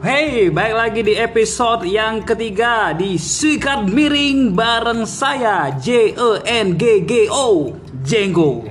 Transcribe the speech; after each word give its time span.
Hey, 0.00 0.48
baik 0.48 0.74
lagi 0.80 1.00
di 1.04 1.12
episode 1.12 1.84
yang 1.84 2.24
ketiga 2.24 2.96
di 2.96 3.20
Sikat 3.20 3.84
Miring 3.84 4.56
bareng 4.56 5.04
saya 5.04 5.76
J 5.76 6.16
E 6.16 6.30
N 6.40 6.72
G 6.72 7.04
G 7.04 7.28
O 7.28 7.76
Jenggo. 8.00 8.64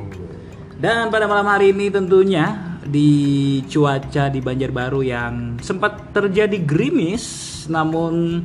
Dan 0.73 1.13
pada 1.13 1.29
malam 1.29 1.45
hari 1.45 1.69
ini 1.69 1.93
tentunya 1.93 2.81
di 2.81 3.61
cuaca 3.69 4.25
di 4.33 4.41
Banjarbaru 4.41 5.05
yang 5.05 5.61
sempat 5.61 6.17
terjadi 6.17 6.65
gerimis 6.65 7.21
namun 7.69 8.41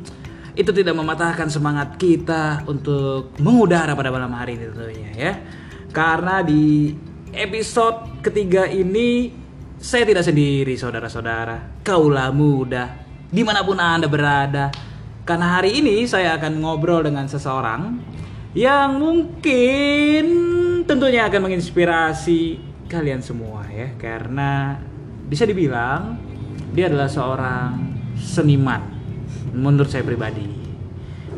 itu 0.53 0.69
tidak 0.69 0.93
mematahkan 0.93 1.49
semangat 1.49 1.97
kita 1.97 2.69
untuk 2.69 3.33
mengudara 3.41 3.97
pada 3.97 4.13
malam 4.13 4.37
hari 4.37 4.61
ini 4.61 4.65
tentunya 4.69 5.11
ya. 5.17 5.33
Karena 5.89 6.45
di 6.45 6.93
episode 7.33 8.21
ketiga 8.21 8.69
ini 8.69 9.41
saya 9.85 10.09
tidak 10.09 10.25
sendiri 10.25 10.73
saudara-saudara. 10.81 11.85
Kaulah 11.85 12.33
muda 12.33 13.05
Di 13.29 13.45
mana 13.45 13.61
pun 13.61 13.77
anda 13.77 14.09
berada. 14.09 14.73
Karena 15.29 15.61
hari 15.61 15.85
ini 15.85 16.09
saya 16.09 16.41
akan 16.41 16.65
ngobrol 16.65 17.05
dengan 17.05 17.29
seseorang 17.29 18.01
Yang 18.57 18.91
mungkin 18.97 20.25
tentunya 20.89 21.29
akan 21.29 21.41
menginspirasi 21.53 22.57
kalian 22.89 23.21
semua 23.21 23.69
ya. 23.69 23.93
Karena 24.01 24.81
bisa 25.29 25.45
dibilang 25.45 26.17
Dia 26.73 26.89
adalah 26.89 27.13
seorang 27.13 27.77
seniman 28.17 28.81
Menurut 29.53 29.93
saya 29.93 30.01
pribadi. 30.01 30.49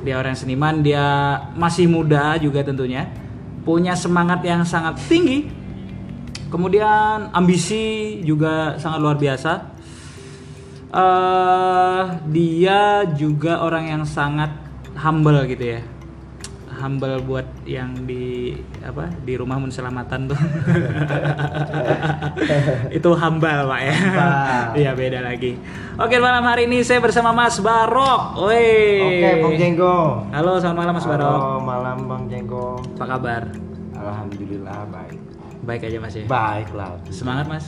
Dia 0.07 0.23
orang 0.23 0.39
seniman 0.39 0.87
Dia 0.87 1.35
masih 1.59 1.91
muda 1.91 2.39
juga 2.39 2.63
tentunya 2.63 3.11
Punya 3.67 3.99
semangat 3.99 4.47
yang 4.47 4.63
sangat 4.63 5.03
tinggi 5.11 5.66
kemudian 6.49 7.33
ambisi 7.33 8.19
juga 8.23 8.79
sangat 8.79 9.01
luar 9.01 9.17
biasa. 9.17 9.53
Eh 10.93 12.03
dia 12.31 13.05
juga 13.13 13.61
orang 13.61 13.91
yang 13.91 14.03
sangat 14.07 14.49
humble 14.97 15.45
gitu 15.45 15.77
ya. 15.77 15.81
Humble 16.77 17.25
buat 17.25 17.49
yang 17.65 18.05
di 18.05 18.53
apa 18.85 19.09
di 19.25 19.33
rumah 19.35 19.57
menselamatan 19.57 20.29
tuh. 20.29 20.37
Itu 23.01 23.17
humble 23.17 23.65
pak 23.65 23.81
ya. 23.81 23.95
Iya 24.77 24.91
beda 24.93 25.25
lagi. 25.25 25.57
Oke 25.97 26.21
malam 26.21 26.45
hari 26.45 26.69
ini 26.69 26.85
saya 26.85 27.01
bersama 27.01 27.33
Mas 27.33 27.57
Barok. 27.65 28.37
Woi. 28.37 29.01
Oke, 29.01 29.31
Bang 29.41 29.57
Jenggo. 29.57 30.29
halo 30.29 30.61
selamat 30.61 30.77
malam 30.77 30.95
Mas 31.01 31.09
Barok. 31.09 31.41
Halo, 31.41 31.53
malam 31.65 31.97
Bang 32.05 32.25
Jenggo. 32.29 32.77
apa 33.01 33.05
kabar? 33.09 33.43
Alhamdulillah 33.97 34.85
baik. 34.93 35.26
Baik 35.67 35.83
aja 35.83 35.99
Mas 35.99 36.15
ya 36.15 36.25
Baik 36.25 36.71
lah. 36.73 36.97
semangat 37.11 37.47
Mas 37.47 37.67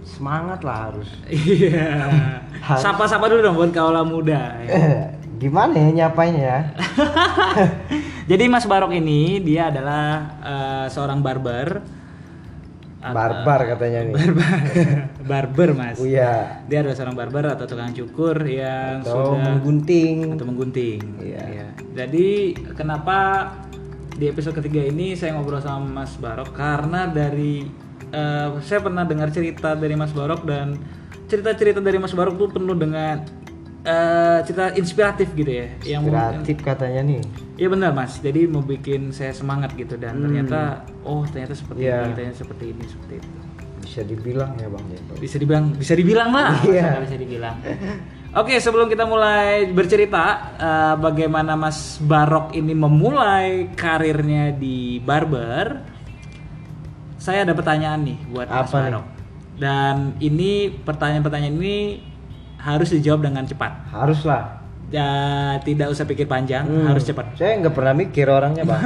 Semangat 0.00 0.60
lah 0.66 0.90
harus. 0.90 1.08
Iya. 1.30 2.10
Sapa-sapa 2.82 3.30
dulu 3.30 3.40
dong 3.40 3.56
buat 3.56 3.70
kaula 3.70 4.02
muda. 4.02 4.58
Eh, 4.60 5.06
Gimana 5.38 5.72
ya 5.72 5.88
nyapainnya 6.04 6.42
ya? 6.42 6.60
Jadi 8.30 8.44
Mas 8.50 8.66
Barok 8.66 8.92
ini 8.92 9.40
dia 9.40 9.70
adalah 9.72 10.04
eh, 10.42 10.86
seorang 10.90 11.22
barber. 11.22 11.80
Barbar 13.00 13.60
katanya 13.64 14.12
nih. 14.12 14.14
Barber. 14.18 14.56
barber 15.30 15.68
Mas. 15.72 15.96
Oh 15.96 16.04
iya. 16.04 16.60
Dia 16.68 16.84
adalah 16.84 16.96
seorang 16.98 17.16
barber 17.16 17.44
atau 17.56 17.64
tukang 17.64 17.94
cukur 17.96 18.44
yang 18.44 19.00
Atau 19.00 19.40
sudah 19.40 19.56
menggunting. 19.56 20.36
atau 20.36 20.44
menggunting. 20.44 21.00
Iya. 21.22 21.72
Jadi 21.96 22.52
kenapa 22.76 23.48
di 24.20 24.28
episode 24.28 24.52
ketiga 24.52 24.84
ini 24.84 25.16
saya 25.16 25.32
ngobrol 25.32 25.64
sama 25.64 26.04
Mas 26.04 26.12
Barok 26.20 26.52
karena 26.52 27.08
dari 27.08 27.64
eh, 28.12 28.48
saya 28.60 28.84
pernah 28.84 29.08
dengar 29.08 29.32
cerita 29.32 29.72
dari 29.72 29.96
Mas 29.96 30.12
Barok 30.12 30.44
dan 30.44 30.76
cerita-cerita 31.24 31.80
dari 31.80 31.96
Mas 31.96 32.12
Barok 32.12 32.36
tuh 32.36 32.52
penuh 32.52 32.76
dengan 32.76 33.24
eh, 33.80 34.38
cerita 34.44 34.76
inspiratif 34.76 35.32
gitu 35.32 35.48
ya. 35.48 35.66
Yang 35.88 36.02
Inspiratif 36.04 36.56
katanya 36.60 37.00
nih. 37.00 37.20
Iya 37.56 37.68
benar 37.72 37.90
Mas. 37.96 38.20
Jadi 38.20 38.44
mau 38.44 38.60
bikin 38.60 39.08
saya 39.08 39.32
semangat 39.32 39.72
gitu 39.72 39.96
dan 39.96 40.20
ternyata 40.20 40.84
oh 41.00 41.24
ternyata 41.24 41.56
seperti 41.56 41.88
Iya. 41.88 42.04
ini, 42.04 42.12
ternyata 42.12 42.36
seperti 42.36 42.64
ini, 42.76 42.84
seperti 42.84 43.14
itu. 43.24 43.28
Bisa 43.80 44.00
dibilang 44.04 44.52
ya 44.60 44.68
Bang. 44.68 44.84
Bisa 45.16 45.36
dibilang 45.40 45.64
bisa 45.72 45.96
dibilang 45.96 46.28
lah. 46.28 46.60
Iya. 46.68 47.00
Bisa 47.08 47.16
dibilang. 47.16 47.56
Oke, 48.30 48.62
sebelum 48.62 48.86
kita 48.86 49.02
mulai 49.04 49.66
bercerita 49.66 50.24
eh, 50.54 50.94
bagaimana 50.96 51.58
Mas 51.58 51.98
Barok 51.98 52.54
ini 52.54 52.70
memulai 52.72 53.74
karirnya 53.74 54.54
di 54.54 55.02
barber, 55.02 55.82
saya 57.18 57.42
ada 57.42 57.58
pertanyaan 57.58 58.06
nih 58.06 58.18
buat 58.30 58.46
Mas 58.46 58.70
Apa 58.70 58.76
nih? 58.78 58.84
Barok. 58.86 59.06
Dan 59.58 59.94
ini 60.22 60.50
pertanyaan-pertanyaan 60.70 61.52
ini 61.52 61.76
harus 62.56 62.94
dijawab 62.94 63.26
dengan 63.26 63.42
cepat. 63.44 63.90
Haruslah. 63.90 64.62
Ya, 64.90 65.10
tidak 65.62 65.90
usah 65.90 66.02
pikir 66.02 66.26
panjang, 66.26 66.66
Hmm, 66.66 66.86
harus 66.86 67.02
cepat. 67.02 67.34
Saya 67.34 67.58
nggak 67.58 67.74
pernah 67.74 67.94
mikir 67.94 68.26
orangnya 68.26 68.62
Bang. 68.62 68.82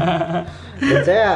Dan 0.92 1.00
saya 1.04 1.28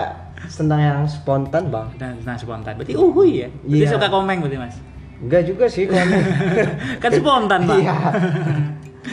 senang 0.47 0.81
yang 0.81 1.00
spontan 1.04 1.69
Bang. 1.69 1.92
Dan 1.97 2.21
nah 2.22 2.37
spontan. 2.37 2.76
Berarti 2.76 2.92
uhui 2.92 3.41
ya. 3.41 3.48
Berarti 3.48 3.84
Iya. 3.84 3.88
suka 3.91 4.09
komeng 4.09 4.41
berarti 4.41 4.59
Mas. 4.60 4.76
Enggak 5.22 5.43
juga 5.47 5.65
sih 5.66 5.87
kalau 5.87 6.03
kan 7.03 7.10
spontan, 7.10 7.60
Pak. 7.62 7.77
Iya. 7.78 7.97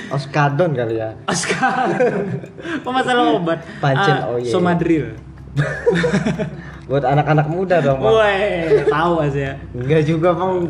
Oskadon 0.09 0.71
kali 0.73 0.97
ya. 0.97 1.09
Oscar. 1.25 1.85
Oh 2.81 2.89
masalah 2.89 3.37
obat. 3.37 3.61
Pancen, 3.77 4.15
Ah, 4.15 4.27
oh 4.27 4.37
iya. 4.37 4.49
Somadril. 4.49 5.13
Buat 6.89 7.05
anak-anak 7.05 7.47
muda 7.47 7.77
dong, 7.79 8.01
Bang. 8.01 8.09
Woi, 8.11 8.41
tahu 8.83 9.11
Mas 9.21 9.37
ya. 9.37 9.53
Enggak 9.71 10.01
juga, 10.03 10.33
Bang. 10.33 10.65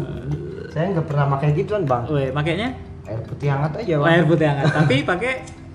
Saya 0.70 0.92
nggak 0.92 1.08
pernah 1.08 1.26
pakai 1.32 1.56
gituan, 1.56 1.88
Bang. 1.88 2.04
Woi, 2.06 2.28
makanya 2.30 2.76
Air 3.08 3.24
putih 3.26 3.48
hangat 3.50 3.74
aja, 3.74 3.94
Bang. 3.98 4.08
air 4.12 4.24
putih 4.24 4.46
hangat, 4.46 4.66
tapi 4.70 4.96
pakai 5.02 5.32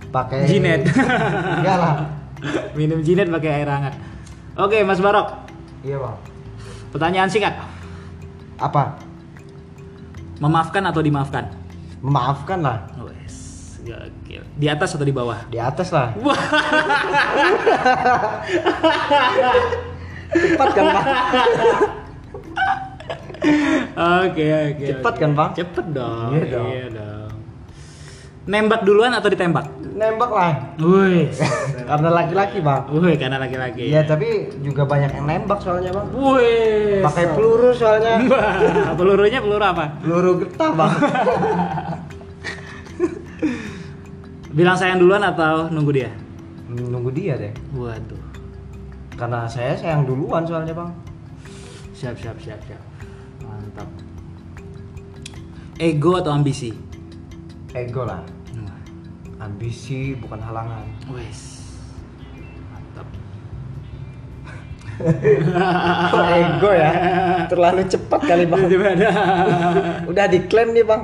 Pakai 0.07 0.47
Jinet. 0.47 0.87
Enggak 1.59 1.77
lah. 1.77 1.95
minum 2.73 3.01
jinet 3.01 3.27
pakai 3.27 3.51
air 3.57 3.67
hangat. 3.67 3.95
Oke, 4.55 4.85
Mas 4.85 5.01
Barok. 5.01 5.27
Iya, 5.81 5.99
Bang. 5.99 6.15
Pertanyaan 6.93 7.27
singkat. 7.27 7.57
Apa? 8.55 8.95
Memaafkan 10.43 10.83
atau 10.91 10.99
dimaafkan? 10.99 11.47
Memaafkan 12.03 12.59
lah. 12.59 12.91
Wes, 12.99 13.79
gokil. 13.87 14.43
Di 14.59 14.67
atas 14.67 14.99
atau 14.99 15.07
di 15.07 15.15
bawah? 15.15 15.47
Di 15.47 15.59
atas 15.63 15.95
lah. 15.95 16.11
Cepat 20.35 20.69
kan, 20.75 20.85
Bang? 20.91 21.07
Oke, 24.25 24.47
oke. 24.51 24.85
Cepet 24.91 25.15
oke. 25.15 25.21
kan, 25.23 25.31
Bang? 25.39 25.51
Cepet 25.55 25.87
dong. 25.95 26.31
Iya 26.35 26.45
dong. 26.51 26.67
Iya 26.67 26.87
dong. 26.91 27.31
Nembak 28.45 28.83
duluan 28.83 29.15
atau 29.15 29.31
ditembak? 29.31 29.71
Nembak 29.95 30.31
lah. 30.35 30.75
Wih. 30.83 31.31
Karena 31.89 32.11
laki-laki, 32.11 32.59
Bang. 32.59 32.91
Wih, 32.91 33.15
karena 33.15 33.39
laki-laki. 33.39 33.95
Iya, 33.95 34.03
tapi 34.03 34.51
juga 34.65 34.83
banyak 34.83 35.15
yang 35.15 35.27
nembak 35.29 35.63
soalnya, 35.63 35.95
Bang. 35.95 36.11
Wih. 36.11 36.99
Pakai 36.99 37.31
peluru 37.31 37.71
soalnya. 37.71 38.19
Pelurunya 38.99 39.39
peluru 39.39 39.63
apa? 39.63 39.95
Peluru 40.03 40.43
getah, 40.43 40.71
Bang. 40.75 40.91
Bilang 44.59 44.75
sayang 44.75 44.99
duluan 44.99 45.23
atau 45.23 45.71
nunggu 45.71 45.93
dia? 45.95 46.11
Nunggu 46.75 47.11
dia 47.15 47.39
deh. 47.39 47.55
Waduh. 47.79 48.19
Karena 49.15 49.47
saya 49.47 49.79
sayang 49.79 50.03
duluan 50.03 50.43
soalnya, 50.43 50.75
Bang. 50.75 50.91
Siap, 51.95 52.19
siap, 52.19 52.35
siap, 52.43 52.59
siap. 52.67 52.83
Mantap. 53.47 53.87
Ego 55.79 56.19
atau 56.19 56.35
ambisi? 56.35 56.75
Ego 57.71 58.03
lah. 58.03 58.34
Ambisi 59.45 60.17
bukan 60.17 60.41
halangan. 60.41 60.89
Wes. 61.13 61.69
Mantap. 62.73 63.09
Kok 66.17 66.27
ego 66.33 66.71
ya? 66.73 66.93
Terlalu 67.53 67.83
cepat 67.85 68.21
kali 68.25 68.49
bang. 68.49 68.65
Udah 70.11 70.25
diklaim 70.33 70.73
nih 70.73 70.85
bang. 70.89 71.03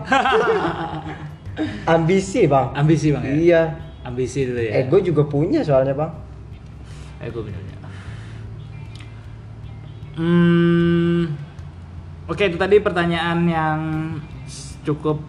Ambisi 1.93 2.49
bang. 2.49 2.73
Ambisi 2.73 3.13
bang 3.13 3.25
ya? 3.29 3.35
Iya. 3.37 3.63
Ambisi 4.09 4.49
dulu 4.49 4.61
ya. 4.65 4.73
Ego 4.81 4.97
juga 5.05 5.23
punya 5.29 5.61
soalnya 5.61 5.93
bang. 5.93 6.13
Ego 7.21 7.45
benernya. 7.45 7.77
Hmm. 10.17 11.37
Oke 12.25 12.49
itu 12.49 12.57
tadi 12.57 12.81
pertanyaan 12.81 13.39
yang 13.45 13.81
cukup 14.81 15.21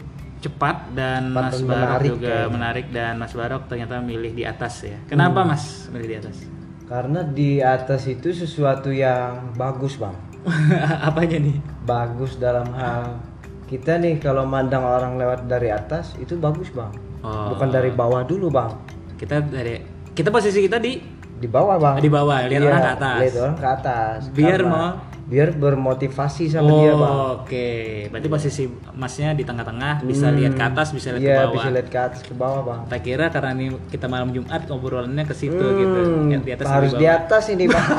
cepat 0.42 0.92
dan 0.92 1.30
Cepat 1.30 1.44
Mas 1.44 1.54
dan 1.54 1.62
Barok 1.64 1.78
menarik 1.86 2.10
juga 2.12 2.26
kayaknya. 2.28 2.50
menarik 2.50 2.86
dan 2.90 3.14
Mas 3.16 3.34
Barok 3.34 3.64
ternyata 3.66 3.96
milih 4.02 4.32
di 4.32 4.44
atas 4.44 4.74
ya. 4.82 4.98
Kenapa 5.06 5.40
Hmm. 5.40 5.50
Mas 5.50 5.64
milih 5.88 6.08
di 6.08 6.18
atas? 6.18 6.38
Karena 6.84 7.22
di 7.24 7.52
atas 7.58 8.02
itu 8.06 8.30
sesuatu 8.32 8.90
yang 8.90 9.54
bagus 9.54 9.96
bang. 9.96 10.18
Apanya 11.08 11.38
nih? 11.40 11.58
Bagus 11.82 12.36
dalam 12.36 12.68
hal 12.74 13.22
kita 13.66 13.96
nih 13.96 14.18
kalau 14.18 14.44
mandang 14.44 14.82
orang 14.82 15.16
lewat 15.16 15.46
dari 15.46 15.70
atas 15.70 16.18
itu 16.18 16.36
bagus 16.36 16.68
bang. 16.70 16.92
Oh. 17.22 17.54
Bukan 17.54 17.70
dari 17.70 17.90
bawah 17.90 18.22
dulu 18.22 18.50
bang. 18.50 18.74
Kita 19.16 19.40
dari 19.40 19.78
kita 20.12 20.28
posisi 20.28 20.60
kita 20.60 20.76
di 20.78 20.98
Di 21.38 21.46
bawah 21.48 21.74
bang. 21.76 21.96
di 21.98 22.06
bawah 22.08 22.38
lihat 22.44 22.54
Iya, 22.56 22.68
orang 22.68 22.82
ke 22.82 22.92
atas. 22.92 23.18
Lihat 23.20 23.36
orang 23.40 23.56
ke 23.56 23.68
atas. 23.72 24.20
Biar 24.32 24.60
mau 24.64 24.90
biar 25.32 25.50
bermotivasi 25.54 26.46
sama 26.46 26.70
dia 26.76 26.92
bang 26.92 27.10
Oke, 27.34 27.70
berarti 28.06 28.28
posisi 28.28 28.64
masnya 28.92 29.32
di 29.32 29.42
tengah-tengah, 29.42 30.04
bisa 30.04 30.26
Hmm, 30.26 30.36
lihat 30.36 30.52
ke 30.54 30.62
atas, 30.66 30.88
bisa 30.92 31.08
lihat 31.10 31.22
iya, 31.22 31.32
ke 31.32 31.38
bawah. 31.42 31.54
bisa 31.56 31.68
lihat 31.72 31.88
ke 31.88 31.98
atas 32.02 32.20
ke 32.22 32.34
bawah 32.36 32.62
bang 32.62 32.80
Tak 32.86 33.00
kira 33.02 33.26
karena 33.28 33.50
ini 33.54 33.66
kita 33.88 34.06
malam 34.06 34.30
Jumat 34.30 34.62
obrolannya 34.68 35.24
ke 35.24 35.34
situ 35.34 35.58
Hmm, 35.58 35.78
gitu. 35.78 36.00
Yang 36.28 36.42
di 36.42 36.52
atas 36.52 36.66
harus 36.68 36.92
di 36.92 37.02
bawah. 37.02 37.18
atas 37.18 37.44
ini 37.48 37.64
bang 37.66 37.86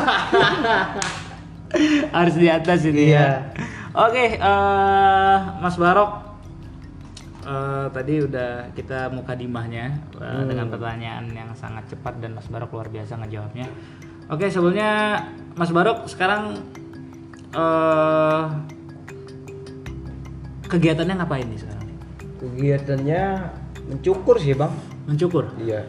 harus 2.13 2.35
di 2.35 2.47
atas 2.49 2.79
ini 2.85 3.03
Iya. 3.09 3.19
ya. 3.19 3.29
Oke, 3.95 4.25
eh, 4.35 5.37
Mas 5.59 5.75
Barok 5.75 6.11
eh, 7.43 7.87
tadi 7.91 8.13
udah 8.21 8.71
kita 8.71 9.09
muka 9.09 9.33
dimahnya 9.33 9.91
eh, 10.13 10.23
Hmm. 10.23 10.47
dengan 10.47 10.67
pertanyaan 10.69 11.25
yang 11.29 11.51
sangat 11.55 11.83
cepat 11.89 12.19
dan 12.19 12.33
Mas 12.33 12.47
Barok 12.47 12.71
luar 12.71 12.87
biasa 12.87 13.19
ngejawabnya. 13.19 13.67
Oke, 14.29 14.47
sebelumnya 14.47 15.19
Mas 15.53 15.69
Barok 15.69 16.07
sekarang 16.07 16.57
eh 17.53 18.45
kegiatannya 20.69 21.15
ngapain 21.21 21.47
nih 21.47 21.61
sekarang? 21.61 21.89
kegiatannya 22.43 23.23
mencukur 23.87 24.37
sih 24.41 24.57
bang. 24.57 24.73
Mencukur. 25.07 25.45
iya. 25.61 25.85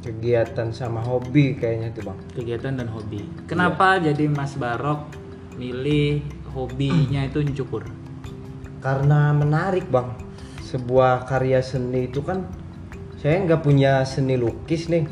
Kegiatan 0.00 0.72
sama 0.72 1.04
hobi 1.04 1.60
kayaknya 1.60 1.92
tuh 1.92 2.08
bang. 2.08 2.18
Kegiatan 2.32 2.72
dan 2.80 2.88
hobi. 2.88 3.20
Kenapa 3.44 4.00
jadi 4.00 4.32
Mas 4.32 4.56
Barok 4.56 5.12
milih 5.60 6.24
hobinya 6.56 7.26
itu 7.28 7.44
mencukur? 7.44 7.84
karena 8.80 9.36
menarik 9.36 9.86
bang. 9.92 10.08
Sebuah 10.64 11.28
karya 11.28 11.60
seni 11.60 12.08
itu 12.08 12.24
kan 12.24 12.48
saya 13.20 13.44
nggak 13.44 13.60
punya 13.60 14.02
seni 14.08 14.40
lukis 14.40 14.88
nih. 14.88 15.04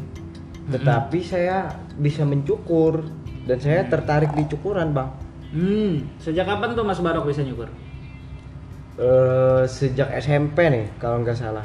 Tetapi 0.72 1.18
saya 1.20 1.68
bisa 1.96 2.24
mencukur 2.24 3.04
dan 3.44 3.60
saya 3.60 3.84
tertarik 3.88 4.32
di 4.32 4.44
cukuran 4.48 4.92
bang 4.92 5.27
Hmm, 5.48 6.04
sejak 6.18 6.44
kapan 6.44 6.72
tuh 6.72 6.84
Mas 6.84 7.00
Barok 7.00 7.24
bisa 7.24 7.40
nyukur? 7.40 7.68
Eh, 8.94 9.62
sejak 9.64 10.10
SMP 10.18 10.58
nih 10.66 10.84
kalau 10.96 11.22
nggak 11.22 11.34
salah 11.34 11.62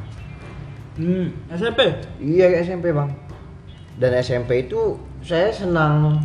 Hmm, 0.93 1.33
SMP. 1.49 1.89
iya 2.21 2.61
SMP 2.61 2.93
bang 2.93 3.09
dan 3.97 4.13
SMP 4.15 4.63
itu 4.63 4.93
saya 5.19 5.49
senang 5.49 6.21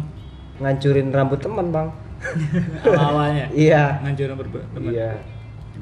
ngancurin 0.58 1.08
rambut 1.08 1.40
teman 1.40 1.72
bang 1.72 1.88
Awalnya. 2.84 3.48
iya 3.50 3.96
Ngancurin 4.04 4.36
berteman. 4.36 4.80
iya 4.86 5.16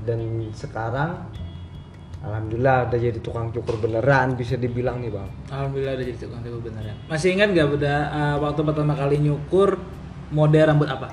dan 0.00 0.20
sekarang 0.52 1.18
alhamdulillah 2.22 2.86
udah 2.86 2.98
jadi 3.00 3.18
tukang 3.18 3.50
cukur 3.50 3.74
beneran 3.76 4.38
bisa 4.38 4.54
dibilang 4.54 5.02
nih 5.02 5.10
bang 5.10 5.26
Alhamdulillah 5.50 5.98
udah 5.98 6.06
jadi 6.06 6.18
tukang 6.20 6.40
cukur 6.40 6.60
beneran. 6.62 6.94
Masih 7.06 7.34
ingat 7.34 7.50
gak 7.50 7.68
udah 7.74 7.98
uh, 8.06 8.36
waktu 8.40 8.60
pertama 8.62 8.94
kali 8.94 9.18
nyukur 9.18 9.82
model 10.30 10.62
rambut 10.64 10.86
apa? 10.86 11.10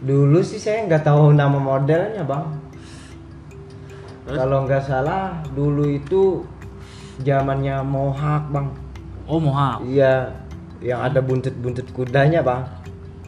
Dulu 0.00 0.40
sih 0.40 0.56
saya 0.56 0.88
nggak 0.88 1.04
tahu 1.04 1.36
nama 1.36 1.60
modelnya 1.60 2.24
bang. 2.24 2.44
Kalau 4.24 4.64
nggak 4.64 4.84
salah 4.86 5.42
dulu 5.52 5.84
itu 5.90 6.46
zamannya 7.20 7.82
mohawk 7.82 8.48
bang. 8.48 8.66
Oh 9.26 9.36
mohawk. 9.36 9.82
Iya, 9.84 10.30
yang 10.80 11.04
ada 11.04 11.20
buntut-buntut 11.20 11.90
kudanya 11.92 12.40
bang. 12.40 12.62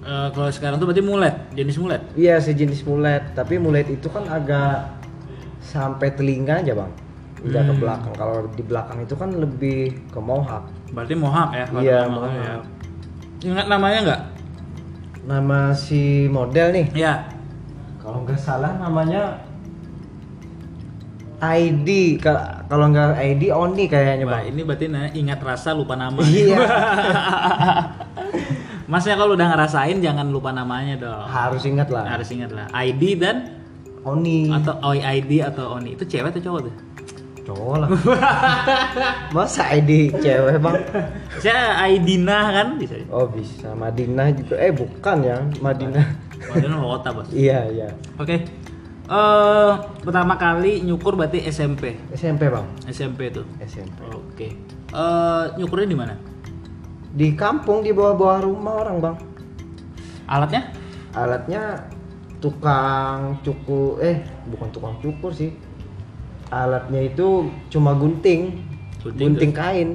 Uh, 0.03 0.27
kalau 0.35 0.51
sekarang 0.51 0.83
tuh 0.83 0.91
berarti 0.91 1.05
mulet, 1.05 1.35
jenis 1.55 1.79
mulet. 1.79 2.03
Iya 2.19 2.43
sejenis 2.43 2.83
mulet, 2.83 3.23
tapi 3.39 3.55
mulet 3.55 3.87
itu 3.87 4.11
kan 4.11 4.27
agak 4.27 4.91
sampai 5.63 6.11
telinga 6.15 6.59
aja 6.59 6.75
bang. 6.75 6.91
Udah 7.43 7.63
ke 7.63 7.75
Hmm. 7.75 7.83
belakang. 7.83 8.15
Kalau 8.15 8.37
di 8.51 8.63
belakang 8.63 8.99
itu 9.03 9.15
kan 9.15 9.31
lebih 9.35 9.95
ke 10.11 10.19
mohawk. 10.19 10.67
Berarti 10.91 11.15
mohawk 11.15 11.51
ya? 11.55 11.67
Iya 11.79 11.99
nama 12.07 12.19
ya. 12.27 12.31
mohawk. 12.33 12.63
Ingat 13.43 13.67
namanya 13.67 13.99
nggak? 14.07 14.23
Nama 15.23 15.71
si 15.71 16.27
model 16.27 16.75
nih, 16.75 16.87
Ya. 16.93 17.31
kalau 17.99 18.27
nggak 18.27 18.37
salah 18.37 18.75
namanya 18.75 19.39
ID. 21.39 22.19
Ka- 22.19 22.65
Kalau 22.67 22.89
nggak 22.89 23.21
ID 23.21 23.53
Oni 23.53 23.85
kayaknya 23.85 24.25
Wah, 24.25 24.41
bang. 24.41 24.49
ini 24.49 24.61
berarti 24.63 24.87
ingat 25.13 25.39
rasa 25.39 25.71
lupa 25.73 25.93
nama. 25.93 26.17
Iya. 26.25 26.57
Masnya 28.91 29.15
kalau 29.15 29.33
udah 29.33 29.47
ngerasain 29.47 30.01
jangan 30.01 30.27
lupa 30.27 30.51
namanya 30.51 30.99
dong. 30.99 31.25
Harus 31.25 31.63
ingat 31.65 31.89
lah. 31.89 32.05
Harus 32.09 32.29
ingat 32.29 32.51
lah. 32.51 32.67
ID 32.73 33.17
dan 33.17 33.37
Oni. 34.03 34.51
atau 34.51 34.75
OID 34.83 35.31
atau 35.41 35.79
ONI 35.79 35.95
itu 35.95 36.05
cewek 36.05 36.35
atau 36.35 36.43
cowok 36.43 36.61
tuh? 36.67 36.75
Cowok 37.43 37.75
lah. 37.83 37.89
Masa 39.35 39.67
ID 39.75 40.15
cewek 40.23 40.63
bang? 40.63 40.79
Saya 41.43 41.75
Aidina 41.83 42.55
kan 42.55 42.79
bisa. 42.79 43.03
Oh 43.11 43.27
bisa. 43.27 43.75
Madinah 43.75 44.31
juga. 44.31 44.55
Eh 44.63 44.71
bukan 44.71 45.17
ya. 45.27 45.43
Madinah. 45.59 46.07
Padahal 46.39 46.79
kota 46.79 47.09
bos. 47.11 47.29
iya 47.35 47.67
iya. 47.67 47.89
Oke. 48.19 48.47
Eh 49.11 49.73
pertama 50.07 50.39
kali 50.39 50.87
nyukur 50.87 51.19
berarti 51.19 51.43
SMP. 51.51 51.99
SMP 52.15 52.47
bang. 52.47 52.67
SMP 52.87 53.35
tuh. 53.35 53.47
SMP. 53.59 53.99
Oke. 54.15 54.49
Eh 54.95 55.45
nyukurnya 55.59 55.89
di 55.91 55.99
mana? 55.99 56.15
Di 57.13 57.35
kampung 57.35 57.83
di 57.83 57.91
bawah-bawah 57.91 58.39
rumah 58.47 58.75
orang 58.87 58.97
bang. 59.03 59.17
Alatnya? 60.31 60.63
Alatnya 61.19 61.91
tukang 62.39 63.43
cukur. 63.43 63.99
Eh 63.99 64.23
bukan 64.47 64.69
tukang 64.71 64.95
cukur 65.03 65.35
sih. 65.35 65.51
Alatnya 66.53 67.01
itu 67.03 67.51
cuma 67.67 67.97
gunting. 67.97 68.61
Gunting 69.01 69.33
Gunting 69.33 69.51
kain. 69.51 69.89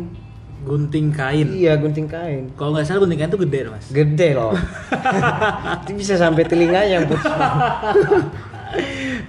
Gunting 0.66 1.08
kain. 1.14 1.48
Iya 1.48 1.78
gunting 1.78 2.10
kain. 2.10 2.50
Kalau 2.58 2.74
nggak 2.74 2.84
salah 2.84 3.00
gunting 3.00 3.16
kain 3.16 3.30
tuh 3.30 3.40
gede 3.40 3.70
mas. 3.70 3.86
Gede 3.88 4.34
loh. 4.34 4.58
itu 5.86 5.92
bisa 5.94 6.18
sampai 6.18 6.44
telinga 6.44 6.82
yang 6.82 7.06
putus. 7.06 7.30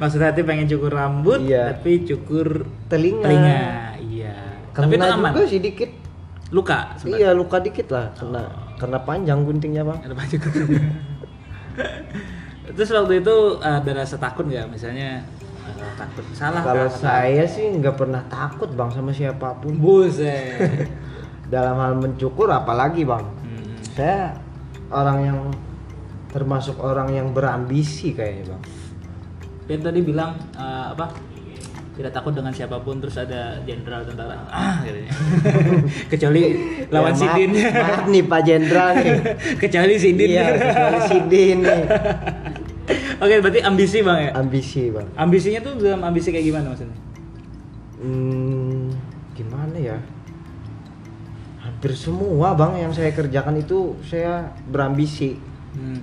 Maksudnya 0.00 0.30
hati 0.30 0.42
pengen 0.42 0.66
cukur 0.66 0.90
rambut, 0.90 1.38
Iya. 1.38 1.75
tapi 1.75 2.02
cukur 2.02 2.66
Telinga. 2.88 3.22
telinga. 3.22 3.60
Iya. 4.00 4.34
tapi 4.72 4.88
itu 4.88 4.94
Kena 4.98 5.14
aman. 5.14 5.30
juga 5.34 5.46
sih 5.46 5.60
dikit. 5.60 5.90
Luka. 6.48 6.96
Iya 7.04 7.36
luka 7.36 7.60
dikit 7.60 7.92
lah 7.92 8.08
kena 8.16 8.48
karena 8.80 8.98
panjang 9.04 9.44
guntingnya 9.44 9.84
bang. 9.84 9.98
Ada 10.00 10.14
banyak. 10.16 10.40
Terus 12.69 12.90
waktu 12.90 13.20
itu 13.20 13.36
ada 13.58 13.90
rasa 13.92 14.16
takut 14.16 14.44
nggak? 14.44 14.66
Misalnya 14.70 15.25
takut 15.94 16.25
salah. 16.32 16.61
Kalau 16.61 16.88
saya 16.88 17.44
sih 17.44 17.69
nggak 17.70 17.97
pernah 17.97 18.23
takut 18.26 18.70
bang 18.70 18.88
sama 18.88 19.11
siapa 19.11 19.59
pun. 19.59 19.76
Buset. 19.76 20.88
Dalam 21.53 21.76
hal 21.76 21.93
mencukur 21.97 22.49
apalagi 22.49 23.03
bang. 23.03 23.25
Hmm. 23.25 23.76
Saya 23.93 24.37
orang 24.88 25.19
yang 25.23 25.38
termasuk 26.29 26.76
orang 26.76 27.09
yang 27.11 27.32
berambisi 27.32 28.12
kayaknya 28.12 28.52
bang. 28.52 28.62
Dia 29.64 29.78
tadi 29.81 30.00
bilang 30.00 30.37
eh, 30.54 30.87
apa? 30.92 31.09
Tidak 31.99 32.14
takut 32.14 32.31
dengan 32.31 32.54
siapa 32.54 32.78
pun 32.78 33.02
terus 33.02 33.19
ada 33.19 33.59
jenderal 33.66 34.07
tentara. 34.07 34.38
Ah, 34.49 34.78
katanya. 34.81 35.11
Kecuali 36.14 36.42
lawan 36.95 37.11
Ya, 37.11 37.19
maaf- 37.19 37.35
Sidin. 37.35 37.50
Maaf 37.75 38.02
nih 38.07 38.23
Pak 38.23 38.40
Jenderal 38.47 38.88
nih. 38.95 39.11
Kecuali 39.59 39.95
Sidin. 39.99 40.28
Iya, 40.31 40.45
kecuali 40.54 40.99
Sidin 41.04 41.59
nih. 41.59 41.83
Oke, 43.18 43.35
berarti 43.45 43.61
ambisi 43.61 44.00
Bang 44.00 44.18
ya? 44.18 44.30
Ambisi 44.33 44.88
bang. 44.88 45.07
Ambisinya 45.18 45.61
tuh 45.61 45.73
dalam 45.76 46.00
ambisi 46.07 46.33
kayak 46.33 46.47
gimana 46.49 46.73
maksudnya? 46.73 46.99
Hmm, 47.99 48.95
gimana 49.35 49.76
ya? 49.76 49.99
Hampir 51.61 51.92
semua 51.99 52.54
bang 52.54 52.88
yang 52.88 52.92
saya 52.95 53.12
kerjakan 53.12 53.61
itu 53.61 53.99
saya 54.07 54.54
berambisi. 54.71 55.37
Hmm, 55.76 56.00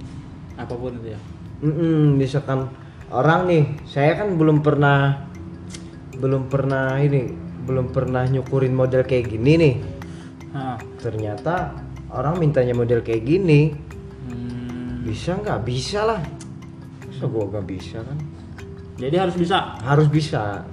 apa 0.60 0.76
pun 0.76 0.94
itu 1.02 1.16
ya. 1.16 1.20
Mm-mm, 1.66 2.20
misalkan 2.20 2.70
orang 3.10 3.48
nih, 3.48 3.64
saya 3.88 4.20
kan 4.20 4.36
belum 4.36 4.60
pernah 4.62 5.26
belum 6.20 6.52
pernah 6.52 7.00
ini, 7.00 7.32
belum 7.66 7.92
pernah 7.96 8.28
nyukurin 8.28 8.76
model 8.76 9.08
kayak 9.08 9.32
gini 9.32 9.52
nih. 9.58 9.76
Ah. 10.52 10.78
Ternyata 11.00 11.76
orang 12.12 12.40
mintanya 12.40 12.76
model 12.76 13.02
kayak 13.02 13.24
gini, 13.24 13.72
Hmm, 14.26 15.06
bisa 15.06 15.38
nggak? 15.38 15.62
Bisa 15.64 16.02
lah. 16.02 16.35
Masa 17.16 17.26
gua 17.32 17.44
nggak 17.48 17.66
bisa 17.66 18.00
kan? 18.04 18.20
jadi 18.96 19.28
harus 19.28 19.36
bisa. 19.36 19.76
Harus 19.84 20.08
bisa. 20.08 20.64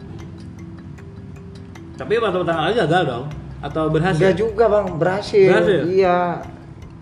Tapi 1.99 2.18
waktu 2.22 2.38
pertama 2.42 2.70
kali 2.70 2.75
gagal 2.78 3.02
dong 3.06 3.25
atau 3.62 3.84
berhasil? 3.90 4.22
Enggak 4.22 4.38
juga 4.38 4.64
bang, 4.70 4.87
berhasil. 4.94 5.49
Berhasil? 5.50 5.80
Iya. 5.90 6.18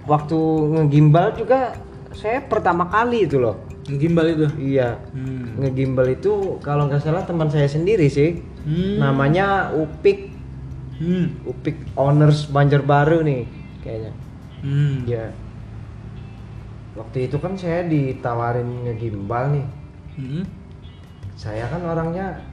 Waktu 0.09 0.39
ngegimbal 0.77 1.37
juga 1.37 1.77
saya 2.17 2.41
pertama 2.45 2.89
kali 2.89 3.29
itu 3.29 3.37
loh. 3.37 3.61
Gimbal 3.85 4.33
itu. 4.33 4.47
Iya. 4.57 4.97
Hmm. 5.13 5.61
Ngegimbal 5.61 6.09
itu 6.17 6.57
kalau 6.65 6.89
nggak 6.89 7.05
salah 7.05 7.25
teman 7.25 7.53
saya 7.53 7.69
sendiri 7.69 8.09
sih. 8.09 8.41
Hmm. 8.65 9.01
Namanya 9.01 9.73
Upik 9.77 10.31
Hmm. 11.01 11.33
Upik 11.49 11.81
Owners 11.97 12.45
Banjarbaru 12.53 13.25
nih 13.25 13.49
kayaknya. 13.81 14.13
Hmm. 14.61 15.09
Ya. 15.09 15.33
Waktu 17.01 17.19
itu 17.27 17.37
kan 17.37 17.57
saya 17.57 17.81
ditawarin 17.83 18.85
ngegimbal 18.85 19.45
nih. 19.51 19.67
Hmm. 20.15 20.45
Saya 21.33 21.65
kan 21.67 21.81
orangnya 21.83 22.45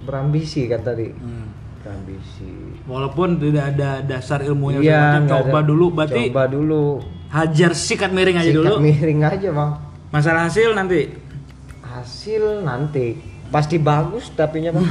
berambisi 0.00 0.64
kan 0.64 0.80
tadi. 0.80 1.12
Hmm. 1.12 1.52
Berambisi. 1.78 2.80
Walaupun 2.84 3.36
tidak 3.36 3.76
ada 3.76 4.00
dasar 4.00 4.40
ilmunya 4.40 4.80
Iya, 4.80 5.02
coba 5.28 5.60
ada. 5.60 5.68
dulu 5.68 5.92
berarti 5.92 6.32
Coba 6.32 6.48
dulu. 6.48 7.04
hajar 7.28 7.72
sikat 7.74 8.08
miring 8.08 8.38
aja 8.38 8.48
sikat 8.48 8.64
dulu. 8.64 8.74
miring 8.80 9.20
aja 9.20 9.48
bang 9.50 9.70
Masalah 10.08 10.48
hasil 10.48 10.72
nanti. 10.72 11.12
hasil 11.84 12.62
nanti 12.62 13.20
pasti 13.46 13.76
bagus 13.76 14.32
tapinya 14.32 14.72
bang 14.72 14.86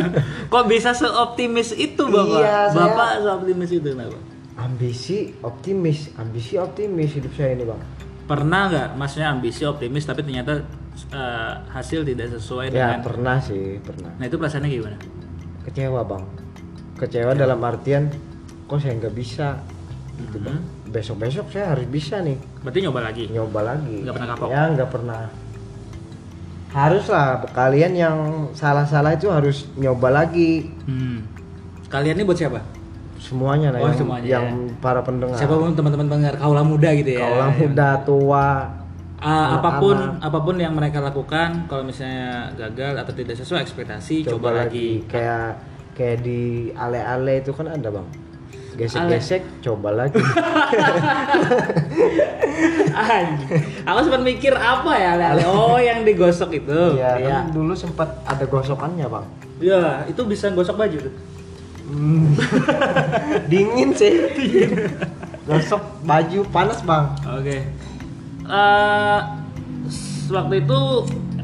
Kok 0.52 0.64
bisa 0.66 0.92
seoptimis 0.92 1.74
itu 1.74 2.00
bapak? 2.00 2.38
Iya, 2.38 2.58
saya- 2.68 2.78
Bapak 2.86 3.10
seoptimis 3.20 3.70
itu 3.72 3.88
kenapa? 3.88 4.18
ambisi 4.56 5.18
optimis 5.40 6.14
ambisi 6.14 6.56
optimis 6.56 7.10
hidup 7.12 7.32
saya 7.32 7.52
ini 7.52 7.64
bang 7.64 7.80
Pernah 8.26 8.62
nggak, 8.66 8.88
maksudnya 8.92 9.30
ambisi 9.30 9.62
optimis 9.62 10.02
tapi 10.02 10.20
ternyata 10.20 10.58
eh, 11.08 11.52
hasil 11.68 12.02
tidak 12.02 12.32
sesuai 12.32 12.66
ya 12.68 12.74
dengan. 12.92 13.00
pernah 13.02 13.36
sih 13.38 13.78
pernah 13.78 14.10
Nah 14.12 14.24
itu 14.24 14.34
perasaannya 14.34 14.68
gimana? 14.68 14.98
kecewa 15.62 16.00
bang 16.02 16.24
kecewa 16.96 17.32
dalam 17.32 17.58
artian 17.60 18.06
kok 18.64 18.78
saya 18.78 18.94
nggak 18.96 19.12
bisa 19.12 19.58
gitu 20.16 20.38
bang 20.40 20.56
Hmm. 20.56 20.88
besok 20.88 21.16
besok 21.18 21.46
saya 21.48 21.70
harus 21.70 21.86
bisa 21.86 22.18
nih 22.18 22.38
Berarti 22.60 22.78
nyoba 22.80 23.00
lagi. 23.04 23.24
nyoba 23.28 23.60
lagi 23.64 23.96
Nggak 24.00 24.14
pernah 24.16 24.28
kapok? 24.32 24.48
ya 24.48 24.62
nggak 24.70 24.90
pernah 24.90 25.20
haruslah 26.68 27.26
kalian 27.50 27.92
yang 27.94 28.16
salah-salah 28.52 29.14
itu 29.14 29.28
harus 29.28 29.68
nyoba 29.74 30.08
lagi 30.14 30.70
Hmm. 30.82 31.26
Kalian 31.86 32.14
ini 32.14 32.24
buat 32.24 32.34
siapa? 32.36 32.58
Semuanya 33.26 33.68
lah 33.68 33.80
Oh, 33.80 33.84
yang, 33.84 33.98
semuanya, 33.98 34.28
yang 34.30 34.46
para 34.78 35.02
pendengar 35.02 35.34
Siapa 35.34 35.52
pun 35.52 35.74
teman-teman 35.74 36.06
pendengar 36.06 36.34
kaula 36.36 36.62
muda 36.62 36.94
gitu 36.94 37.10
ya. 37.12 37.20
kaulah 37.20 37.50
muda 37.52 37.88
tua 38.00 38.48
Ah, 39.16 39.56
apa 39.56 39.80
pun 39.80 39.96
anak-anak. 39.96 40.22
apa 40.22 40.38
pun 40.38 40.54
yang 40.56 40.72
mereka 40.72 40.98
lakukan 41.00 41.64
kalau 41.66 41.82
misalnya 41.82 42.52
gagal 42.54 42.94
atau 42.96 43.12
tidak 43.12 43.34
sesuai 43.34 43.60
ekspektasi 43.62 44.22
coba, 44.24 44.62
lagi. 44.62 45.02
kayak 45.06 45.56
kayak 45.90 46.20
di 46.20 46.42
ale-ale 46.70 47.40
itu 47.40 47.50
kan 47.50 47.66
ada 47.66 47.88
bang 47.88 48.04
gesek-gesek 48.76 49.40
coba 49.62 49.88
lagi. 49.96 50.20
Aku 53.84 53.98
sempat 54.02 54.20
mikir 54.20 54.52
apa 54.52 54.92
ya 54.92 55.16
ale-ale. 55.16 55.42
Oh, 55.46 55.78
yang 55.78 56.02
digosok 56.02 56.52
itu. 56.54 56.80
Iya, 56.92 57.10
Iya. 57.16 57.28
kan 57.32 57.44
dulu 57.50 57.72
sempat 57.72 58.20
ada 58.22 58.44
gosokannya 58.44 59.06
bang 59.06 59.24
Iya, 59.58 60.04
itu 60.06 60.20
bisa 60.24 60.52
gosok 60.52 60.76
baju 60.76 60.98
tuh. 61.00 61.14
Hmm. 61.86 62.34
dingin 63.50 63.94
sih 63.94 64.26
gosok 65.42 65.78
baju 66.02 66.40
panas 66.50 66.82
bang 66.82 67.06
Oke. 67.32 67.56
Eh, 68.42 69.20
s- 69.86 70.26
waktu 70.28 70.60
itu 70.60 70.78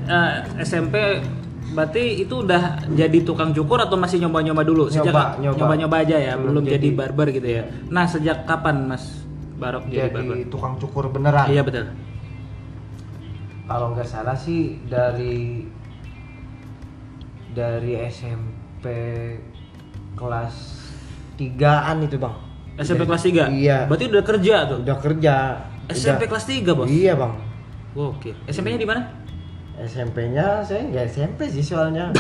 eh, 0.02 0.32
SMP 0.60 1.22
berarti 1.72 2.20
itu 2.20 2.42
udah 2.42 2.62
jadi 2.88 3.22
tukang 3.22 3.50
cukur 3.50 3.78
atau 3.78 3.94
masih 3.94 4.18
nyoba-nyoba 4.20 4.62
dulu? 4.62 4.84
Sejak 4.86 5.08
Nyoba, 5.08 5.24
nyoba. 5.38 5.56
nyoba-nyoba 5.56 5.96
aja 6.00 6.16
ya, 6.20 6.34
Belum 6.34 6.58
belum, 6.58 6.64
jadi 6.68 6.78
jadi. 6.84 6.88
barber 6.92 7.26
gitu 7.30 7.48
ya. 7.48 7.62
Nah, 7.88 8.04
sejak 8.04 8.42
kapan 8.42 8.76
Mas 8.84 9.22
Barok 9.54 9.86
jadi, 9.86 10.10
barber? 10.10 10.36
jadi 10.36 10.44
tukang 10.46 10.74
cukur 10.76 11.06
beneran 11.08 11.46
Iya 11.46 11.62
betul. 11.62 11.86
kalau 13.64 13.94
nggak 13.94 14.04
salah 14.04 14.34
sih 14.34 14.82
dari 14.84 15.64
dari 17.48 17.92
SMP 18.04 18.84
kelas 20.12 20.54
3an 21.34 21.96
itu 22.00 22.16
bang 22.16 22.34
SMP 22.74 23.02
Dari- 23.02 23.10
kelas 23.10 23.24
3? 23.24 23.46
iya 23.54 23.78
Berarti 23.84 24.04
udah 24.06 24.22
kerja 24.22 24.54
tuh? 24.64 24.78
udah 24.80 24.96
kerja 24.98 25.34
SMP 25.88 26.18
Udah- 26.18 26.30
kelas 26.30 26.46
3, 26.46 26.72
Bos? 26.72 26.86
iya 26.86 27.12
bang 27.14 27.32
Oke. 27.92 28.32
SMP-nya 28.46 28.76
di 28.76 28.86
mana? 28.86 29.02
SMP-nya 29.74 30.60
saya 30.60 30.84
nggak 30.86 31.04
SMP 31.06 31.40
sih 31.46 31.60
soalnya 31.60 32.08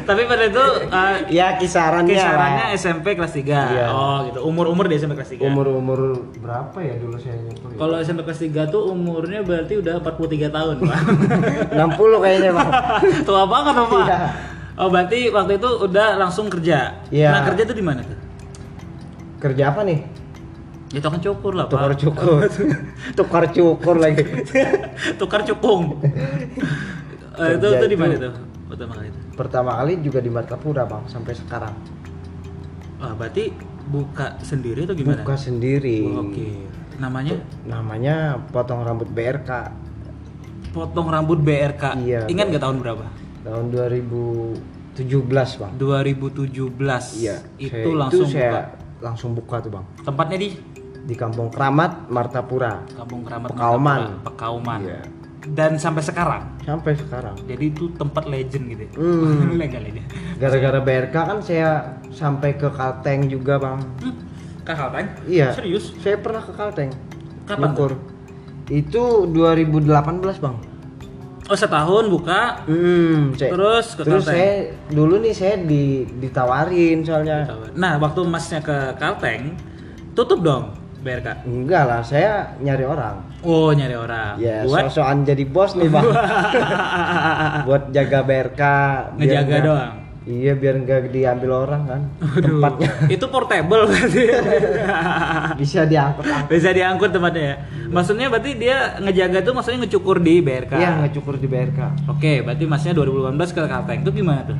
Tapi 0.00 0.22
pada 0.24 0.42
itu 0.44 0.64
eh, 0.84 1.16
ya 1.30 1.54
kisarannya 1.54 2.10
kisarannya 2.10 2.64
lah. 2.66 2.74
SMP 2.74 3.14
kelas 3.14 3.30
3. 3.32 3.46
Iya. 3.46 3.86
Oh, 3.88 4.26
gitu. 4.26 4.38
Umur-umur 4.42 4.86
di 4.86 4.96
SMP 4.96 5.14
kelas 5.14 5.30
3. 5.30 5.44
umur 5.44 5.66
umur 5.70 5.98
berapa 6.36 6.74
ya 6.76 6.94
dulu 6.96 7.14
saya 7.14 7.38
ya? 7.38 7.52
Kalau 7.72 7.94
SMP 8.00 8.24
kelas 8.24 8.40
3 8.40 8.66
tuh 8.66 8.90
umurnya 8.90 9.40
berarti 9.40 9.78
udah 9.78 10.00
43 10.00 10.10
tahun, 10.48 10.74
Pak. 10.82 11.00
60 11.70 11.78
kayaknya 12.18 12.50
bang 12.52 12.70
Tua 13.28 13.44
banget, 13.44 13.74
Pak. 13.78 14.02
Iya. 14.02 14.18
Oh, 14.80 14.88
berarti 14.88 15.28
waktu 15.28 15.52
itu 15.54 15.68
udah 15.78 16.16
langsung 16.16 16.48
kerja. 16.48 17.04
Iya. 17.08 17.28
Nah, 17.30 17.42
kerja 17.44 17.62
tuh 17.64 17.76
di 17.76 17.84
mana 17.84 18.00
tuh? 18.00 18.18
kerja 19.38 19.72
apa 19.72 19.80
nih 19.82 20.04
Ya 20.90 21.00
tukang 21.00 21.16
cukur 21.18 21.52
lah, 21.54 21.64
tukar 21.64 21.88
Pak. 21.88 21.98
cukur 21.98 22.40
tukar 23.18 23.44
cukur 23.48 23.96
lagi 23.96 24.20
Tukar 25.20 25.40
cukung. 25.42 25.96
Eh, 27.40 27.56
itu 27.56 27.66
itu 27.70 27.86
di 27.86 27.96
mana 27.96 28.12
itu- 28.12 28.26
tuh? 28.26 28.34
Pertama 28.68 28.92
kali 28.94 29.08
itu. 29.08 29.18
pertama 29.32 29.70
kali 29.74 29.92
juga 29.98 30.18
di 30.18 30.28
Martapura 30.28 30.84
bang 30.84 31.04
sampai 31.06 31.32
sekarang 31.32 31.72
Wah, 32.96 33.14
berarti 33.14 33.48
buka 33.86 34.36
sendiri 34.40 34.84
atau 34.84 34.92
gimana? 34.92 35.20
buka 35.20 35.34
sendiri 35.34 36.04
Oke. 36.12 36.68
Namanya 36.96 37.40
namanya 37.64 38.16
potong 38.46 38.80
rambut 38.80 39.08
BRK 39.08 39.50
potong 40.70 41.08
rambut 41.08 41.40
BRK. 41.40 41.96
Iya, 41.98 42.20
Ingat 42.26 42.46
nggak 42.46 42.62
tahun 42.62 42.76
berapa? 42.78 43.04
Tahun 43.42 43.64
2017 43.70 44.56
bang 45.56 45.72
2017. 45.74 47.16
iya 47.16 47.36
Itu 47.56 47.72
saya- 47.72 47.96
langsung 47.96 48.26
saya 48.26 48.50
buka. 48.50 48.62
langsung 49.00 49.30
buka 49.32 49.56
tuh 49.58 49.70
bang 49.70 49.84
Tempatnya 50.02 50.36
di 50.36 50.48
di 51.00 51.14
Kampung 51.14 51.48
Keramat 51.48 52.06
Martapura 52.06 52.84
Kampung 52.90 53.22
Keramat 53.22 53.48
Pekauman. 53.50 54.00
Martapura, 54.02 54.24
Pekauman. 54.26 54.80
Iya. 54.82 55.00
Dan 55.42 55.72
sampai 55.74 56.04
sekarang. 56.04 56.42
sampai 56.60 56.92
sekarang 56.94 57.32
Jadi 57.42 57.64
itu 57.66 57.88
tempat 57.90 58.28
legend 58.28 58.64
gitu. 58.68 58.82
ya. 58.84 58.92
Hmm. 58.94 59.56
Gara-gara 60.40 60.78
BRK 60.78 61.16
kan 61.16 61.38
saya 61.40 61.70
sampai 62.10 62.54
ke 62.54 62.68
Kalteng 62.68 63.24
juga 63.26 63.56
bang 63.56 63.80
Hmm. 63.98 64.14
Kakak 64.60 64.88
kan? 64.92 65.06
iya 65.24 65.48
Serius? 65.50 65.96
saya 65.96 66.16
pernah 66.16 66.40
ke 66.40 66.52
Kalteng 66.52 66.92
Kapan 67.42 67.72
Nyukur. 67.72 67.96
itu 68.68 69.02
2018 69.26 69.88
bang 70.38 70.56
Oh 71.50 71.58
setahun 71.58 72.06
buka. 72.06 72.62
Hmm, 72.64 73.34
Terus 73.34 73.98
ke 73.98 74.06
terus 74.06 74.22
Kalteng? 74.22 74.38
saya 74.38 74.54
dulu 74.86 75.18
nih 75.18 75.34
saya 75.34 75.58
di 75.58 76.06
ditawarin 76.06 77.02
soalnya. 77.02 77.42
Nah 77.74 77.98
waktu 77.98 78.22
masnya 78.22 78.62
ke 78.62 78.94
Kalteng 78.94 79.58
tutup 80.14 80.46
dong 80.46 80.70
BRK. 81.02 81.42
Enggak 81.48 81.84
lah, 81.88 82.00
saya 82.04 82.54
nyari 82.60 82.86
orang. 82.86 83.18
Oh 83.42 83.72
nyari 83.72 83.96
orang. 83.96 84.36
Ya, 84.36 84.62
Buat 84.62 84.92
sosokan 84.92 85.24
jadi 85.24 85.42
bos 85.42 85.72
nih, 85.74 85.88
Bang. 85.88 86.06
Buat 87.66 87.88
jaga 87.90 88.20
BRK, 88.20 88.62
Ngejaga 89.16 89.56
doang? 89.64 89.94
Iya, 90.28 90.52
biar 90.52 90.84
nggak 90.84 91.16
diambil 91.16 91.64
orang 91.64 91.82
kan. 91.88 92.02
Aduh, 92.20 92.60
Tempatnya 92.60 92.90
itu 93.08 93.24
portable 93.32 93.88
berarti. 93.88 94.22
bisa 95.64 95.88
diangkut-angkut. 95.88 96.52
Bisa 96.52 96.70
diangkut 96.76 97.10
tempatnya 97.10 97.44
ya. 97.44 97.56
Maksudnya 97.88 98.26
berarti 98.28 98.50
dia 98.60 99.00
ngejaga 99.00 99.38
tuh 99.40 99.52
maksudnya 99.56 99.88
ngecukur 99.88 100.20
di 100.20 100.44
BRK. 100.44 100.72
Iya, 100.76 100.90
ngecukur 101.08 101.40
di 101.40 101.48
BRK. 101.48 101.80
Oke, 102.12 102.44
berarti 102.44 102.64
masnya 102.68 102.92
2018 102.92 103.56
ke 103.56 103.62
Kalteng. 103.64 103.98
Itu 104.04 104.12
gimana 104.12 104.40
tuh? 104.44 104.58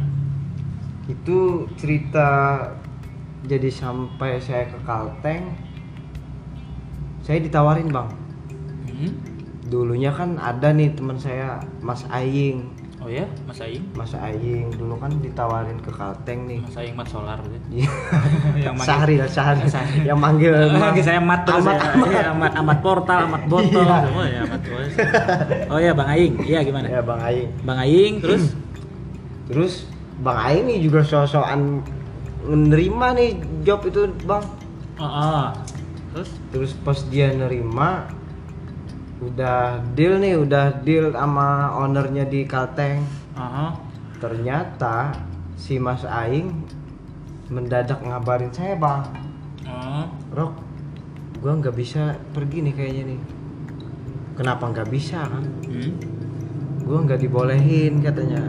Itu 1.13 1.39
cerita 1.77 2.29
jadi 3.45 3.69
sampai 3.69 4.41
saya 4.41 4.65
ke 4.65 4.81
Kalteng 4.89 5.71
saya 7.21 7.47
ditawarin, 7.47 7.93
Bang. 7.93 8.09
Hmm? 8.89 9.13
Dulunya 9.69 10.11
kan 10.11 10.41
ada 10.41 10.73
nih 10.73 10.97
teman 10.97 11.21
saya, 11.21 11.61
Mas 11.79 12.03
Aying. 12.09 12.73
Oh 13.01 13.09
ya, 13.09 13.25
Mas 13.43 13.57
Aing. 13.59 13.81
Mas 13.93 14.13
Aying 14.13 14.69
dulu 14.71 14.93
kan 14.95 15.09
ditawarin 15.17 15.81
ke 15.81 15.89
Kalteng 15.89 16.45
nih. 16.45 16.61
Mas 16.61 16.77
Aing 16.77 16.93
Mat 16.93 17.09
Solar. 17.09 17.41
Iya. 17.71 17.89
Yang 18.61 18.75
manggil- 18.77 18.85
Sahri 18.85 19.15
lah 19.17 19.25
Sahri. 19.27 19.65
Sahri. 19.67 19.99
yang 20.05 20.19
manggil 20.19 20.53
Manggil 20.71 21.01
saya 21.01 21.17
Mat 21.19 21.41
terus 21.43 21.65
Amat, 21.65 21.75
ya. 21.75 21.89
Amat. 21.91 22.09
Iya, 22.11 22.23
Amat, 22.31 22.53
Amat 22.57 22.79
portal, 22.81 23.19
Amat 23.25 23.43
botol 23.47 23.81
Iya. 23.83 23.99
semua 24.05 24.25
ya 24.27 24.41
Amat 24.45 24.61
terus. 24.61 24.91
Oh 25.67 25.79
ya, 25.79 25.93
Bang 25.93 26.09
Aing. 26.09 26.35
Iya 26.43 26.61
gimana? 26.61 26.87
ya 26.87 27.01
Bang 27.01 27.21
Aing. 27.21 27.49
Bang 27.63 27.79
Aing 27.79 28.15
terus 28.21 28.45
Terus 29.47 29.75
Bang 30.19 30.37
Aing 30.39 30.65
nih 30.67 30.79
juga 30.81 31.01
sosokan 31.01 31.81
menerima 32.43 33.07
nih 33.17 33.31
job 33.63 33.81
itu 33.83 34.13
Bang. 34.23 34.45
oh, 34.95 35.05
oh. 35.05 35.47
Terus 36.13 36.31
Terus 36.51 36.71
pas 36.77 36.99
dia 37.07 37.31
nerima 37.31 38.13
udah 39.21 39.85
deal 39.93 40.17
nih, 40.17 40.41
udah 40.41 40.81
deal 40.81 41.13
sama 41.13 41.77
ownernya 41.77 42.25
di 42.25 42.49
Kalteng. 42.49 43.05
oh. 43.37 43.77
Ternyata 44.21 45.17
si 45.57 45.81
Mas 45.81 46.05
Aing 46.05 46.53
mendadak 47.49 48.05
ngabarin 48.05 48.53
saya 48.53 48.77
Bang. 48.77 49.09
Oh. 49.65 50.05
Rok, 50.33 50.53
gua 51.41 51.57
nggak 51.57 51.77
bisa 51.77 52.17
pergi 52.33 52.65
nih 52.65 52.75
kayaknya 52.77 53.03
nih. 53.17 53.21
Kenapa 54.37 54.69
nggak 54.73 54.89
bisa 54.89 55.25
kan? 55.25 55.45
Hmm. 55.69 55.93
Gua 56.85 57.05
nggak 57.05 57.21
dibolehin 57.21 58.01
katanya. 58.01 58.41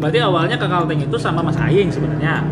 Berarti 0.00 0.18
awalnya 0.24 0.56
ke 0.56 0.66
Kalteng 0.68 1.00
itu 1.04 1.16
sama 1.20 1.44
Mas 1.44 1.56
Aing 1.60 1.92
sebenarnya 1.92 2.44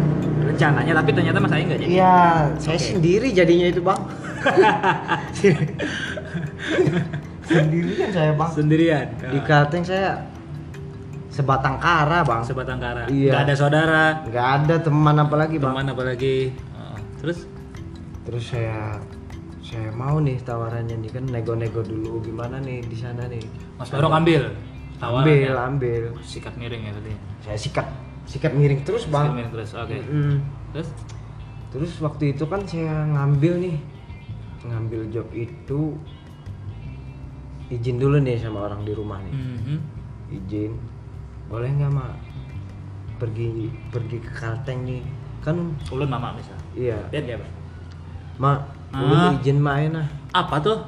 rencananya, 0.45 0.93
tapi 0.97 1.11
ternyata 1.13 1.41
Mas 1.41 1.53
Aing 1.53 1.69
nggak 1.69 1.81
jadi. 1.85 1.93
Iya, 1.93 2.17
saya 2.57 2.77
Oke. 2.81 2.89
sendiri 2.97 3.29
jadinya 3.33 3.67
itu 3.69 3.81
bang. 3.85 4.01
Sendirian 7.47 8.11
saya 8.11 8.31
bang. 8.35 8.51
Sendirian. 8.51 9.07
Di 9.17 9.39
Kalteng 9.43 9.83
saya 9.83 10.27
sebatang 11.31 11.77
kara 11.79 12.21
bang. 12.23 12.43
Sebatang 12.43 12.79
kara. 12.79 13.05
Iya. 13.07 13.31
Nggak 13.33 13.43
ada 13.47 13.55
saudara, 13.55 14.03
Nggak 14.25 14.47
ada 14.63 14.75
teman 14.81 15.17
apalagi 15.17 15.57
bang. 15.57 15.73
teman 15.73 15.87
apalagi. 15.89 16.37
Oh. 16.75 16.99
Terus 17.23 17.47
terus 18.27 18.45
saya 18.45 18.99
saya 19.63 19.91
mau 19.91 20.19
nih 20.19 20.39
tawarannya 20.43 20.99
nih 20.99 21.11
kan 21.11 21.25
nego-nego 21.27 21.83
dulu 21.83 22.23
gimana 22.23 22.59
nih 22.59 22.83
di 22.83 22.95
sana 22.95 23.27
nih 23.27 23.43
Mas 23.75 23.91
Barok 23.91 24.15
ambil 24.15 24.55
ambil 24.99 25.51
tawarannya. 25.51 25.51
ambil 25.59 26.03
Sikat 26.23 26.55
miring 26.55 26.83
ya 26.87 26.93
tadi. 26.95 27.13
saya 27.43 27.59
sikat 27.59 27.87
sikat 28.27 28.55
miring 28.55 28.83
terus 28.83 29.07
Sikat 29.07 29.15
bang 29.15 29.27
miring 29.35 29.51
terus. 29.51 29.71
Oke. 29.75 29.99
Mm. 30.03 30.39
Terus 30.71 30.89
terus 31.71 31.93
waktu 31.99 32.35
itu 32.35 32.47
kan 32.47 32.63
saya 32.63 33.11
ngambil 33.11 33.55
nih 33.59 33.77
ngambil 34.67 35.01
job 35.11 35.27
itu 35.31 35.99
izin 37.69 37.97
dulu 37.97 38.17
nih 38.19 38.37
sama 38.37 38.65
orang 38.65 38.83
di 38.83 38.93
rumah 38.93 39.19
nih 39.21 39.33
Mhm. 39.33 39.77
izin 40.33 40.73
boleh 41.47 41.69
nggak 41.69 41.91
mak 41.91 42.13
pergi 43.17 43.49
pergi 43.89 44.19
ke 44.19 44.31
Kalteng 44.31 44.85
nih 44.85 45.03
kan 45.41 45.57
Ulun 45.89 46.07
mama 46.07 46.31
misal. 46.33 46.59
iya 46.73 46.99
Lihat 47.09 47.25
ya, 47.25 47.37
Pak. 47.39 47.51
mak 48.37 48.59
Ah. 48.89 49.01
ulun 49.01 49.23
izin 49.37 49.59
main 49.59 49.91
nah 49.93 50.07
Apa 50.33 50.59
tuh? 50.59 50.79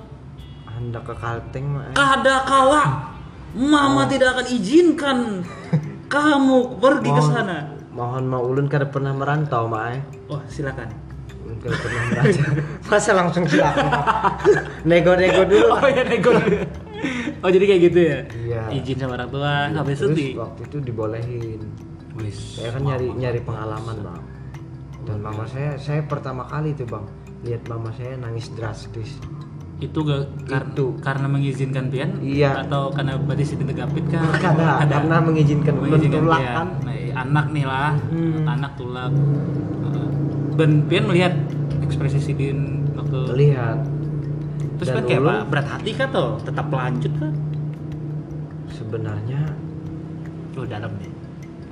anda 0.68 1.00
ke 1.00 1.14
Kalteng 1.14 1.66
mak 1.68 1.94
Kada 1.94 2.42
kala. 2.42 2.85
Mama 3.50 4.04
tidak 4.04 4.37
akan 4.37 4.47
izinkan 4.47 5.18
kamu 6.12 6.78
pergi 6.78 7.08
ke 7.08 7.23
sana. 7.23 7.58
mohon 7.90 8.25
mak 8.25 8.38
ulun 8.40 8.66
kada 8.66 8.87
pernah 8.87 9.11
merantau 9.11 9.66
mak 9.66 9.85
eh. 9.90 10.00
Oh, 10.26 10.38
silakan. 10.47 10.87
Kada 11.58 11.76
pernah 11.76 12.02
merantau 12.04 12.42
masa 12.90 13.10
langsung 13.12 13.44
silakan 13.44 13.86
nego-nego 14.88 15.42
dulu 15.44 15.66
lah 15.68 15.78
Oh 15.78 15.88
ya 15.88 16.02
nego. 16.02 16.32
oh 17.38 17.48
jadi 17.48 17.64
kayak 17.64 17.82
gitu 17.84 18.00
ya? 18.00 18.18
Iya. 18.36 18.62
Izin 18.74 18.98
sama 18.98 19.14
orang 19.14 19.30
tua, 19.30 19.52
nggak 19.68 19.84
bisa 19.86 20.02
terus 20.04 20.16
di. 20.16 20.26
waktu 20.34 20.60
itu 20.64 20.76
dibolehin 20.82 21.60
Wis. 22.16 22.38
saya 22.56 22.74
kan 22.74 22.82
nyari 22.82 23.06
nyari 23.12 23.40
pengalaman 23.40 23.96
bang 24.00 24.22
dan 25.04 25.18
mama 25.18 25.44
saya 25.44 25.76
saya 25.76 26.02
pertama 26.02 26.42
kali 26.44 26.74
tuh 26.74 26.84
bang 26.84 27.06
lihat 27.40 27.62
mama 27.66 27.90
saya 27.92 28.16
nangis 28.16 28.50
drastis 28.50 29.18
Itu 29.78 30.02
gak 30.02 30.26
kar- 30.44 30.66
Itu. 30.68 30.98
karena 30.98 31.30
mengizinkan 31.30 31.86
pian? 31.86 32.18
Iya. 32.18 32.66
Atau 32.66 32.90
karena 32.90 33.14
berarti 33.14 33.44
si 33.44 33.54
tegapit 33.54 34.02
kan? 34.08 34.26
karena 34.34 34.82
karena 34.82 35.16
mengizinkan 35.22 35.70
mengizinkan 35.72 36.26
mentulak 36.26 36.42
kan 36.42 36.68
Nah, 36.82 36.98
anak 37.16 37.46
nih 37.48 37.62
lah, 37.62 37.94
Hmm. 38.10 38.42
anak 38.44 38.74
tulak. 38.74 39.14
Heeh. 39.14 40.08
Ben 40.58 40.82
pian 40.90 41.06
melihat 41.06 41.38
ekspresi 41.86 42.18
si 42.18 42.34
Din 42.34 42.82
waktu 42.98 43.30
melihat 43.30 43.78
terus 44.82 44.90
kan 44.90 45.06
kayak 45.06 45.22
apa? 45.22 45.34
Berat 45.46 45.66
hati 45.70 45.90
kah 45.94 46.10
tuh? 46.10 46.42
Tetap 46.42 46.66
lanjut 46.66 47.14
kah? 47.14 47.30
sebenarnya 48.74 49.40
Oh 50.58 50.66
dalam 50.66 50.90
nih. 50.98 51.12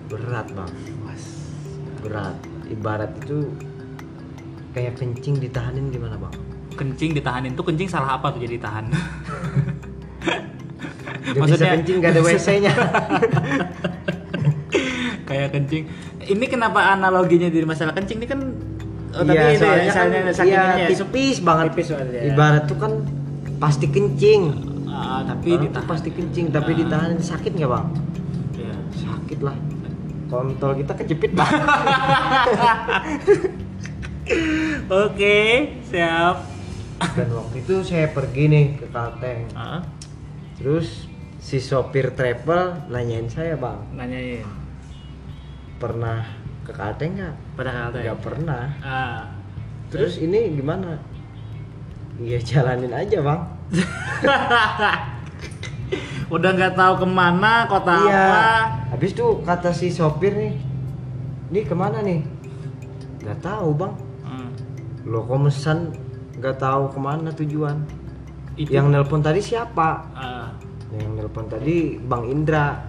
berat 0.06 0.46
bang 0.54 0.70
Was. 1.02 1.50
berat 1.98 2.38
ibarat 2.70 3.10
itu 3.26 3.50
kayak 4.70 4.94
kencing 4.94 5.42
ditahanin 5.42 5.90
gimana 5.90 6.14
bang 6.14 6.34
Kencing 6.78 7.10
ditahanin 7.18 7.58
tuh 7.58 7.66
kencing 7.66 7.90
salah 7.90 8.14
apa 8.14 8.30
tuh 8.30 8.38
jadi 8.46 8.62
tahan? 8.62 8.86
Gak 11.26 11.42
bisa 11.42 11.66
kencing 11.74 11.98
gak 11.98 12.14
ada 12.14 12.22
WC 12.22 12.46
nya 12.62 12.70
kayak 15.26 15.58
kencing. 15.58 15.90
Ini 16.22 16.44
kenapa 16.46 16.94
analoginya 16.94 17.50
di 17.50 17.66
masalah 17.66 17.90
kencing 17.98 18.22
ini 18.22 18.26
kan 18.30 18.40
oh, 19.16 19.22
tapi 19.22 19.34
Iya, 19.34 19.44
itu 19.48 19.64
ya, 19.64 19.72
soalnya 19.88 19.90
kan 19.90 19.90
misalnya 19.90 20.20
saking 20.30 20.52
iya, 20.52 20.64
ya, 20.78 20.86
tipis 20.90 21.36
banget 21.40 21.64
tipis 21.70 21.86
soalnya. 21.88 22.20
ibarat 22.26 22.62
tuh 22.64 22.76
kan 22.76 22.92
pasti 23.56 23.86
kencing 23.86 24.42
Ah, 24.88 25.20
tapi 25.22 25.48
Orang 25.50 25.58
tuh 25.58 25.68
ditahan. 25.68 25.86
pasti 25.86 26.08
kencing 26.10 26.46
tapi 26.50 26.70
Ah. 26.70 26.76
ditahanin 26.78 27.20
sakit 27.22 27.52
nggak 27.52 27.68
bang 27.68 27.86
Iya. 28.54 28.74
sakit 28.94 29.38
lah 29.40 29.56
kontol 30.26 30.72
kita 30.74 30.92
kejepit 30.94 31.32
bang 31.32 31.52
Oke, 34.88 35.38
siap. 35.84 36.36
dan 36.96 37.28
waktu 37.30 37.60
itu 37.60 37.74
saya 37.82 38.08
pergi 38.08 38.44
nih 38.46 38.66
ke 38.74 38.86
Kalteng 38.88 39.52
Ah, 39.52 39.84
terus 40.56 41.04
si 41.38 41.58
sopir 41.58 42.10
travel 42.10 42.88
nanyain 42.88 43.28
saya 43.28 43.54
bang 43.54 43.78
nanyain. 43.92 44.48
pernah 45.76 46.24
ke 46.66 46.72
Kalteng 46.72 47.14
nggak 47.14 47.34
Pada 47.54 47.70
kata 47.70 47.96
nggak 48.02 48.20
pernah 48.20 48.64
Ah. 48.82 49.22
terus 49.86 50.18
ini 50.18 50.50
gimana 50.52 50.98
Iya 52.16 52.38
jalanin 52.40 52.90
aja 52.90 53.22
bang 53.22 53.40
Udah 56.26 56.50
nggak 56.50 56.74
tahu 56.74 56.94
ke 56.98 57.06
mana, 57.06 57.70
kota 57.70 57.94
Iya 58.02 58.18
apa. 58.18 58.42
Habis 58.90 59.14
tuh 59.14 59.38
kata 59.40 59.70
si 59.70 59.88
sopir 59.88 60.34
nih 60.34 60.54
Ini 61.46 61.60
ke 61.62 61.74
mana 61.74 62.02
nih? 62.02 62.20
Gak 63.22 63.38
tahu 63.40 63.70
bang 63.72 63.94
Hmm. 64.26 64.50
Lo 65.06 65.22
kok 65.22 65.38
mesan 65.38 65.94
gak 66.36 66.58
tahu 66.58 66.90
ke 66.90 66.98
mana 66.98 67.30
tujuan 67.30 67.78
Itu. 68.58 68.74
Yang 68.74 68.86
nelpon 68.90 69.22
tadi 69.22 69.38
siapa? 69.38 69.88
Ah. 70.10 70.50
Yang 70.90 71.10
nelpon 71.14 71.46
tadi 71.46 71.94
Bang 72.00 72.26
Indra 72.26 72.82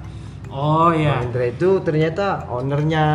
Oh 0.48 0.90
ya, 0.90 1.20
Bang 1.20 1.28
Indra 1.30 1.46
itu 1.46 1.70
ternyata 1.84 2.26
ownernya 2.48 3.06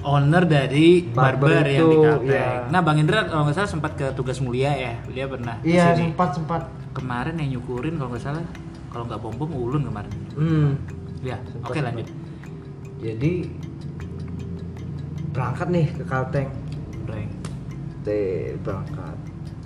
owner 0.00 0.42
dari 0.42 1.04
barber, 1.04 1.60
Barber 1.60 1.66
yang 1.66 1.84
di 1.84 1.94
itu, 1.94 2.00
Kalteng. 2.02 2.28
iya. 2.32 2.48
Nah, 2.66 2.80
Bang 2.80 2.96
Indra 2.96 3.18
kalau 3.24 3.42
nggak 3.44 3.56
salah 3.56 3.70
sempat 3.70 3.92
ke 3.94 4.06
tugas 4.12 4.38
mulia 4.38 4.72
ya. 4.72 4.94
Dia 5.06 5.26
pernah 5.26 5.60
Iya 5.60 5.92
sempat 5.94 6.32
sempat 6.34 6.62
Kemarin 6.88 7.36
yang 7.36 7.54
nyukurin 7.54 7.94
kalau 7.94 8.10
nggak 8.10 8.24
salah, 8.24 8.42
kalau 8.88 9.04
nggak 9.04 9.20
bom 9.20 9.30
bom 9.32 9.52
ulun 9.52 9.84
kemarin. 9.84 10.10
hmm. 10.34 10.68
Ya, 11.20 11.36
Sempat, 11.44 11.68
oke 11.68 11.76
sempat. 11.76 11.86
lanjut. 11.92 12.08
Jadi 12.98 13.32
Berangkat 15.28 15.68
nih 15.68 15.86
ke 15.92 16.02
Kalteng 16.02 16.48
Breng. 17.04 17.30
Teh 18.02 18.56
berangkat 18.58 19.14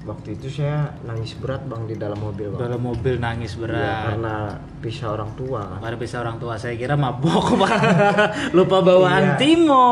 Waktu 0.02 0.34
itu 0.34 0.50
saya 0.50 0.90
nangis 1.02 1.38
berat 1.38 1.62
bang 1.64 1.86
di 1.86 1.94
dalam 1.94 2.18
mobil 2.18 2.50
bang 2.50 2.60
Dalam 2.60 2.80
mobil 2.82 3.14
nangis 3.16 3.54
Iya, 3.54 3.60
berat. 3.62 3.96
karena 4.10 4.34
pisah 4.82 5.14
orang 5.14 5.30
tua 5.32 5.62
kan. 5.62 5.78
Pada 5.78 5.94
bisa 5.94 6.18
orang 6.18 6.36
tua 6.36 6.58
saya 6.58 6.74
kira 6.74 6.98
mabok 6.98 7.54
lupa 8.58 8.82
bawa 8.82 9.06
Iya. 9.06 9.38
antimo. 9.38 9.86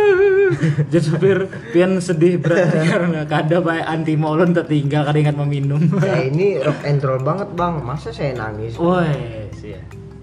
Jadi 0.90 1.02
supir 1.02 1.38
pian 1.70 1.98
sedih 1.98 2.38
berat 2.38 2.70
karena 2.90 3.26
kada 3.26 3.58
pakai 3.58 3.82
antimo 3.82 4.30
ulun 4.30 4.54
tertinggal 4.54 5.02
kada 5.02 5.18
ingat 5.18 5.34
meminum. 5.34 5.82
Saya 5.98 6.26
ini 6.26 6.62
rock 6.62 6.80
and 6.86 7.02
roll 7.02 7.20
banget 7.20 7.48
bang. 7.52 7.74
Masa 7.82 8.08
saya 8.08 8.32
nangis? 8.32 8.78
Woi, 8.78 9.50
sih. 9.58 9.74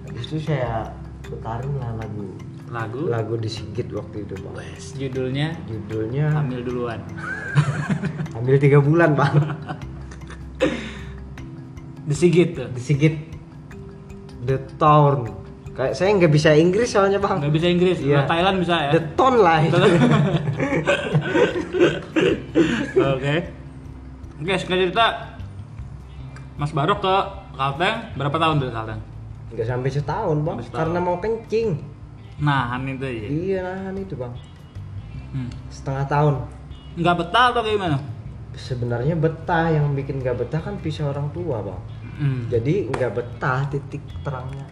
Habis 0.08 0.24
itu 0.26 0.48
saya 0.48 0.88
putarin 1.22 1.76
lah 1.78 1.92
lagu 2.00 2.24
Lagu 2.68 3.08
lagu 3.08 3.40
disigit 3.40 3.88
waktu 3.92 4.28
itu 4.28 4.36
bang. 4.44 4.54
Wes, 4.60 4.92
judulnya 4.96 5.56
Judulnya 5.68 6.36
Hamil 6.36 6.64
duluan. 6.64 7.00
Ambil 8.36 8.60
tiga 8.60 8.80
bulan 8.80 9.16
bang. 9.16 9.36
Disigit 12.04 12.56
tuh. 12.56 12.68
Disigit 12.72 13.16
The 14.48 14.58
Town. 14.80 15.28
Kayak 15.78 15.94
saya 15.94 16.10
nggak 16.18 16.34
bisa 16.34 16.50
Inggris 16.58 16.90
soalnya 16.90 17.20
bang. 17.22 17.38
Nggak 17.38 17.54
bisa 17.54 17.68
Inggris, 17.70 18.02
kalau 18.02 18.26
Thailand 18.26 18.58
bisa 18.58 18.76
ya. 18.90 18.92
The 18.98 19.04
Town 19.14 19.36
lah. 19.44 19.60
Oke. 23.14 23.36
Oke, 24.42 24.54
sekarang 24.58 24.90
cerita 24.90 25.06
Mas 26.58 26.74
Barok 26.74 27.06
ke 27.06 27.16
Kalteng 27.58 27.96
berapa 28.18 28.38
tahun 28.38 28.56
tuh 28.58 28.74
Kalteng? 28.74 29.02
Nggak 29.54 29.68
sampai 29.70 29.90
setahun 29.94 30.38
bang. 30.42 30.56
Sampai 30.58 30.66
setahun. 30.66 30.80
Karena 30.82 31.00
mau 31.04 31.18
kencing. 31.22 31.70
Nahan 32.38 32.82
itu 32.90 33.06
ya. 33.06 33.26
Iya 33.30 33.60
nahan 33.66 33.96
itu 34.02 34.14
bang. 34.18 34.34
Hmm. 35.34 35.50
Setengah 35.70 36.06
tahun. 36.10 36.34
Nggak 36.98 37.16
betah 37.22 37.46
atau 37.54 37.62
gimana? 37.62 37.98
Sebenarnya 38.58 39.14
betah 39.14 39.70
yang 39.70 39.94
bikin 39.94 40.26
nggak 40.26 40.42
betah 40.42 40.62
kan 40.62 40.82
pisah 40.82 41.14
orang 41.14 41.30
tua 41.30 41.62
bang. 41.62 41.82
Hmm. 42.18 42.50
Jadi 42.50 42.90
nggak 42.90 43.12
betah 43.14 43.70
titik 43.70 44.02
terangnya. 44.22 44.66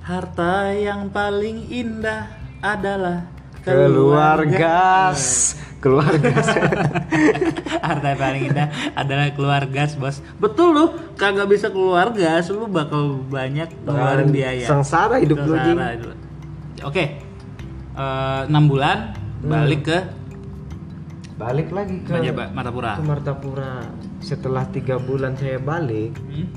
Harta 0.00 0.72
yang 0.72 1.12
paling 1.12 1.68
indah 1.68 2.30
adalah 2.58 3.28
Keluarga. 3.60 5.10
Keluarga. 5.82 6.30
Harta 7.86 8.06
yang 8.08 8.20
paling 8.20 8.42
indah 8.46 8.68
adalah 8.94 9.26
keluarga, 9.34 9.82
bos. 9.98 10.22
Betul 10.38 10.68
lu, 10.70 10.84
kagak 11.18 11.50
bisa 11.50 11.66
keluarga, 11.68 12.38
lu 12.46 12.70
bakal 12.70 13.18
banyak 13.26 13.66
ngeluarin 13.82 14.30
biaya. 14.30 14.64
Sengsara 14.64 15.18
hidup 15.18 15.42
lu. 15.42 15.58
Oke, 16.86 17.26
Eh, 17.96 18.40
enam 18.52 18.68
bulan 18.68 19.16
balik 19.40 19.88
ke 19.88 19.98
Balik 21.36 21.68
lagi 21.68 22.00
ke 22.00 22.12
Raja 22.12 22.32
Ba- 22.32 22.52
Martapura. 22.52 22.92
ke 22.96 23.04
Martapura. 23.04 23.74
Setelah 24.20 24.68
tiga 24.68 24.96
bulan 24.96 25.32
saya 25.32 25.56
balik, 25.56 26.12
Hmm? 26.28 26.48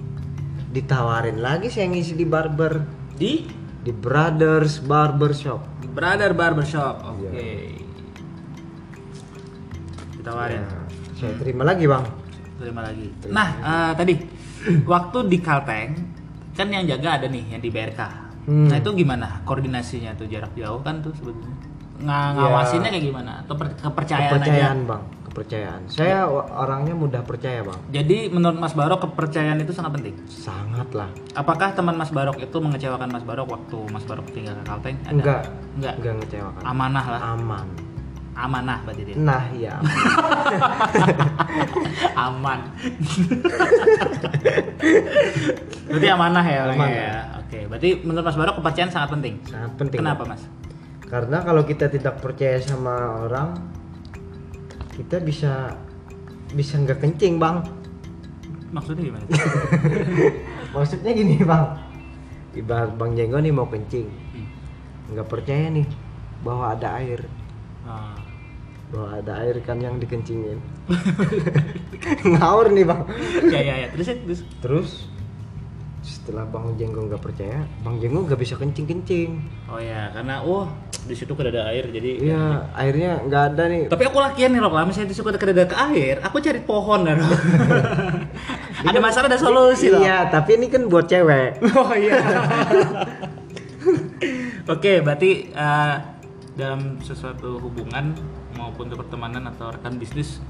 Ditawarin 0.69 1.37
lagi 1.37 1.67
saya 1.67 1.87
ngisi 1.87 2.13
di 2.13 2.23
barber 2.23 2.85
Di 3.11 3.43
di 3.79 3.91
Brothers 3.91 4.79
Barber 4.79 5.31
Shop. 5.31 5.61
Brother 5.89 6.31
Barbershop. 6.31 6.95
Oke. 7.05 7.31
Iya. 7.31 7.79
Ditawarin. 10.15 10.61
Ya, 10.61 10.67
saya 11.15 11.33
terima 11.35 11.63
lagi 11.63 11.83
bang. 11.83 12.03
Terima 12.59 12.81
lagi. 12.83 13.07
Nah, 13.27 13.49
eh, 13.57 13.91
tadi 13.95 14.13
waktu 14.85 15.17
di 15.25 15.37
Kalteng 15.39 15.91
kan 16.53 16.67
yang 16.67 16.83
jaga 16.85 17.17
ada 17.17 17.27
nih 17.27 17.43
yang 17.49 17.61
di 17.61 17.71
BRK. 17.71 18.01
Hmm. 18.45 18.67
Nah 18.67 18.77
itu 18.77 18.91
gimana 18.93 19.39
koordinasinya 19.43 20.11
tuh 20.13 20.27
jarak 20.27 20.51
jauh 20.53 20.79
kan 20.81 20.99
tuh 20.99 21.13
sebetulnya 21.13 21.55
Ya. 21.99 22.31
ngawasinnya 22.31 22.89
kayak 22.89 23.05
gimana? 23.05 23.31
Atau 23.43 23.55
per- 23.55 23.75
kepercayaan, 23.75 24.31
Kepercayaan 24.31 24.77
aja? 24.77 24.87
bang, 24.87 25.03
Kepercayaan. 25.41 25.87
Saya 25.87 26.27
wa- 26.27 26.51
orangnya 26.57 26.91
mudah 26.91 27.23
percaya 27.23 27.63
bang, 27.63 27.79
Jadi 27.93 28.27
menurut 28.27 28.59
Mas 28.59 28.73
Barok 28.73 28.99
kepercayaan 29.01 29.55
itu 29.57 29.71
sangat 29.71 29.95
penting. 29.95 30.19
sangat 30.27 30.91
lah. 30.91 31.07
Apakah 31.31 31.71
teman 31.71 31.95
Mas 31.95 32.09
Barok 32.09 32.35
itu 32.37 32.57
mengecewakan 32.57 33.07
Mas 33.07 33.23
Barok 33.23 33.47
waktu 33.49 33.79
Mas 33.87 34.03
Barok 34.03 34.27
tinggal 34.27 34.51
ke 34.53 34.63
Kalteng? 34.65 34.99
Ada? 35.01 35.09
Enggak, 35.09 35.41
Enggak. 35.73 35.93
enggak 35.95 36.13
ngecewakan. 36.19 36.61
Amanah 36.61 37.05
lah. 37.07 37.19
Aman. 37.31 37.67
Amanah 38.35 38.77
berarti 38.81 39.03
dia. 39.05 39.15
Nah 39.15 39.43
ya, 39.49 39.79
Aman. 42.21 42.59
berarti 45.85 46.07
amanah 46.09 46.45
ya 46.45 46.59
orangnya 46.61 46.79
Amanah. 46.81 46.99
ya. 46.99 47.15
Oke, 47.39 47.59
berarti 47.65 47.89
menurut 48.01 48.25
Mas 48.25 48.35
Barok 48.35 48.55
kepercayaan 48.59 48.91
sangat 48.91 49.09
penting. 49.09 49.35
sangat 49.45 49.71
penting. 49.77 49.99
Kenapa. 49.99 50.23
Mas? 50.25 50.43
Karena 51.01 51.41
kalau 51.41 51.63
kita 51.63 51.87
tidak 51.87 52.19
percaya 52.19 52.59
sama 52.59 52.95
orang, 53.23 53.68
kita 54.99 55.23
bisa 55.23 55.79
bisa 56.51 56.75
nggak 56.75 56.99
kencing 56.99 57.39
bang. 57.39 57.63
Maksudnya 58.69 59.03
gimana? 59.07 59.25
Maksudnya 60.75 61.11
gini 61.15 61.39
bang, 61.41 61.65
ibarat 62.53 62.93
bang 62.93 63.11
Jenggo 63.15 63.39
nih 63.39 63.49
mau 63.49 63.65
kencing, 63.65 64.05
Hmm. 64.05 64.47
nggak 65.09 65.25
percaya 65.25 65.71
nih 65.71 65.87
bahwa 66.43 66.75
ada 66.75 66.99
air, 66.99 67.23
Ah. 67.81 68.13
bahwa 68.91 69.17
ada 69.17 69.33
air 69.41 69.57
kan 69.63 69.79
yang 69.79 69.97
dikencingin. 69.97 70.59
Ngawur 72.29 72.69
nih 72.69 72.85
bang. 72.85 73.01
ya 73.49 73.59
ya 73.59 73.75
ya, 73.81 73.87
terus 73.89 74.05
ya, 74.05 74.15
terus. 74.19 74.39
Terus 74.61 74.89
setelah 76.29 76.45
bang 76.45 76.77
Jenggo 76.77 77.09
nggak 77.09 77.25
percaya, 77.25 77.65
bang 77.81 77.95
Jenggo 77.97 78.21
nggak 78.29 78.37
bisa 78.37 78.53
kencing 78.53 78.85
kencing. 78.85 79.41
Oh 79.65 79.81
ya, 79.81 80.13
karena 80.13 80.45
wah 80.45 80.69
di 81.09 81.17
situ 81.17 81.33
kan 81.33 81.49
ada 81.49 81.73
air 81.73 81.89
jadi 81.89 82.21
Iya, 82.21 82.69
airnya 82.77 83.25
nggak 83.25 83.43
ada 83.49 83.63
nih. 83.65 83.89
Tapi 83.89 84.03
aku 84.05 84.21
lakian 84.21 84.53
nih 84.53 84.61
Rok, 84.61 84.77
lah 84.77 84.85
misalnya 84.85 85.09
suka 85.17 85.33
kedada 85.33 85.65
ke 85.65 85.73
air, 85.89 86.21
aku 86.21 86.37
cari 86.37 86.61
pohon 86.61 87.01
kan. 87.01 87.17
ada 88.93 88.99
masalah 89.01 89.25
ada 89.25 89.41
solusi 89.41 89.89
loh. 89.89 90.05
Iya, 90.05 90.29
tapi 90.29 90.61
ini 90.61 90.69
kan 90.69 90.85
buat 90.85 91.09
cewek. 91.09 91.57
Oh 91.81 91.97
iya. 91.97 92.21
Oke, 94.69 95.01
berarti 95.01 95.49
eh, 95.49 95.95
dalam 96.53 97.01
sesuatu 97.01 97.57
hubungan 97.57 98.13
maupun 98.53 98.85
pertemanan 98.93 99.49
atau 99.49 99.73
rekan 99.73 99.97
bisnis 99.97 100.45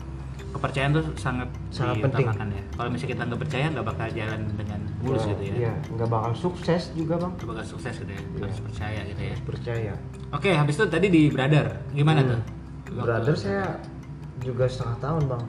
kepercayaan 0.50 0.92
tuh 0.92 1.06
sangat 1.14 1.50
Sangat 1.70 2.02
penting. 2.02 2.26
ya. 2.26 2.64
Kalau 2.72 2.90
misalnya 2.90 3.12
kita 3.12 3.22
nggak 3.26 3.40
percaya 3.40 3.66
nggak 3.70 3.86
bakal 3.86 4.08
jalan 4.10 4.40
dengan 4.52 4.80
mulus 5.00 5.24
gitu 5.26 5.44
ya. 5.44 5.54
Iya, 5.56 5.74
nggak 5.90 6.10
bakal 6.10 6.32
sukses 6.34 6.82
juga 6.94 7.16
bang. 7.16 7.32
Nggak 7.36 7.48
bakal 7.48 7.66
sukses 7.68 7.96
gitu 7.96 8.10
ya. 8.10 8.20
Iya. 8.20 8.42
Harus 8.42 8.60
percaya 8.62 9.00
gitu 9.06 9.22
ya. 9.22 9.36
Percaya. 9.44 9.94
Oke, 10.30 10.50
habis 10.52 10.76
itu 10.76 10.86
tadi 10.86 11.08
di 11.08 11.22
brother 11.28 11.66
gimana 11.92 12.20
Hmm. 12.20 12.30
tuh? 12.32 12.42
Brother 12.98 13.36
saya 13.36 13.64
juga 14.40 14.66
setengah 14.66 14.98
tahun 15.00 15.24
bang. 15.28 15.44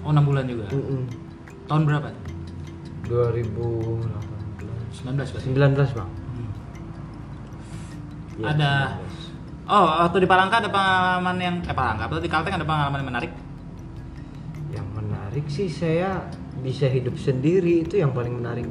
Oh 0.00 0.10
6 0.10 0.20
bulan 0.22 0.44
juga. 0.44 0.66
Mm-mm. 0.68 1.02
Tahun 1.64 1.82
berapa? 1.82 2.08
2019 3.04 4.04
19 4.94 5.32
berarti. 5.32 5.94
bang. 5.94 6.10
Hmm. 6.10 6.50
Iya, 8.36 8.46
Ada- 8.50 8.92
Oh, 9.64 9.88
waktu 9.98 10.20
di 10.20 10.28
Palangka 10.28 10.60
ada 10.60 10.68
pengalaman 10.68 11.36
yang 11.40 11.56
eh 11.58 11.72
Palangka 11.72 12.04
atau 12.04 12.20
di 12.20 12.28
Kalteng 12.28 12.52
ada 12.52 12.68
pengalaman 12.68 13.00
yang 13.00 13.08
menarik? 13.08 13.32
19. 15.34 15.42
Yang 15.42 15.42
menarik 15.42 15.46
sih 15.50 15.68
saya 15.68 16.30
bisa 16.62 16.86
hidup 16.86 17.18
sendiri 17.18 17.82
itu 17.82 17.98
yang 17.98 18.14
paling 18.14 18.38
menarik. 18.38 18.66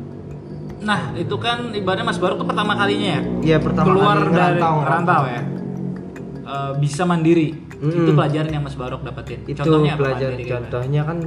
Nah, 0.84 1.12
itu 1.16 1.36
kan 1.40 1.72
ibaratnya 1.76 2.08
Mas 2.08 2.20
Baru 2.20 2.36
tuh 2.36 2.44
pertama 2.44 2.76
kalinya 2.76 3.08
ya 3.16 3.22
Iya 3.40 3.58
pertama 3.64 3.88
keluar 3.88 4.20
kali 4.20 4.36
dari 4.36 4.60
ngerantau, 4.60 4.76
rantau 4.84 5.24
ya. 5.28 5.42
Eh, 6.44 6.72
bisa 6.80 7.04
mandiri. 7.08 7.56
Mm-mm. 7.84 8.04
Itu 8.04 8.12
pelajaran 8.16 8.52
yang 8.52 8.64
Mas 8.64 8.76
Barok 8.76 9.04
dapetin. 9.04 9.44
Itu 9.44 9.64
Contohnya 9.64 9.96
apa 9.96 10.00
pelajaran 10.08 10.36
mandiri 10.40 10.52
contohnya 10.52 11.02
kan 11.04 11.20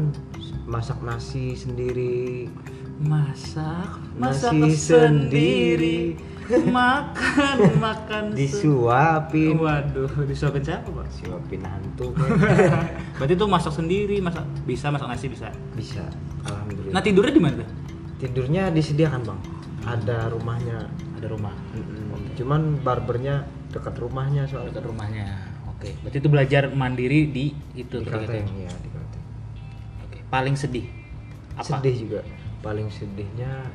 masak 0.64 0.98
nasi 1.04 1.52
sendiri? 1.52 2.48
Masak, 2.96 3.90
masak 4.16 4.56
Nasi 4.56 4.72
sendiri. 4.72 6.16
makan, 6.78 7.56
makan 7.82 8.24
disuapin, 8.38 9.58
Waduh, 9.58 10.10
disuapin 10.26 10.62
siapa, 10.62 10.88
Pak? 10.88 11.04
disuapin 11.10 11.62
hantu 11.66 12.14
Berarti 13.18 13.34
tuh 13.34 13.48
masak 13.50 13.72
sendiri, 13.74 14.22
masak 14.22 14.46
bisa 14.62 14.92
masak 14.94 15.08
nasi 15.10 15.26
bisa. 15.26 15.50
bisa. 15.74 16.04
Alhamdulillah. 16.46 16.94
Nah, 16.94 17.02
tidurnya 17.02 17.32
di 17.34 17.42
mana? 17.42 17.64
Tidurnya 18.16 18.70
disediakan 18.70 19.20
bang, 19.26 19.40
ada 19.84 20.30
rumahnya. 20.30 20.78
Ada 21.16 21.26
rumah. 21.32 21.54
Mm-mm. 21.72 22.36
Cuman 22.36 22.60
barbernya 22.84 23.48
dekat 23.72 23.96
rumahnya 23.96 24.44
soalnya. 24.44 24.76
Dekat 24.76 24.86
rumahnya. 24.88 25.24
Oke, 25.76 25.92
berarti 26.00 26.18
itu 26.20 26.28
belajar 26.32 26.62
mandiri 26.72 27.28
di 27.28 27.52
itu 27.76 28.00
Di 28.00 28.08
Kalteng, 28.08 28.48
ya 28.56 28.72
di 28.80 28.88
Kalteng. 28.88 29.24
Oke, 30.08 30.18
paling 30.32 30.56
sedih. 30.56 30.88
Apa? 31.56 31.80
Sedih 31.80 31.94
juga. 32.08 32.20
Paling 32.64 32.88
sedihnya, 32.88 33.68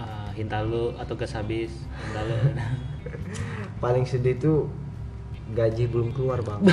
Ah, 0.00 0.32
Hintalu 0.32 0.96
atau 0.96 1.12
gas 1.14 1.32
habis 1.32 1.68
Hintalu 2.00 2.56
paling 3.82 4.04
sedih 4.04 4.34
tuh 4.34 4.58
gaji 5.50 5.84
belum 5.84 6.10
keluar 6.10 6.38
bang. 6.40 6.62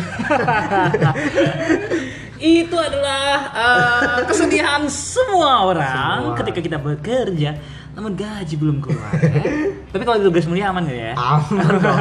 itu 2.38 2.76
adalah 2.78 3.26
eh, 3.50 4.18
kesedihan 4.24 4.86
semua 4.86 5.66
orang 5.66 6.22
Semua. 6.22 6.38
ketika 6.38 6.60
kita 6.62 6.78
bekerja 6.78 7.58
namun 7.92 8.14
gaji 8.14 8.54
belum 8.56 8.78
keluar 8.78 9.10
ya. 9.12 9.42
tapi 9.90 10.06
kalau 10.06 10.22
tugas 10.22 10.46
mulia 10.46 10.70
aman 10.70 10.86
ya 10.86 11.18
Aman 11.18 11.66
dong. 11.82 11.98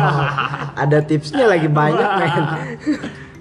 Ada 0.76 1.00
tipsnya 1.02 1.48
lagi 1.48 1.66
banyak 1.66 2.04
men. 2.20 2.44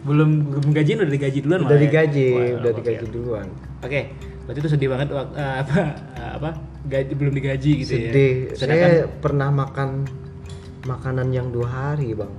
belum 0.02 0.30
belum 0.56 0.70
gaji 0.72 0.90
udah 0.96 1.12
digaji 1.12 1.40
duluan 1.42 1.60
Udah 1.62 1.76
ya? 1.76 1.84
digaji, 1.84 2.28
Wah, 2.32 2.64
udah 2.64 2.72
digaji 2.74 3.06
duluan. 3.12 3.48
oke 3.82 4.02
berarti 4.46 4.60
itu 4.62 4.70
sedih 4.70 4.88
banget 4.88 5.08
eh, 5.12 5.26
apa 5.60 5.76
eh, 6.16 6.32
apa 6.32 6.50
gaji 6.86 7.14
belum 7.14 7.34
digaji 7.34 7.72
gitu 7.82 7.92
Sedih. 7.92 8.34
ya 8.46 8.56
sedangkan 8.56 8.92
Saya 8.92 9.08
pernah 9.20 9.50
makan 9.50 9.90
makanan 10.84 11.28
yang 11.30 11.50
dua 11.50 11.68
hari 11.68 12.14
bang. 12.14 12.30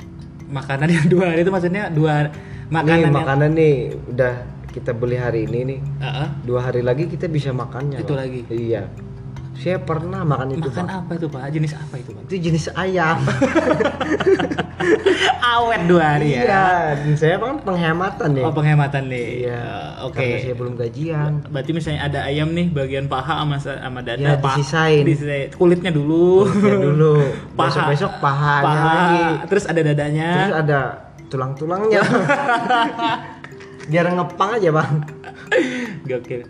makanan 0.47 0.89
yang 0.89 1.07
dua 1.07 1.25
hari 1.31 1.43
itu 1.43 1.51
maksudnya 1.51 1.91
dua 1.91 2.31
makanan 2.69 2.95
nih 2.95 3.03
yang 3.03 3.15
makanan 3.15 3.51
nih 3.53 3.75
udah 4.07 4.35
kita 4.71 4.93
beli 4.93 5.17
hari 5.17 5.49
ini 5.49 5.61
nih. 5.67 5.79
Ah, 5.99 6.07
ah. 6.07 6.29
Dua 6.45 6.61
hari 6.61 6.85
lagi 6.85 7.09
kita 7.09 7.27
bisa 7.27 7.49
makannya. 7.49 7.97
Itu 7.97 8.13
Bang. 8.13 8.29
lagi? 8.29 8.41
Iya. 8.47 8.85
Saya 9.57 9.81
pernah 9.81 10.21
makan 10.21 10.53
itu 10.53 10.69
makan 10.69 10.85
bang. 10.85 10.99
apa 11.01 11.11
itu 11.17 11.27
pak 11.33 11.49
jenis 11.49 11.73
apa 11.73 11.95
itu 11.97 12.11
pak 12.13 12.23
Itu 12.29 12.35
jenis 12.37 12.65
ayam. 12.77 13.19
awet 15.57 15.83
dua 15.89 16.05
hari 16.17 16.37
ya 16.37 16.41
Iya. 16.45 16.65
Saya 17.17 17.37
kan 17.41 17.57
penghematan 17.61 18.29
nih. 18.37 18.45
Oh 18.45 18.53
penghematan 18.53 19.09
nih. 19.09 19.29
Iya. 19.49 19.63
Eh, 19.63 20.05
Oke. 20.05 20.21
Karena 20.21 20.37
saya 20.43 20.55
belum 20.57 20.75
gajian. 20.77 21.33
Berarti 21.49 21.71
misalnya 21.73 22.01
ada 22.05 22.21
ayam 22.25 22.49
nih 22.53 22.67
bagian 22.69 23.07
paha 23.09 23.41
sama 23.41 23.57
sama 23.59 24.01
dada. 24.05 24.21
Ya, 24.21 24.35
disisain. 24.37 25.03
disisain. 25.03 25.49
Kulitnya 25.53 25.91
dulu. 25.91 26.45
Ya 26.61 26.77
dulu. 26.77 27.15
Paha. 27.59 27.69
Besok-besok 27.73 28.13
pahanya 28.21 28.65
Paha. 28.65 28.93
lagi. 28.93 29.25
Terus 29.49 29.65
ada 29.65 29.81
dadanya. 29.81 30.29
Terus 30.31 30.55
ada 30.55 30.81
tulang-tulangnya. 31.27 32.03
Biar 33.91 34.07
ngepang 34.11 34.51
aja 34.57 34.69
bang. 34.73 34.93
Gokil. 36.05 36.43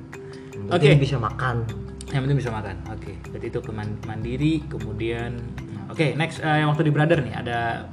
Oke. 0.66 0.82
penting 0.82 0.98
bisa 1.00 1.16
makan. 1.20 1.62
Yang 2.10 2.20
penting 2.26 2.38
bisa 2.38 2.50
makan. 2.50 2.74
Oke. 2.90 3.12
Berarti 3.30 3.46
itu 3.46 3.60
keman- 3.62 3.98
mandiri. 4.02 4.64
Kemudian. 4.66 5.32
Oke. 5.86 6.18
next 6.18 6.42
eh, 6.42 6.64
yang 6.64 6.74
waktu 6.74 6.88
di 6.88 6.92
brother 6.92 7.22
nih 7.22 7.34
ada 7.36 7.86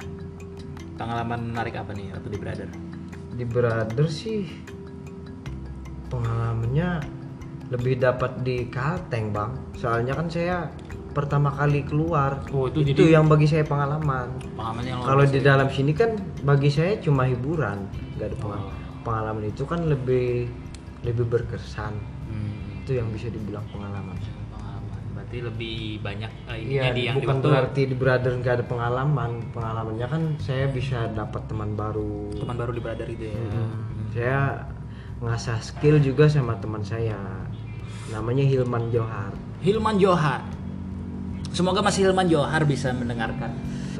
pengalaman 0.94 1.52
menarik 1.52 1.74
apa 1.74 1.90
nih 1.92 2.10
waktu 2.12 2.28
di 2.30 2.38
brother? 2.38 2.68
Di 3.34 3.44
brother 3.44 4.06
sih 4.06 4.46
pengalamannya 6.08 6.88
lebih 7.72 7.98
dapat 7.98 8.44
di 8.44 8.68
Kalteng 8.68 9.34
bang. 9.34 9.50
Soalnya 9.74 10.14
kan 10.14 10.28
saya 10.28 10.70
pertama 11.10 11.50
kali 11.50 11.82
keluar. 11.82 12.42
Oh, 12.50 12.66
itu 12.66 12.82
itu 12.82 13.06
jadi- 13.06 13.18
yang 13.18 13.26
bagi 13.26 13.46
saya 13.46 13.64
pengalaman. 13.64 14.34
Pengalaman 14.54 14.82
yang 14.84 14.98
luar 15.00 15.06
Kalau 15.08 15.24
di 15.26 15.38
ya? 15.40 15.44
dalam 15.44 15.68
sini 15.70 15.92
kan 15.94 16.10
bagi 16.42 16.70
saya 16.70 16.98
cuma 16.98 17.24
hiburan, 17.24 17.86
nggak 18.18 18.26
ada 18.30 18.36
Oh. 18.36 18.42
pengalaman. 18.42 18.74
Pengalaman 19.04 19.44
itu 19.46 19.62
kan 19.64 19.80
lebih 19.84 20.48
lebih 21.04 21.24
berkesan. 21.28 21.92
Hmm. 22.30 22.80
Itu 22.80 22.96
yang 22.96 23.08
bisa 23.12 23.28
dibilang 23.28 23.64
pengalaman. 23.68 24.16
Berarti 25.34 25.50
lebih 25.50 25.78
banyak 25.98 26.30
eh, 26.46 26.56
ininya 26.62 26.82
Iya, 26.86 26.94
di 26.94 27.02
yang 27.10 27.16
bukan 27.18 27.36
di 27.42 27.46
berarti 27.50 27.82
di 27.90 27.96
brother 27.98 28.32
nggak 28.38 28.54
ada 28.54 28.64
pengalaman. 28.70 29.30
Pengalamannya 29.50 30.06
kan 30.06 30.22
saya 30.38 30.70
bisa 30.70 31.10
dapat 31.10 31.42
teman 31.50 31.74
baru. 31.74 32.30
teman 32.38 32.54
baru 32.54 32.70
di 32.70 32.78
brother 32.78 33.08
itu 33.10 33.24
ya. 33.26 33.34
Hmm. 33.34 33.74
Saya 34.14 34.40
ngasah 35.18 35.58
skill 35.58 35.98
juga 35.98 36.30
sama 36.30 36.54
teman 36.62 36.86
saya. 36.86 37.18
Namanya 38.14 38.46
Hilman 38.46 38.94
Johar. 38.94 39.34
Hilman 39.58 39.98
Johar. 39.98 40.46
Semoga 41.50 41.82
Mas 41.82 41.98
Hilman 41.98 42.30
Johar 42.30 42.62
bisa 42.62 42.94
mendengarkan 42.94 43.50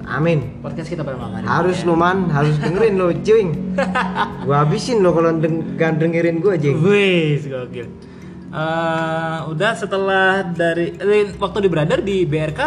Amin. 0.06 0.62
podcast 0.62 0.86
kita 0.86 1.02
pada 1.02 1.18
malam 1.18 1.42
hari. 1.42 1.46
Harus 1.50 1.82
ini, 1.82 1.88
lu 1.90 1.94
man, 1.98 2.30
harus 2.30 2.54
dengerin 2.62 2.94
lo, 2.94 3.10
cuing. 3.26 3.50
Gua 4.46 4.62
habisin 4.62 5.02
lo 5.02 5.10
kalau 5.10 5.34
deng 5.42 5.74
dengerin 5.74 6.38
gua, 6.38 6.54
ya. 6.54 6.70
jing. 6.70 6.78
Wih, 6.78 7.42
gokil. 7.42 8.13
Eh, 8.54 9.38
udah 9.50 9.72
setelah 9.74 10.46
dari 10.46 10.94
eh, 10.94 11.34
waktu 11.34 11.66
di 11.66 11.68
brother 11.68 11.98
di 11.98 12.22
BRK 12.22 12.60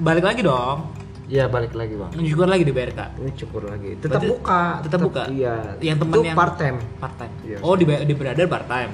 balik 0.00 0.24
lagi 0.24 0.40
dong. 0.40 0.88
Iya 1.28 1.52
balik 1.52 1.76
lagi 1.76 1.92
bang. 2.00 2.16
Mencukur 2.16 2.48
lagi 2.48 2.64
di 2.64 2.72
BRK. 2.72 3.00
Ini 3.20 3.30
cukur 3.36 3.62
lagi. 3.68 3.90
Tetap 4.00 4.24
Berarti 4.24 4.28
buka. 4.32 4.62
tetap 4.80 5.00
buka? 5.04 5.22
Iya. 5.28 5.76
Yang 5.84 5.96
temen 6.00 6.14
Itu 6.16 6.20
yang- 6.24 6.36
part 6.36 6.54
time. 6.56 6.76
Part 6.96 7.14
time. 7.20 7.34
Iya. 7.44 7.58
Oh 7.60 7.76
di 7.76 7.84
di 7.84 8.14
brother 8.16 8.46
part 8.48 8.64
time. 8.64 8.92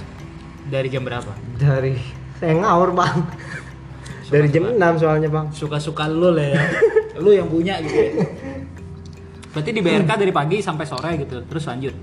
Dari 0.66 0.88
jam 0.90 1.02
berapa? 1.06 1.30
Dari 1.54 1.94
saya 2.42 2.54
ngawur 2.58 2.98
bang. 2.98 3.18
Dari 4.30 4.46
jam 4.50 4.64
6 4.74 5.02
soalnya 5.02 5.30
bang. 5.30 5.46
Suka-suka 5.54 6.10
lu 6.10 6.34
lah 6.34 6.50
ya. 6.50 6.62
lu 7.22 7.30
yang 7.30 7.46
punya 7.46 7.78
gitu 7.82 7.94
ya. 7.94 8.12
Berarti 9.54 9.70
di 9.70 9.82
BRK 9.82 10.10
dari 10.18 10.30
pagi 10.34 10.58
sampai 10.62 10.82
sore 10.86 11.14
gitu. 11.14 11.46
Terus 11.46 11.62
lanjut. 11.66 11.94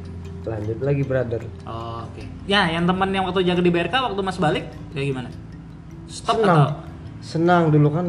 Lanjut 0.47 0.79
lagi 0.79 1.03
brother. 1.03 1.43
Oh, 1.63 2.07
Oke. 2.07 2.23
Ya, 2.47 2.71
yang 2.71 2.87
teman 2.87 3.11
yang 3.11 3.27
waktu 3.27 3.43
jaga 3.43 3.59
di 3.59 3.67
BRK 3.67 3.91
waktu 3.93 4.21
Mas 4.21 4.39
balik 4.39 4.65
kayak 4.91 5.05
gimana? 5.05 5.29
Stop 6.07 6.39
Senang. 6.39 6.55
atau? 6.55 6.67
Senang 7.19 7.63
dulu 7.67 7.89
kan 7.91 8.07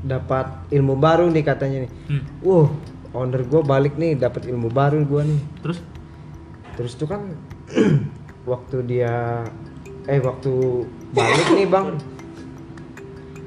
dapat 0.00 0.46
ilmu 0.70 0.96
baru 0.96 1.28
nih 1.28 1.44
katanya 1.44 1.78
nih. 1.84 1.92
Hmm. 2.08 2.22
Wuh, 2.40 2.68
owner 3.12 3.42
gue 3.42 3.60
balik 3.60 3.94
nih 3.94 4.16
dapat 4.16 4.48
ilmu 4.48 4.72
baru 4.72 5.04
gue 5.04 5.22
nih. 5.26 5.40
Terus? 5.60 5.78
Terus 6.74 6.92
tuh 6.94 7.06
kan 7.06 7.20
waktu 8.50 8.76
dia 8.82 9.44
eh 10.06 10.22
waktu 10.22 10.52
balik 11.12 11.48
nih 11.52 11.66
bang, 11.66 11.88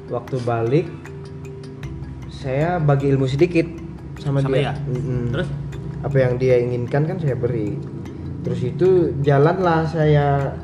waktu 0.09 0.37
balik 0.43 0.85
saya 2.29 2.77
bagi 2.77 3.09
ilmu 3.09 3.25
sedikit 3.25 3.65
sama, 4.19 4.39
Sama 4.39 4.53
dia. 4.53 4.69
ya? 4.69 4.73
Mm-mm. 4.85 5.31
Terus? 5.31 5.49
Apa 5.99 6.17
yang 6.17 6.33
dia 6.35 6.55
inginkan 6.55 7.03
kan 7.03 7.17
saya 7.17 7.33
beri. 7.33 7.75
Terus 8.39 8.61
itu 8.63 8.89
jalanlah 9.19 9.83
saya 9.85 10.55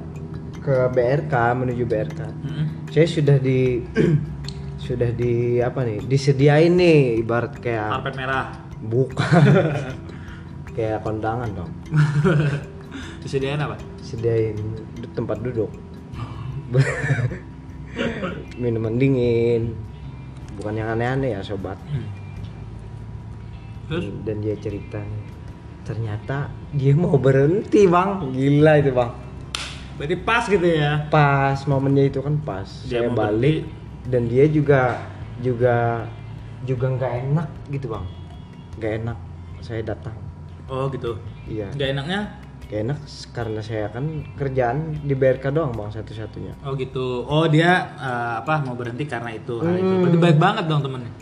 ke 0.57 0.89
BRK 0.89 1.33
menuju 1.55 1.83
BRK. 1.83 2.19
Mm-mm. 2.41 2.65
Saya 2.89 3.05
sudah 3.05 3.37
di 3.37 3.83
sudah 4.85 5.09
di 5.11 5.33
apa 5.59 5.81
nih 5.81 5.97
disediain 6.03 6.69
nih 6.71 7.17
ibarat 7.19 7.57
kayak 7.57 7.89
Karpet 7.91 8.15
merah. 8.15 8.53
bukan 8.79 9.41
kayak 10.77 11.01
kondangan 11.01 11.49
dong 11.51 11.71
Disediain 13.25 13.57
apa? 13.57 13.73
sediain 13.97 14.53
tempat 15.11 15.41
duduk 15.41 15.73
minuman 18.61 18.93
dingin 18.95 19.73
bukan 20.55 20.73
yang 20.75 20.93
aneh-aneh 20.93 21.33
ya 21.33 21.41
sobat 21.41 21.81
Hmm. 21.89 22.05
Terus? 23.85 24.05
dan 24.21 24.41
dia 24.41 24.53
cerita 24.55 24.97
nih, 24.97 25.25
ternyata 25.85 26.49
dia 26.73 26.91
mau 26.91 27.13
berhenti 27.15 27.85
bang 27.85 28.33
gila 28.33 28.73
itu 28.77 28.91
bang 28.91 29.11
Berarti 29.95 30.15
pas 30.19 30.43
gitu 30.43 30.67
ya. 30.67 31.07
pas 31.07 31.55
momennya 31.63 32.11
itu 32.11 32.19
kan 32.19 32.35
pas 32.37 32.67
Dia 32.83 32.99
saya 32.99 33.07
mau 33.07 33.21
balik 33.21 33.63
dan 34.03 34.27
dia 34.27 34.43
juga 34.45 34.99
juga 35.39 36.03
juga 36.61 36.85
nggak 36.91 37.11
enak 37.23 37.47
gitu 37.69 37.87
bang 37.87 38.05
nggak 38.75 38.93
enak 38.99 39.17
saya 39.61 39.81
datang 39.85 40.17
Oh 40.65 40.89
gitu. 40.89 41.13
iya 41.45 41.69
Gak 41.71 41.93
enaknya? 41.93 42.41
Gak 42.65 42.79
enak 42.81 42.97
karena 43.29 43.61
saya 43.61 43.85
kan 43.87 44.03
kerjaan 44.33 44.97
di 44.99 45.13
BRK 45.13 45.53
doang 45.53 45.69
bang 45.71 45.93
satu-satunya. 45.93 46.57
Oh 46.65 46.73
gitu. 46.73 47.21
Oh 47.21 47.45
dia 47.45 47.93
eh, 47.93 48.33
apa 48.41 48.65
mau 48.65 48.73
berhenti 48.73 49.05
karena 49.05 49.29
itu 49.29 49.61
hal 49.61 49.77
itu. 49.77 49.85
Hmm. 49.85 50.01
Berarti 50.01 50.17
baik 50.17 50.37
banget 50.41 50.65
dong 50.65 50.81
temennya. 50.81 51.13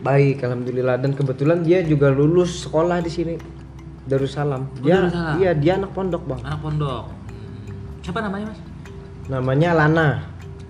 Baik, 0.00 0.40
alhamdulillah 0.40 0.96
dan 0.96 1.12
kebetulan 1.12 1.60
dia 1.60 1.84
juga 1.84 2.08
lulus 2.08 2.64
sekolah 2.64 3.04
di 3.04 3.12
sini 3.12 3.34
Darussalam. 4.06 4.62
Dia 4.80 5.02
Darussalam. 5.02 5.34
iya 5.36 5.50
dia 5.52 5.72
anak 5.76 5.90
pondok 5.92 6.22
bang. 6.24 6.40
Anak 6.42 6.60
pondok. 6.60 7.04
Siapa 8.00 8.18
namanya 8.22 8.46
mas? 8.50 8.60
Namanya 9.26 9.70
Lana. 9.74 10.08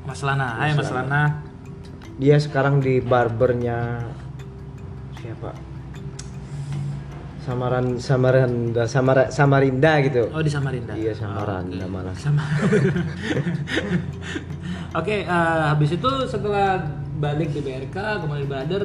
Mas 0.02 0.20
Lana. 0.24 0.48
Hai 0.56 0.72
Mas 0.72 0.88
Lana. 0.88 1.22
Dia 2.16 2.40
sekarang 2.40 2.80
di 2.80 2.96
barbernya 2.98 4.00
siapa? 5.20 5.52
Samaran 7.44 8.02
Samaranda 8.02 8.90
Samara, 8.90 9.30
Samarinda 9.30 10.02
gitu. 10.02 10.26
Oh 10.32 10.42
di 10.42 10.50
Samarinda. 10.50 10.96
Iya 10.96 11.14
Oh, 11.14 11.18
Samarinda 11.20 11.84
oke. 11.84 11.92
malah. 11.92 12.14
Sama. 12.16 12.42
Oke, 14.96 15.22
eh, 15.22 15.62
habis 15.68 15.92
itu 15.92 16.08
setelah 16.24 16.80
balik 17.20 17.52
di 17.52 17.60
BRK, 17.60 17.96
kembali 18.24 18.42
di 18.42 18.48
Brother, 18.48 18.82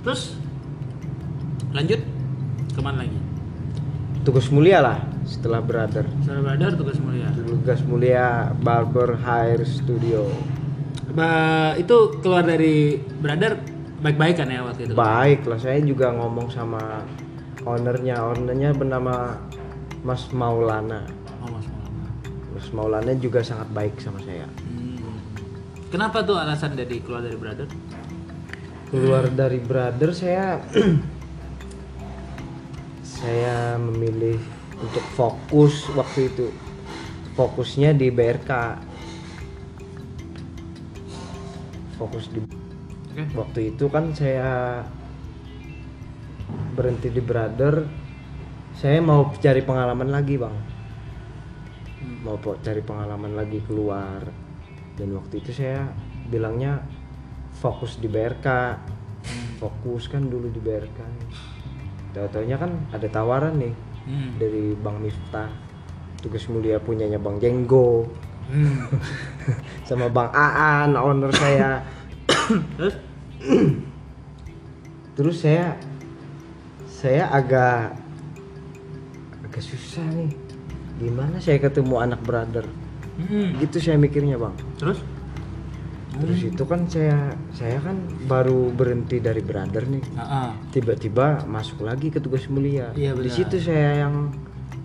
terus 0.00 0.38
lanjut 1.74 1.98
ke 2.70 2.78
mana 2.78 3.02
lagi? 3.02 3.18
Tugas 4.22 4.46
mulia 4.54 4.78
lah 4.78 5.02
setelah 5.26 5.58
brother. 5.58 6.06
Setelah 6.22 6.54
Brother 6.54 6.70
tugas 6.78 6.98
mulia. 7.02 7.26
Tugas 7.34 7.80
mulia 7.82 8.54
barber 8.54 9.18
hair 9.18 9.66
studio. 9.66 10.30
Ba 11.10 11.74
itu 11.74 12.22
keluar 12.22 12.46
dari 12.46 13.02
Brother 13.02 13.58
baik-baik 13.98 14.34
kan 14.38 14.46
ya 14.46 14.62
waktu 14.62 14.86
itu? 14.86 14.94
Baik 14.94 15.42
lah, 15.50 15.58
saya 15.58 15.82
juga 15.82 16.14
ngomong 16.14 16.54
sama 16.54 17.02
ownernya. 17.66 18.22
Ownernya 18.22 18.70
bernama 18.78 19.42
Mas 20.06 20.30
Maulana. 20.30 21.02
Oh, 21.42 21.50
Mas 21.50 21.66
Maulana. 21.66 22.08
Mas 22.54 22.68
Maulana 22.70 23.12
juga 23.18 23.42
sangat 23.42 23.74
baik 23.74 23.98
sama 23.98 24.22
saya. 24.22 24.46
Hmm. 24.62 25.18
Kenapa 25.90 26.22
tuh 26.22 26.38
alasan 26.38 26.78
dari 26.78 27.02
keluar 27.02 27.26
dari 27.26 27.34
Brother? 27.34 27.66
Keluar 28.92 29.24
dari 29.32 29.56
brother 29.56 30.12
saya 30.12 30.60
saya 33.22 33.78
memilih 33.78 34.42
untuk 34.82 35.04
fokus 35.14 35.86
waktu 35.94 36.26
itu. 36.26 36.50
Fokusnya 37.38 37.94
di 37.94 38.10
BRK. 38.10 38.50
Fokus 41.96 42.26
di 42.34 42.42
Oke. 42.42 43.22
waktu 43.38 43.60
itu 43.70 43.86
kan 43.86 44.10
saya 44.10 44.82
berhenti 46.74 47.14
di 47.14 47.22
brother. 47.22 47.86
Saya 48.74 48.98
mau 48.98 49.30
cari 49.38 49.62
pengalaman 49.62 50.10
lagi 50.10 50.34
bang. 50.34 50.56
Mau 52.26 52.34
po- 52.42 52.58
cari 52.58 52.82
pengalaman 52.82 53.38
lagi 53.38 53.62
keluar. 53.62 54.26
Dan 54.98 55.14
waktu 55.14 55.38
itu 55.38 55.54
saya 55.54 55.86
bilangnya 56.26 56.82
fokus 57.62 58.02
di 58.02 58.10
BRK 58.10 58.48
fokus 59.62 60.10
kan 60.10 60.26
dulu 60.26 60.50
di 60.50 60.58
BRK 60.58 60.98
tahu-taunya 62.12 62.56
kan 62.56 62.70
ada 62.92 63.08
tawaran 63.08 63.56
nih 63.58 63.74
Hmm. 64.02 64.34
dari 64.34 64.74
Bang 64.74 64.98
Miftah 64.98 65.46
tugas 66.18 66.42
mulia 66.50 66.82
punyanya 66.82 67.22
Bang 67.22 67.38
Jenggo 67.38 68.10
Hmm. 68.50 68.90
sama 69.88 70.10
Bang 70.10 70.28
Aan 70.34 70.98
owner 70.98 71.30
saya 71.30 71.86
Terus? 72.78 72.94
terus 75.12 75.44
saya 75.44 75.76
saya 76.88 77.28
agak 77.28 77.94
agak 79.44 79.62
susah 79.62 80.04
nih 80.16 80.32
gimana 80.98 81.36
saya 81.38 81.60
ketemu 81.60 82.00
anak 82.00 82.20
brother 82.22 82.66
Hmm. 83.12 83.60
gitu 83.60 83.76
saya 83.76 84.00
mikirnya 84.00 84.40
bang 84.40 84.56
Terus? 84.80 85.04
Terus 86.14 86.40
itu 86.42 86.62
kan 86.62 86.84
saya 86.84 87.16
saya 87.50 87.80
kan 87.80 87.96
baru 88.22 88.68
berhenti 88.68 89.16
dari 89.16 89.40
brother 89.40 89.86
nih 89.86 90.04
tiba-tiba 90.68 91.44
masuk 91.44 91.82
lagi 91.82 92.08
ke 92.08 92.18
tugas 92.18 92.44
mulia 92.46 92.92
Iya, 92.92 93.14
di 93.14 93.28
situ 93.28 93.56
saya 93.58 94.02
yang 94.02 94.28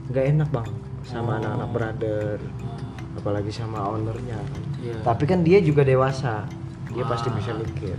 nggak 0.07 0.25
enak 0.29 0.49
bang 0.49 0.69
sama 1.03 1.29
Oh. 1.29 1.37
anak-anak 1.37 1.69
brother 1.69 2.35
apalagi 3.13 3.49
sama 3.49 3.81
ownernya 3.87 4.37
kan. 4.37 4.61
Iya. 4.77 4.97
tapi 5.01 5.23
kan 5.25 5.39
dia 5.41 5.59
juga 5.59 5.81
dewasa 5.81 6.47
dia 6.87 7.01
Ah. 7.01 7.07
pasti 7.07 7.27
bisa 7.29 7.51
mikir 7.53 7.97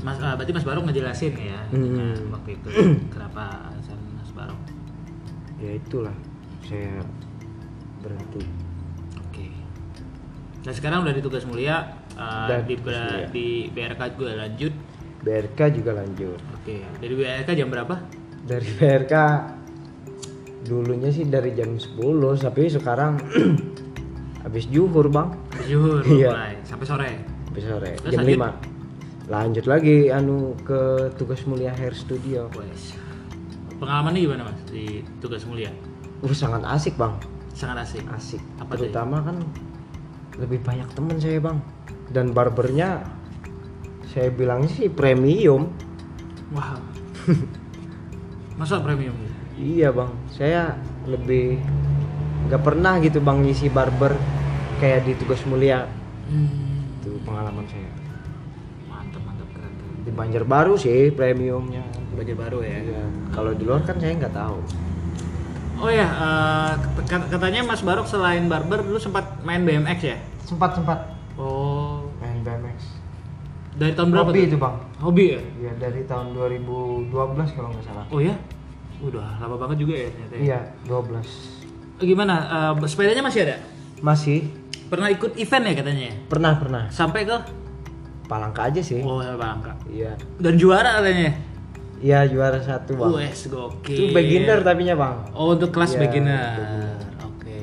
Mas, 0.00 0.20
ah, 0.20 0.36
berarti 0.36 0.52
Mas 0.52 0.64
Barok 0.64 0.84
ngejelasin 0.84 1.32
ya 1.34 1.60
Hmm. 1.66 1.80
dengan 1.82 2.16
waktu 2.30 2.50
itu 2.54 2.68
kenapa 3.12 3.44
alasan 3.66 3.96
Mas 4.14 4.30
Barok. 4.30 4.60
ya 5.58 5.70
itulah 5.74 6.16
saya 6.60 7.00
berhenti 7.98 8.44
Oke. 9.22 9.48
Nah 10.60 10.72
sekarang 10.72 11.02
udah 11.02 11.12
di 11.12 11.20
tugas 11.20 11.44
mulia 11.44 12.03
ah, 12.16 12.46
Udah 12.46 12.60
di, 12.62 12.74
mulia. 12.76 13.28
di 13.28 13.46
BRK 13.68 14.00
juga 14.14 14.32
lanjut. 14.36 14.72
BRK 15.20 15.60
juga 15.72 15.90
lanjut 15.94 16.36
Oke. 16.54 16.84
Dari 16.98 17.14
BRK 17.14 17.48
jam 17.54 17.68
berapa? 17.68 17.96
dari 18.42 18.68
BRK 18.70 19.14
dulunya 20.64 21.08
sih 21.08 21.24
dari 21.24 21.52
jam 21.52 21.74
10 21.74 21.96
tapi 22.38 22.68
sekarang 22.68 23.16
habis 24.44 24.64
juhur 24.66 25.08
bang 25.08 25.32
Zuhur 25.64 26.04
Iya. 26.10 26.28
mulai 26.30 26.52
sampai 26.60 26.84
sore. 26.84 27.10
habis 27.48 27.64
sore 27.64 27.90
Terus 27.98 28.12
jam 28.12 28.20
lanjut? 28.20 28.40
5 29.24 29.32
lanjut 29.32 29.64
lagi 29.64 29.96
anu 30.08 30.36
ke 30.60 30.80
tugas 31.16 31.40
mulia 31.44 31.72
hair 31.72 31.92
studio 31.92 32.52
Wes. 32.54 32.92
Pengalamannya 33.74 34.20
gimana 34.20 34.42
Mas 34.44 34.60
di 34.68 35.00
tugas 35.18 35.44
mulia? 35.44 35.72
uh 36.20 36.30
sangat 36.30 36.60
asik 36.66 36.94
bang 36.94 37.16
Sangat 37.50 37.80
asik. 37.80 38.04
asik 38.10 38.42
Apa 38.56 38.76
terutama 38.76 39.20
kan 39.20 39.40
lebih 40.36 40.60
banyak 40.60 40.84
teman 40.92 41.16
saya 41.16 41.40
bang 41.40 41.56
dan 42.08 42.30
barbernya 42.30 43.06
saya 44.06 44.28
bilangnya 44.28 44.68
sih 44.68 44.88
premium 44.88 45.70
Wow. 46.50 46.78
Masa 48.54 48.78
premium? 48.78 49.14
iya 49.54 49.88
bang 49.88 50.10
saya 50.28 50.74
lebih 51.04 51.62
nggak 52.44 52.58
pernah 52.60 52.98
gitu 52.98 53.18
bang 53.18 53.38
ngisi 53.40 53.68
barber 53.68 54.18
kayak 54.76 55.02
di 55.02 55.14
tugas 55.14 55.38
mulia 55.44 55.86
Hmm. 56.24 56.88
itu 56.98 57.20
pengalaman 57.20 57.62
saya 57.64 57.84
mantap 58.84 59.20
mantap 59.22 59.44
keren 59.50 59.70
keren 59.70 60.00
Di 60.00 60.10
Banjarbaru 60.10 60.74
sih 60.74 61.08
premiumnya. 61.10 61.84
baju 62.10 62.34
baru 62.34 62.58
ya 62.60 62.78
Iya. 62.80 63.04
Kalau 63.28 63.52
di 63.52 63.62
luar 63.62 63.82
kan 63.82 63.96
saya 63.96 64.16
nggak 64.16 64.32
tahu. 64.32 64.58
oh 65.76 65.90
ya 65.90 66.06
eh, 66.06 66.72
kat- 67.04 67.28
katanya 67.28 67.60
Mas 67.62 67.80
Barok 67.80 68.04
selain 68.04 68.44
barber 68.44 68.80
dulu 68.80 68.96
sempat 68.96 69.38
main 69.40 69.62
BMX 69.62 69.98
ya 70.02 70.16
Sempat 70.42 70.74
sempat. 70.74 71.13
Dari 73.74 73.92
tahun 73.92 74.08
berapa 74.08 74.26
Hobi 74.26 74.38
tuh? 74.38 74.46
itu 74.46 74.56
bang. 74.56 74.76
hobi 74.98 75.24
ya 75.28 75.40
Iya 75.58 75.72
dari 75.78 76.00
tahun 76.04 76.26
2012 76.32 77.10
kalau 77.50 77.68
nggak 77.70 77.84
salah. 77.84 78.04
oh 78.08 78.18
ya 78.18 78.34
udah 79.00 79.26
lama 79.36 79.56
banget 79.58 79.76
juga 79.80 79.94
ya 79.96 80.08
ternyata 80.08 80.34
ya. 80.34 80.40
Iya 80.40 80.58
12. 80.86 82.00
Eh, 82.00 82.06
gimana 82.06 82.34
Eh, 82.74 82.86
sepedanya 82.86 83.22
masih 83.22 83.40
ada 83.44 83.56
Masih 84.00 84.38
pernah 84.84 85.08
ikut 85.08 85.34
event 85.34 85.64
ya 85.64 85.74
katanya 85.74 86.04
ya? 86.04 86.14
pernah 86.24 86.52
pernah. 86.54 86.82
sampai 86.88 87.22
ke 87.22 87.36
Palangka 88.24 88.64
aja 88.64 88.80
sih. 88.80 89.00
oh 89.00 89.20
Bangka 89.20 89.74
Iya. 89.86 90.16
dan 90.38 90.54
juara 90.54 90.98
katanya 90.98 91.34
Iya 91.96 92.26
juara 92.26 92.58
satu 92.58 92.94
bang. 92.94 93.10
Wes 93.16 93.46
gokil. 93.46 93.90
Itu 93.90 94.04
beginner 94.10 94.60
tapinya 94.60 94.92
bang. 94.94 95.16
Oh 95.32 95.52
untuk 95.52 95.70
kelas 95.70 95.94
Iya, 95.94 96.00
beginner. 96.00 96.58
Oke. 97.22 97.58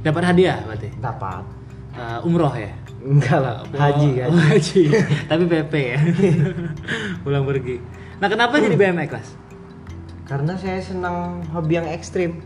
Dapat 0.00 0.22
hadiah 0.26 0.58
berarti. 0.62 0.88
Dapat. 0.94 1.44
Eh, 1.90 2.18
umroh 2.22 2.52
ya. 2.52 2.68
Enggak 3.00 3.38
lah. 3.40 3.64
Haji 3.66 4.08
Oh, 4.22 4.36
haji. 4.36 4.44
haji. 4.52 4.82
Tapi 5.30 5.44
PP 5.44 5.72
ya. 5.74 5.98
Pulang 7.24 7.44
pergi. 7.44 7.80
Nah 8.20 8.28
kenapa 8.28 8.60
jadi 8.60 8.76
BMX 8.76 9.08
kelas? 9.08 9.28
Karena 10.24 10.52
saya 10.54 10.78
senang 10.78 11.40
hobi 11.50 11.74
yang 11.74 11.88
ekstrim. 11.88 12.44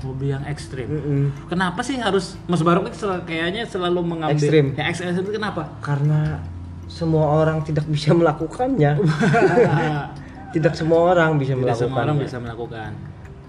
Hobi 0.00 0.32
yang 0.32 0.42
ekstrim. 0.48 0.88
Mm-mm. 0.88 1.22
Kenapa 1.46 1.84
sih 1.84 2.00
harus 2.00 2.40
Mas 2.48 2.64
Barok 2.64 2.88
ini 2.88 2.96
sel- 2.96 3.22
kayaknya 3.22 3.68
selalu 3.68 4.00
mengambil 4.02 4.40
Ekstrim. 4.40 4.72
Ya 4.72 4.88
ekstrim 4.88 5.12
itu 5.12 5.36
kenapa? 5.36 5.68
Karena 5.78 6.40
semua 6.88 7.38
orang 7.38 7.60
tidak 7.62 7.84
bisa 7.86 8.10
melakukannya. 8.10 8.96
tidak 10.56 10.74
semua 10.74 11.12
orang 11.14 11.36
bisa 11.36 11.52
Tidak 11.54 11.76
semua 11.76 12.02
orang 12.02 12.16
melakukannya. 12.16 12.24
bisa 12.24 12.36
melakukan. 12.40 12.90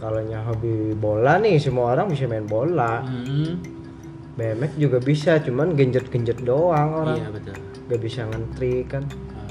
Kalau 0.02 0.20
hobi 0.50 0.74
bola 0.98 1.38
nih, 1.38 1.56
semua 1.58 1.94
orang 1.94 2.10
bisa 2.10 2.26
main 2.26 2.46
bola. 2.46 3.02
Hmm. 3.06 3.81
BMX 4.40 4.72
juga 4.80 4.98
bisa, 5.04 5.38
cuman 5.44 5.76
genjet-genjet 5.76 6.40
doang 6.42 7.04
orang. 7.04 7.18
Iya 7.20 7.28
betul. 7.30 7.56
Gak 7.92 8.02
bisa 8.02 8.22
ngentrik 8.32 8.86
kan. 8.88 9.04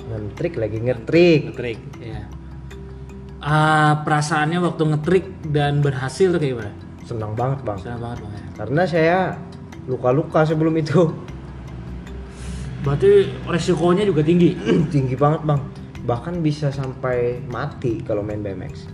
Ngentrik 0.08 0.56
lagi 0.56 0.78
ngetrik. 0.80 1.40
Ngetrik. 1.52 1.78
Ya. 2.00 2.24
Ah, 3.40 4.04
perasaannya 4.04 4.60
waktu 4.60 4.82
ngetrik 4.84 5.26
dan 5.48 5.80
berhasil 5.80 6.28
tuh 6.28 6.40
kayak 6.40 6.52
gimana? 6.56 6.72
Senang 7.04 7.32
banget 7.32 7.60
bang. 7.64 7.78
Senang 7.80 8.00
banget 8.00 8.18
bang 8.24 8.32
ya. 8.32 8.44
Karena 8.56 8.82
saya 8.84 9.18
luka-luka 9.88 10.44
sebelum 10.44 10.76
itu. 10.76 11.08
Berarti 12.80 13.28
resikonya 13.44 14.08
juga 14.08 14.24
tinggi. 14.24 14.56
Tinggi 14.94 15.16
banget 15.16 15.44
bang. 15.44 15.60
Bahkan 16.04 16.40
bisa 16.40 16.72
sampai 16.72 17.44
mati 17.48 18.00
kalau 18.00 18.24
main 18.24 18.40
BMX. 18.40 18.88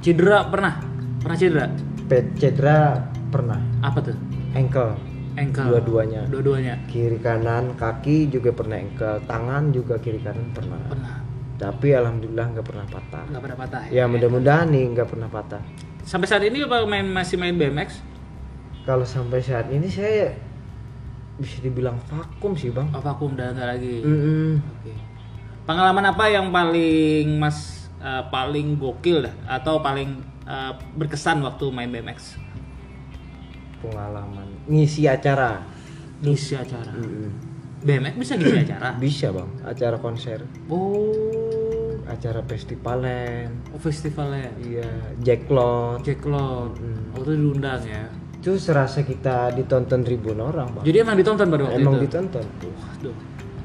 Cedera 0.00 0.48
pernah? 0.48 0.80
Pernah 1.20 1.36
cedera? 1.36 1.66
Pe- 2.08 2.32
Cedera 2.36 2.96
pernah. 3.28 3.60
Apa 3.84 4.00
tuh? 4.00 4.16
Ankle. 4.56 5.15
Ankle. 5.36 5.68
Dua-duanya. 5.76 6.22
Dua-duanya. 6.32 6.74
Kiri 6.88 7.20
kanan, 7.20 7.76
kaki 7.76 8.32
juga 8.32 8.56
pernah 8.56 8.80
ankle. 8.80 9.20
Tangan 9.28 9.68
juga 9.70 10.00
kiri 10.00 10.20
kanan 10.24 10.48
pernah. 10.56 10.80
Pernah. 10.88 11.14
Tapi 11.56 11.88
alhamdulillah 11.96 12.46
nggak 12.56 12.66
pernah 12.68 12.86
patah. 12.88 13.24
Nggak 13.32 13.42
pernah 13.48 13.58
patah 13.58 13.82
Ya 13.88 14.04
mudah-mudahan 14.04 14.68
nih 14.68 14.84
nggak 14.92 15.08
pernah 15.08 15.28
patah. 15.28 15.62
Sampai 16.04 16.28
saat 16.28 16.44
ini 16.44 16.64
apa 16.64 16.84
main 16.84 17.08
masih 17.08 17.40
main 17.40 17.56
BMX? 17.56 18.00
Kalau 18.84 19.02
sampai 19.08 19.40
saat 19.42 19.72
ini 19.72 19.88
saya 19.88 20.36
bisa 21.36 21.60
dibilang 21.60 22.00
vakum 22.08 22.56
sih 22.56 22.72
bang. 22.72 22.88
Oh, 22.92 23.02
vakum 23.02 23.36
udah 23.36 23.52
nggak 23.52 23.68
lagi. 23.76 23.96
Mm-mm. 24.04 24.60
Oke. 24.60 24.92
Pengalaman 25.66 26.06
apa 26.12 26.24
yang 26.30 26.48
paling 26.52 27.40
Mas 27.40 27.90
eh, 28.00 28.22
paling 28.30 28.76
gokil 28.76 29.26
dah 29.26 29.34
atau 29.48 29.80
paling 29.80 30.20
eh, 30.44 30.72
berkesan 30.96 31.40
waktu 31.44 31.68
main 31.72 31.88
BMX? 31.92 32.36
Pengalaman 33.80 34.55
ngisi 34.66 35.06
acara. 35.06 35.62
Ngisi 36.20 36.54
acara. 36.54 36.92
Mm-mm. 36.92 37.30
BMX 37.82 38.14
bisa 38.16 38.32
ngisi 38.34 38.58
acara? 38.66 38.88
Bisa 38.96 39.26
bang, 39.30 39.48
acara 39.62 39.96
konser, 39.96 40.42
Oh, 40.66 41.94
acara 42.04 42.40
festivalan, 42.42 43.50
oh 43.70 43.78
festivalnya. 43.78 44.50
iya, 44.60 44.88
jacklot. 45.20 46.02
Jacklot. 46.02 46.74
Mm. 46.76 47.14
Waktu 47.14 47.30
itu 47.30 47.40
diundang 47.40 47.82
ya. 47.82 48.04
Itu 48.36 48.54
serasa 48.56 49.02
kita 49.02 49.50
ditonton 49.52 50.02
ribuan 50.02 50.38
orang 50.38 50.70
bang. 50.72 50.84
Jadi 50.86 50.96
emang 50.98 51.16
ditonton 51.16 51.46
pada 51.46 51.62
waktu 51.66 51.78
Emang 51.78 51.94
itu. 51.96 52.02
ditonton. 52.06 52.44
Waduh. 52.62 53.16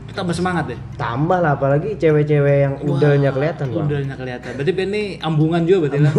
Itu 0.06 0.12
tambah 0.12 0.34
semangat 0.34 0.64
deh. 0.68 0.80
Tambah 0.98 1.38
lah 1.38 1.56
apalagi 1.56 1.96
cewek-cewek 1.96 2.58
yang 2.60 2.74
udelnya 2.84 3.30
kelihatan 3.30 3.70
bang. 3.70 3.86
Udelnya 3.86 4.16
kelihatan. 4.18 4.52
Berarti 4.58 4.72
ini 4.76 5.04
ambungan 5.22 5.62
juga 5.64 5.88
berarti 5.88 6.00
lah. 6.02 6.14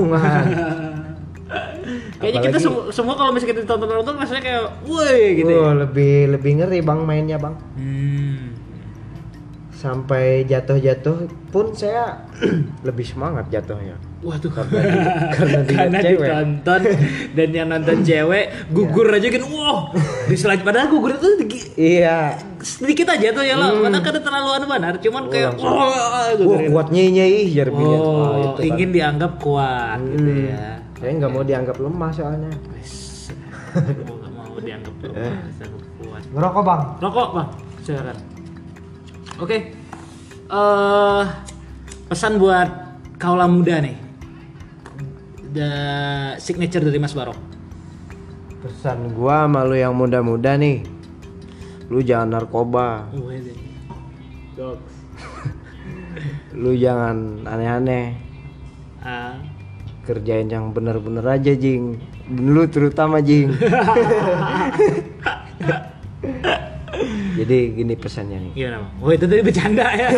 Kayaknya 2.14 2.40
kita 2.42 2.58
Apalagi- 2.58 2.90
semua, 2.90 3.14
kalau 3.14 3.30
misalnya 3.30 3.50
kita 3.50 3.60
ditonton 3.62 3.88
nonton 3.88 4.14
rasanya 4.14 4.42
kayak 4.42 4.64
woi 4.82 5.18
gitu. 5.36 5.50
ya. 5.50 5.70
Lebih 5.76 6.14
lebih 6.30 6.50
ngeri 6.56 6.78
bang 6.80 7.00
mainnya 7.02 7.36
bang. 7.36 7.54
Hmm. 7.74 8.54
Sampai 9.72 10.46
jatuh-jatuh 10.46 11.16
pun 11.48 11.74
saya 11.74 12.22
lebih 12.86 13.02
semangat 13.02 13.50
jatuhnya. 13.50 13.98
Waduh. 14.22 14.54
Karena 14.54 14.78
dia 15.66 15.74
Karena 15.74 15.98
cewek. 15.98 16.22
ditonton 16.22 16.80
dan 17.34 17.48
yang 17.50 17.68
nonton 17.68 17.98
cewek 18.06 18.44
gugur 18.70 19.10
aja 19.10 19.26
kan 19.26 19.42
wow 19.44 19.90
di 20.22 20.36
selain 20.36 20.62
padahal 20.62 20.86
gugur 20.86 21.10
itu 21.12 21.26
Iya. 21.74 22.38
sedikit 22.60 23.10
aja 23.10 23.32
tuh 23.32 23.42
ya 23.42 23.58
padahal 23.58 23.98
kan 24.00 24.14
terlalu 24.14 24.48
anu 24.54 24.66
benar 24.68 24.94
cuman 24.96 25.22
kayak 25.26 25.50
langsung. 25.50 25.66
wah 25.66 25.90
Wah 25.90 26.30
gugurin. 26.36 26.68
kuat 26.70 26.88
nyei 26.94 27.50
jar 27.50 27.66
biliat. 27.66 27.98
Wah, 27.98 28.06
oh 28.06 28.30
itu 28.38 28.54
kan. 28.54 28.68
ingin 28.70 28.88
dianggap 28.92 29.32
kuat 29.36 29.98
gitu 29.98 30.30
Hmm. 30.30 30.46
ya 30.46 30.68
Saya 31.02 31.18
nggak 31.18 31.32
mau 31.34 31.42
dianggap 31.42 31.76
lemah 31.82 32.10
soalnya. 32.14 32.52
Mau 34.06 34.16
gak 34.22 34.32
mau 34.38 34.58
dianggap 34.62 34.94
lemah, 35.02 35.34
dianggap 35.58 35.82
kuat 35.98 36.22
Ngerokok 36.30 36.62
bang. 36.62 36.82
rokok 37.02 37.28
bang 37.34 37.48
silakan 37.82 38.16
oke 39.42 39.56
eh 40.52 41.24
pesan 42.06 42.36
buat 42.38 42.68
kaula 43.18 43.48
muda 43.50 43.82
nih 43.82 43.96
the 45.56 45.70
signature 46.38 46.84
dari 46.84 47.00
Mas 47.00 47.16
Barok 47.16 47.40
Pesan 48.62 49.10
gua 49.10 49.50
sama 49.50 49.66
lu 49.66 49.74
yang 49.74 49.90
muda-muda 49.90 50.54
nih. 50.54 50.86
Lu 51.90 51.98
jangan 51.98 52.38
narkoba. 52.38 53.10
Dogs. 54.54 54.94
Lu 56.62 56.70
jangan 56.78 57.42
aneh-aneh. 57.42 58.14
Ah, 59.02 59.34
Kerjain 60.02 60.50
yang 60.50 60.74
bener-bener 60.74 61.22
aja, 61.22 61.54
Jing. 61.54 61.98
Lu 62.30 62.66
terutama, 62.66 63.22
Jing. 63.22 63.54
Jadi 67.32 67.58
gini 67.74 67.94
pesannya 67.96 68.38
nih. 68.38 68.52
gimana 68.54 68.76
bang? 68.84 68.92
Oh 69.02 69.10
itu 69.10 69.24
tadi 69.26 69.42
bercanda 69.42 69.86
ya. 69.96 70.08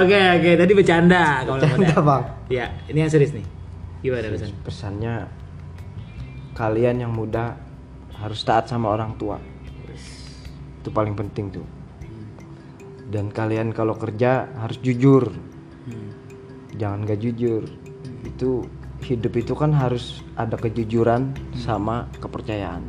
Oke 0.00 0.18
oke 0.38 0.50
tadi 0.54 0.72
bercanda 0.76 1.42
kalau 1.42 1.58
Bercanda, 1.58 1.96
Bang. 1.98 2.22
Ya 2.46 2.70
ini 2.86 2.98
yang 3.02 3.10
serius 3.10 3.34
nih. 3.34 3.42
Gimana 4.04 4.30
pesan? 4.30 4.50
Pesannya 4.62 5.14
kalian 6.54 7.02
yang 7.02 7.12
muda 7.12 7.58
harus 8.20 8.44
taat 8.46 8.70
sama 8.70 8.92
orang 8.94 9.16
tua. 9.18 9.40
Itu 10.80 10.94
paling 10.94 11.18
penting 11.18 11.50
tuh. 11.50 11.66
Dan 13.10 13.34
kalian 13.34 13.74
kalau 13.74 13.98
kerja 13.98 14.54
harus 14.54 14.78
jujur. 14.78 15.34
Hmm. 16.80 16.88
Jangan 16.88 16.98
gak 17.04 17.20
jujur. 17.20 17.62
Itu 18.24 18.64
hidup 19.04 19.36
itu 19.36 19.52
kan 19.52 19.76
harus 19.76 20.24
ada 20.40 20.56
kejujuran 20.56 21.36
sama 21.52 22.08
kepercayaan. 22.24 22.80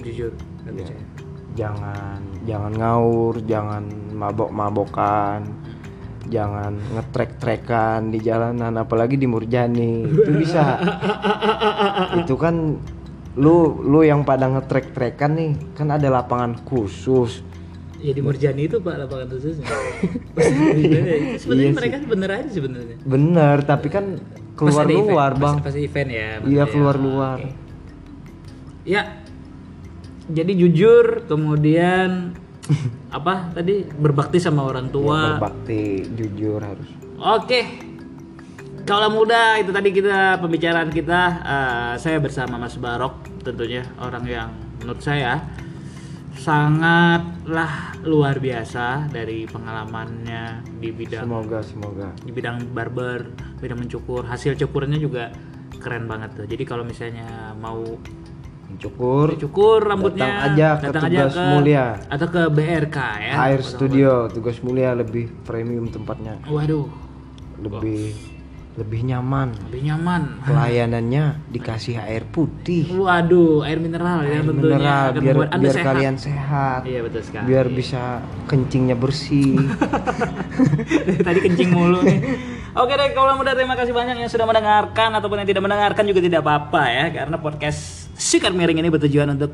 Jujur. 0.00 0.32
dan 0.64 0.72
percaya. 0.80 1.04
Jangan 1.52 2.20
jangan 2.48 2.72
ngaur, 2.72 3.34
jangan 3.44 3.84
mabok-mabokan. 4.16 5.44
Jangan 6.32 6.80
ngetrek-trekan 6.96 8.08
di 8.08 8.22
jalanan 8.24 8.80
apalagi 8.80 9.20
di 9.20 9.28
Murjani. 9.28 10.08
Itu 10.08 10.32
bisa. 10.32 10.80
itu 12.24 12.34
kan 12.40 12.80
lu 13.36 13.84
lu 13.84 14.00
yang 14.00 14.24
pada 14.24 14.48
ngetrek-trekan 14.48 15.32
nih, 15.36 15.52
kan 15.76 15.92
ada 15.92 16.08
lapangan 16.08 16.56
khusus. 16.64 17.44
Ya 18.02 18.10
di 18.10 18.18
Murjani 18.18 18.66
itu 18.66 18.82
pak 18.82 18.98
lapangan 18.98 19.30
khususnya. 19.30 19.62
Sebenarnya 20.34 21.16
sebenarnya 21.42 21.62
Iya 21.62 21.70
sih. 21.70 21.78
mereka 21.78 21.96
bener 22.02 22.30
aja 22.34 22.50
sebenarnya. 22.50 22.96
Bener, 23.06 23.56
tapi 23.62 23.88
kan 23.88 24.04
keluar 24.58 24.84
Pas 24.84 24.90
luar, 24.90 25.30
event, 25.30 25.42
Bang. 25.42 25.56
Pas, 25.62 25.70
pas 25.70 25.76
event 25.78 26.08
ya. 26.10 26.28
Iya, 26.42 26.64
keluar 26.66 26.96
luar. 26.98 27.38
Oke. 27.38 27.50
Ya. 28.82 29.22
Jadi 30.26 30.52
jujur, 30.58 31.30
kemudian 31.30 32.34
apa 33.16 33.54
tadi 33.54 33.86
berbakti 33.86 34.42
sama 34.42 34.66
orang 34.66 34.90
tua. 34.90 35.38
Berbakti, 35.38 36.02
jujur 36.18 36.58
harus. 36.58 36.88
Oke. 37.22 37.60
Kalau 38.82 39.14
muda 39.14 39.62
itu 39.62 39.70
tadi 39.70 39.94
kita 39.94 40.42
pembicaraan 40.42 40.90
kita 40.90 41.20
eh, 41.38 41.92
saya 42.02 42.18
bersama 42.18 42.58
Mas 42.58 42.74
Barok 42.74 43.30
tentunya 43.46 43.86
orang 44.02 44.26
yang 44.26 44.50
menurut 44.82 44.98
saya 44.98 45.38
sangatlah 46.34 47.92
luar 48.02 48.38
biasa 48.38 49.08
dari 49.08 49.44
pengalamannya 49.44 50.64
di 50.78 50.88
bidang 50.90 51.24
Semoga 51.24 51.58
semoga. 51.60 52.08
di 52.18 52.30
bidang 52.30 52.72
barber, 52.72 53.28
bidang 53.58 53.78
mencukur. 53.78 54.24
Hasil 54.24 54.56
cukurnya 54.56 54.96
juga 54.96 55.30
keren 55.76 56.06
banget 56.06 56.32
tuh. 56.34 56.46
Jadi 56.46 56.62
kalau 56.62 56.82
misalnya 56.82 57.52
mau 57.54 57.82
Mencukur 58.72 59.36
cukur 59.36 59.84
rambutnya 59.84 60.48
Datang 60.48 60.56
aja 60.56 60.68
ke 60.80 60.88
Tugas 60.96 61.34
Mulia. 61.36 61.86
atau 62.08 62.26
ke 62.26 62.42
BRK 62.48 62.98
ya. 63.20 63.32
Air 63.44 63.60
Studio 63.60 64.32
tugas 64.32 64.64
mulia 64.64 64.96
lebih 64.96 65.28
premium 65.44 65.92
tempatnya. 65.92 66.40
Waduh, 66.48 66.88
Lebih 67.60 68.16
lebih 68.72 69.04
nyaman. 69.04 69.52
lebih 69.68 69.92
nyaman. 69.92 70.22
Pelayanannya 70.48 71.24
dikasih 71.52 72.00
air 72.00 72.24
putih. 72.24 72.88
Waduh, 72.88 73.60
air 73.68 73.76
mineral 73.76 74.24
ya 74.24 74.40
Air 74.40 74.48
tentunya 74.48 74.78
mineral 74.80 75.06
biar 75.12 75.34
membuat 75.36 75.50
Anda 75.52 75.62
biar 75.62 75.74
sehat. 75.76 75.88
kalian 75.92 76.14
sehat. 76.16 76.80
Iya 76.88 77.00
betul 77.04 77.20
sekali. 77.20 77.44
Biar 77.52 77.66
bisa 77.68 78.02
kencingnya 78.48 78.96
bersih. 78.96 79.60
Tadi 81.26 81.38
kencing 81.44 81.68
mulu 81.68 82.00
nih. 82.00 82.20
Oke 82.72 82.96
deh, 82.96 83.12
kalau 83.12 83.36
muda 83.36 83.52
terima 83.52 83.76
kasih 83.76 83.92
banyak 83.92 84.16
yang 84.16 84.32
sudah 84.32 84.48
mendengarkan 84.48 85.12
ataupun 85.20 85.44
yang 85.44 85.48
tidak 85.52 85.62
mendengarkan 85.68 86.08
juga 86.08 86.24
tidak 86.24 86.40
apa-apa 86.40 86.82
ya, 86.88 87.04
karena 87.12 87.36
podcast 87.36 88.08
Sikat 88.16 88.56
Miring 88.56 88.80
ini 88.80 88.88
bertujuan 88.88 89.28
untuk 89.36 89.52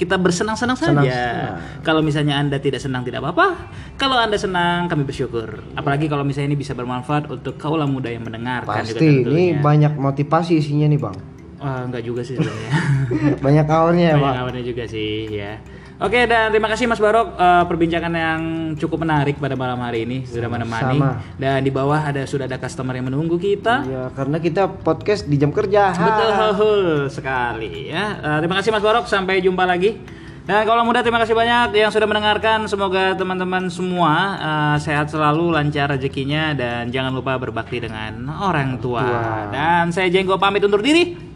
kita 0.00 0.16
bersenang-senang 0.16 0.80
saja. 0.80 0.96
Senang-senang. 0.96 1.84
Kalau 1.84 2.00
misalnya 2.00 2.40
Anda 2.40 2.56
tidak 2.56 2.80
senang 2.80 3.04
tidak 3.04 3.20
apa-apa. 3.20 3.68
Kalau 4.00 4.16
Anda 4.16 4.40
senang 4.40 4.88
kami 4.88 5.04
bersyukur. 5.04 5.60
Apalagi 5.76 6.08
kalau 6.08 6.24
misalnya 6.24 6.56
ini 6.56 6.58
bisa 6.58 6.72
bermanfaat 6.72 7.28
untuk 7.28 7.60
kaula 7.60 7.84
muda 7.84 8.08
yang 8.08 8.24
mendengarkan 8.24 8.80
juga 8.80 8.96
Pasti 8.96 8.96
tentunya. 8.96 9.28
ini 9.28 9.60
banyak 9.60 9.92
motivasi 10.00 10.56
isinya 10.56 10.88
nih, 10.88 10.96
Bang. 10.96 11.16
Wah, 11.60 11.84
enggak 11.84 12.00
juga 12.00 12.24
sih 12.24 12.40
sebenarnya. 12.40 12.72
banyak 13.44 13.66
awalnya 13.68 14.04
ya, 14.08 14.14
Banyak 14.16 14.24
Bang. 14.24 14.34
kawannya 14.40 14.62
juga 14.64 14.84
sih 14.88 15.28
ya. 15.28 15.52
Oke 16.00 16.24
dan 16.24 16.48
terima 16.48 16.64
kasih 16.72 16.88
Mas 16.88 16.96
Barok 16.96 17.36
eh, 17.36 17.64
perbincangan 17.68 18.08
yang 18.08 18.40
cukup 18.80 19.04
menarik 19.04 19.36
pada 19.36 19.52
malam 19.52 19.76
hari 19.84 20.08
ini 20.08 20.24
sudah 20.24 20.48
menemani 20.48 20.96
Sama. 20.96 21.20
dan 21.36 21.60
di 21.60 21.68
bawah 21.68 22.00
ada 22.00 22.24
sudah 22.24 22.48
ada 22.48 22.56
customer 22.56 22.96
yang 22.96 23.12
menunggu 23.12 23.36
kita. 23.36 23.84
Ya, 23.84 24.08
karena 24.16 24.40
kita 24.40 24.80
podcast 24.80 25.28
di 25.28 25.36
jam 25.36 25.52
kerja. 25.52 25.92
Betul 25.92 27.12
sekali 27.12 27.92
ya. 27.92 28.16
Eh, 28.16 28.38
terima 28.40 28.56
kasih 28.64 28.72
Mas 28.72 28.80
Barok 28.80 29.04
sampai 29.12 29.44
jumpa 29.44 29.68
lagi. 29.68 30.00
Dan 30.48 30.64
kalau 30.64 30.88
muda 30.88 31.04
terima 31.04 31.20
kasih 31.20 31.36
banyak 31.36 31.76
yang 31.76 31.92
sudah 31.92 32.08
mendengarkan. 32.08 32.64
Semoga 32.64 33.12
teman-teman 33.12 33.68
semua 33.68 34.40
eh, 34.40 34.76
sehat 34.80 35.12
selalu, 35.12 35.52
lancar 35.52 35.92
rezekinya 35.92 36.56
dan 36.56 36.88
jangan 36.88 37.12
lupa 37.12 37.36
berbakti 37.36 37.76
dengan 37.76 38.24
orang 38.40 38.80
tua. 38.80 39.04
tua. 39.04 39.52
Dan 39.52 39.92
saya 39.92 40.08
Jenggo 40.08 40.40
pamit 40.40 40.64
undur 40.64 40.80
diri. 40.80 41.29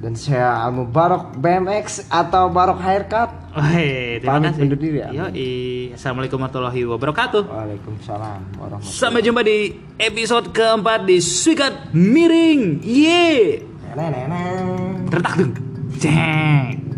Dan 0.00 0.16
saya 0.16 0.64
Al 0.64 0.72
Mubarok 0.72 1.36
BMX 1.36 2.08
atau 2.08 2.48
Barok 2.48 2.80
Haircut. 2.80 3.28
Woi, 3.52 4.16
terima 4.16 4.40
Pamit 4.40 4.56
kasih. 4.56 4.62
undur 4.64 4.78
diri 4.80 4.98
ya. 5.04 5.08
Yoi. 5.12 5.92
Assalamualaikum 5.92 6.40
warahmatullahi 6.40 6.80
wabarakatuh. 6.88 7.42
Waalaikumsalam 7.44 8.40
warahmatullahi 8.56 8.96
Sampai 8.96 9.20
jumpa 9.20 9.44
di 9.44 9.76
episode 10.00 10.56
keempat 10.56 11.04
di 11.04 11.20
Sikat 11.20 11.92
Miring. 11.92 12.80
Ye. 12.80 13.60
wabarakatuh. 13.92 15.04
Tertak 15.12 15.34
dong. 15.36 15.52
Ceng. 16.00 16.89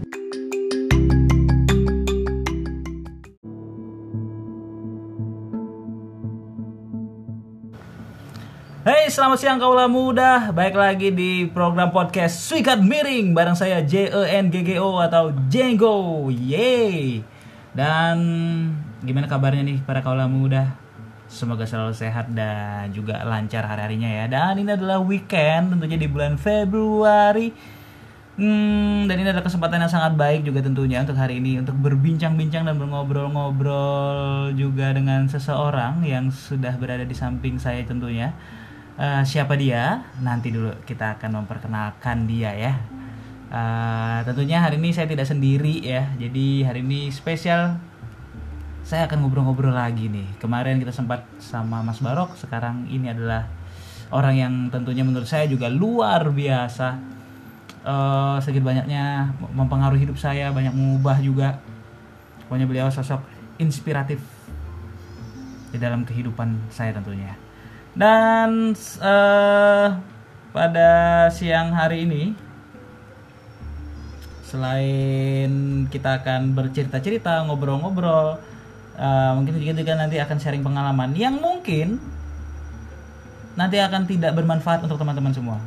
Hey, 8.83 9.07
selamat 9.15 9.39
siang 9.39 9.63
kaula 9.63 9.87
muda. 9.87 10.51
Baik 10.51 10.75
lagi 10.75 11.15
di 11.15 11.47
program 11.47 11.95
podcast 11.95 12.51
Sikat 12.51 12.83
Miring 12.83 13.31
bareng 13.31 13.55
saya 13.55 13.79
J 13.79 14.11
E 14.11 14.23
N 14.43 14.51
G 14.51 14.67
G 14.67 14.83
O 14.83 14.99
atau 14.99 15.31
Jenggo. 15.47 16.27
Yeay. 16.35 17.23
Dan 17.71 18.19
gimana 19.07 19.31
kabarnya 19.31 19.63
nih 19.63 19.79
para 19.87 20.03
kaula 20.03 20.27
muda? 20.27 20.75
Semoga 21.31 21.63
selalu 21.63 21.95
sehat 21.95 22.35
dan 22.35 22.91
juga 22.91 23.23
lancar 23.23 23.71
hari-harinya 23.71 24.11
ya. 24.11 24.27
Dan 24.27 24.67
ini 24.67 24.75
adalah 24.75 24.99
weekend 24.99 25.79
tentunya 25.79 26.03
di 26.03 26.11
bulan 26.11 26.35
Februari. 26.35 27.55
Hmm, 28.35 29.07
dan 29.07 29.15
ini 29.15 29.31
adalah 29.31 29.47
kesempatan 29.47 29.79
yang 29.79 29.95
sangat 29.95 30.19
baik 30.19 30.43
juga 30.43 30.59
tentunya 30.59 31.07
untuk 31.07 31.15
hari 31.15 31.39
ini 31.39 31.63
untuk 31.63 31.79
berbincang-bincang 31.79 32.67
dan 32.67 32.83
ngobrol-ngobrol 32.83 34.51
juga 34.59 34.91
dengan 34.91 35.31
seseorang 35.31 36.03
yang 36.03 36.35
sudah 36.35 36.75
berada 36.83 37.07
di 37.07 37.15
samping 37.15 37.63
saya 37.63 37.87
tentunya. 37.87 38.35
Eh, 38.93 39.25
siapa 39.25 39.57
dia? 39.57 40.05
Nanti 40.21 40.53
dulu 40.53 40.69
kita 40.85 41.17
akan 41.17 41.41
memperkenalkan 41.43 42.29
dia 42.29 42.53
ya. 42.53 42.73
Eh, 43.49 44.19
tentunya 44.29 44.61
hari 44.61 44.77
ini 44.77 44.93
saya 44.93 45.09
tidak 45.09 45.25
sendiri 45.25 45.81
ya. 45.81 46.13
Jadi 46.21 46.61
hari 46.61 46.85
ini 46.85 47.09
spesial 47.09 47.81
saya 48.85 49.09
akan 49.09 49.25
ngobrol-ngobrol 49.25 49.73
lagi 49.73 50.13
nih. 50.13 50.29
Kemarin 50.37 50.77
kita 50.77 50.93
sempat 50.93 51.25
sama 51.41 51.81
Mas 51.81 52.05
Barok, 52.05 52.37
sekarang 52.37 52.85
ini 52.93 53.09
adalah 53.09 53.49
orang 54.13 54.35
yang 54.37 54.55
tentunya 54.69 55.01
menurut 55.01 55.25
saya 55.25 55.49
juga 55.49 55.73
luar 55.73 56.29
biasa. 56.29 56.89
Eh 57.89 58.37
segitu 58.45 58.61
banyaknya 58.61 59.33
mempengaruhi 59.57 60.05
hidup 60.05 60.21
saya, 60.21 60.53
banyak 60.53 60.77
mengubah 60.77 61.17
juga. 61.25 61.65
Pokoknya 62.45 62.69
beliau 62.69 62.93
sosok 62.93 63.25
inspiratif 63.57 64.21
di 65.73 65.81
dalam 65.81 66.05
kehidupan 66.05 66.69
saya 66.69 66.93
tentunya. 66.93 67.52
Dan 67.93 68.73
eh 68.79 69.89
pada 70.53 70.91
siang 71.33 71.73
hari 71.73 72.05
ini 72.05 72.23
selain 74.45 75.85
kita 75.89 76.21
akan 76.21 76.53
bercerita-cerita, 76.53 77.41
ngobrol-ngobrol, 77.49 78.37
eh, 79.01 79.31
mungkin 79.33 79.57
juga 79.57 79.81
juga 79.81 79.93
nanti 79.97 80.21
akan 80.21 80.37
sharing 80.37 80.61
pengalaman 80.61 81.17
yang 81.17 81.41
mungkin 81.41 81.97
nanti 83.53 83.77
akan 83.81 84.09
tidak 84.09 84.33
bermanfaat 84.37 84.85
untuk 84.85 84.97
teman-teman 85.01 85.33
semua. 85.33 85.59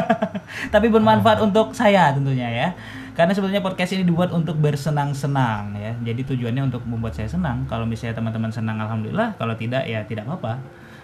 Tapi 0.74 0.86
bermanfaat 0.88 1.40
untuk 1.44 1.72
saya 1.76 2.12
tentunya 2.12 2.48
ya. 2.48 2.68
Karena 3.14 3.30
sebetulnya 3.30 3.62
podcast 3.62 3.94
ini 3.94 4.02
dibuat 4.02 4.34
untuk 4.34 4.58
bersenang-senang 4.58 5.76
ya. 5.78 5.92
Jadi 6.02 6.34
tujuannya 6.34 6.68
untuk 6.68 6.82
membuat 6.84 7.14
saya 7.14 7.30
senang. 7.30 7.64
Kalau 7.70 7.86
misalnya 7.86 8.18
teman-teman 8.18 8.50
senang 8.50 8.76
alhamdulillah, 8.80 9.38
kalau 9.38 9.54
tidak 9.54 9.86
ya 9.86 10.02
tidak 10.04 10.26
apa-apa. 10.26 10.58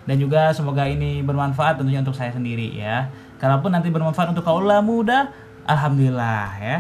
Dan 0.09 0.17
juga 0.17 0.51
semoga 0.57 0.89
ini 0.89 1.21
bermanfaat 1.21 1.81
tentunya 1.81 2.01
untuk 2.01 2.17
saya 2.17 2.33
sendiri 2.33 2.73
ya. 2.77 3.09
Kalaupun 3.41 3.73
nanti 3.73 3.89
bermanfaat 3.89 4.33
untuk 4.33 4.45
kaula 4.45 4.85
muda, 4.85 5.33
alhamdulillah 5.65 6.49
ya. 6.61 6.79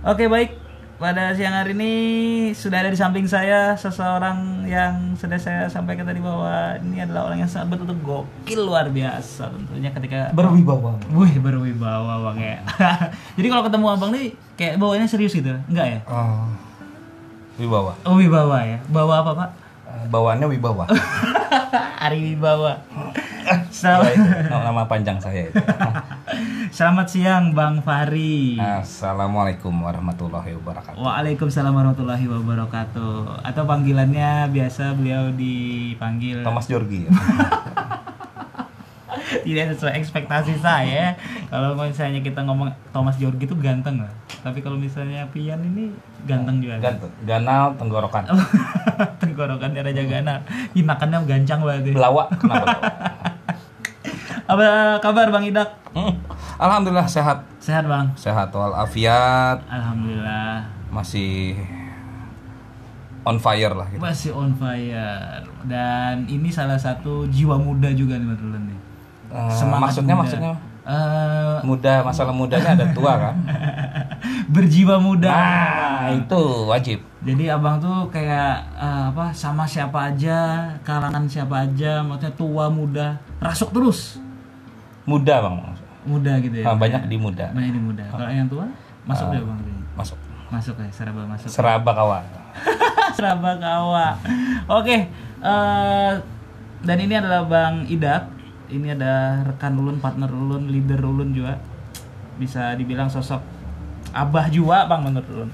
Oke 0.00 0.32
baik, 0.32 0.56
pada 1.00 1.32
siang 1.32 1.56
hari 1.56 1.72
ini 1.72 1.92
sudah 2.52 2.84
ada 2.84 2.92
di 2.92 2.98
samping 3.00 3.24
saya 3.24 3.72
seseorang 3.72 4.68
yang 4.68 5.16
sudah 5.16 5.40
saya 5.40 5.64
sampaikan 5.64 6.04
tadi 6.04 6.20
bahwa 6.20 6.76
ini 6.84 7.00
adalah 7.00 7.32
orang 7.32 7.40
yang 7.40 7.48
sangat 7.48 7.72
betul-betul 7.72 8.04
gokil 8.04 8.60
luar 8.68 8.92
biasa 8.92 9.48
tentunya 9.48 9.88
ketika 9.96 10.28
berwibawa 10.36 11.00
Wih 11.08 11.40
berwibawa 11.40 12.28
bang 12.28 12.38
ya. 12.44 12.58
Jadi 13.40 13.46
kalau 13.48 13.64
ketemu 13.64 13.86
abang 13.88 14.10
nih 14.12 14.36
kayak 14.60 14.76
bawanya 14.76 15.08
serius 15.08 15.32
gitu, 15.32 15.56
enggak 15.72 15.88
ya? 15.88 15.98
oh, 16.04 16.52
wibawa 17.56 17.96
Oh 18.04 18.20
wibawa 18.20 18.60
ya. 18.60 18.76
Bawa 18.92 19.24
apa 19.24 19.32
pak? 19.32 19.50
Bawaannya 20.08 20.46
wibawa 20.48 20.88
Ari 22.04 22.32
Wibawa. 22.32 22.80
Selamat, 23.70 24.16
itu 24.16 24.24
nama 24.48 24.88
panjang 24.88 25.20
saya 25.20 25.52
itu. 25.52 25.60
selamat 26.76 27.06
siang 27.12 27.44
Bang 27.52 27.84
Fahri. 27.84 28.56
Assalamualaikum 28.56 29.72
warahmatullahi 29.74 30.54
wabarakatuh 30.56 30.96
Waalaikumsalam 30.96 31.72
warahmatullahi 31.74 32.24
wabarakatuh. 32.24 33.44
Atau 33.44 33.68
panggilannya 33.68 34.48
biasa 34.48 34.96
beliau 34.96 35.28
dipanggil 35.34 36.40
Thomas 36.40 36.68
Jorgi 36.70 37.04
ya? 37.04 37.12
tidak 39.46 39.74
sesuai 39.74 39.94
ekspektasi 39.96 40.58
saya. 40.58 41.14
Kalau 41.46 41.74
misalnya 41.74 42.20
kita 42.20 42.42
ngomong 42.42 42.68
Thomas 42.90 43.16
Jorgi 43.16 43.46
itu 43.46 43.56
ganteng 43.56 44.02
lah. 44.02 44.12
Tapi 44.40 44.58
kalau 44.60 44.76
misalnya 44.76 45.28
Pian 45.28 45.60
ini 45.60 45.92
ganteng 46.24 46.58
juga. 46.58 46.80
Ganteng. 46.80 47.12
ganal 47.22 47.76
tenggorokan 47.76 48.24
Tenggorokan 49.22 49.70
dia 49.70 49.82
Raja 49.82 50.02
Gana. 50.02 50.34
Ih 50.72 50.82
makannya 50.82 51.22
gancang 51.24 51.60
banget. 51.60 51.92
ya. 51.92 51.94
belawa 51.96 52.24
kenapa 52.40 52.64
belawa? 52.64 52.80
Apa 54.50 54.64
kabar 54.98 55.30
Bang 55.30 55.46
Idak? 55.46 55.70
Hmm, 55.90 56.14
Alhamdulillah 56.56 57.06
sehat 57.06 57.42
Sehat 57.58 57.86
Bang. 57.86 58.10
sehat 58.14 58.50
walafiat 58.50 59.58
Alhamdulillah. 59.66 60.62
masih 60.90 61.54
on 63.22 63.38
fire 63.38 63.70
lah 63.70 63.86
gitu. 63.90 64.00
Masih 64.00 64.30
on 64.32 64.50
fire. 64.54 65.44
Dan 65.66 66.26
ini 66.26 66.48
salah 66.48 66.74
satu 66.74 67.28
jiwa 67.28 67.58
muda 67.58 67.92
juga 67.92 68.16
nih 68.16 68.26
Rulen 68.32 68.64
nih. 68.66 68.78
Eh, 69.30 69.50
Semangat 69.50 69.80
maksudnya 69.88 70.12
muda. 70.12 70.22
maksudnya 70.22 70.52
Eh, 70.80 71.58
muda 71.62 72.02
masalah 72.02 72.32
mudanya 72.32 72.72
ada 72.72 72.86
tua 72.90 73.12
kan 73.14 73.36
berjiwa 74.50 74.96
muda. 74.98 75.30
nah 75.30 76.08
itu 76.10 76.42
wajib 76.66 76.98
Jadi 77.20 77.46
abang 77.46 77.76
tuh 77.76 78.08
kayak 78.08 78.58
eh, 78.74 79.04
apa 79.08 79.28
sama 79.30 79.62
siapa 79.62 80.08
aja, 80.08 80.66
kalangan 80.80 81.28
siapa 81.28 81.62
aja, 81.62 82.00
maksudnya 82.00 82.32
tua 82.32 82.66
muda, 82.66 83.06
rasuk 83.38 83.70
terus. 83.70 84.18
muda 85.04 85.40
bang 85.40 85.54
Muda 86.00 86.32
gitu 86.40 86.56
ya. 86.56 86.64
Ah, 86.64 86.74
banyak 86.74 87.06
di 87.06 87.16
muda 87.16 87.52
Banyak 87.52 87.70
di 87.70 87.82
muda. 87.82 88.02
Kalau 88.08 88.26
yang 88.26 88.48
tua 88.48 88.64
masuk 89.04 89.26
Ah. 89.26 89.32
deh 89.32 89.42
bang. 89.42 89.58
masuk 89.92 90.18
Masuk 90.50 90.74
ya, 90.74 90.88
seraba 90.90 91.22
masuk. 91.28 91.46
seraba 91.46 91.90
kawan 91.92 92.24
Seraba 93.14 93.50
kawa. 93.54 94.06
Oke, 94.66 95.06
eh, 95.38 96.12
dan 96.80 96.96
ini 96.98 97.14
adalah 97.14 97.44
Bang 97.44 97.86
Idak. 97.86 98.39
Ini 98.70 98.94
ada 98.94 99.42
rekan 99.46 99.74
ulun, 99.76 99.98
partner 99.98 100.30
ulun, 100.30 100.70
leader 100.70 101.02
ulun 101.02 101.34
juga. 101.34 101.58
Bisa 102.38 102.78
dibilang 102.78 103.10
sosok 103.10 103.42
abah 104.10 104.50
juga 104.50 104.88
Bang 104.88 105.06
menurut 105.06 105.28
ulun 105.30 105.50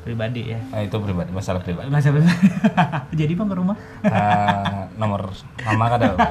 pribadi 0.00 0.56
ya. 0.56 0.60
Nah, 0.72 0.80
itu 0.80 0.96
pribadi, 0.96 1.30
masalah 1.30 1.60
pribadi. 1.60 1.92
Masa 1.92 2.08
Jadi 3.20 3.32
Bang 3.36 3.52
ke 3.52 3.56
rumah? 3.58 3.76
Ah, 4.08 4.88
nomor 4.96 5.28
mama 5.66 5.84
kan 5.92 6.00
ada. 6.00 6.16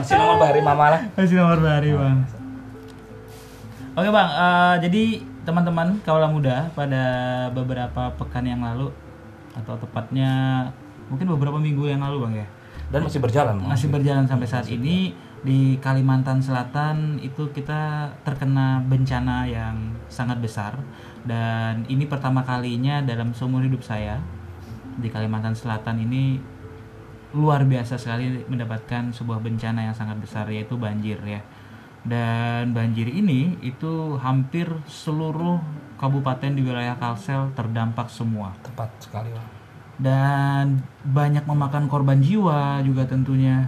Masih 0.00 0.14
nomor 0.16 0.36
bahari 0.38 0.60
mama 0.62 0.94
lah. 0.94 1.00
Masih 1.18 1.36
nomor 1.36 1.58
bahari 1.58 1.90
bang. 1.90 2.18
Oke 3.96 4.12
bang, 4.12 4.28
eh, 4.28 4.74
jadi 4.86 5.02
teman-teman 5.48 5.96
kaula 6.04 6.28
muda 6.28 6.68
pada 6.76 7.04
beberapa 7.50 8.12
pekan 8.20 8.44
yang 8.44 8.60
lalu 8.60 8.92
atau 9.56 9.72
tepatnya 9.80 10.30
mungkin 11.08 11.32
beberapa 11.32 11.56
minggu 11.56 11.88
yang 11.88 12.04
lalu 12.04 12.28
bang 12.28 12.34
ya 12.44 12.46
Dan 12.90 13.02
masih 13.02 13.18
berjalan. 13.18 13.56
Masih 13.62 13.88
berjalan 13.90 14.24
sampai 14.28 14.48
saat 14.48 14.66
ini. 14.70 15.14
di 15.46 15.78
Kalimantan 15.78 16.42
Selatan 16.42 17.22
itu 17.22 17.46
kita 17.54 18.10
terkena 18.26 18.82
bencana 18.82 19.46
yang 19.46 19.94
sangat 20.10 20.42
besar. 20.42 20.74
Dan 21.22 21.86
ini 21.86 22.02
pertama 22.10 22.42
kalinya 22.42 22.98
dalam 22.98 23.30
seumur 23.30 23.62
hidup 23.62 23.78
saya 23.78 24.18
di 24.98 25.06
Kalimantan 25.06 25.54
Selatan 25.54 26.02
ini 26.02 26.40
luar 27.36 27.62
biasa 27.62 27.94
sekali 27.94 28.42
mendapatkan 28.48 29.12
sebuah 29.12 29.38
bencana 29.38 29.86
yang 29.86 29.94
sangat 29.94 30.18
besar 30.18 30.50
yaitu 30.50 30.74
banjir 30.74 31.20
ya. 31.22 31.38
Dan 32.06 32.74
banjir 32.74 33.06
ini 33.06 33.58
itu 33.62 34.18
hampir 34.18 34.66
seluruh 34.86 35.58
kabupaten 35.98 36.54
di 36.54 36.62
wilayah 36.62 36.94
Kalsel 36.98 37.50
terdampak 37.54 38.10
semua. 38.10 38.54
Tepat 38.62 38.90
sekali, 39.02 39.30
Bang. 39.34 39.55
Dan 39.96 40.76
banyak 41.02 41.42
memakan 41.42 41.86
korban 41.86 42.20
jiwa 42.20 42.80
juga 42.80 43.04
tentunya 43.04 43.64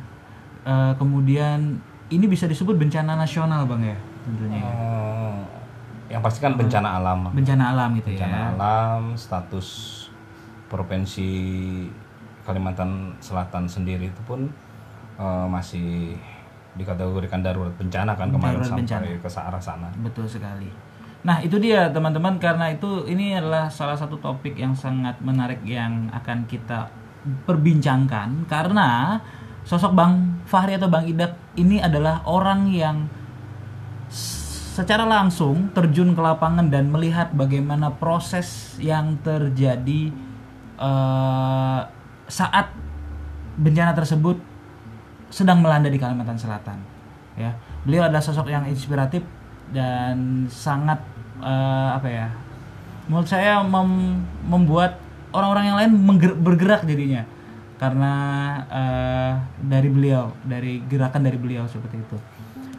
Eh, 0.59 0.93
kemudian 1.01 1.81
ini 2.09 2.29
bisa 2.29 2.45
disebut 2.45 2.76
bencana 2.76 3.16
nasional 3.16 3.64
bang 3.64 3.89
ya 3.89 3.99
tentunya 4.20 4.61
ya. 4.61 4.68
Eh, 4.68 5.37
yang 6.12 6.20
pasti 6.20 6.45
kan 6.45 6.61
bencana 6.61 7.01
alam. 7.01 7.33
Bencana 7.33 7.72
alam 7.72 7.97
gitu 7.97 8.12
Bencana 8.12 8.37
ya 8.37 8.45
alam, 8.53 9.16
status 9.16 9.68
provinsi 10.68 11.31
Kalimantan 12.45 13.16
Selatan 13.18 13.64
sendiri 13.64 14.09
itu 14.09 14.20
pun 14.29 14.45
eh, 15.16 15.47
masih 15.49 16.20
dikategorikan 16.76 17.41
darurat 17.41 17.72
bencana 17.74 18.12
kan 18.12 18.29
kemarin 18.29 18.61
Darurat 18.61 18.68
sampai 18.68 18.85
bencana. 18.85 19.07
ke 19.18 19.29
arah 19.33 19.62
sana. 19.62 19.89
betul 19.99 20.29
sekali 20.29 20.68
nah 21.26 21.42
itu 21.42 21.58
dia 21.58 21.90
teman-teman 21.90 22.38
karena 22.38 22.70
itu 22.70 23.04
ini 23.10 23.34
adalah 23.34 23.66
salah 23.66 23.98
satu 23.98 24.16
topik 24.22 24.54
yang 24.54 24.72
sangat 24.72 25.18
menarik 25.18 25.60
yang 25.66 26.06
akan 26.14 26.46
kita 26.46 26.86
perbincangkan 27.44 28.46
karena 28.46 29.18
sosok 29.66 29.92
bang 29.92 30.14
Fahri 30.48 30.78
atau 30.78 30.88
bang 30.88 31.04
Idak 31.10 31.36
ini 31.58 31.82
adalah 31.82 32.24
orang 32.24 32.70
yang 32.70 33.10
secara 34.78 35.02
langsung 35.04 35.74
terjun 35.74 36.14
ke 36.14 36.22
lapangan 36.22 36.70
dan 36.70 36.88
melihat 36.88 37.34
bagaimana 37.34 37.90
proses 37.98 38.78
yang 38.78 39.18
terjadi 39.26 40.14
eh, 40.78 41.80
saat 42.30 42.66
bencana 43.58 43.90
tersebut 43.92 44.38
sedang 45.28 45.60
melanda 45.60 45.90
di 45.90 45.98
Kalimantan 45.98 46.38
Selatan. 46.38 46.78
Ya, 47.34 47.58
beliau 47.82 48.06
adalah 48.06 48.22
sosok 48.22 48.48
yang 48.48 48.64
inspiratif 48.70 49.26
dan 49.70 50.46
sangat 50.48 51.00
eh, 51.40 51.88
apa 51.92 52.08
ya? 52.08 52.28
Menurut 53.08 53.28
saya 53.28 53.64
mem- 53.64 54.20
membuat 54.44 55.00
orang-orang 55.32 55.64
yang 55.68 55.76
lain 55.76 55.90
bergerak 56.40 56.84
jadinya 56.84 57.24
karena 57.78 58.12
eh, 58.68 59.32
dari 59.62 59.88
beliau, 59.88 60.34
dari 60.42 60.82
gerakan 60.84 61.22
dari 61.22 61.38
beliau 61.38 61.64
seperti 61.68 62.00
itu. 62.00 62.16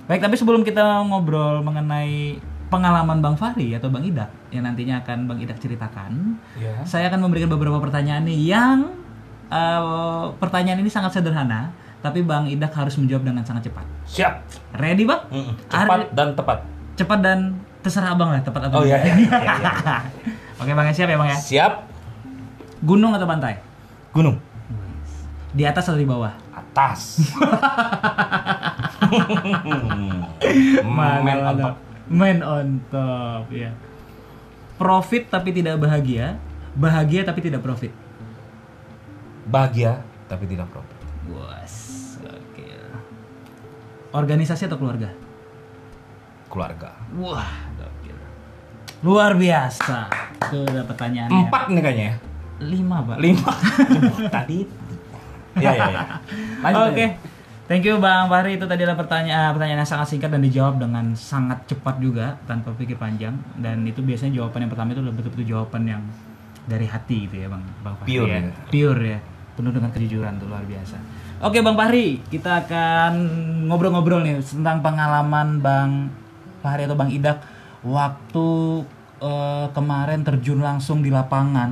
Baik, 0.10 0.26
tapi 0.26 0.36
sebelum 0.36 0.66
kita 0.66 1.06
ngobrol 1.06 1.62
mengenai 1.62 2.42
pengalaman 2.70 3.22
Bang 3.22 3.38
Fahri 3.38 3.74
atau 3.74 3.90
Bang 3.90 4.06
Idak 4.06 4.30
yang 4.54 4.66
nantinya 4.66 5.02
akan 5.02 5.26
Bang 5.26 5.42
Idak 5.42 5.58
ceritakan, 5.58 6.38
Ya. 6.58 6.82
saya 6.86 7.10
akan 7.10 7.26
memberikan 7.26 7.50
beberapa 7.50 7.78
pertanyaan 7.82 8.26
nih 8.26 8.54
yang 8.54 8.94
eh, 9.50 10.26
pertanyaan 10.38 10.82
ini 10.82 10.90
sangat 10.90 11.18
sederhana, 11.18 11.74
tapi 12.02 12.22
Bang 12.22 12.46
Idak 12.46 12.74
harus 12.74 12.98
menjawab 12.98 13.26
dengan 13.26 13.42
sangat 13.46 13.70
cepat. 13.70 13.86
Siap. 14.06 14.34
Ready, 14.78 15.06
Bang? 15.10 15.22
Mm-mm. 15.30 15.54
Cepat 15.70 16.14
dan 16.14 16.34
tepat. 16.38 16.62
Cepat 17.00 17.20
dan 17.24 17.56
terserah 17.80 18.12
Abang 18.12 18.36
lah, 18.36 18.44
tepat 18.44 18.68
atau 18.68 18.84
Oh, 18.84 18.84
iya, 18.84 19.00
iya, 19.00 19.16
iya, 19.16 19.40
iya. 19.40 19.72
Oke, 20.60 20.76
Bang, 20.76 20.92
siap 20.92 21.08
ya, 21.08 21.16
Bang 21.16 21.32
ya? 21.32 21.40
Siap. 21.40 21.88
Gunung 22.84 23.16
atau 23.16 23.24
pantai? 23.24 23.64
Gunung. 24.12 24.36
Di 25.56 25.64
atas 25.64 25.88
atau 25.88 25.96
di 25.96 26.04
bawah? 26.04 26.36
Atas. 26.52 27.24
Men 31.24 31.40
on 31.40 31.56
top. 31.56 31.76
Man 32.12 32.44
on 32.44 32.68
top, 32.92 33.48
ya. 33.48 33.72
Profit 34.76 35.32
tapi 35.32 35.56
tidak 35.56 35.80
bahagia, 35.80 36.36
bahagia 36.76 37.24
tapi 37.24 37.40
tidak 37.40 37.64
profit. 37.64 37.96
Bahagia 39.48 40.04
tapi 40.28 40.52
tidak 40.52 40.68
profit. 40.68 41.00
Bos, 41.32 41.76
oke. 42.28 42.68
Organisasi 44.12 44.68
atau 44.68 44.76
keluarga? 44.76 45.29
Keluarga. 46.50 46.90
Wah, 47.22 47.70
gokil. 47.78 48.18
Luar 49.06 49.38
biasa. 49.38 50.10
Itu 50.50 50.66
udah 50.66 50.84
pertanyaannya. 50.90 51.46
Empat 51.46 51.64
nih 51.70 51.82
kayaknya 51.86 52.06
ya. 52.10 52.16
Lima, 52.60 52.98
Pak. 53.06 53.18
Lima. 53.22 53.52
Tadi. 54.36 54.60
Ya 55.62 55.72
ya 55.78 55.86
ya. 55.94 56.04
Lanjut. 56.66 56.88
Oke. 56.94 57.06
Thank 57.70 57.86
you 57.86 58.02
Bang 58.02 58.26
Fahri 58.34 58.58
itu 58.58 58.66
tadi 58.66 58.82
adalah 58.82 58.98
pertanyaan 58.98 59.54
pertanyaan 59.54 59.86
yang 59.86 59.92
sangat 59.94 60.10
singkat 60.10 60.34
dan 60.34 60.42
dijawab 60.42 60.82
dengan 60.82 61.14
sangat 61.14 61.70
cepat 61.70 62.02
juga 62.02 62.34
tanpa 62.50 62.74
pikir 62.74 62.98
panjang 62.98 63.38
dan 63.62 63.86
itu 63.86 64.02
biasanya 64.02 64.42
jawaban 64.42 64.66
yang 64.66 64.72
pertama 64.74 64.90
itu 64.98 65.06
betul-betul 65.06 65.46
jawaban 65.46 65.86
yang 65.86 66.02
dari 66.66 66.90
hati 66.90 67.30
gitu 67.30 67.46
ya 67.46 67.48
Bang 67.54 67.62
Bang 67.86 67.94
Fahri 68.02 68.10
Pure 68.10 68.26
ya. 68.26 68.42
ya. 68.42 68.54
Pure 68.74 69.02
ya. 69.06 69.20
Penuh 69.54 69.70
dengan 69.70 69.90
kejujuran 69.94 70.34
tuh 70.42 70.50
luar 70.50 70.66
biasa. 70.66 70.98
Oke 71.46 71.62
Bang 71.62 71.78
Fahri, 71.78 72.26
kita 72.34 72.66
akan 72.66 73.14
ngobrol-ngobrol 73.70 74.26
nih 74.26 74.42
tentang 74.42 74.82
pengalaman 74.82 75.62
Bang 75.62 76.10
Fahri 76.60 76.86
atau 76.86 76.96
Bang 76.96 77.12
Idak 77.12 77.42
waktu 77.84 78.48
eh, 79.24 79.68
kemarin 79.72 80.22
terjun 80.24 80.60
langsung 80.60 81.00
di 81.00 81.10
lapangan 81.12 81.72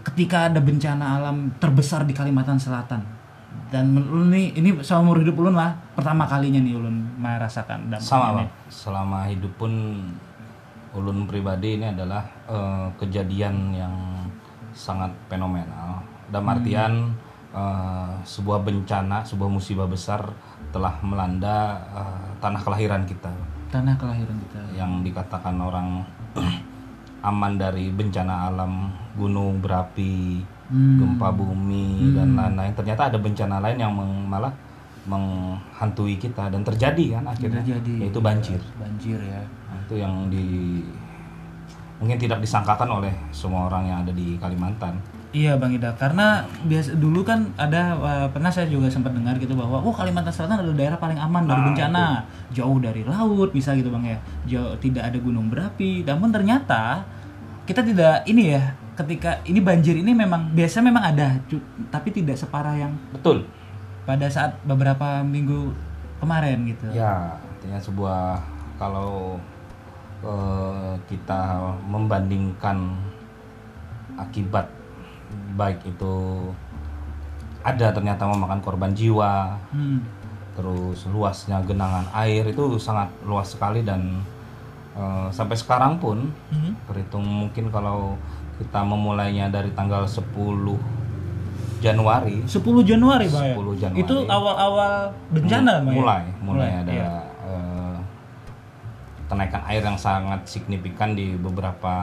ketika 0.00 0.48
ada 0.48 0.58
bencana 0.58 1.20
alam 1.20 1.52
terbesar 1.60 2.08
di 2.08 2.16
Kalimantan 2.16 2.56
Selatan 2.56 3.20
dan 3.70 3.94
ulun 3.94 4.34
nih 4.34 4.58
ini 4.58 4.70
seumur 4.82 5.22
hidup 5.22 5.38
ulun 5.38 5.54
lah 5.54 5.70
pertama 5.94 6.26
kalinya 6.26 6.58
nih 6.58 6.74
ulun 6.74 7.06
merasakan 7.18 7.86
dampaknya 7.86 8.10
Sama 8.10 8.28
bang. 8.42 8.48
Selama 8.66 9.18
hidup 9.30 9.52
pun 9.54 9.72
ulun 10.90 11.26
pribadi 11.30 11.78
ini 11.78 11.86
adalah 11.94 12.26
eh, 12.50 12.86
kejadian 12.98 13.74
yang 13.74 13.94
sangat 14.74 15.10
fenomenal. 15.30 16.02
Dalam 16.30 16.46
artian 16.50 16.92
eh, 17.54 18.12
sebuah 18.26 18.66
bencana, 18.66 19.22
sebuah 19.22 19.50
musibah 19.50 19.86
besar 19.86 20.26
telah 20.74 20.98
melanda 21.06 21.78
eh, 21.94 22.28
tanah 22.42 22.60
kelahiran 22.66 23.06
kita. 23.06 23.30
Tanah 23.70 23.94
kelahiran 23.96 24.36
kita. 24.44 24.60
Yang 24.74 24.92
dikatakan 25.06 25.56
orang 25.56 26.02
aman 27.30 27.52
dari 27.54 27.88
bencana 27.88 28.50
alam 28.50 28.90
gunung 29.14 29.58
berapi 29.58 30.42
Hmm. 30.70 31.02
gempa 31.02 31.34
bumi 31.34 32.14
dan 32.14 32.38
lain-lain. 32.38 32.70
Ternyata 32.70 33.10
ada 33.10 33.18
bencana 33.18 33.58
lain 33.58 33.74
yang 33.74 33.90
meng- 33.90 34.30
malah 34.30 34.54
menghantui 35.02 36.14
kita 36.14 36.46
dan 36.46 36.62
terjadi 36.62 37.18
kan 37.18 37.26
akhirnya. 37.26 37.58
Terjadi. 37.58 38.06
Yaitu 38.06 38.20
banjir. 38.22 38.60
Banjir 38.78 39.18
ya. 39.18 39.42
Nah, 39.66 39.82
itu 39.82 39.94
yang 39.98 40.30
di 40.30 40.78
mungkin 41.98 42.22
tidak 42.22 42.38
disangkakan 42.38 43.02
oleh 43.02 43.10
semua 43.34 43.66
orang 43.66 43.90
yang 43.90 43.98
ada 44.06 44.14
di 44.14 44.38
Kalimantan 44.38 44.94
Iya 45.30 45.54
Bang 45.62 45.70
Ida, 45.70 45.94
karena 45.94 46.42
biasa 46.66 46.98
dulu 46.98 47.22
kan 47.22 47.54
ada 47.54 47.94
eh, 47.94 48.28
pernah 48.34 48.50
saya 48.50 48.66
juga 48.66 48.90
sempat 48.90 49.14
dengar 49.14 49.38
gitu 49.38 49.54
bahwa 49.54 49.78
oh 49.78 49.94
Kalimantan 49.94 50.34
Selatan 50.34 50.58
adalah 50.66 50.74
daerah 50.74 50.98
paling 50.98 51.22
aman 51.22 51.46
dari 51.46 51.54
Nah, 51.54 51.66
bencana, 51.70 52.06
jauh 52.50 52.78
dari 52.82 53.06
laut 53.06 53.54
bisa 53.54 53.70
gitu 53.78 53.94
Bang 53.94 54.02
ya, 54.02 54.18
jauh 54.50 54.74
tidak 54.82 55.06
ada 55.06 55.18
gunung 55.22 55.46
berapi. 55.46 56.02
Namun 56.02 56.34
ternyata 56.34 57.06
kita 57.62 57.86
tidak 57.86 58.26
ini 58.26 58.58
ya, 58.58 58.74
ketika 58.98 59.38
ini 59.46 59.62
banjir 59.62 59.94
ini 59.94 60.10
memang 60.10 60.50
biasa 60.50 60.82
memang 60.82 61.14
ada, 61.14 61.38
tapi 61.94 62.10
tidak 62.10 62.34
separah 62.34 62.74
yang 62.74 62.92
betul. 63.14 63.46
pada 64.02 64.26
saat 64.26 64.58
beberapa 64.66 65.22
minggu 65.22 65.70
kemarin 66.18 66.74
gitu. 66.74 66.90
Ya, 66.90 67.38
artinya 67.38 67.78
sebuah 67.78 68.42
kalau 68.82 69.38
eh, 70.26 70.98
kita 71.06 71.70
membandingkan 71.86 72.98
akibat 74.18 74.79
baik 75.52 75.82
itu 75.84 76.14
ada 77.60 77.90
ternyata 77.90 78.24
memakan 78.24 78.58
korban 78.58 78.90
jiwa, 78.90 79.56
Hmm. 79.68 80.00
terus 80.52 81.04
luasnya 81.06 81.60
genangan 81.60 82.04
air 82.14 82.42
itu 82.44 82.76
sangat 82.76 83.08
luas 83.22 83.48
sekali 83.48 83.80
dan 83.80 84.20
eh, 84.92 85.28
sampai 85.30 85.54
sekarang 85.54 85.96
pun 85.96 86.28
Hmm. 86.48 86.74
terhitung 86.84 87.22
mungkin 87.22 87.68
kalau 87.68 88.18
kita 88.56 88.82
memulainya 88.82 89.46
dari 89.46 89.70
tanggal 89.70 90.02
10 90.02 90.76
Januari 91.80 92.42
10 92.44 92.60
Januari 92.82 93.24
ya 93.24 93.54
10 93.54 93.72
Januari. 93.72 94.02
itu 94.02 94.16
awal-awal 94.26 95.08
bencana 95.30 95.78
ya? 95.78 95.86
mulai 95.86 96.24
mulai 96.40 96.70
ada 96.76 96.90
iya. 96.90 97.10
eh, 97.40 97.96
kenaikan 99.26 99.62
air 99.64 99.80
yang 99.80 99.96
sangat 99.96 100.42
signifikan 100.44 101.14
di 101.14 101.32
beberapa 101.36 101.94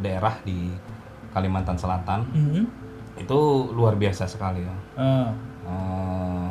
daerah 0.00 0.34
di 0.42 0.72
Kalimantan 1.30 1.76
Selatan 1.76 2.24
Mhm. 2.26 2.64
Itu 3.20 3.38
luar 3.70 3.94
biasa 3.94 4.24
sekali 4.24 4.60
ya. 4.60 4.74
Ah. 4.96 5.28
Eh, 5.62 6.48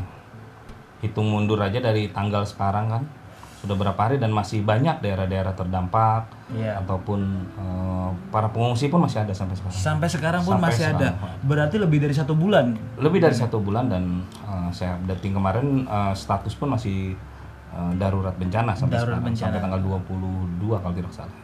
hitung 0.99 1.27
mundur 1.27 1.57
aja 1.57 1.79
dari 1.79 2.07
tanggal 2.07 2.43
sekarang 2.43 2.87
kan 2.89 3.03
sudah 3.55 3.75
berapa 3.75 3.99
hari 3.99 4.15
dan 4.15 4.31
masih 4.31 4.63
banyak 4.63 4.99
daerah-daerah 4.99 5.51
terdampak 5.51 6.31
Iya. 6.49 6.79
ataupun 6.79 7.19
eh, 7.53 8.09
para 8.29 8.47
pengungsi 8.47 8.87
pun 8.87 9.01
masih 9.01 9.19
ada 9.19 9.31
sampai 9.31 9.53
sekarang 9.53 9.75
sampai 9.75 10.07
sekarang 10.07 10.41
pun 10.41 10.53
Sampai 10.55 10.71
masih 10.71 10.85
ada 10.87 11.09
sekarang. 11.11 11.43
berarti 11.43 11.75
lebih 11.77 11.99
dari 11.99 12.15
satu 12.15 12.33
bulan 12.33 12.65
lebih 12.95 13.19
dari 13.19 13.35
satu 13.35 13.59
bulan 13.59 13.85
dan 13.85 14.03
eh, 14.23 14.69
saya 14.71 14.95
dating 15.05 15.35
kemarin 15.35 15.67
eh, 15.83 16.13
status 16.13 16.53
pun 16.53 16.71
masih 16.71 17.19
eh, 17.69 17.91
darurat 17.95 18.31
bencana 18.33 18.71
sampai 18.73 18.95
Darurat 18.95 19.19
sekarang 19.19 19.27
bencana. 19.27 19.45
sampai 19.49 19.59
tanggal 19.59 19.81
22 19.83 20.79
kalau 20.79 20.95
tidak 20.95 21.11
salah 21.11 21.35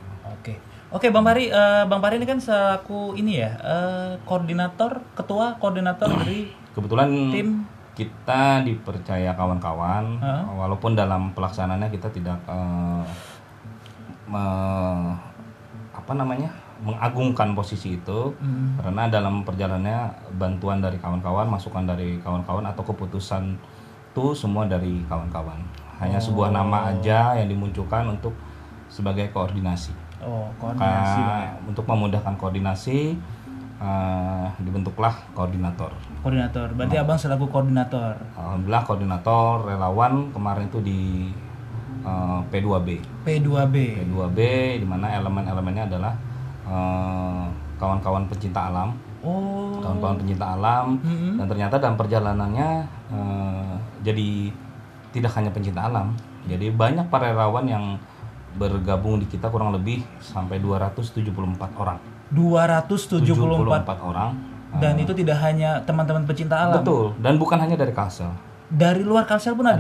Oke, 0.96 1.12
Bang 1.12 1.28
Pari, 1.28 1.52
eh, 1.52 1.84
Bang 1.86 2.00
Pari 2.00 2.16
ini 2.16 2.24
kan 2.24 2.40
selaku 2.40 3.20
ini 3.20 3.44
ya 3.44 3.52
eh, 3.60 4.12
koordinator, 4.24 5.04
ketua 5.12 5.60
koordinator 5.60 6.08
dari 6.08 6.48
kebetulan 6.72 7.12
tim. 7.36 7.50
kita 7.92 8.64
dipercaya 8.64 9.32
kawan-kawan 9.32 10.20
Heeh. 10.20 10.44
walaupun 10.56 10.96
dalam 10.96 11.36
pelaksanaannya 11.36 11.92
kita 11.92 12.08
tidak 12.12 12.40
eh, 12.48 13.04
me- 14.26 15.16
apa 15.92 16.12
namanya 16.14 16.48
mengagungkan 16.80 17.52
posisi 17.52 17.96
itu 17.96 18.32
Hmm. 18.36 18.76
karena 18.78 19.08
dalam 19.08 19.44
perjalanannya 19.44 20.00
bantuan 20.36 20.80
dari 20.80 20.96
kawan-kawan 20.96 21.48
masukan 21.48 21.84
dari 21.84 22.20
kawan-kawan 22.20 22.68
atau 22.68 22.84
keputusan 22.84 23.56
itu 24.12 24.32
semua 24.32 24.64
dari 24.64 25.04
kawan-kawan 25.08 25.60
hanya 26.00 26.20
sebuah 26.20 26.52
nama 26.52 26.92
aja 26.92 27.36
yang 27.36 27.48
dimunculkan 27.48 28.08
untuk 28.10 28.32
sebagai 28.88 29.32
koordinasi 29.32 29.92
Oh, 30.24 30.48
koordinasi 30.58 31.20
Bang 31.20 31.42
ya. 31.44 31.52
Untuk 31.68 31.84
memudahkan 31.84 32.34
koordinasi 32.36 33.00
eh, 33.76 34.48
dibentuklah 34.64 35.14
koordinator 35.36 35.92
Koordinator. 36.24 36.74
Berarti 36.74 36.96
Abang 36.98 37.20
selaku 37.20 37.46
koordinator. 37.52 38.18
Alhamdulillah 38.34 38.84
koordinator 38.84 39.68
relawan 39.68 40.32
kemarin 40.32 40.66
itu 40.72 40.80
di 40.82 41.02
eh, 42.02 42.40
P2B. 42.50 42.88
P2B. 43.28 43.76
P2B 44.08 44.40
di 44.82 44.86
mana 44.88 45.12
elemen-elemennya 45.14 45.84
adalah 45.92 46.14
eh, 46.66 47.46
kawan-kawan 47.76 48.26
pencinta 48.26 48.72
alam, 48.72 48.96
Oh. 49.26 49.82
kawan-kawan 49.82 50.22
pencinta 50.22 50.54
alam 50.54 51.02
Mm-mm. 51.02 51.42
dan 51.42 51.50
ternyata 51.50 51.82
dalam 51.82 51.98
perjalanannya 51.98 52.70
eh, 53.10 53.74
jadi 54.06 54.54
tidak 55.10 55.34
hanya 55.34 55.50
pencinta 55.50 55.90
alam, 55.90 56.14
jadi 56.46 56.70
banyak 56.70 57.10
para 57.10 57.34
relawan 57.34 57.66
yang 57.66 57.98
bergabung 58.56 59.20
di 59.20 59.28
kita 59.28 59.48
kurang 59.48 59.72
lebih 59.72 60.02
sampai 60.20 60.58
274 60.58 61.22
orang. 61.76 62.00
274 62.32 63.22
orang. 64.02 64.32
dan 64.76 65.00
itu 65.00 65.16
tidak 65.16 65.40
hanya 65.40 65.80
teman-teman 65.82 66.24
pecinta 66.24 66.60
alam. 66.60 66.84
Betul, 66.84 67.16
dan 67.20 67.40
bukan 67.40 67.56
hanya 67.56 67.76
dari 67.76 67.92
Kalsel. 67.92 68.28
Dari 68.66 69.00
luar 69.00 69.24
Kalsel 69.24 69.56
pun 69.56 69.64
ada. 69.64 69.80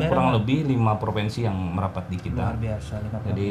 Ada 0.00 0.08
kurang 0.08 0.32
mana? 0.32 0.36
lebih 0.40 0.66
lima 0.66 0.98
provinsi 0.98 1.46
yang 1.46 1.54
merapat 1.54 2.10
di 2.10 2.18
kita. 2.18 2.42
luar 2.42 2.58
biasa. 2.58 2.92
lima 2.98 3.18
puluh. 3.18 3.28
Jadi 3.30 3.50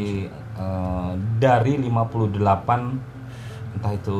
eh, 0.57 1.11
dari 1.37 1.73
58 1.79 3.71
entah 3.71 3.93
itu 3.93 4.19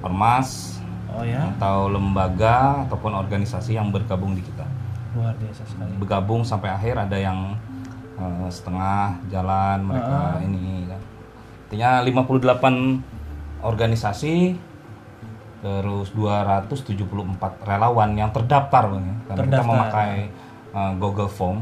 ormas 0.00 0.76
Oh 1.08 1.22
ya, 1.22 1.46
atau 1.54 1.86
lembaga 1.86 2.82
ataupun 2.84 3.14
organisasi 3.14 3.78
yang 3.78 3.88
bergabung 3.88 4.34
di 4.34 4.42
kita. 4.42 4.66
luar 5.14 5.32
biasa 5.38 5.62
sekali. 5.62 5.94
Bergabung 5.96 6.42
sampai 6.42 6.68
akhir 6.68 6.98
ada 6.98 7.14
yang 7.14 7.54
eh, 8.14 8.48
setengah 8.48 8.96
jalan 9.26 9.78
mereka 9.82 10.18
ini 10.40 10.86
kan. 10.86 11.00
Artinya 11.64 11.90
58 12.00 13.02
organisasi 13.60 14.54
terus 15.58 16.12
274 16.12 17.00
relawan 17.62 18.12
yang 18.12 18.28
terdaftar 18.30 18.84
Bang, 18.86 19.00
ya. 19.02 19.16
Karena 19.24 19.42
kita 19.42 19.56
Terdaftar. 19.56 19.64
memakai 19.66 20.10
eh, 20.70 20.92
Google 20.96 21.28
Form 21.28 21.60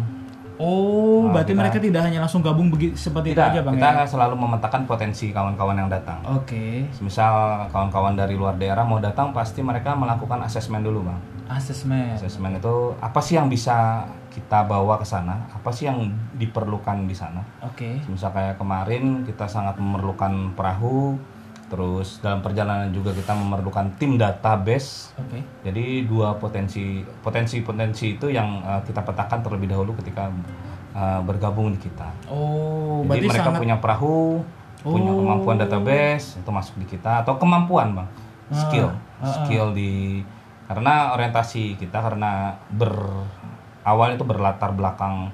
Oh, 0.58 1.26
Nah, 1.26 1.32
berarti 1.34 1.50
kita- 1.50 1.60
mereka 1.64 1.78
tidak 1.80 2.02
hanya 2.04 2.18
langsung 2.20 2.38
gabung 2.38 2.68
begitu 2.68 2.94
seperti 2.94 3.32
itu 3.32 3.40
Tidak, 3.40 3.50
aja, 3.50 3.60
Bang 3.62 3.74
kita 3.74 3.88
ya. 3.88 4.06
selalu 4.06 4.34
memetakan 4.36 4.82
potensi 4.84 5.32
kawan-kawan 5.32 5.74
yang 5.74 5.90
datang. 5.90 6.22
Oke. 6.28 6.86
Misal 7.00 7.32
kawan-kawan 7.66 8.14
dari 8.14 8.36
luar 8.36 8.54
daerah 8.54 8.84
mau 8.84 9.00
datang, 9.00 9.32
pasti 9.32 9.58
mereka 9.58 9.96
melakukan 9.96 10.38
asesmen 10.40 10.78
dulu, 10.78 11.02
bang. 11.02 11.18
Asesmen. 11.48 12.14
Asesmen 12.14 12.52
itu 12.54 12.74
apa 12.96 13.18
sih 13.18 13.34
yang 13.34 13.50
bisa 13.50 14.06
kita 14.32 14.64
bawa 14.64 14.96
ke 14.96 15.04
sana? 15.04 15.44
Apa 15.52 15.68
sih 15.68 15.84
yang 15.84 16.08
diperlukan 16.40 17.04
di 17.04 17.12
sana? 17.12 17.44
Oke. 17.60 18.00
Misal 18.08 18.32
kayak 18.32 18.56
kemarin 18.56 19.28
kita 19.28 19.44
sangat 19.44 19.76
memerlukan 19.76 20.56
perahu, 20.56 21.20
terus 21.68 22.24
dalam 22.24 22.40
perjalanan 22.40 22.88
juga 22.88 23.12
kita 23.12 23.36
memerlukan 23.36 23.92
tim 24.00 24.16
database. 24.16 25.12
Oke. 25.20 25.44
Jadi 25.68 26.08
dua 26.08 26.40
potensi 26.40 27.04
potensi-potensi 27.20 28.16
itu 28.16 28.32
yang 28.32 28.64
eh, 28.64 28.80
kita 28.88 29.04
petakan 29.04 29.44
terlebih 29.44 29.68
dahulu 29.68 29.92
ketika 30.00 30.32
eh, 30.96 31.20
bergabung 31.20 31.76
di 31.76 31.78
kita. 31.84 32.08
Oh, 32.32 33.04
Jadi 33.04 33.28
mereka 33.28 33.52
sangat 33.52 33.60
punya 33.60 33.76
perahu, 33.76 34.40
punya 34.80 35.12
Oh. 35.12 35.18
kemampuan 35.20 35.56
database 35.60 36.40
itu 36.40 36.50
masuk 36.50 36.74
di 36.80 36.86
kita 36.88 37.22
atau 37.22 37.36
kemampuan 37.38 37.94
bang, 37.94 38.08
skill, 38.50 38.88
ah, 39.20 39.22
ah. 39.22 39.34
skill 39.44 39.70
di 39.76 40.24
karena 40.66 41.12
orientasi 41.12 41.76
kita 41.76 42.00
karena 42.00 42.56
ber 42.72 42.96
awal 43.82 44.14
itu 44.14 44.22
berlatar 44.22 44.70
belakang 44.70 45.30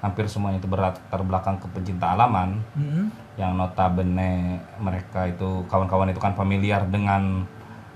hampir 0.00 0.24
semuanya 0.24 0.56
itu 0.56 0.66
berlatar 0.66 1.20
belakang 1.20 1.60
ke 1.60 1.68
pencinta 1.68 2.14
alaman 2.14 2.56
Mm-mm. 2.72 3.12
yang 3.36 3.52
notabene 3.52 4.56
mereka 4.76 5.28
itu 5.28 5.60
kawan-kawan 5.66 6.08
itu 6.08 6.16
kan 6.16 6.32
familiar 6.32 6.86
dengan 6.86 7.44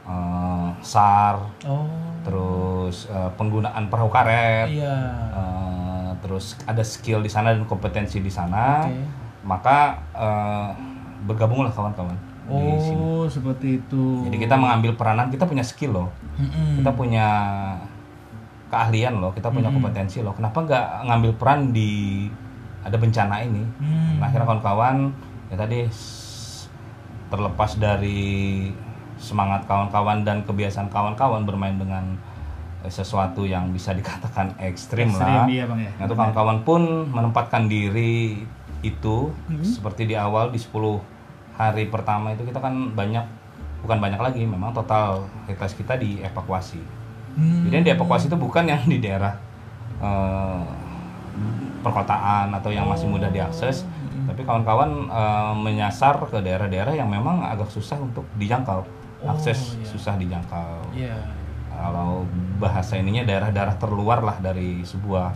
eh, 0.05 0.69
SAR, 0.81 1.41
Oh. 1.65 1.89
terus 2.21 3.09
eh, 3.09 3.31
penggunaan 3.35 3.89
perahu 3.89 4.13
karet, 4.13 4.69
Iya. 4.69 4.97
eh, 5.33 6.11
terus 6.21 6.61
ada 6.63 6.85
skill 6.85 7.19
di 7.19 7.29
sana 7.29 7.53
dan 7.53 7.65
kompetensi 7.65 8.21
di 8.21 8.29
sana 8.29 8.85
Oke. 8.85 9.01
maka 9.43 9.79
eh, 10.13 10.69
bergabunglah 11.25 11.73
kawan-kawan 11.73 12.13
di 12.45 12.53
sini. 12.79 13.01
Oh, 13.01 13.25
seperti 13.25 13.81
itu. 13.81 14.29
Jadi 14.29 14.37
kita 14.39 14.61
mengambil 14.61 14.93
peranan, 14.93 15.33
kita 15.33 15.49
punya 15.49 15.65
skill 15.65 15.97
loh, 15.97 16.09
Mm-mm. 16.37 16.85
kita 16.85 16.93
punya 16.93 17.27
keahlian 18.67 19.19
loh, 19.19 19.31
kita 19.31 19.49
punya 19.49 19.69
kompetensi 19.71 20.21
loh. 20.21 20.33
Kenapa 20.33 20.61
nggak 20.61 20.87
ngambil 21.07 21.33
peran 21.35 21.61
di 21.71 22.27
ada 22.81 22.97
bencana 22.97 23.41
ini? 23.41 23.63
Hmm. 23.79 24.19
Nah, 24.19 24.27
akhirnya 24.27 24.47
kawan-kawan 24.47 24.97
ya 25.49 25.57
tadi 25.57 25.87
terlepas 27.27 27.77
dari 27.77 28.71
semangat 29.17 29.65
kawan-kawan 29.65 30.23
dan 30.23 30.43
kebiasaan 30.43 30.91
kawan-kawan 30.91 31.43
bermain 31.43 31.75
dengan 31.75 32.19
eh, 32.83 32.91
sesuatu 32.91 33.43
yang 33.43 33.71
bisa 33.71 33.93
dikatakan 33.93 34.53
ekstrim, 34.59 35.09
Ekstrim, 35.11 35.35
lah. 35.35 35.47
iya, 35.49 35.65
Bang, 35.65 35.81
ya. 35.81 35.91
Nah, 35.97 36.05
itu 36.05 36.15
kawan-kawan 36.15 36.59
pun 36.63 36.83
menempatkan 37.09 37.67
diri 37.67 38.45
itu 38.85 39.33
Hmm. 39.49 39.65
seperti 39.65 40.05
di 40.05 40.15
awal 40.15 40.53
di 40.53 40.61
10 40.61 41.01
hari 41.55 41.89
pertama 41.89 42.35
itu 42.35 42.45
kita 42.45 42.61
kan 42.61 42.93
banyak 42.93 43.25
bukan 43.81 43.97
banyak 43.97 44.21
lagi 44.21 44.43
memang 44.45 44.73
total 44.73 45.25
realitas 45.47 45.73
kita 45.73 45.97
dievakuasi. 45.97 46.81
Hmm. 47.35 47.67
Jadi 47.67 47.75
yang 47.75 47.87
dievakuasi 47.93 48.31
itu 48.31 48.39
bukan 48.39 48.65
yang 48.67 48.83
di 48.87 48.99
daerah 49.03 49.35
eh, 49.99 50.63
perkotaan 51.85 52.55
atau 52.55 52.71
yang 52.73 52.89
masih 52.89 53.11
mudah 53.11 53.29
diakses, 53.29 53.85
tapi 54.25 54.41
kawan-kawan 54.47 55.11
eh, 55.11 55.55
menyasar 55.59 56.17
ke 56.31 56.39
daerah-daerah 56.41 56.95
yang 56.95 57.11
memang 57.11 57.45
agak 57.45 57.69
susah 57.69 57.99
untuk 58.01 58.25
dijangkau, 58.39 58.87
akses 59.27 59.77
iya. 59.77 59.87
susah 59.87 60.15
dijangkau. 60.17 60.75
Iya. 60.95 61.19
Kalau 61.75 62.23
bahasa 62.63 62.95
ininya 62.95 63.27
daerah-daerah 63.27 63.75
terluar 63.83 64.23
lah 64.23 64.39
dari 64.39 64.87
sebuah 64.87 65.27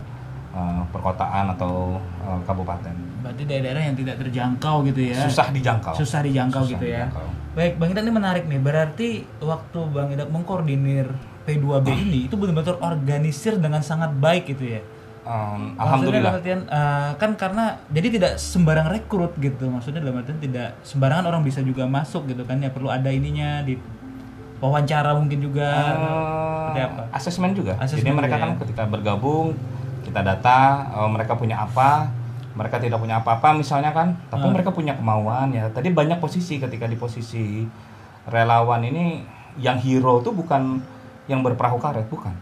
eh, 0.55 0.81
perkotaan 0.89 1.53
atau 1.53 1.99
eh, 2.23 2.41
kabupaten, 2.47 3.09
Berarti 3.19 3.43
daerah-daerah 3.43 3.83
yang 3.83 3.95
tidak 3.99 4.15
terjangkau 4.23 4.75
gitu 4.87 5.01
ya. 5.11 5.19
susah 5.27 5.47
dijangkau. 5.51 5.93
Susah 5.99 6.19
dijangkau 6.23 6.63
Susah 6.63 6.73
gitu 6.79 6.85
ya. 6.87 7.05
dijangkau. 7.05 7.27
Baik, 7.49 7.73
Bang 7.75 7.89
Idak 7.91 8.03
ini 8.07 8.13
menarik 8.13 8.43
nih. 8.47 8.61
Berarti 8.61 9.09
waktu 9.43 9.79
Bang 9.91 10.09
Idak 10.15 10.29
mengkoordinir 10.31 11.11
P2B 11.49 11.87
ini 11.89 12.19
itu 12.29 12.37
benar-benar 12.37 12.77
organisir 12.85 13.57
dengan 13.57 13.81
sangat 13.81 14.13
baik 14.13 14.53
gitu 14.53 14.77
ya. 14.77 14.81
Maksudnya 15.29 15.77
Alhamdulillah. 15.77 16.31
dalam 16.33 16.39
artian, 16.41 16.61
eh, 16.65 17.11
kan 17.21 17.31
karena 17.37 17.65
jadi 17.93 18.07
tidak 18.17 18.31
sembarang 18.41 18.87
rekrut 18.89 19.33
gitu. 19.37 19.69
Maksudnya 19.69 20.01
dalam 20.01 20.21
artian 20.21 20.37
tidak 20.41 20.77
sembarangan 20.81 21.25
orang 21.29 21.41
bisa 21.45 21.61
juga 21.61 21.85
masuk 21.85 22.29
gitu 22.29 22.45
kan 22.49 22.57
ya 22.61 22.73
perlu 22.73 22.89
ada 22.89 23.09
ininya 23.13 23.61
di 23.61 23.77
wawancara 24.61 25.13
mungkin 25.13 25.41
juga. 25.41 25.69
Seperti 25.69 26.81
apa? 26.81 27.01
Eh, 27.09 27.17
asesmen 27.17 27.51
juga. 27.53 27.73
Asesmen 27.77 28.09
Jadi 28.09 28.17
mereka 28.17 28.35
juga 28.37 28.45
kan 28.45 28.49
ya. 28.49 28.57
ketika 28.65 28.83
bergabung 28.89 29.47
kita 30.01 30.21
data 30.25 30.59
eh, 30.97 31.09
mereka 31.13 31.33
punya 31.37 31.61
apa, 31.61 32.09
mereka 32.57 32.75
tidak 32.81 32.99
punya 32.99 33.23
apa-apa 33.23 33.55
misalnya 33.55 33.95
kan 33.95 34.19
tapi 34.27 34.51
mereka 34.51 34.75
punya 34.75 34.91
kemauan 34.99 35.55
ya 35.55 35.71
tadi 35.71 35.95
banyak 35.95 36.19
posisi 36.19 36.59
ketika 36.59 36.91
di 36.91 36.99
posisi 36.99 37.63
relawan 38.27 38.83
ini 38.83 39.23
yang 39.63 39.79
hero 39.79 40.19
tuh 40.19 40.35
bukan 40.35 40.83
yang 41.29 41.39
berperahu 41.39 41.77
karet 41.77 42.05
bukan. 42.05 42.33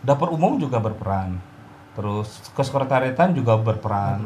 Dapur 0.00 0.30
umum 0.30 0.54
juga 0.56 0.78
berperan. 0.78 1.40
Terus 1.92 2.28
kesekretariatan 2.52 3.32
juga 3.32 3.56
berperan. 3.56 4.20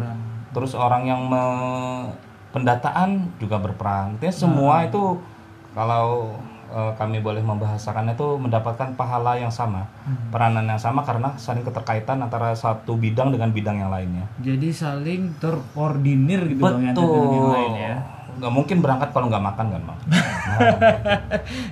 Terus 0.50 0.74
orang 0.74 1.06
yang 1.06 1.22
me- 1.24 2.10
pendataan 2.50 3.30
juga 3.38 3.56
berperan. 3.56 4.18
Artinya 4.18 4.34
semua 4.34 4.82
itu 4.82 5.22
kalau 5.70 6.34
eh, 6.68 6.92
kami 6.94 7.18
boleh 7.18 7.38
membahasakannya 7.40 8.12
itu 8.12 8.28
mendapatkan 8.36 8.90
pahala 8.92 9.34
yang 9.34 9.48
sama. 9.48 9.86
Peranan 10.28 10.66
yang 10.66 10.76
sama 10.76 11.00
karena 11.00 11.30
saling 11.36 11.62
keterkaitan 11.62 12.18
antara 12.18 12.50
satu 12.52 12.94
bidang 12.94 13.30
dengan 13.30 13.48
bidang 13.48 13.78
yang 13.78 13.88
lainnya. 13.88 14.26
Jadi 14.36 14.68
saling 14.68 15.38
terkoordinir 15.38 16.42
gitu 16.48 16.60
bang 16.60 16.90
antara 16.90 16.98
betul. 16.98 17.14
dengan 17.14 17.30
yang 17.32 17.50
lain 17.52 17.72
ya. 17.80 17.96
nggak 18.30 18.54
mungkin 18.54 18.78
berangkat 18.80 19.10
kalau 19.10 19.26
nggak 19.26 19.42
makan 19.44 19.66
kan 19.68 19.82
bang 19.84 19.98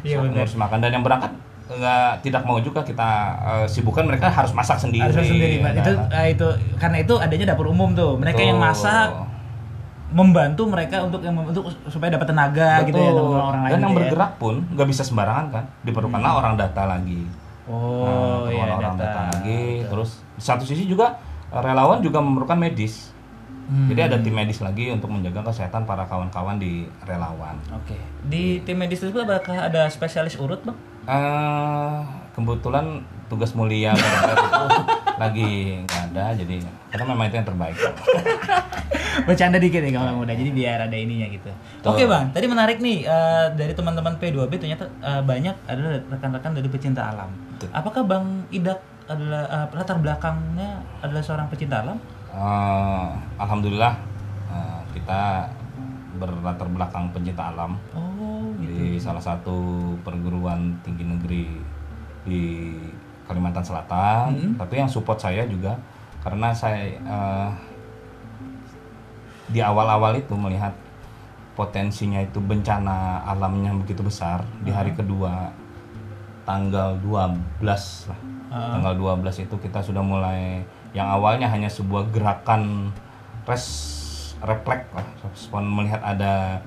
Iya 0.05 0.15
So, 0.15 0.23
benar. 0.23 0.39
harus 0.39 0.55
makan. 0.55 0.79
Dan 0.79 0.91
yang 0.93 1.03
berangkat 1.03 1.33
nggak 1.71 2.11
tidak 2.21 2.43
mau 2.43 2.57
juga 2.59 2.81
kita 2.81 3.11
eh, 3.39 3.67
sibukkan 3.67 4.03
mereka 4.03 4.27
harus 4.29 4.51
masak 4.51 4.79
sendiri 4.79 5.05
Harus 5.05 5.21
sendiri 5.21 5.61
Pak. 5.61 5.71
ya 5.71 5.79
Itu 5.79 5.93
kan? 5.93 6.09
eh, 6.15 6.27
itu 6.33 6.47
karena 6.75 6.97
itu 6.99 7.15
adanya 7.15 7.47
dapur 7.47 7.69
umum 7.69 7.93
tuh. 7.93 8.17
Mereka 8.17 8.41
yang 8.41 8.57
Tuh. 8.57 8.65
masak 8.65 9.09
membantu 10.09 10.65
mereka 10.65 11.05
untuk 11.05 11.21
yang 11.21 11.37
untuk 11.37 11.69
supaya 11.85 12.09
dapat 12.11 12.25
tenaga 12.27 12.81
gitu 12.83 12.97
ya 12.97 13.13
Betul. 13.13 13.29
sama 13.29 13.45
orang 13.47 13.63
lain. 13.63 13.69
dan 13.69 13.79
yang 13.79 13.85
gitu 13.85 13.93
ya. 13.93 13.99
bergerak 14.01 14.33
pun 14.35 14.55
nggak 14.67 14.89
bisa 14.89 15.03
sembarangan 15.05 15.47
kan 15.51 15.65
diperlukanlah 15.83 16.33
orang 16.35 16.55
data 16.57 16.83
lagi 16.87 17.23
Oh 17.69 18.49
Nah, 18.49 18.49
iya 18.49 18.65
orang 18.73 18.97
data. 18.97 19.05
data 19.05 19.21
lagi 19.31 19.85
terus 19.85 20.11
di 20.33 20.41
satu 20.41 20.65
sisi 20.65 20.89
juga 20.89 21.21
eh, 21.47 21.61
relawan 21.61 22.01
juga 22.01 22.19
memerlukan 22.19 22.57
medis 22.57 23.13
Hmm. 23.69 23.89
jadi 23.93 24.09
ada 24.09 24.17
tim 24.25 24.33
medis 24.33 24.65
lagi 24.65 24.89
untuk 24.89 25.13
menjaga 25.13 25.45
kesehatan 25.53 25.85
para 25.85 26.09
kawan-kawan 26.09 26.57
di 26.57 26.89
relawan 27.05 27.53
Oke. 27.77 28.01
Di 28.25 28.65
tim 28.65 28.81
medis 28.81 29.05
tersebut 29.05 29.29
apakah 29.29 29.69
ada 29.69 29.85
spesialis 29.93 30.41
urut 30.41 30.65
bang? 30.65 30.79
eh 31.09 31.99
kebetulan 32.37 33.01
tugas 33.33 33.53
mulia 33.53 33.93
itu 33.97 34.77
lagi 35.17 35.81
nggak 35.85 36.03
ada 36.13 36.37
jadi 36.37 36.61
karena 36.93 37.05
memang 37.13 37.29
itu 37.29 37.37
yang 37.41 37.49
terbaik 37.49 37.77
Bercanda 39.27 39.59
dikit 39.59 39.83
ya 39.83 39.91
kalau 39.91 40.23
muda, 40.23 40.31
jadi 40.31 40.51
biar 40.55 40.79
ada 40.87 40.97
ininya 40.97 41.27
gitu. 41.27 41.51
Oke 41.83 42.07
bang, 42.07 42.31
tadi 42.31 42.47
menarik 42.47 42.79
nih 42.79 43.03
eh, 43.03 43.47
dari 43.59 43.75
teman-teman 43.75 44.15
P2B 44.15 44.53
ternyata 44.63 44.87
eh, 45.03 45.23
banyak 45.23 45.57
adalah 45.67 45.99
rekan-rekan 46.07 46.53
dari 46.55 46.69
pecinta 46.71 47.11
alam. 47.11 47.31
Betul. 47.57 47.69
Apakah 47.75 48.03
bang 48.07 48.47
Idak 48.55 48.79
adalah 49.11 49.43
eh, 49.51 49.67
latar 49.75 49.99
belakangnya 49.99 50.81
adalah 51.03 51.23
seorang 51.25 51.51
pecinta 51.51 51.83
alam? 51.83 51.99
Eh, 52.39 53.09
alhamdulillah 53.35 53.99
eh, 54.55 54.81
kita 54.95 55.51
berlatar 56.23 56.71
belakang 56.71 57.11
pencinta 57.11 57.51
alam 57.51 57.75
Oh 57.95 58.55
gitu. 58.63 58.79
di 58.79 58.99
salah 58.99 59.23
satu 59.23 59.91
perguruan 60.07 60.79
tinggi 60.87 61.03
negeri 61.03 61.47
di 62.23 62.43
Kalimantan 63.27 63.67
Selatan. 63.67 64.31
Hmm. 64.39 64.55
Tapi 64.55 64.79
yang 64.79 64.87
support 64.87 65.19
saya 65.19 65.51
juga 65.51 65.75
karena 66.23 66.55
saya 66.55 66.95
eh, 66.95 67.51
di 69.51 69.59
awal-awal 69.59 70.15
itu 70.23 70.39
melihat 70.39 70.71
potensinya 71.59 72.23
itu 72.23 72.39
bencana 72.39 73.27
alamnya 73.27 73.75
begitu 73.75 74.07
besar 74.07 74.47
di 74.63 74.71
hari 74.71 74.95
kedua 74.95 75.51
tanggal 76.47 76.95
12 77.03 77.35
lah. 78.07 78.21
Ah. 78.49 78.79
Tanggal 78.79 78.95
12 78.95 79.43
itu 79.43 79.57
kita 79.59 79.83
sudah 79.83 80.01
mulai 80.01 80.63
yang 80.97 81.09
awalnya 81.09 81.49
hanya 81.49 81.69
sebuah 81.69 82.09
gerakan 82.13 82.93
res 83.45 83.67
refleks 84.41 84.89
lah. 84.95 85.07
Respon 85.29 85.67
melihat 85.67 86.01
ada 86.05 86.63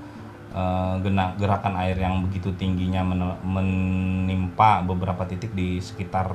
gena- 1.00 1.32
gerakan 1.40 1.74
air 1.80 1.96
yang 1.96 2.20
begitu 2.28 2.52
tingginya 2.54 3.00
men- 3.00 3.40
menimpa 3.44 4.84
beberapa 4.84 5.24
titik 5.24 5.56
di 5.56 5.80
sekitar 5.80 6.28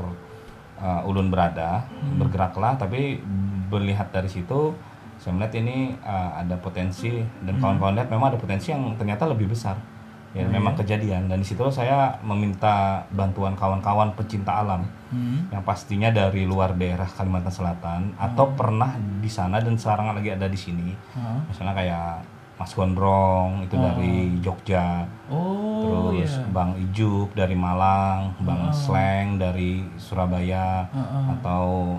eh, 0.82 1.10
ulun 1.10 1.30
berada. 1.30 1.86
Bergeraklah 2.18 2.78
tapi 2.78 3.22
melihat 3.68 4.10
dari 4.10 4.30
situ 4.30 4.74
saya 5.18 5.34
melihat 5.34 5.54
ini 5.62 5.94
eh, 5.98 6.32
ada 6.42 6.58
potensi. 6.58 7.22
Dan 7.44 7.62
kawan-kawan 7.62 7.98
lihat 7.98 8.10
memang 8.10 8.34
ada 8.34 8.40
potensi 8.42 8.74
yang 8.74 8.98
ternyata 8.98 9.30
lebih 9.30 9.52
besar 9.54 9.97
ya 10.32 10.44
memang 10.44 10.74
kejadian. 10.74 11.28
Dan 11.28 11.40
di 11.40 11.48
situ 11.48 11.64
saya 11.70 12.16
meminta 12.22 13.04
bantuan 13.10 13.54
kawan-kawan 13.54 14.12
pecinta 14.14 14.60
alam 14.60 14.84
Hmm. 15.08 15.48
yang 15.48 15.64
pastinya 15.64 16.12
dari 16.12 16.44
luar 16.44 16.76
daerah 16.76 17.08
Kalimantan 17.08 17.48
Selatan 17.48 18.12
atau 18.20 18.52
pernah 18.52 18.92
di 19.18 19.28
sana 19.28 19.56
dan 19.58 19.80
sekarang 19.80 20.12
lagi 20.12 20.30
ada 20.30 20.46
di 20.46 20.60
sini. 20.60 20.92
Ah. 21.16 21.40
misalnya 21.48 21.72
kayak 21.74 22.28
Mas 22.58 22.74
Gondrong 22.74 23.64
itu 23.64 23.78
dari 23.78 24.36
Jogja. 24.42 25.08
Oh 25.30 26.12
terus 26.12 26.36
iya. 26.36 26.44
Bang 26.50 26.76
Ijuk 26.76 27.32
dari 27.32 27.56
Malang 27.56 28.36
Bang 28.42 28.68
Sleng 28.74 29.38
dari 29.38 29.86
Surabaya 29.96 30.84
atau 31.32 31.96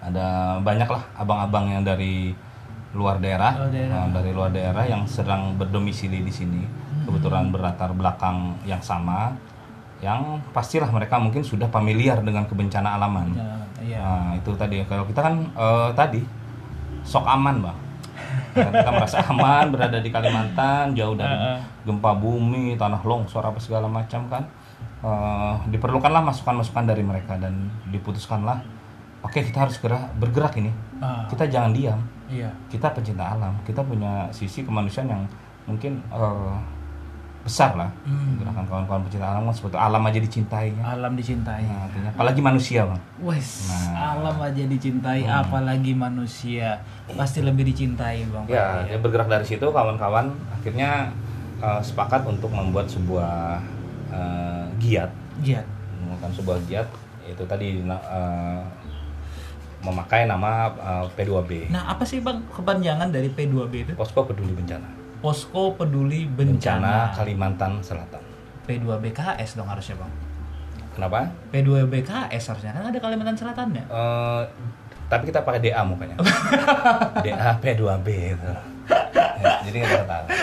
ada 0.00 0.58
banyak 0.58 0.86
lah 0.86 1.02
abang-abang 1.14 1.68
yang 1.68 1.82
dari 1.82 2.34
luar 2.90 3.18
daerah, 3.18 3.52
Luar 3.58 3.70
daerah. 3.70 3.94
eh, 4.00 4.08
dari 4.10 4.30
luar 4.32 4.50
daerah 4.50 4.84
yang 4.86 5.02
sedang 5.04 5.54
berdomisili 5.54 6.24
di 6.24 6.32
sini 6.32 6.62
kebetulan 7.08 7.48
berlatar 7.48 7.88
belakang 7.90 8.36
yang 8.62 8.78
sama 8.78 9.32
yang 9.98 10.38
pastilah 10.52 10.86
mereka 10.88 11.16
mungkin 11.16 11.40
sudah 11.42 11.66
familiar 11.66 12.20
dengan 12.20 12.44
kebencana 12.44 12.94
alaman 12.94 13.32
Ya, 13.34 13.50
Iya. 13.78 13.98
Nah, 13.98 14.30
itu 14.34 14.50
tadi 14.52 14.82
kalau 14.84 15.02
kita 15.02 15.20
kan 15.22 15.34
eh, 15.48 15.90
tadi 15.94 16.20
sok 17.02 17.24
aman, 17.24 17.62
Bang. 17.62 17.78
Karena 18.52 18.74
kita 18.74 18.90
merasa 18.90 19.16
aman 19.30 19.70
berada 19.70 19.96
di 19.96 20.10
Kalimantan, 20.10 20.92
jauh 20.92 21.14
dari 21.14 21.30
Heeh. 21.30 21.58
gempa 21.82 22.10
bumi, 22.12 22.74
tanah 22.74 23.00
longsor 23.00 23.40
apa 23.40 23.56
segala 23.56 23.86
macam 23.86 24.26
kan. 24.26 24.44
Eh, 24.98 25.54
diperlukanlah 25.70 26.20
masukan-masukan 26.20 26.84
dari 26.84 27.00
mereka 27.00 27.38
dan 27.38 27.70
diputuskanlah 27.86 28.58
oke 29.18 29.38
kita 29.38 29.62
harus 29.62 29.78
gerak 29.78 30.10
bergerak 30.14 30.58
ini. 30.58 30.74
Ah, 30.98 31.26
Kita 31.26 31.46
jangan 31.46 31.70
diam. 31.70 32.00
iya. 32.26 32.50
Kita 32.66 32.90
pecinta 32.90 33.30
alam, 33.30 33.54
kita 33.62 33.80
punya 33.80 34.26
sisi 34.30 34.62
kemanusiaan 34.62 35.06
yang 35.08 35.22
mungkin 35.64 36.02
eh, 36.04 36.56
besar 37.48 37.72
lah. 37.72 37.88
Hmm. 38.04 38.36
Gerakan 38.36 38.62
kawan-kawan 38.62 39.00
pecinta 39.02 39.26
alam 39.26 39.42
kan 39.42 39.54
seperti 39.56 39.76
alam 39.76 40.02
aja 40.04 40.20
dicintai 40.20 40.66
ya. 40.70 40.82
Alam 40.92 41.12
dicintai. 41.14 41.64
Nah, 41.64 41.80
artinya 41.82 42.10
apalagi 42.12 42.40
manusia, 42.40 42.80
Bang. 42.84 43.00
Wes, 43.18 43.48
Nah. 43.66 44.20
alam 44.20 44.36
aja 44.38 44.62
dicintai, 44.62 45.20
apalagi 45.24 45.92
manusia 45.92 46.84
pasti 47.10 47.40
lebih 47.40 47.64
dicintai 47.64 48.22
bang. 48.24 48.44
Ya, 48.46 48.84
ya 48.84 48.96
bergerak 48.96 49.26
dari 49.26 49.42
situ 49.42 49.64
kawan-kawan 49.64 50.28
akhirnya 50.52 51.08
eh, 51.58 51.80
sepakat 51.80 52.22
untuk 52.22 52.52
membuat 52.52 52.84
sebuah 52.86 53.58
eh, 54.08 54.64
giat, 54.78 55.08
Giat. 55.40 55.64
melakukan 55.98 56.32
sebuah 56.34 56.58
giat 56.64 56.88
itu 57.24 57.42
tadi 57.42 57.80
eh, 57.80 58.60
memakai 59.78 60.26
nama 60.26 60.68
eh, 60.70 61.06
P2B, 61.14 61.70
Nah 61.70 61.88
apa 61.88 62.02
sih 62.02 62.18
bang 62.18 62.42
kepanjangan 62.50 63.08
dari 63.08 63.30
P2B 63.30 63.72
itu? 63.78 63.92
Posko 63.94 64.22
Peduli 64.22 64.50
Bencana, 64.50 64.90
Posko 65.18 65.74
Peduli 65.74 66.30
Bencana 66.30 67.10
Bencana. 67.10 67.16
Kalimantan 67.16 67.72
Selatan. 67.82 68.22
P2BKS 68.68 69.58
dong 69.58 69.66
harusnya 69.66 69.96
bang. 69.98 70.12
Kenapa? 70.94 71.30
P2BKS 71.50 72.44
harusnya 72.54 72.70
kan 72.76 72.84
ada 72.92 72.98
Kalimantan 73.00 73.34
Selatan 73.34 73.74
ya. 73.74 73.84
Eh, 73.88 74.42
tapi 75.08 75.32
kita 75.32 75.40
pakai 75.40 75.64
DA 75.64 75.80
mukanya, 75.88 76.20
DA 77.24 77.50
P2B 77.56 78.08
itu. 78.36 78.50
Ya, 79.40 79.62
jadi 79.64 79.76
nggak 79.82 80.06
tahu. 80.06 80.26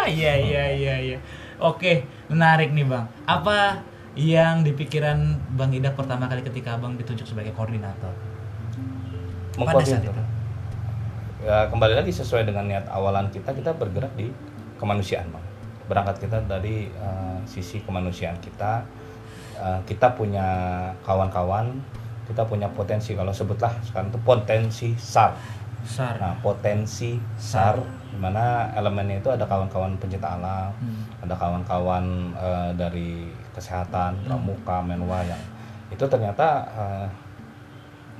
Iya 0.00 0.32
iya 0.32 0.64
iya 0.74 0.94
iya. 0.96 1.18
Oke 1.60 2.08
menarik 2.32 2.72
nih 2.72 2.88
bang. 2.88 3.04
Apa 3.28 3.84
yang 4.16 4.64
di 4.64 4.72
pikiran 4.72 5.38
bang 5.54 5.70
Idak 5.76 5.94
pertama 5.94 6.26
kali 6.26 6.40
ketika 6.42 6.80
abang 6.80 6.96
ditunjuk 6.96 7.28
sebagai 7.28 7.52
koordinator? 7.52 8.10
Pada 9.54 9.84
saat 9.84 10.02
itu. 10.02 10.22
Ya 11.40 11.66
kembali 11.72 11.96
lagi 11.96 12.12
sesuai 12.12 12.44
dengan 12.44 12.68
niat 12.68 12.86
awalan 12.92 13.32
kita 13.32 13.52
kita 13.56 13.72
bergerak 13.72 14.12
di 14.16 14.28
kemanusiaan 14.76 15.28
bang. 15.32 15.44
Berangkat 15.88 16.22
kita 16.22 16.38
dari 16.46 16.88
eh, 16.88 17.38
sisi 17.48 17.80
kemanusiaan 17.82 18.36
kita. 18.38 18.84
Eh, 19.60 19.80
kita 19.88 20.12
punya 20.14 20.46
kawan-kawan 21.04 21.80
kita 22.28 22.46
punya 22.46 22.70
potensi. 22.70 23.18
Kalau 23.18 23.34
sebutlah 23.34 23.74
sekarang 23.82 24.12
itu 24.14 24.20
potensi 24.22 24.88
SAR. 24.94 25.34
Sar. 25.80 26.20
nah 26.20 26.36
potensi 26.44 27.16
SAR 27.40 27.80
di 28.12 28.18
mana 28.20 28.68
elemennya 28.76 29.16
itu 29.16 29.32
ada 29.32 29.48
kawan-kawan 29.48 29.96
pencinta 29.96 30.36
alam 30.36 30.68
Hmm. 30.76 31.08
ada 31.24 31.32
kawan-kawan 31.32 32.36
eh, 32.36 32.70
dari 32.76 33.32
kesehatan 33.56 34.12
pramuka 34.28 34.84
menwa 34.84 35.24
yang 35.24 35.40
itu 35.88 36.04
ternyata 36.04 36.68
eh, 36.76 37.06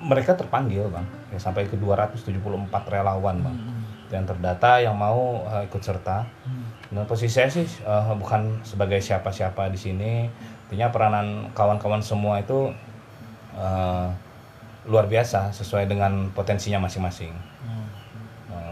mereka 0.01 0.33
terpanggil 0.33 0.89
bang 0.89 1.05
ya, 1.31 1.39
sampai 1.39 1.69
ke 1.69 1.77
274 1.77 2.33
relawan 2.89 3.37
bang 3.41 3.57
Hmm. 3.57 3.85
yang 4.11 4.25
terdata 4.27 4.83
yang 4.83 4.97
mau 4.97 5.45
eh, 5.47 5.69
ikut 5.69 5.79
serta 5.79 6.25
Hmm. 6.43 6.65
dan 6.91 7.05
posisi 7.07 7.31
saya 7.31 7.47
sih 7.47 7.65
eh, 7.65 8.13
bukan 8.17 8.59
sebagai 8.65 8.99
siapa-siapa 8.99 9.69
di 9.69 9.79
sini 9.79 10.13
artinya 10.67 10.89
peranan 10.91 11.27
kawan-kawan 11.53 12.01
semua 12.01 12.41
itu 12.41 12.73
eh, 13.55 14.09
luar 14.89 15.05
biasa 15.07 15.53
sesuai 15.53 15.85
dengan 15.87 16.33
potensinya 16.33 16.81
masing-masing 16.81 17.31
Hmm. 17.31 17.50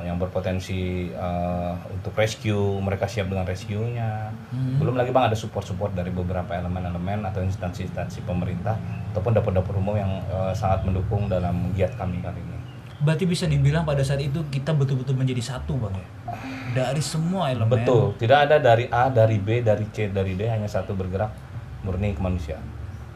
Yang 0.08 0.16
berpotensi 0.16 1.12
eh, 1.12 1.72
untuk 1.92 2.16
rescue 2.16 2.80
mereka 2.80 3.04
siap 3.04 3.28
dengan 3.28 3.44
rescue-nya 3.44 4.32
Hmm. 4.48 4.80
belum 4.80 4.96
lagi 4.96 5.12
bang 5.12 5.28
ada 5.28 5.36
support-support 5.36 5.92
dari 5.92 6.08
beberapa 6.08 6.48
elemen-elemen 6.50 7.20
atau 7.22 7.44
instansi-instansi 7.44 8.24
pemerintah 8.24 8.80
ataupun 9.12 9.36
dapur-dapur 9.36 9.76
umum 9.76 9.92
yang 9.94 10.08
eh, 10.24 10.52
sangat 10.52 10.82
mendukung 10.82 11.28
dalam 11.28 11.68
giat 11.72 11.92
kami 11.94 12.18
kali 12.18 12.40
ini 12.40 12.56
Berarti 12.98 13.30
bisa 13.30 13.46
dibilang 13.46 13.86
pada 13.86 14.02
saat 14.02 14.18
itu 14.18 14.42
kita 14.48 14.74
betul-betul 14.74 15.14
menjadi 15.14 15.38
satu 15.54 15.78
bang 15.78 15.94
ya. 15.94 16.06
Dari 16.74 16.98
semua 16.98 17.46
elemen. 17.46 17.70
betul 17.70 18.16
tidak 18.16 18.50
ada 18.50 18.56
dari 18.58 18.90
A 18.90 19.06
dari 19.06 19.38
B 19.38 19.60
dari 19.60 19.86
C 19.92 20.08
dari 20.08 20.34
D 20.34 20.48
hanya 20.48 20.66
satu 20.66 20.96
bergerak 20.96 21.30
murni 21.84 22.10
kemanusiaan 22.12 22.64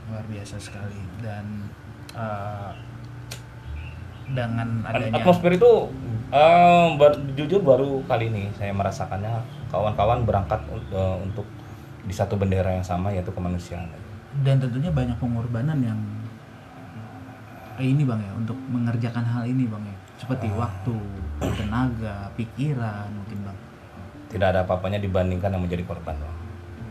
Luar 0.07 0.23
biasa 0.29 0.61
sekali 0.61 1.01
dan 1.19 1.67
eh, 2.15 2.71
dengan 4.31 4.87
adanya 4.87 5.19
atmosfer 5.19 5.59
itu 5.59 5.91
eh, 6.31 6.87
bar- 6.97 7.23
jujur 7.35 7.61
baru 7.61 8.05
kali 8.07 8.31
ini 8.31 8.55
saya 8.55 8.71
merasakannya 8.71 9.43
kawan-kawan 9.75 10.23
berangkat 10.23 10.61
eh, 10.71 11.17
untuk 11.23 11.47
di 12.03 12.15
satu 12.15 12.35
bendera 12.39 12.75
yang 12.75 12.87
sama 12.87 13.11
yaitu 13.15 13.31
kemanusiaan 13.35 13.91
dan 14.43 14.57
tentunya 14.59 14.89
banyak 14.89 15.17
pengorbanan 15.19 15.79
yang 15.83 15.99
eh, 17.79 17.87
ini 17.91 18.07
bang 18.07 18.21
ya 18.23 18.33
untuk 18.39 18.57
mengerjakan 18.71 19.25
hal 19.27 19.45
ini 19.45 19.67
bang 19.67 19.85
ya 19.85 19.97
seperti 20.23 20.47
waktu, 20.55 20.95
tenaga, 21.43 22.31
pikiran 22.39 23.11
mungkin 23.11 23.43
bang. 23.43 23.59
tidak 24.31 24.55
ada 24.55 24.61
apa-apanya 24.63 25.03
dibandingkan 25.03 25.51
yang 25.51 25.67
menjadi 25.67 25.83
korban 25.83 26.15
Bang. 26.15 26.37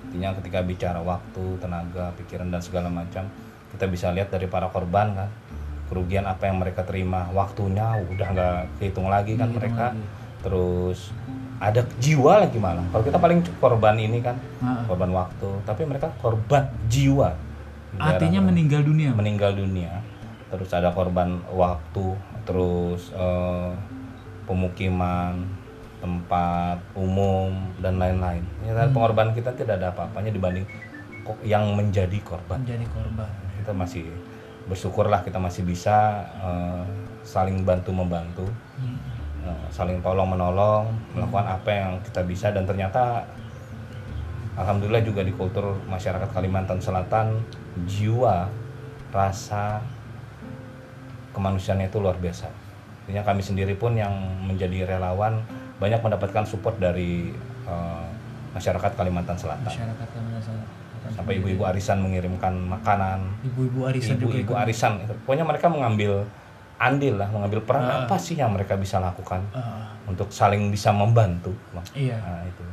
Artinya 0.05 0.29
ketika 0.35 0.59
bicara 0.61 0.99
waktu, 0.99 1.57
tenaga, 1.63 2.11
pikiran 2.19 2.51
dan 2.51 2.59
segala 2.59 2.91
macam, 2.91 3.23
kita 3.71 3.87
bisa 3.87 4.11
lihat 4.11 4.29
dari 4.35 4.51
para 4.51 4.67
korban 4.67 5.15
kan, 5.15 5.29
kerugian 5.91 6.23
apa 6.23 6.47
yang 6.47 6.55
mereka 6.55 6.87
terima, 6.87 7.27
waktunya 7.29 7.99
udah 7.99 8.27
nggak 8.31 8.55
kehitung 8.79 9.11
lagi 9.11 9.35
kan 9.35 9.51
Dihitung 9.51 9.59
mereka. 9.59 9.85
lagi. 9.91 10.03
Terus 10.41 10.99
ada 11.59 11.81
jiwa 11.99 12.33
lagi 12.41 12.57
malah. 12.57 12.87
Kalau 12.89 13.03
kita 13.03 13.19
paling 13.19 13.39
korban 13.59 13.95
ini 13.99 14.23
kan 14.23 14.39
Ah. 14.57 14.87
korban 14.87 15.11
waktu, 15.11 15.49
tapi 15.61 15.83
mereka 15.83 16.07
korban 16.17 16.71
jiwa. 16.87 17.35
Artinya 17.93 18.39
daerah- 18.39 18.47
meninggal 18.47 18.81
dunia. 18.81 19.11
Meninggal 19.11 19.51
dunia. 19.53 19.99
Terus 20.47 20.71
ada 20.71 20.89
korban 20.89 21.43
waktu, 21.51 22.15
terus 22.43 23.11
eh, 23.11 23.71
pemukiman, 24.45 25.43
tempat 25.99 26.81
umum 26.91 27.53
dan 27.77 27.95
lain-lain. 27.95 28.41
Ya, 28.63 28.73
Hmm. 28.73 28.89
pengorbanan 28.89 29.31
kita 29.31 29.53
tidak 29.53 29.77
ada 29.77 29.93
apa-apanya 29.93 30.33
dibanding 30.33 30.65
yang 31.45 31.67
menjadi 31.71 32.17
korban. 32.25 32.57
menjadi 32.59 32.83
korban. 32.89 33.29
Kita 33.61 33.71
masih 33.71 34.09
bersyukurlah 34.71 35.19
kita 35.19 35.35
masih 35.35 35.67
bisa 35.67 36.23
eh, 36.39 36.83
saling 37.27 37.67
bantu 37.67 37.91
membantu, 37.91 38.47
Hmm. 38.79 38.95
eh, 39.43 39.67
saling 39.67 39.99
tolong 39.99 40.31
menolong, 40.31 40.87
melakukan 41.11 41.59
apa 41.59 41.69
yang 41.69 41.91
kita 42.07 42.23
bisa 42.23 42.55
dan 42.55 42.63
ternyata 42.63 43.27
alhamdulillah 44.55 45.03
juga 45.03 45.27
di 45.27 45.35
kultur 45.35 45.75
masyarakat 45.91 46.31
Kalimantan 46.31 46.79
Selatan 46.79 47.43
jiwa 47.83 48.47
rasa 49.11 49.83
kemanusiaannya 51.35 51.91
itu 51.91 51.99
luar 51.99 52.15
biasa. 52.15 52.47
Artinya 53.03 53.27
kami 53.27 53.43
sendiri 53.43 53.75
pun 53.75 53.91
yang 53.99 54.15
menjadi 54.39 54.87
relawan 54.87 55.43
banyak 55.83 55.99
mendapatkan 55.99 56.47
support 56.47 56.79
dari 56.79 57.35
eh, 57.67 58.07
masyarakat 58.55 58.91
Kalimantan 58.95 59.35
Selatan. 59.35 59.67
Masyarakat 59.67 60.07
Kalimantan 60.15 60.30
Selatan. 60.30 60.30
Sampai 61.21 61.37
ibu-ibu 61.37 61.63
arisan 61.63 62.01
mengirimkan 62.01 62.49
makanan, 62.57 63.19
Ibu-ibu 63.45 63.85
arisan 63.85 64.17
ibu-ibu 64.17 64.57
arisan. 64.57 65.05
Pokoknya 65.21 65.45
mereka 65.45 65.69
mengambil 65.69 66.25
andil 66.75 67.13
lah, 67.13 67.29
mengambil 67.29 67.61
peran 67.61 67.85
Ah. 67.85 67.97
apa 68.03 68.17
sih 68.17 68.33
yang 68.33 68.49
mereka 68.49 68.73
bisa 68.73 68.97
lakukan 68.97 69.45
Ah, 69.53 69.93
untuk 70.03 70.33
saling 70.33 70.73
bisa 70.73 70.89
membantu. 70.89 71.53
Bang. 71.69 71.85
iya. 71.93 72.17
Nah, 72.17 72.41
itu. 72.43 72.65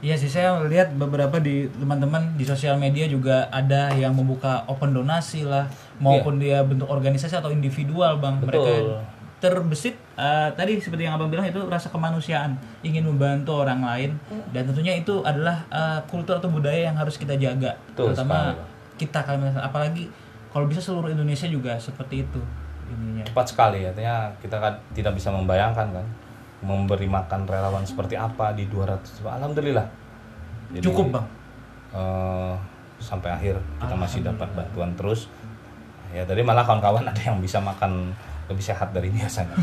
Iya 0.00 0.16
sih 0.16 0.32
saya 0.32 0.56
lihat 0.64 0.96
beberapa 0.96 1.36
di 1.36 1.68
teman-teman 1.70 2.32
di 2.32 2.40
sosial 2.42 2.80
media 2.80 3.04
juga 3.04 3.52
ada 3.52 3.92
yang 3.92 4.16
membuka 4.16 4.64
open 4.64 4.96
donasi 4.96 5.44
lah 5.44 5.68
maupun 6.00 6.40
dia 6.40 6.64
bentuk 6.64 6.88
organisasi 6.88 7.36
atau 7.36 7.52
individual 7.52 8.16
bang 8.16 8.40
mereka 8.40 8.64
Iya. 8.64 8.80
Betul. 8.80 9.19
Terbesit 9.40 9.96
eh, 10.20 10.48
tadi 10.52 10.76
seperti 10.78 11.08
yang 11.08 11.16
abang 11.16 11.32
bilang 11.32 11.48
itu 11.48 11.58
rasa 11.66 11.88
kemanusiaan. 11.88 12.54
Ingin 12.84 13.08
membantu 13.08 13.64
orang 13.64 13.80
lain. 13.80 14.10
Dan 14.52 14.68
tentunya 14.68 14.94
itu 14.94 15.24
adalah 15.24 15.64
eh, 15.72 15.98
kultur 16.06 16.36
atau 16.38 16.52
budaya 16.52 16.92
yang 16.92 16.96
harus 17.00 17.16
kita 17.16 17.34
jaga. 17.40 17.74
Betul 17.90 18.12
terutama 18.12 18.52
sekali, 18.52 18.68
kita 19.00 19.18
Kalimantan 19.24 19.64
apalagi 19.64 20.12
kalau 20.52 20.68
bisa 20.68 20.84
seluruh 20.84 21.08
Indonesia 21.08 21.48
juga 21.48 21.80
seperti 21.80 22.28
itu 22.28 22.40
ininya. 22.92 23.24
Cepat 23.24 23.46
sekali 23.48 23.80
artinya 23.86 24.28
kita 24.44 24.60
kan 24.60 24.74
tidak 24.92 25.16
bisa 25.16 25.32
membayangkan 25.32 25.88
kan 25.88 26.06
memberi 26.60 27.08
makan 27.08 27.48
relawan 27.48 27.88
seperti 27.88 28.20
apa 28.20 28.52
di 28.52 28.68
200 28.68 29.24
alhamdulillah. 29.24 29.86
Jadi, 30.76 30.84
cukup 30.84 31.16
bang. 31.16 31.26
eh, 31.96 32.54
sampai 33.00 33.32
akhir 33.32 33.56
kita 33.80 33.94
masih 33.96 34.20
dapat 34.20 34.48
bantuan 34.52 34.92
terus. 34.94 35.32
Ya 36.10 36.26
tadi 36.26 36.42
malah 36.42 36.66
kawan-kawan 36.66 37.06
ada 37.06 37.22
yang 37.22 37.38
bisa 37.40 37.62
makan 37.62 38.12
lebih 38.50 38.64
sehat 38.64 38.90
dari 38.90 39.08
biasanya 39.08 39.54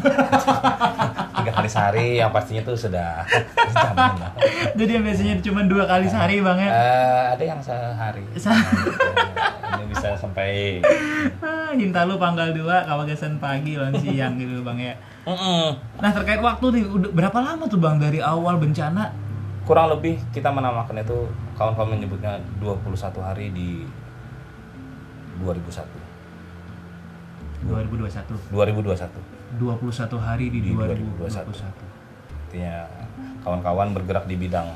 tiga 1.38 1.52
kali 1.54 1.68
sehari 1.68 2.08
yang 2.18 2.32
pastinya 2.32 2.64
tuh 2.64 2.74
sudah 2.74 3.28
lah. 3.76 4.32
jadi 4.74 4.98
yang 4.98 5.04
biasanya 5.04 5.36
cuma 5.40 5.62
dua 5.64 5.84
kali 5.86 6.08
sehari 6.08 6.40
bang 6.40 6.58
ya 6.58 6.70
Eh, 6.70 7.24
ada 7.36 7.44
yang 7.46 7.60
sehari 7.60 8.24
ini 9.78 9.84
bisa 9.88 10.16
sampai 10.16 10.80
Ah, 11.38 11.70
Hintalu 11.70 12.16
panggal 12.16 12.56
2, 12.56 12.64
Kawagasan 12.64 13.38
pagi, 13.38 13.76
lawan 13.76 13.92
siang 13.94 14.40
gitu 14.40 14.64
bang 14.64 14.80
ya. 14.80 14.94
Nah 16.00 16.12
terkait 16.16 16.40
waktu 16.40 16.66
nih, 16.72 16.84
udah 16.88 17.12
berapa 17.12 17.36
lama 17.44 17.68
tuh 17.68 17.76
bang 17.78 18.00
dari 18.00 18.24
awal 18.24 18.56
bencana? 18.56 19.12
kurang 19.62 19.92
lebih 19.92 20.16
kita 20.32 20.48
menamakan 20.48 21.04
itu 21.04 21.28
kawan-kawan 21.54 22.00
menyebutnya 22.00 22.40
21 22.64 22.88
hari 23.20 23.52
di 23.52 23.84
2001 25.38 25.84
2021 27.66 28.54
2021 28.54 29.58
21 29.58 30.22
hari 30.22 30.46
di, 30.54 30.60
Di 30.62 30.72
2021. 30.76 31.50
artinya 32.48 32.86
kawan-kawan 33.42 33.98
bergerak 33.98 34.26
di 34.30 34.36
bidang 34.38 34.68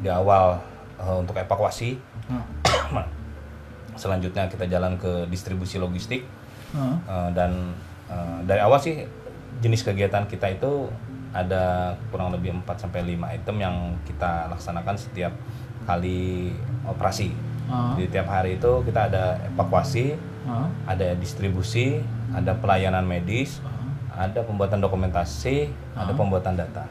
di 0.00 0.08
awal 0.08 0.58
eh, 0.98 1.16
untuk 1.20 1.36
evakuasi 1.36 2.00
Hah. 2.32 3.04
selanjutnya 4.02 4.48
kita 4.50 4.66
jalan 4.66 4.96
ke 4.96 5.28
distribusi 5.28 5.76
logistik 5.76 6.24
Hah. 6.72 6.96
Eh, 7.04 7.28
dan 7.36 7.76
eh, 8.08 8.38
dari 8.48 8.60
awal 8.64 8.80
sih 8.80 9.04
jenis 9.62 9.86
kegiatan 9.86 10.26
kita 10.26 10.50
itu 10.50 10.90
ada 11.34 11.94
kurang 12.14 12.30
lebih 12.30 12.54
4 12.62 12.86
sampai 12.86 13.18
5 13.18 13.34
item 13.34 13.56
yang 13.58 13.76
kita 14.06 14.46
laksanakan 14.54 14.94
setiap 14.94 15.34
kali 15.82 16.54
operasi. 16.86 17.34
Hah. 17.66 17.98
Di 17.98 18.06
tiap 18.06 18.30
hari 18.30 18.56
itu 18.62 18.72
kita 18.86 19.10
ada 19.10 19.42
evakuasi, 19.50 20.14
Hah. 20.44 20.68
ada 20.86 21.12
distribusi, 21.14 22.00
ada 22.30 22.52
pelayanan 22.52 23.02
medis, 23.02 23.58
Hah. 23.60 23.72
ada 24.22 24.40
pembuatan 24.40 24.78
dokumentasi, 24.78 25.68
ada 25.92 26.08
Ah. 26.08 26.14
pembuatan 26.14 26.54
data. 26.54 26.84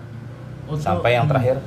Untuk- 0.63 0.79
Sampai 0.79 1.13
yang 1.13 1.23
hmm, 1.23 1.31
terakhir 1.31 1.57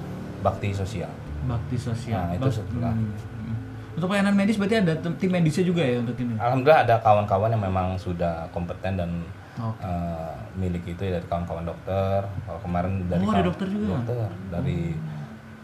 bakti 0.41 0.71
sosial. 0.71 1.11
bakti 1.45 1.77
sosial. 1.77 2.19
Nah, 2.19 2.35
itu 2.35 2.49
setelah. 2.53 2.91
hmm, 2.91 3.07
hmm. 3.07 3.95
Untuk 3.95 4.07
pelayanan 4.09 4.35
medis 4.35 4.57
berarti 4.57 4.77
ada 4.79 4.93
tim 4.99 5.31
medisnya 5.31 5.63
juga 5.63 5.81
ya 5.81 5.97
untuk 5.99 6.19
ini. 6.19 6.35
Alhamdulillah 6.35 6.83
ada 6.83 6.95
kawan-kawan 6.99 7.49
yang 7.49 7.63
memang 7.63 7.95
sudah 7.95 8.45
kompeten 8.51 8.93
dan 8.95 9.11
Oke. 9.57 9.81
eh, 9.81 10.33
milik 10.55 10.85
itu 10.87 11.01
dari 11.03 11.25
kawan-kawan 11.25 11.65
dokter. 11.65 12.21
Kalau 12.43 12.61
kemarin 12.61 13.07
dari 13.07 13.21
Oh, 13.21 13.31
ada 13.31 13.33
kawan- 13.33 13.47
dokter 13.47 13.67
juga? 13.69 13.87
dokter. 13.97 14.29
dari 14.51 14.79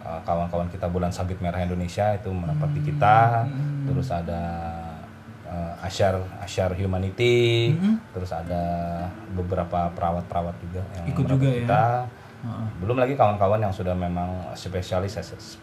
eh, 0.00 0.20
kawan-kawan 0.22 0.66
kita 0.66 0.86
Bulan 0.86 1.10
Sabit 1.10 1.38
Merah 1.38 1.60
Indonesia 1.60 2.10
itu 2.12 2.26
merapat 2.28 2.70
di 2.70 2.80
kita. 2.82 3.44
Hmm. 3.44 3.84
Terus 3.84 4.08
ada 4.08 4.40
eh, 5.52 5.84
Asyar 5.84 6.16
Asyar 6.40 6.72
Humanity. 6.72 7.76
Hmm. 7.76 8.00
Terus 8.10 8.32
ada 8.32 8.64
beberapa 9.30 9.92
perawat-perawat 9.92 10.56
juga 10.58 10.80
yang 10.96 11.04
Ikut 11.06 11.24
juga 11.28 11.46
ya? 11.46 11.54
kita. 11.60 11.84
Heeh. 12.42 12.66
Belum 12.80 12.96
lagi 12.96 13.14
kawan-kawan 13.14 13.60
yang 13.60 13.70
sudah 13.70 13.92
memang 13.92 14.32
spesialis 14.54 15.14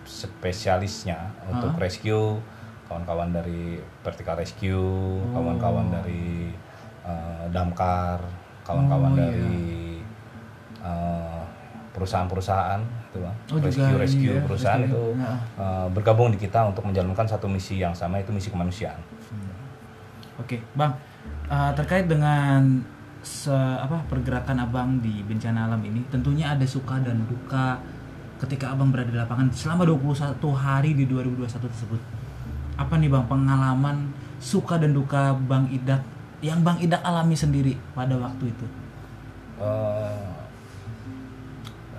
spesialisnya 0.06 1.18
untuk 1.46 1.74
Ah. 1.74 1.82
rescue, 1.82 2.38
kawan-kawan 2.86 3.30
dari 3.32 3.78
vertical 4.00 4.36
rescue, 4.36 4.78
Oh. 5.20 5.34
kawan-kawan 5.34 5.90
dari 5.92 6.54
eh, 7.02 7.46
damkar, 7.50 8.22
kawan-kawan 8.62 9.12
Oh, 9.12 9.18
iya. 9.18 9.24
dari 9.26 9.66
eh, 10.80 11.42
perusahaan-perusahaan 11.90 12.80
itu 13.10 13.18
Bang. 13.20 13.36
Oh, 13.50 13.58
rescue 13.60 13.98
rescue 13.98 14.32
ya, 14.32 14.42
perusahaan 14.42 14.80
rescue. 14.80 14.94
itu 14.94 15.18
Nah. 15.18 15.38
eh, 15.58 15.88
bergabung 15.90 16.30
di 16.30 16.38
kita 16.38 16.64
untuk 16.64 16.86
menjalankan 16.86 17.26
satu 17.26 17.50
misi 17.50 17.76
yang 17.76 17.92
sama 17.92 18.22
itu 18.22 18.30
misi 18.30 18.48
kemanusiaan. 18.48 18.96
Oke, 20.40 20.64
Bang. 20.74 20.96
Uh, 21.50 21.72
terkait 21.76 22.08
dengan 22.08 22.82
se 23.20 23.52
apa 23.52 24.00
pergerakan 24.08 24.64
Abang 24.64 25.04
di 25.04 25.20
bencana 25.28 25.68
alam 25.68 25.84
ini, 25.84 26.00
tentunya 26.08 26.56
ada 26.56 26.64
suka 26.64 26.96
dan 27.04 27.28
duka 27.28 27.76
ketika 28.40 28.72
Abang 28.72 28.96
berada 28.96 29.12
di 29.12 29.20
lapangan 29.20 29.52
selama 29.52 29.84
21 29.84 30.40
hari 30.56 30.96
di 30.96 31.04
2021 31.04 31.68
tersebut. 31.68 32.02
Apa 32.80 32.96
nih 32.96 33.12
Bang 33.12 33.28
pengalaman 33.28 34.16
suka 34.40 34.80
dan 34.80 34.96
duka 34.96 35.36
Bang 35.36 35.68
Idak 35.68 36.00
yang 36.40 36.64
Bang 36.64 36.80
Idak 36.80 37.04
alami 37.04 37.36
sendiri 37.36 37.76
pada 37.92 38.16
waktu 38.16 38.48
itu? 38.48 38.66
Eh, 39.60 40.32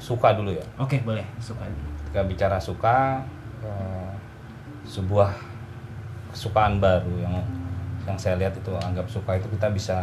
suka 0.00 0.32
dulu 0.32 0.56
ya. 0.56 0.64
Oke, 0.80 1.04
boleh. 1.04 1.28
Suka. 1.36 1.68
Ketika 2.08 2.24
bicara 2.24 2.56
suka, 2.56 3.20
eh, 3.60 4.10
sebuah 4.88 5.36
kesukaan 6.32 6.80
baru 6.80 7.20
yang 7.20 7.36
yang 8.08 8.16
saya 8.16 8.36
lihat 8.40 8.56
itu 8.56 8.72
anggap 8.76 9.06
suka 9.08 9.36
itu 9.36 9.48
kita 9.52 9.68
bisa 9.68 9.98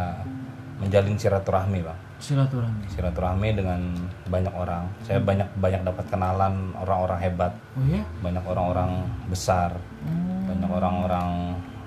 menjalin 0.78 1.18
silaturahmi 1.18 1.82
bang. 1.82 1.98
Silaturahmi. 2.18 2.86
Silaturahmi 2.90 3.48
dengan 3.54 3.80
banyak 4.26 4.54
orang. 4.54 4.86
Saya 5.02 5.18
banyak 5.22 5.46
banyak 5.58 5.82
dapat 5.82 6.04
kenalan 6.10 6.74
orang-orang 6.78 7.18
hebat, 7.22 7.52
Oh 7.78 7.86
ya? 7.86 8.02
banyak 8.22 8.42
orang-orang 8.42 8.90
besar, 9.30 9.74
Hmm. 10.02 10.46
banyak 10.46 10.70
orang-orang 10.70 11.28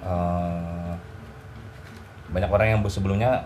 eh, 0.01 0.91
banyak 2.32 2.49
orang 2.49 2.68
yang 2.74 2.80
sebelumnya 2.88 3.43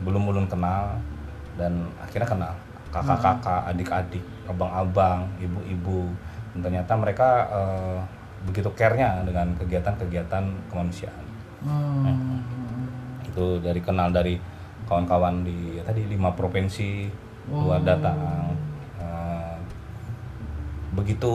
belum 0.00 0.24
ulun 0.32 0.48
kenal 0.48 0.96
dan 1.60 1.84
akhirnya 2.00 2.28
kenal 2.28 2.54
kakak-kakak, 2.90 3.70
adik-adik, 3.70 4.24
abang-abang, 4.50 5.28
ibu-ibu. 5.38 6.10
Dan 6.56 6.58
ternyata 6.66 6.92
mereka 6.98 7.28
eh, 7.48 7.98
begitu 8.48 8.72
care-nya 8.74 9.20
dengan 9.22 9.52
kegiatan-kegiatan 9.56 10.44
kemanusiaan. 10.72 11.29
Hmm. 11.60 12.40
Itu 13.26 13.60
dari 13.60 13.80
kenal 13.80 14.10
dari 14.10 14.40
kawan-kawan 14.86 15.44
di 15.44 15.78
ya 15.78 15.82
tadi 15.84 16.06
lima 16.06 16.32
provinsi 16.32 17.06
luar 17.50 17.80
Oh. 17.80 17.86
datang. 17.86 18.16
Eh, 19.00 19.56
begitu 20.92 21.32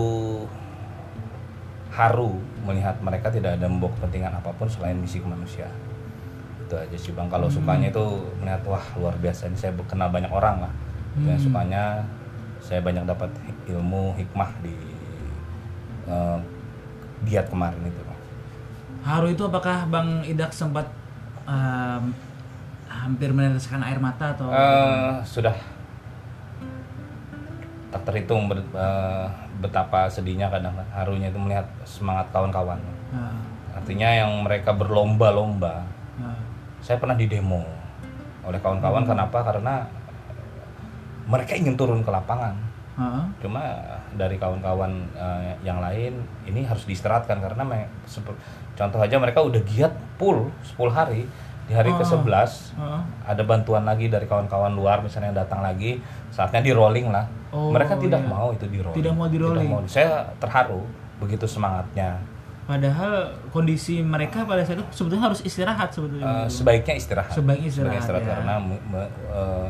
haru 1.96 2.36
melihat 2.68 3.00
mereka 3.00 3.32
tidak 3.32 3.56
ada 3.56 3.72
membawa 3.72 3.96
kepentingan 3.96 4.36
apa 4.36 4.52
pun 4.52 4.68
selain 4.68 5.00
misi 5.00 5.24
kemanusiaan 5.24 5.72
itu 6.66 6.76
aja 6.76 6.98
sih 6.98 7.14
bang 7.16 7.30
kalau 7.30 7.48
sukanya 7.48 7.88
itu 7.88 8.04
melihat 8.42 8.60
wah 8.68 8.84
luar 9.00 9.16
biasa 9.22 9.48
ini 9.48 9.56
saya 9.56 9.72
kenal 9.88 10.10
banyak 10.12 10.28
orang 10.28 10.66
lah 10.66 10.74
dan 11.24 11.38
Hmm. 11.38 11.46
sukanya 11.46 12.04
saya 12.60 12.82
banyak 12.84 13.06
dapat 13.08 13.30
ilmu 13.70 14.12
hikmah 14.18 14.50
di 14.60 14.76
eh, 16.06 16.38
giat 17.24 17.48
kemarin 17.48 17.80
itu 17.80 18.02
bang 18.04 18.15
Haru 19.06 19.30
itu 19.30 19.46
apakah 19.46 19.86
Bang 19.86 20.26
Idak 20.26 20.50
sempat 20.50 20.90
em, 21.46 22.10
hampir 22.90 23.30
meneteskan 23.30 23.86
air 23.86 24.02
mata 24.02 24.34
atau 24.34 24.50
Eh, 24.50 25.14
sudah. 25.22 25.54
Tak 27.94 28.02
terhitung 28.02 28.50
ber- 28.50 28.66
eh, 28.66 29.28
betapa 29.62 30.10
sedihnya 30.10 30.50
kadang. 30.50 30.74
Harunya 30.90 31.30
itu 31.30 31.38
melihat 31.38 31.70
semangat 31.86 32.34
kawan-kawan. 32.34 32.82
Ah, 33.14 33.38
artinya 33.78 34.10
yang 34.10 34.42
mereka 34.42 34.74
berlomba-lomba. 34.74 35.86
Ah. 36.18 36.40
saya 36.86 37.02
pernah 37.02 37.18
di 37.18 37.26
demo 37.26 37.66
oleh 38.46 38.62
kawan-kawan. 38.62 39.10
Kenapa? 39.10 39.42
Karena 39.42 39.82
mereka 41.26 41.58
ingin 41.58 41.74
turun 41.74 42.06
ke 42.06 42.14
lapangan 42.14 42.54
Ah, 42.96 43.28
cuma 43.38 43.60
dari 44.12 44.36
kawan-kawan 44.36 44.88
eh, 45.12 45.52
yang 45.62 45.78
lain 45.78 46.16
ini 46.44 46.64
harus 46.64 46.84
diistirahatkan 46.84 47.38
karena 47.38 47.60
me- 47.62 47.92
contoh 48.72 48.98
aja 48.98 49.16
mereka 49.16 49.40
udah 49.40 49.60
giat 49.62 49.92
full 50.16 50.48
10 50.66 50.88
hari 50.90 51.28
di 51.66 51.74
hari 51.74 51.90
Oh. 51.90 51.98
ke-11 51.98 52.78
ah. 52.78 53.04
ada 53.24 53.42
bantuan 53.42 53.84
lagi 53.84 54.08
dari 54.08 54.24
kawan-kawan 54.24 54.72
luar 54.72 55.02
misalnya 55.02 55.28
yang 55.28 55.40
datang 55.40 55.60
lagi 55.60 56.00
saatnya 56.30 56.62
di 56.62 56.72
rolling 56.72 57.10
lah 57.10 57.28
Oh, 57.50 57.68
mereka 57.70 57.96
tidak 57.96 58.20
iya. 58.20 58.28
mau 58.28 58.52
itu 58.52 58.64
di 58.66 58.80
rolling 58.80 58.96
Tidak 58.96 59.12
mau 59.12 59.28
di 59.28 59.38
rolling. 59.38 59.70
mau. 59.70 59.84
saya 59.86 60.12
terharu 60.38 60.84
begitu 61.18 61.44
semangatnya 61.46 62.16
Padahal 62.66 63.14
kondisi 63.50 64.02
mereka 64.02 64.42
pada 64.42 64.60
saat 64.60 64.76
itu 64.76 64.86
sebetulnya 64.90 65.30
harus 65.30 65.38
istirahat 65.40 65.86
sebetulnya. 65.88 66.26
Eh, 66.26 66.48
sebaiknya 66.50 66.96
istirahat 66.96 67.30
Sebaiknya 67.30 67.70
istirahat, 67.70 68.02
ya. 68.20 68.34
karena 68.34 68.58
mu- 68.58 68.82
me- 68.88 69.06
eh, 69.30 69.68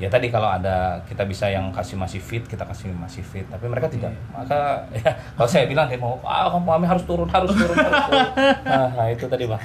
ya 0.00 0.08
tadi 0.08 0.32
kalau 0.32 0.48
ada 0.48 0.96
kita 1.04 1.28
bisa 1.28 1.44
yang 1.52 1.68
kasih 1.68 2.00
masih 2.00 2.16
fit 2.24 2.40
kita 2.48 2.64
kasih 2.64 2.88
masih 2.96 3.20
fit. 3.20 3.44
Tapi 3.52 3.68
mereka 3.68 3.84
tidak. 3.92 4.16
Maka 4.32 4.80
ya 5.04 5.12
kalau 5.36 5.48
saya 5.48 5.68
bilang 5.68 5.92
demo 5.92 6.16
ah 6.24 6.48
kamu 6.48 6.88
harus 6.88 7.04
turun 7.04 7.28
harus 7.28 7.52
turun 7.52 7.76
harus 7.76 8.02
turun. 8.08 8.28
Nah, 8.64 8.88
nah, 8.96 9.06
itu 9.12 9.28
tadi 9.28 9.44
bang. 9.44 9.60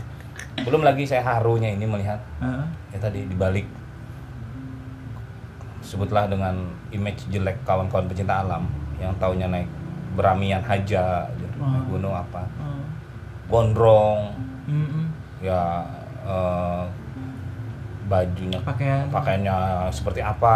Belum 0.68 0.84
lagi 0.84 1.08
saya 1.08 1.24
harunya 1.24 1.72
ini 1.72 1.88
melihat. 1.88 2.20
Ah, 2.44 2.68
ya 2.92 3.00
tadi 3.00 3.24
dibalik. 3.32 3.64
Sebutlah 5.80 6.28
dengan 6.28 6.68
image 6.92 7.32
jelek 7.32 7.64
kawan-kawan 7.64 8.12
pecinta 8.12 8.44
alam 8.44 8.68
yang 9.00 9.16
taunya 9.22 9.48
naik 9.48 9.70
beramian 10.16 10.64
haja 10.64 11.28
gitu, 11.40 11.58
Oh. 11.60 11.68
naik 11.72 11.86
gunung 11.88 12.16
apa. 12.16 12.44
Ah. 12.60 12.84
gondrong. 13.48 14.36
Mm-mm. 14.66 15.06
ya 15.46 15.86
eh, 16.26 16.84
bajunya 18.06 18.60
Pakaian. 18.60 19.10
pakaiannya 19.10 19.58
seperti 19.89 20.20
apa 20.20 20.56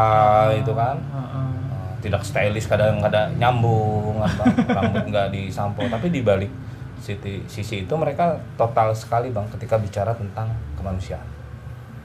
itu 0.53 0.69
kan 0.71 0.95
Ah, 1.09 1.17
ah. 1.17 1.49
Eh, 1.49 1.91
tidak 1.99 2.21
stylish 2.21 2.65
kadang 2.65 2.97
kadang 2.99 3.33
nyambung 3.35 4.17
apa 4.17 4.45
rambut 4.77 5.03
nggak 5.05 5.27
disampo 5.29 5.81
tapi 5.85 6.09
di 6.09 6.21
balik 6.21 6.49
sisi, 6.95 7.17
sisi 7.45 7.75
itu 7.81 7.93
mereka 7.93 8.27
total 8.53 8.93
sekali 8.93 9.29
bang 9.29 9.47
ketika 9.49 9.75
bicara 9.75 10.13
tentang 10.13 10.47
kemanusiaan 10.75 11.25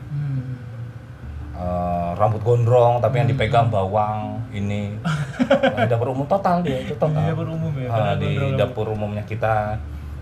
Hmm. 0.07 0.55
Eh, 1.55 2.11
rambut 2.14 2.38
gondrong 2.40 2.99
tapi 2.99 3.18
yang 3.18 3.26
dipegang 3.26 3.66
bawang 3.68 4.42
ini 4.51 4.95
di 5.76 5.84
dapur 5.84 6.11
umum 6.11 6.22
total 6.24 6.59
dia 6.61 6.78
itu 6.80 6.95
total 6.95 7.18
Di 7.20 7.30
dapur 7.30 7.47
umum 7.49 7.70
ya, 7.72 7.86
Ah, 7.86 7.95
karena 7.95 8.12
di 8.16 8.26
gondrong. 8.32 8.55
dapur 8.57 8.86
umumnya 8.88 9.22
kita 9.22 9.74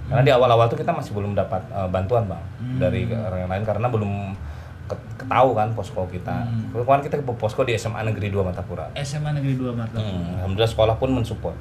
karena 0.04 0.22
di 0.22 0.30
awal-awal 0.30 0.66
tuh 0.66 0.76
kita 0.76 0.90
masih 0.90 1.12
belum 1.12 1.32
dapat 1.32 1.62
eh, 1.66 1.88
bantuan 1.88 2.24
bang 2.26 2.42
Hmm. 2.58 2.78
dari 2.78 3.04
orang 3.06 3.48
lain 3.48 3.64
karena 3.64 3.86
belum 3.86 4.12
ketahu 5.16 5.50
kan 5.52 5.68
posko 5.70 6.04
kita 6.06 6.36
Hmm. 6.42 6.70
kemarin 6.74 7.02
kita 7.02 7.16
ke 7.16 7.32
posko 7.32 7.62
di 7.62 7.72
SMA 7.72 8.00
Negeri 8.02 8.28
2 8.28 8.42
Matapura 8.42 8.88
SMA 8.96 9.30
Negeri 9.32 9.54
2 9.54 9.72
Mata. 9.72 9.96
Hmm, 9.96 10.38
alhamdulillah 10.38 10.68
sekolah 10.68 10.94
pun 10.96 11.10
mensupport 11.10 11.56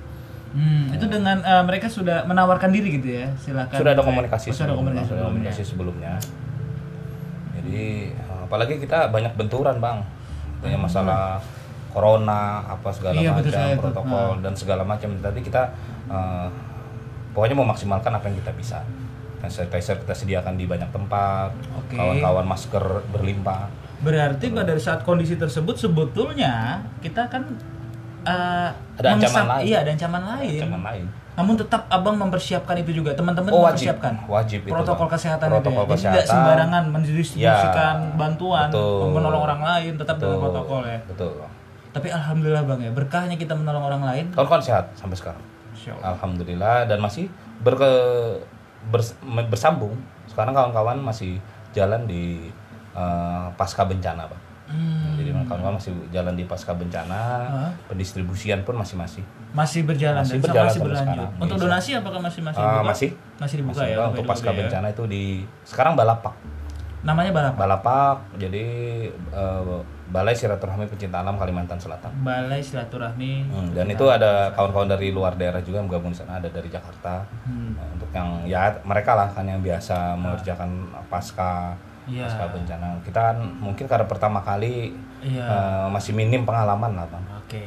Hmm, 0.51 0.91
itu 0.91 1.05
dengan 1.05 1.39
eh, 1.39 1.63
mereka 1.63 1.87
sudah 1.87 2.23
menawarkan 2.23 2.69
diri 2.69 2.91
gitu 2.93 3.07
ya. 3.13 3.31
Silakan. 3.37 3.71
sudah 3.73 3.91
ada 3.93 4.01
komunikasi 4.01 4.47
Oh, 4.47 4.53
sudah 4.53 4.65
ada 4.65 4.75
komunikasi 4.75 4.99
sudah 5.01 5.15
sebelumnya. 5.15 5.29
komunikasi 5.47 5.63
sebelumnya 5.63 6.13
jadi 7.53 7.83
eh, 8.09 8.39
apalagi 8.41 8.73
kita 8.77 9.07
banyak 9.07 9.33
benturan 9.33 9.77
bang 9.77 9.99
Tanya 10.59 10.77
masalah 10.77 11.41
corona 11.89 12.41
apa 12.65 12.89
segala 12.89 13.17
Iya, 13.17 13.33
macam 13.33 13.49
saya 13.49 13.73
ikut. 13.73 13.81
protokol 13.81 14.27
dan 14.39 14.53
segala 14.53 14.83
macam 14.83 15.09
tadi 15.15 15.39
kita 15.39 15.61
eh, 16.07 16.47
pokoknya 17.31 17.55
memaksimalkan 17.57 18.11
apa 18.11 18.25
yang 18.25 18.37
kita 18.37 18.51
bisa 18.53 18.79
sanitizer 19.47 19.97
kita 19.97 20.13
sediakan 20.13 20.53
di 20.53 20.67
banyak 20.67 20.91
tempat 20.91 21.49
Oke. 21.73 21.95
kawan-kawan 21.95 22.45
masker 22.45 22.83
berlimpah 23.09 23.71
Berarti 24.01 24.49
pada 24.49 24.73
saat 24.75 25.01
kondisi 25.01 25.33
tersebut 25.33 25.77
sebetulnya 25.77 26.81
kita 26.99 27.25
kan 27.25 27.45
eh, 28.21 28.69
Ada 28.97 29.07
ancaman 29.13 29.45
lain. 29.47 29.63
Iya, 29.63 29.77
ada 29.79 29.89
ancaman 29.93 30.23
lain. 30.27 30.59
Jangan 30.59 30.81
lain 30.83 31.05
Namun 31.31 31.53
tetap 31.55 31.87
abang 31.87 32.17
mempersiapkan 32.17 32.75
itu 32.77 32.91
juga, 32.91 33.15
teman-teman 33.15 33.49
Oh, 33.49 33.63
wajib. 33.63 33.93
mempersiapkan 33.93 34.13
Wajib 34.27 34.59
itu, 34.61 34.69
protokol 34.69 35.05
Bang. 35.05 35.13
kesehatan 35.15 35.47
Protokol 35.47 35.71
itu 35.79 35.87
ya. 35.87 35.95
Jadi 35.95 36.05
tidak 36.11 36.25
sembarangan 36.27 36.83
mendistribusikan 36.91 37.95
Ya, 38.03 38.17
bantuan, 38.19 38.67
betul. 38.67 39.09
menolong 39.15 39.41
orang 39.41 39.61
lain, 39.63 39.91
tetap 39.95 40.15
dengan 40.17 40.33
Betul. 40.33 40.43
protokol 40.43 40.81
ya. 40.83 40.99
betul 41.07 41.31
Tapi 41.91 42.07
alhamdulillah 42.07 42.63
bang 42.65 42.79
ya, 42.83 42.91
berkahnya 42.91 43.35
kita 43.35 43.53
menolong 43.53 43.83
orang 43.85 44.03
lain. 44.03 44.25
kawan-kawan 44.31 44.61
sehat 44.61 44.85
sampai 44.93 45.15
sekarang. 45.15 45.43
Alhamdulillah 46.03 46.85
dan 46.85 46.99
masih 46.99 47.25
berke 47.59 47.89
bers- 48.87 49.17
bersambung. 49.45 49.93
Sekarang 50.25 50.51
kawan-kawan 50.51 50.97
masih 50.97 51.37
jalan 51.71 52.03
di 52.03 52.49
eh, 52.91 53.47
pasca 53.53 53.83
bencana, 53.83 54.25
Pak. 54.25 54.39
Hmm, 54.67 55.15
Jadi 55.15 55.29
kawan-kawan 55.43 55.75
masih 55.75 55.91
jalan 56.09 56.31
di 56.31 56.47
pasca 56.47 56.71
bencana, 56.71 57.19
Hah? 57.43 57.71
pendistribusian 57.85 58.63
pun 58.63 58.75
masih 58.75 58.95
masih. 58.95 59.23
masih 59.51 59.83
berjalan 59.83 60.23
Masih 60.23 60.31
dan 60.33 60.43
berjalan 60.47 60.63
masih 60.65 60.79
berlanjut. 60.79 61.11
sekarang. 61.11 61.31
Untuk 61.37 61.55
Bisa. 61.55 61.65
donasi 61.67 61.89
apakah 61.93 62.19
masih 62.21 62.41
masih 62.41 62.61
dibuka? 62.63 62.83
masih 62.85 63.09
Masih 63.35 63.55
dibuka 63.57 63.75
Masih 63.77 63.91
ya. 63.91 64.07
Untuk 64.07 64.23
pasca 64.23 64.47
ya. 64.47 64.55
bencana 64.55 64.87
itu 64.87 65.03
di 65.05 65.23
sekarang 65.61 65.93
balapak. 65.93 66.33
Namanya 67.01 67.31
Balap. 67.33 67.53
Balapak 67.57 68.15
jadi 68.37 68.65
eh, 69.11 69.79
Balai 70.11 70.35
Silaturahmi 70.35 70.91
Pecinta 70.91 71.23
Alam 71.23 71.39
Kalimantan 71.39 71.79
Selatan. 71.79 72.11
Balai 72.19 72.59
Silaturahmi. 72.59 73.47
Hmm, 73.47 73.71
dan 73.71 73.87
itu 73.87 74.03
ada 74.05 74.51
kawan-kawan 74.51 74.91
dari 74.91 75.09
luar 75.09 75.39
daerah 75.39 75.63
juga 75.63 75.79
yang 75.79 75.87
gabung 75.87 76.11
di 76.11 76.19
sana, 76.19 76.35
ada 76.35 76.51
dari 76.51 76.67
Jakarta. 76.67 77.23
Hmm. 77.47 77.79
Nah, 77.79 77.87
untuk 77.95 78.11
yang 78.11 78.29
ya 78.43 78.75
mereka 78.83 79.15
lah 79.15 79.31
kan 79.31 79.47
yang 79.47 79.63
biasa 79.63 80.19
mengerjakan 80.19 80.69
pasca 81.07 81.71
Iya. 82.09 82.27
pasca 82.27 82.49
bencana. 82.51 82.97
Kita 83.07 83.19
kan 83.31 83.37
mungkin 83.61 83.85
karena 83.87 84.03
pertama 84.03 84.43
kali 84.43 84.91
Iya. 85.23 85.45
eh, 85.47 85.85
masih 85.87 86.11
minim 86.11 86.43
pengalaman 86.43 86.91
lah 86.91 87.07
bang. 87.07 87.23
Oke. 87.39 87.63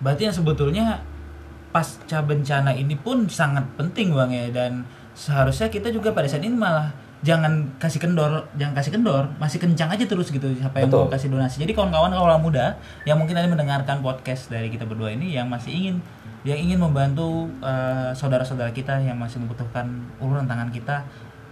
Berarti 0.00 0.26
yang 0.26 0.34
sebetulnya 0.34 0.86
pasca 1.70 2.18
bencana 2.24 2.74
ini 2.74 2.98
pun 2.98 3.30
sangat 3.30 3.62
penting 3.78 4.10
bang 4.10 4.30
ya 4.32 4.46
dan 4.50 4.82
seharusnya 5.14 5.70
kita 5.70 5.92
juga 5.92 6.10
pada 6.10 6.26
saat 6.26 6.42
ini 6.42 6.56
malah 6.56 6.90
jangan 7.20 7.68
kasih 7.76 8.00
kendor, 8.00 8.48
jangan 8.56 8.72
kasih 8.72 8.92
kendor, 8.96 9.28
masih 9.36 9.60
kencang 9.60 9.92
aja 9.92 10.04
terus 10.08 10.32
gitu 10.32 10.48
siapa 10.56 10.80
yang 10.80 10.88
Betul. 10.88 11.04
mau 11.04 11.12
kasih 11.12 11.28
donasi. 11.28 11.56
Jadi 11.60 11.72
kawan-kawan 11.76 12.12
kawan 12.16 12.40
muda 12.40 12.80
yang 13.04 13.20
mungkin 13.20 13.36
tadi 13.36 13.48
mendengarkan 13.48 14.00
podcast 14.00 14.48
dari 14.48 14.72
kita 14.72 14.88
berdua 14.88 15.12
ini 15.12 15.36
yang 15.36 15.44
masih 15.52 15.72
ingin 15.72 15.96
yang 16.48 16.56
ingin 16.56 16.80
membantu 16.80 17.52
eh, 17.60 18.16
saudara-saudara 18.16 18.72
kita 18.72 18.96
yang 19.04 19.20
masih 19.20 19.36
membutuhkan 19.44 19.84
uluran 20.16 20.48
tangan 20.48 20.72
kita 20.72 21.04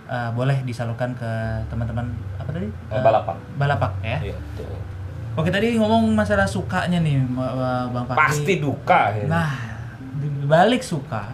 eh, 0.08 0.30
boleh 0.32 0.64
disalurkan 0.64 1.12
ke 1.12 1.30
teman-teman 1.68 2.08
apa 2.40 2.48
tadi? 2.48 2.68
Eh, 2.72 3.02
Balapak. 3.04 3.36
Balapak 3.60 3.92
ya. 4.00 4.18
Iya, 4.24 4.36
betul. 4.40 4.72
Oke 5.38 5.52
tadi 5.54 5.76
ngomong 5.76 6.16
masalah 6.16 6.48
sukanya 6.48 6.98
nih 6.98 7.22
Bang 7.92 8.08
Fakri. 8.08 8.18
Pasti 8.18 8.54
duka. 8.58 9.14
ya. 9.14 9.28
Nah, 9.28 9.52
balik 10.48 10.80
suka 10.82 11.30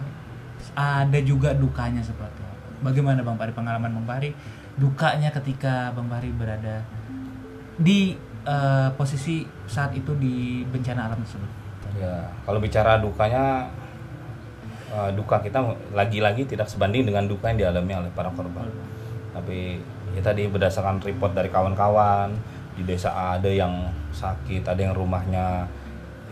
ada 0.75 1.19
juga 1.23 1.55
dukanya 1.55 2.03
seperti? 2.03 2.44
Bagaimana 2.85 3.25
Bang 3.25 3.41
Pari 3.41 3.49
pengalaman 3.49 3.89
Bang 3.89 4.05
Pari 4.05 4.29
dukanya 4.77 5.33
ketika 5.33 5.89
Bang 5.97 6.05
Pari 6.05 6.29
berada 6.29 6.85
di 7.81 8.13
eh, 8.45 8.89
posisi 8.93 9.41
saat 9.65 9.97
itu 9.97 10.13
di 10.21 10.61
bencana 10.69 11.09
alam 11.09 11.17
tersebut? 11.25 11.49
Ya, 11.97 12.29
kalau 12.45 12.61
bicara 12.61 13.01
dukanya 13.01 13.65
eh, 14.93 15.11
duka 15.17 15.41
kita 15.41 15.65
lagi-lagi 15.97 16.45
tidak 16.45 16.69
sebanding 16.69 17.09
dengan 17.09 17.25
duka 17.25 17.49
yang 17.49 17.65
dialami 17.65 18.05
oleh 18.05 18.11
para 18.13 18.29
korban. 18.29 18.69
Tapi 19.33 19.81
ya 20.13 20.21
tadi 20.21 20.47
berdasarkan 20.47 21.01
report 21.01 21.33
dari 21.33 21.49
kawan-kawan 21.49 22.31
di 22.75 22.83
desa 22.85 23.11
A 23.11 23.41
ada 23.41 23.49
yang 23.49 23.89
sakit, 24.13 24.63
ada 24.67 24.79
yang 24.79 24.93
rumahnya 24.93 25.67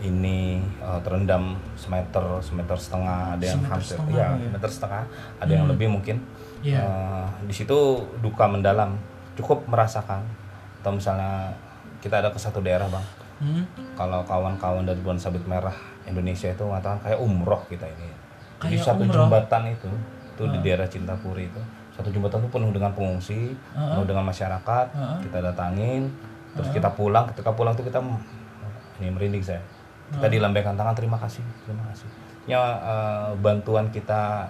ini 0.04 0.60
eh, 0.60 1.00
terendam 1.00 1.56
semeter, 1.78 2.40
semeter 2.44 2.76
setengah, 2.76 3.38
ada 3.38 3.44
yang 3.44 3.60
Semeter 3.62 3.72
hampir 3.72 3.88
setengah, 3.96 4.16
ya, 4.16 4.28
ya. 4.36 4.50
meter 4.52 4.70
setengah, 4.70 5.02
ada 5.40 5.52
yang 5.52 5.66
lebih 5.70 5.88
mungkin. 5.88 6.16
Iya. 6.64 6.80
Eh, 6.80 7.26
di 7.44 7.54
situ 7.54 7.76
duka 8.18 8.48
mendalam, 8.48 8.96
cukup 9.36 9.68
merasakan. 9.68 10.24
Atau 10.80 10.96
misalnya 10.96 11.52
kita 12.00 12.18
ada 12.18 12.28
ke 12.28 12.40
satu 12.40 12.60
daerah 12.60 12.88
bang, 12.88 13.06
Hmm? 13.34 13.66
kalau 13.98 14.22
kawan-kawan 14.22 14.86
dari 14.86 15.00
Bulan 15.02 15.18
Sabit 15.18 15.42
Merah 15.44 15.74
Indonesia 16.06 16.46
itu 16.46 16.62
mengatakan 16.62 17.02
kayak 17.02 17.18
umroh 17.18 17.58
kita 17.66 17.82
ini. 17.84 18.08
Jadi 18.62 18.78
Kayak 18.78 18.86
satu 18.86 19.02
umroh? 19.02 19.26
jembatan 19.26 19.62
itu, 19.68 19.90
itu 20.30 20.42
di 20.48 20.58
daerah 20.62 20.86
Cintapuri 20.86 21.50
itu, 21.50 21.60
satu 21.92 22.08
jembatan 22.08 22.40
itu 22.40 22.48
penuh 22.48 22.70
dengan 22.70 22.94
pengungsi, 22.94 23.52
penuh 23.74 24.06
dengan 24.06 24.24
masyarakat. 24.24 24.86
Kita 25.20 25.38
datangin, 25.42 26.08
terus 26.54 26.70
kita 26.70 26.88
pulang. 26.88 27.26
Ketika 27.28 27.50
pulang 27.52 27.74
itu 27.74 27.82
kita 27.82 27.98
ini 29.00 29.10
merinding 29.10 29.42
saya. 29.42 29.60
Kita 30.14 30.30
dilambaikan 30.30 30.78
tangan 30.78 30.94
terima 30.94 31.18
kasih, 31.18 31.42
terima 31.64 31.82
kasih. 31.90 32.06
Ya 32.46 32.60
eh, 32.60 33.28
bantuan 33.40 33.90
kita 33.90 34.46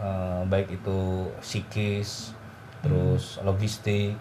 eh, 0.00 0.40
baik 0.48 0.80
itu 0.80 1.28
psikis, 1.44 2.32
terus 2.80 3.38
logistik, 3.44 4.16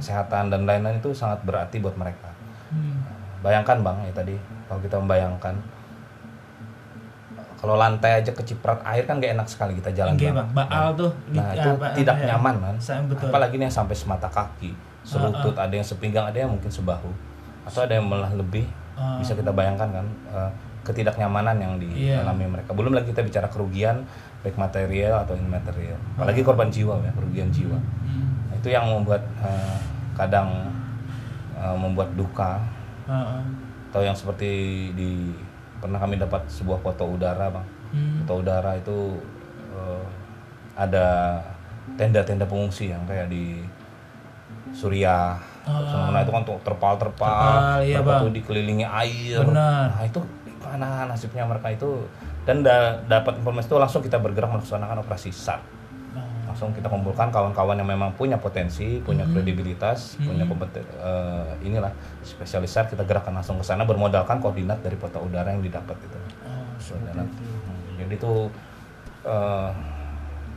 kesehatan 0.00 0.48
dan 0.48 0.64
lain-lain 0.64 0.96
itu 0.96 1.12
sangat 1.12 1.44
berarti 1.44 1.78
buat 1.78 1.94
mereka. 1.94 2.32
Hmm. 2.72 3.04
Bayangkan 3.44 3.84
bang 3.84 3.96
ya 4.08 4.12
tadi 4.12 4.34
kalau 4.66 4.80
kita 4.82 4.96
membayangkan 4.98 5.54
kalau 7.58 7.74
lantai 7.74 8.22
aja 8.22 8.30
keciprat 8.30 8.78
air 8.86 9.02
kan 9.02 9.18
gak 9.18 9.34
enak 9.34 9.48
sekali 9.50 9.74
kita 9.82 9.90
jalan 9.90 10.14
Oke 10.14 10.30
Bang. 10.30 10.46
bang, 10.46 10.48
Baal 10.70 10.88
tuh. 10.94 11.10
Nah 11.34 11.50
itu 11.50 11.66
ah, 11.66 11.74
Ba- 11.74 11.94
tidak 11.94 12.16
ya. 12.22 12.26
nyaman 12.34 12.54
kan. 12.62 12.74
Betul. 13.10 13.26
Apalagi 13.34 13.54
nih 13.58 13.66
yang 13.66 13.74
sampai 13.74 13.96
semata 13.98 14.30
kaki, 14.30 14.70
selutut, 15.02 15.58
ada 15.58 15.74
yang 15.74 15.82
sepinggang, 15.82 16.22
ada 16.22 16.38
yang 16.38 16.50
mungkin 16.54 16.70
sebahu, 16.70 17.10
atau 17.66 17.80
ada 17.82 17.98
yang 17.98 18.06
malah 18.06 18.30
lebih. 18.30 18.62
Ah. 18.94 19.18
Bisa 19.18 19.34
kita 19.34 19.50
bayangkan 19.50 19.90
kan 19.90 20.06
eh, 20.06 20.50
ketidaknyamanan 20.88 21.56
yang 21.56 21.72
Iya. 21.78 22.24
dialami 22.24 22.48
mereka. 22.48 22.72
Belum 22.72 22.90
lagi 22.90 23.08
kita 23.08 23.20
bicara 23.20 23.46
kerugian 23.46 24.08
baik 24.40 24.54
material 24.54 25.20
atau 25.20 25.34
immaterial. 25.34 26.00
Apalagi 26.16 26.40
korban 26.40 26.68
jiwa 26.68 26.96
ya, 26.98 27.12
kerugian 27.12 27.48
jiwa. 27.48 27.76
Hmm. 27.76 28.48
Nah, 28.48 28.54
itu 28.56 28.68
yang 28.68 28.86
membuat 28.86 29.20
eh, 29.38 29.76
kadang 30.14 30.48
eh, 31.54 31.76
membuat 31.76 32.14
duka 32.14 32.62
Ah, 33.04 33.40
ah. 33.40 33.42
atau 33.88 34.00
yang 34.00 34.12
seperti 34.12 34.50
di 34.92 35.32
pernah 35.78 35.96
kami 35.96 36.16
dapat 36.16 36.42
sebuah 36.46 36.78
foto 36.78 37.06
udara 37.08 37.48
bang 37.48 37.66
Hmm. 37.88 38.20
foto 38.20 38.42
udara 38.42 38.74
itu 38.74 39.16
eh, 39.70 40.04
ada 40.74 41.40
tenda-tenda 41.94 42.44
pengungsi 42.44 42.88
yang 42.88 43.02
kayak 43.04 43.26
di 43.26 43.64
Suriah 44.70 45.36
Sementara 45.64 46.24
itu 46.24 46.32
kan 46.32 46.44
terpal-terpal 46.44 47.28
Terpal, 47.28 47.76
iya, 47.82 48.00
Bang. 48.00 48.28
dikelilingi 48.30 48.84
air 48.84 49.40
Benar. 49.42 49.92
nah 49.92 50.02
itu 50.02 50.20
gimana 50.58 51.06
nasibnya 51.06 51.46
mereka 51.46 51.70
itu 51.70 52.02
dan 52.42 52.66
da- 52.66 52.98
dapat 53.06 53.38
informasi 53.38 53.70
itu 53.70 53.76
langsung 53.78 54.02
kita 54.02 54.18
bergerak 54.18 54.50
melaksanakan 54.50 54.98
operasi 55.00 55.30
SAR 55.30 55.62
langsung 56.48 56.72
kita 56.72 56.88
kumpulkan 56.88 57.28
kawan-kawan 57.28 57.76
yang 57.76 57.86
memang 57.86 58.10
punya 58.16 58.34
potensi, 58.34 58.98
punya 58.98 59.22
Hmm. 59.22 59.36
kredibilitas, 59.36 60.16
punya 60.18 60.42
kompeten 60.42 60.80
eh, 60.80 61.44
inilah 61.62 61.92
spesialis 62.24 62.72
SAR 62.72 62.88
kita 62.88 63.04
gerakkan 63.04 63.30
langsung 63.30 63.60
ke 63.60 63.64
sana 63.64 63.84
bermodalkan 63.84 64.40
koordinat 64.40 64.80
dari 64.80 64.96
foto 64.96 65.22
udara 65.22 65.52
yang 65.52 65.62
didapat 65.62 65.94
itu. 66.00 66.18
Oh, 66.42 66.66
itu. 66.74 67.44
Hmm, 67.44 68.00
Jadi 68.00 68.14
itu 68.16 68.32
eh, 69.22 69.70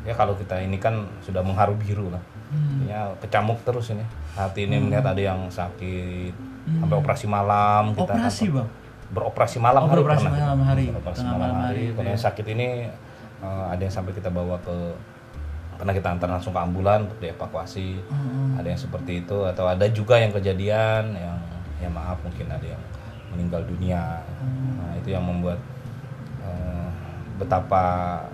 ya 0.07 0.13
kalau 0.15 0.33
kita 0.33 0.63
ini 0.63 0.79
kan 0.79 1.05
sudah 1.21 1.43
mengharu 1.43 1.75
biru 1.77 2.07
lah, 2.09 2.23
Hmm. 2.49 2.87
ya 2.87 3.11
kecamuk 3.21 3.59
terus 3.61 3.91
ini. 3.91 4.01
Hati 4.33 4.65
ini 4.65 4.79
melihat 4.79 5.05
ada 5.05 5.21
yang 5.21 5.51
sakit, 5.51 6.33
sampai 6.79 6.97
operasi 6.97 7.27
malam 7.27 7.91
kita 7.93 8.15
Hmm. 8.15 8.25
Operasi 8.25 8.45
bang. 8.49 8.69
Beroperasi 9.11 9.59
malam 9.59 9.83
Oh, 9.83 9.87
hari 9.87 9.99
beroperasi 9.99 10.25
pernah 10.25 10.39
malam 10.47 10.59
hari. 10.63 10.85
Beroperasi 10.87 11.21
malam 11.21 11.37
malam 11.37 11.57
hari. 11.57 11.67
hari, 11.67 11.83
Kalau 11.91 12.03
iya. 12.03 12.11
yang 12.11 12.21
sakit 12.21 12.45
ini 12.47 12.67
eh, 13.41 13.65
ada 13.67 13.81
yang 13.81 13.91
sampai 13.91 14.11
kita 14.11 14.29
bawa 14.29 14.55
ke 14.59 14.75
pernah 15.75 15.91
kita 15.91 16.07
antar 16.09 16.29
langsung 16.29 16.51
ke 16.51 16.61
ambulan 16.61 16.99
untuk 17.03 17.17
dievakuasi. 17.19 17.99
Hmm. 18.05 18.55
Ada 18.55 18.67
yang 18.69 18.79
seperti 18.79 19.11
itu 19.21 19.37
atau 19.43 19.65
ada 19.65 19.85
juga 19.89 20.15
yang 20.15 20.29
kejadian 20.29 21.11
yang 21.11 21.37
ya 21.77 21.89
maaf 21.89 22.21
mungkin 22.21 22.47
ada 22.47 22.63
yang 22.63 22.81
meninggal 23.29 23.65
dunia. 23.65 24.21
Hmm. 24.37 24.77
Nah, 24.77 24.93
itu 24.95 25.09
yang 25.09 25.23
membuat 25.23 25.57
eh, 26.39 26.87
betapa 27.35 27.83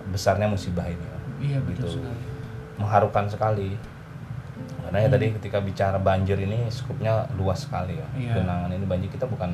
besarnya 0.08 0.46
musibah 0.46 0.86
ini. 0.86 1.08
Iya 1.40 1.62
betul 1.62 1.88
Gitu. 1.88 1.98
sekali. 1.98 2.22
Mengharukan 2.78 3.26
sekali. 3.26 3.70
Karena 4.88 5.04
ya 5.04 5.10
tadi 5.12 5.26
ketika 5.36 5.60
bicara 5.60 6.00
banjir 6.00 6.40
ini 6.40 6.72
skupnya 6.72 7.28
luas 7.36 7.68
sekali 7.68 8.00
ya. 8.00 8.08
Iya. 8.16 8.34
Genangan 8.40 8.72
ini 8.72 8.86
banjir 8.88 9.12
kita 9.12 9.28
bukan 9.28 9.52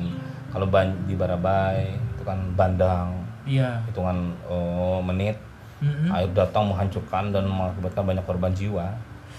kalau 0.54 0.70
ban 0.70 0.94
di 1.04 1.18
Barabai 1.18 1.90
itu 1.90 2.22
kan 2.22 2.38
bandang 2.54 3.18
Iya. 3.42 3.82
hitungan 3.84 4.30
oh, 4.46 5.02
menit 5.02 5.34
Mm-mm. 5.82 6.06
air 6.08 6.30
datang 6.32 6.70
menghancurkan 6.70 7.34
dan 7.34 7.44
mengakibatkan 7.44 8.06
banyak 8.06 8.24
korban 8.24 8.54
jiwa. 8.54 8.86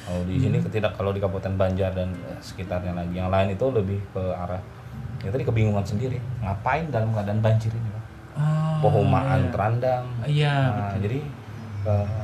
Kalau 0.06 0.22
di 0.28 0.38
sini 0.38 0.60
tidak 0.62 0.94
kalau 0.94 1.10
di 1.10 1.18
Kabupaten 1.18 1.56
Banjar 1.56 1.96
dan 1.96 2.12
eh, 2.28 2.38
sekitarnya 2.38 2.94
lagi 2.94 3.16
yang 3.18 3.32
lain 3.32 3.56
itu 3.56 3.66
lebih 3.72 3.98
ke 4.14 4.22
arah 4.36 4.60
ya 5.24 5.34
tadi 5.34 5.42
kebingungan 5.42 5.82
sendiri 5.82 6.22
ngapain 6.44 6.86
dalam 6.94 7.10
keadaan 7.10 7.42
banjir 7.42 7.74
ini 7.74 7.90
Pak? 7.90 8.04
Ah, 8.38 8.78
Pohomaan 8.84 9.40
iya. 9.42 9.50
terandam. 9.50 10.04
Iya, 10.28 10.56
Nah, 10.76 10.94
jadi 11.02 11.20
eh, 11.88 12.22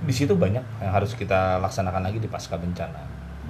di 0.00 0.14
situ 0.14 0.32
banyak 0.32 0.64
yang 0.80 0.92
harus 0.92 1.12
kita 1.12 1.60
laksanakan 1.60 2.08
lagi 2.08 2.18
di 2.18 2.28
pasca 2.28 2.56
bencana. 2.56 3.00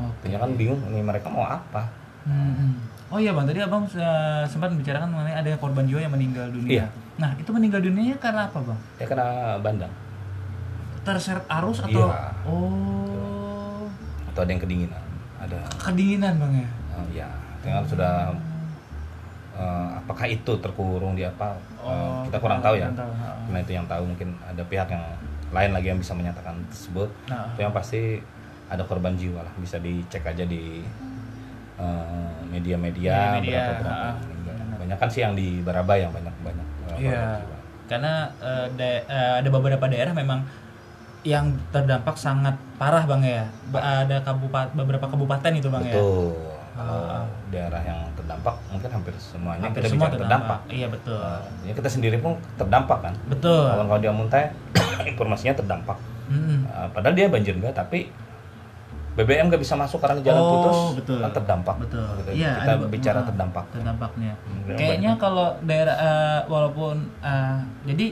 Oke. 0.00 0.26
Artinya 0.26 0.38
kan 0.42 0.50
bingung 0.56 0.80
ini 0.90 1.00
mereka 1.00 1.30
mau 1.30 1.46
apa? 1.46 1.86
Mm-mm. 2.26 2.72
Oh 3.10 3.18
iya 3.18 3.34
bang, 3.34 3.42
tadi 3.42 3.58
abang 3.58 3.82
eh, 3.90 4.44
sempat 4.46 4.70
membicarakan 4.70 5.10
mengenai 5.10 5.34
ada 5.34 5.50
korban 5.58 5.82
jiwa 5.82 5.98
yang 5.98 6.14
meninggal 6.14 6.46
dunia. 6.50 6.70
Iya. 6.70 6.86
Nah 7.18 7.30
itu 7.34 7.50
meninggal 7.50 7.82
dunianya 7.82 8.16
karena 8.22 8.46
apa 8.46 8.58
bang? 8.62 8.78
Ya 9.02 9.06
kena 9.06 9.26
bandang 9.58 9.92
Terseret 11.02 11.42
arus 11.48 11.82
atau? 11.82 12.06
Iya. 12.06 12.22
Oh, 12.46 13.88
atau 14.30 14.40
ada 14.46 14.50
yang 14.52 14.62
kedinginan, 14.62 15.02
ada 15.42 15.58
kedinginan 15.80 16.38
bang 16.38 16.52
ya? 16.54 16.68
Eh, 16.70 17.06
ya, 17.24 17.28
tinggal 17.64 17.82
sudah 17.88 18.30
eh, 19.56 19.88
apakah 19.98 20.26
itu 20.28 20.52
terkurung 20.60 21.16
di 21.16 21.24
apa? 21.26 21.56
eh, 21.82 21.88
Oh, 21.90 22.22
kita 22.28 22.38
kurang 22.38 22.60
tahu 22.62 22.78
ya. 22.78 22.86
tahu. 22.94 23.10
Karena 23.48 23.58
itu 23.58 23.72
yang 23.74 23.86
tahu 23.90 24.02
mungkin 24.06 24.28
ada 24.44 24.62
pihak 24.62 24.86
yang 24.86 25.02
lain 25.50 25.70
lagi 25.70 25.86
yang 25.86 25.98
bisa 25.98 26.12
menyatakan 26.12 26.54
tersebut. 26.68 27.10
Nah. 27.26 27.50
Itu 27.50 27.60
yang 27.60 27.70
pasti 27.70 28.22
ada 28.66 28.82
korban 28.82 29.14
jiwa 29.14 29.42
lah. 29.42 29.54
Bisa 29.56 29.76
dicek 29.76 30.22
aja 30.24 30.44
di 30.44 30.82
eh, 31.76 32.30
media-media 32.46 33.36
Media-media, 33.36 33.60
berapa 33.74 33.80
berapa. 33.80 34.08
meninggal. 34.22 34.78
Banyak 34.78 34.96
kan 34.96 35.08
sih 35.08 35.20
yang 35.20 35.34
di 35.34 35.60
Barabay 35.60 36.02
yang 36.02 36.12
banyak 36.12 36.34
banyak 36.40 36.66
eh, 36.66 36.76
korban 36.84 36.98
Iya. 37.00 37.22
jiwa. 37.36 37.56
Karena 37.86 38.12
eh, 38.38 38.66
da- 38.72 39.04
eh, 39.04 39.32
ada 39.38 39.48
beberapa 39.48 39.84
daerah 39.86 40.12
memang 40.12 40.40
yang 41.20 41.52
terdampak 41.68 42.16
sangat 42.16 42.56
parah 42.76 43.04
bang 43.04 43.20
ya. 43.22 43.44
Ba- 43.68 44.04
Ada 44.04 44.22
kabupaten 44.22 44.72
beberapa 44.74 45.04
kabupaten 45.04 45.52
itu 45.52 45.68
bang 45.68 45.84
ya. 45.84 45.94
Kalau 46.82 47.24
daerah 47.48 47.82
yang 47.82 48.00
terdampak 48.12 48.54
mungkin 48.66 48.88
hampir 48.90 49.12
semuanya 49.16 49.64
Hampir 49.64 49.80
kita 49.80 49.90
semua 49.90 50.06
bicara 50.06 50.16
terdampak. 50.18 50.58
Iya 50.66 50.86
betul. 50.88 51.20
Eh, 51.20 51.40
ya 51.64 51.72
kita 51.74 51.88
sendiri 51.88 52.16
pun 52.16 52.32
terdampak 52.54 52.98
kan. 53.00 53.14
betul. 53.26 53.64
Kawan-kawan 53.66 54.00
dia 54.00 54.12
Muntai 54.12 54.44
informasinya 55.10 55.54
terdampak. 55.54 55.98
Mm-mm. 56.26 56.58
Uh, 56.64 56.88
padahal 56.90 57.14
dia 57.14 57.26
banjir 57.26 57.52
enggak, 57.52 57.74
tapi 57.74 58.06
BBM 59.10 59.50
nggak 59.50 59.58
bisa 59.58 59.74
masuk 59.74 59.98
karena 59.98 60.22
jalan 60.22 60.38
Oh, 60.38 60.50
putus, 60.54 60.78
betul. 60.96 61.18
kan 61.18 61.30
terdampak. 61.34 61.76
Betul. 61.82 62.06
Gitu. 62.16 62.30
Iya, 62.38 62.52
Kita 62.56 62.72
ada- 62.72 62.86
bicara 62.86 63.18
ah, 63.18 63.26
terdampak. 63.26 63.64
terdampaknya. 63.68 64.32
Hmm, 64.38 64.60
Kayaknya 64.70 65.12
kalau 65.18 65.46
daerah 65.60 65.96
eh, 65.98 66.40
walaupun 66.46 66.94
eh, 67.18 67.56
jadi 67.84 68.06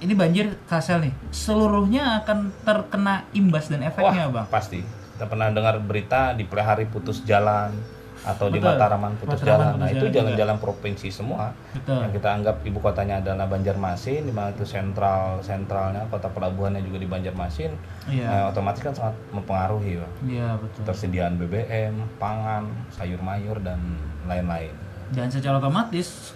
ini 0.00 0.12
banjir 0.12 0.46
Kasel 0.64 1.00
nih, 1.02 1.12
seluruhnya 1.30 2.20
akan 2.20 2.52
terkena 2.62 3.24
imbas 3.32 3.68
dan 3.68 3.80
efeknya, 3.82 4.28
Wah, 4.28 4.44
Bang. 4.44 4.46
pasti. 4.48 4.80
Kita 5.20 5.28
pernah 5.28 5.52
dengar 5.52 5.76
berita 5.84 6.32
di 6.32 6.48
Pelihari 6.48 6.88
putus 6.88 7.20
jalan, 7.28 7.76
atau 8.20 8.48
di 8.48 8.56
Betul. 8.56 8.72
Mataraman 8.72 9.12
putus 9.16 9.40
Mataraman 9.40 9.64
jalan. 9.68 9.72
Nah, 9.76 9.88
itu 9.88 10.04
jalan 10.08 10.32
jalan-jalan 10.32 10.56
provinsi 10.56 11.08
semua. 11.08 11.52
Betul. 11.76 12.00
Yang 12.04 12.12
kita 12.16 12.28
anggap 12.40 12.56
ibu 12.64 12.78
kotanya 12.80 13.20
adalah 13.20 13.44
Banjarmasin, 13.44 14.24
di 14.24 14.32
mana 14.32 14.48
itu 14.48 14.64
sentral 14.64 15.44
sentralnya 15.44 16.08
kota 16.08 16.32
pelabuhannya 16.32 16.80
juga 16.80 17.04
di 17.04 17.08
Banjarmasin. 17.08 17.72
Iya. 18.08 18.24
Nah, 18.24 18.42
otomatis 18.48 18.80
kan 18.80 18.96
sangat 18.96 19.12
mempengaruhi, 19.28 20.00
Bang. 20.00 20.12
Iya 20.24 20.48
betul. 20.56 20.82
Tersediaan 20.88 21.36
BBM, 21.36 22.00
pangan, 22.16 22.64
sayur 22.88 23.20
mayur 23.20 23.60
dan 23.60 23.76
lain-lain. 24.24 24.72
Dan 25.12 25.28
secara 25.28 25.60
otomatis 25.60 26.32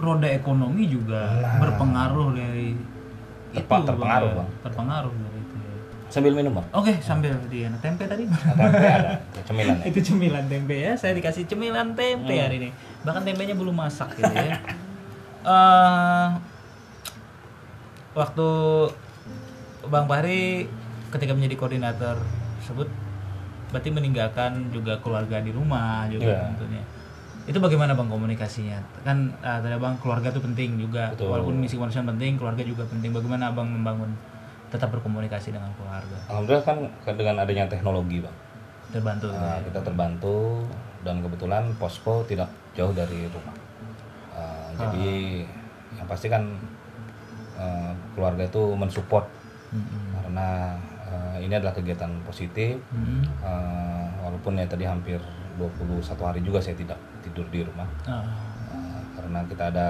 roda 0.00 0.24
ekonomi 0.24 0.88
juga 0.88 1.36
Nah. 1.36 1.60
berpengaruh 1.60 2.32
dari 2.32 2.80
Terpa- 3.52 3.84
itu, 3.84 3.88
terpengaruh, 3.92 4.30
ya. 4.32 4.38
Bang. 4.40 4.48
Terpengaruh 4.64 5.12
dari 5.12 5.36
ya. 5.36 5.41
Sambil 6.12 6.36
minum, 6.36 6.52
Bang. 6.52 6.68
Oke, 6.76 6.92
sambil 7.00 7.32
di 7.48 7.64
tempe 7.80 8.04
tadi. 8.04 8.28
Nah, 8.28 8.36
tempe 8.36 8.84
ada, 8.84 9.16
cemilan. 9.48 9.80
ya? 9.80 9.84
itu 9.90 9.98
cemilan 10.04 10.44
tempe 10.44 10.76
ya. 10.76 10.92
Saya 10.92 11.16
dikasih 11.16 11.48
cemilan 11.48 11.96
tempe 11.96 12.36
Hmm. 12.36 12.44
hari 12.44 12.56
ini. 12.60 12.68
Bahkan 13.00 13.24
tempenya 13.24 13.56
belum 13.56 13.72
masak 13.72 14.12
gitu 14.14 14.28
ya. 14.28 14.60
Eh, 15.42 16.28
waktu 18.14 18.48
Bang 19.88 20.06
Fahri 20.06 20.70
ketika 21.10 21.34
menjadi 21.34 21.58
koordinator 21.58 22.14
tersebut 22.62 22.86
berarti 23.74 23.90
meninggalkan 23.90 24.70
juga 24.70 25.02
keluarga 25.02 25.42
di 25.42 25.50
rumah 25.50 26.06
juga 26.06 26.30
Iya. 26.30 26.46
tentunya. 26.54 26.82
Itu 27.42 27.58
bagaimana 27.58 27.98
Bang 27.98 28.06
komunikasinya? 28.06 28.78
Kan 29.02 29.34
tadi 29.42 29.82
Bang 29.82 29.98
keluarga 29.98 30.30
itu 30.30 30.38
penting 30.38 30.78
juga. 30.78 31.10
Betul. 31.10 31.34
Walaupun 31.34 31.58
misi 31.58 31.74
kemanusiaan 31.74 32.06
penting, 32.06 32.38
keluarga 32.38 32.62
juga 32.62 32.86
penting. 32.86 33.10
Bagaimana 33.10 33.50
Abang 33.50 33.66
membangun 33.66 34.14
tetap 34.72 34.88
berkomunikasi 34.88 35.52
dengan 35.52 35.68
keluarga? 35.76 36.16
Alhamdulillah 36.32 36.64
kan 36.64 36.78
dengan 37.12 37.36
adanya 37.44 37.68
teknologi, 37.68 38.24
Bang. 38.24 38.36
Terbantu. 38.88 39.28
Nah, 39.28 39.60
kita 39.60 39.80
terbantu 39.84 40.36
dan 41.04 41.20
kebetulan 41.20 41.64
posko 41.76 42.24
tidak 42.24 42.48
jauh 42.72 42.92
dari 42.96 43.28
rumah. 43.28 43.56
Uh, 44.32 44.68
Jadi 44.80 45.44
yang 46.00 46.08
pasti 46.08 46.32
kan 46.32 46.56
uh, 47.60 47.92
keluarga 48.16 48.48
itu 48.48 48.72
mensupport 48.72 49.28
Mm-mm. 49.76 50.24
karena 50.24 50.76
uh, 51.04 51.36
ini 51.36 51.52
adalah 51.52 51.76
kegiatan 51.76 52.08
positif. 52.24 52.80
Mm-mm. 52.96 53.28
Uh, 53.44 54.08
walaupun 54.24 54.56
ya 54.56 54.64
tadi 54.64 54.88
hampir 54.88 55.20
21 55.60 56.00
hari 56.24 56.40
juga 56.40 56.58
saya 56.64 56.72
tidak 56.72 56.96
tidur 57.20 57.44
di 57.52 57.60
rumah 57.60 57.84
Ah, 58.08 58.24
Uh, 58.72 59.04
karena 59.12 59.44
kita 59.44 59.68
ada 59.68 59.88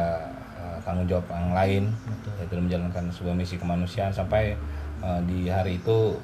tanggung 0.83 1.07
jawab 1.07 1.25
yang 1.29 1.53
lain 1.53 1.85
betul. 2.03 2.33
yaitu 2.37 2.55
menjalankan 2.59 3.05
sebuah 3.09 3.35
misi 3.35 3.55
kemanusiaan 3.57 4.11
sampai 4.11 4.55
uh, 4.99 5.19
di 5.23 5.47
hari 5.47 5.77
itu 5.77 6.19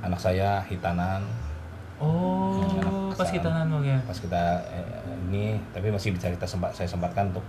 anak 0.00 0.18
saya 0.18 0.60
hitanan 0.62 1.20
Oh, 2.00 2.56
Anak 2.56 3.12
pas 3.12 3.28
kita 3.28 3.44
nanu 3.46 3.84
ya. 3.84 4.00
pas 4.02 4.16
kita 4.16 4.40
eh, 4.66 4.88
ini 5.22 5.52
tapi 5.68 5.92
masih 5.92 6.16
bisa 6.16 6.28
kita 6.28 6.48
sempat 6.48 6.72
saya 6.72 6.88
sempatkan 6.88 7.28
untuk 7.28 7.44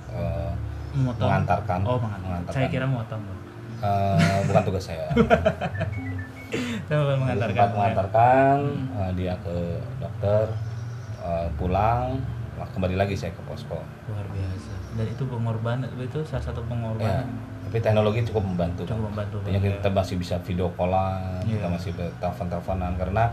Motong. 0.94 1.24
mengantarkan 1.24 1.80
Oh, 1.82 1.96
mengantar. 1.96 2.20
mengantarkan. 2.22 2.56
Saya 2.58 2.68
kira 2.68 2.84
motong. 2.84 3.24
Bang. 3.24 3.40
Eh, 3.80 4.40
bukan 4.44 4.62
tugas 4.62 4.84
saya 4.86 5.08
Jadi 6.84 7.16
mengantarkan. 7.16 7.48
sempat 7.50 7.72
mengantarkan 7.72 8.58
Hmm. 8.60 9.00
eh, 9.00 9.12
dia 9.16 9.34
ke 9.40 9.56
dokter 9.98 10.46
eh, 11.22 11.48
pulang 11.56 12.20
kembali 12.68 13.00
lagi 13.00 13.16
saya 13.16 13.32
ke 13.32 13.42
posko 13.42 13.80
Luar 14.06 14.28
biasa. 14.28 14.74
Dan 14.92 15.06
itu 15.08 15.24
pengorbanan 15.24 15.88
itu 15.96 16.20
salah 16.22 16.44
satu 16.44 16.60
ya, 16.60 16.68
pengorbanan. 16.68 17.28
tapi 17.64 17.78
teknologi 17.80 18.20
cukup 18.28 18.44
membantu 18.46 18.84
Cukup 18.84 19.08
membantu. 19.08 19.36
Artinya 19.40 19.62
kita 19.64 19.90
masih 19.90 20.16
bisa 20.18 20.36
video 20.42 20.68
callan, 20.72 21.40
kita 21.44 21.64
Iya. 21.64 21.72
masih 21.72 21.92
telepon 21.96 22.48
teleponan 22.48 22.94
karena 22.96 23.24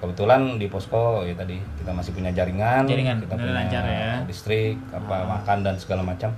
kebetulan 0.00 0.40
di 0.56 0.66
posko 0.66 1.22
ya 1.22 1.32
tadi 1.32 1.60
kita 1.76 1.92
masih 1.92 2.10
punya 2.10 2.32
jaringan, 2.32 2.82
Jaringan, 2.82 3.16
kita 3.20 3.34
punya 3.36 3.54
lancar 3.54 3.82
ya. 3.84 4.24
listrik, 4.24 4.74
apa 4.90 5.14
Ah. 5.14 5.28
makan 5.38 5.58
dan 5.62 5.74
segala 5.76 6.00
macam 6.02 6.32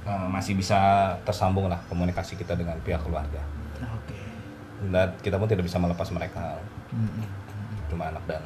Eh, 0.00 0.26
masih 0.26 0.56
bisa 0.56 1.12
tersambung 1.22 1.68
lah 1.68 1.76
komunikasi 1.84 2.32
kita 2.34 2.56
dengan 2.56 2.72
pihak 2.80 3.04
keluarga. 3.04 3.36
Nah, 3.76 3.92
Oke. 3.92 4.16
Dan 4.88 5.12
kita 5.20 5.36
pun 5.36 5.44
tidak 5.44 5.68
bisa 5.68 5.76
melepas 5.76 6.08
mereka, 6.08 6.56
Mm-mm. 6.88 7.28
cuma 7.86 8.08
anak 8.08 8.24
dan 8.24 8.40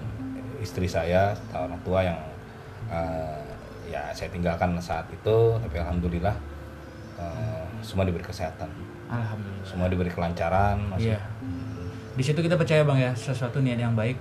istri 0.58 0.90
saya, 0.90 1.30
orang 1.54 1.78
tua 1.80 2.02
yang 2.02 2.18
eh, 2.90 3.38
ya 3.86 4.10
saya 4.10 4.28
tinggalkan 4.28 4.74
saat 4.78 5.04
itu, 5.08 5.36
tapi 5.58 5.76
alhamdulillah 5.76 6.34
eh, 7.14 7.64
semua 7.80 8.02
diberi 8.02 8.22
kesehatan, 8.22 8.66
Alhamdulillah. 9.06 9.62
semua 9.62 9.86
diberi 9.86 10.10
kelancaran, 10.10 10.80
masih 10.88 11.14
Iya. 11.14 11.20
Di 12.14 12.22
situ 12.22 12.38
kita 12.38 12.54
percaya 12.54 12.82
bang 12.82 12.98
ya 13.00 13.12
sesuatu 13.12 13.58
niat 13.58 13.76
yang 13.76 13.94
baik 13.94 14.14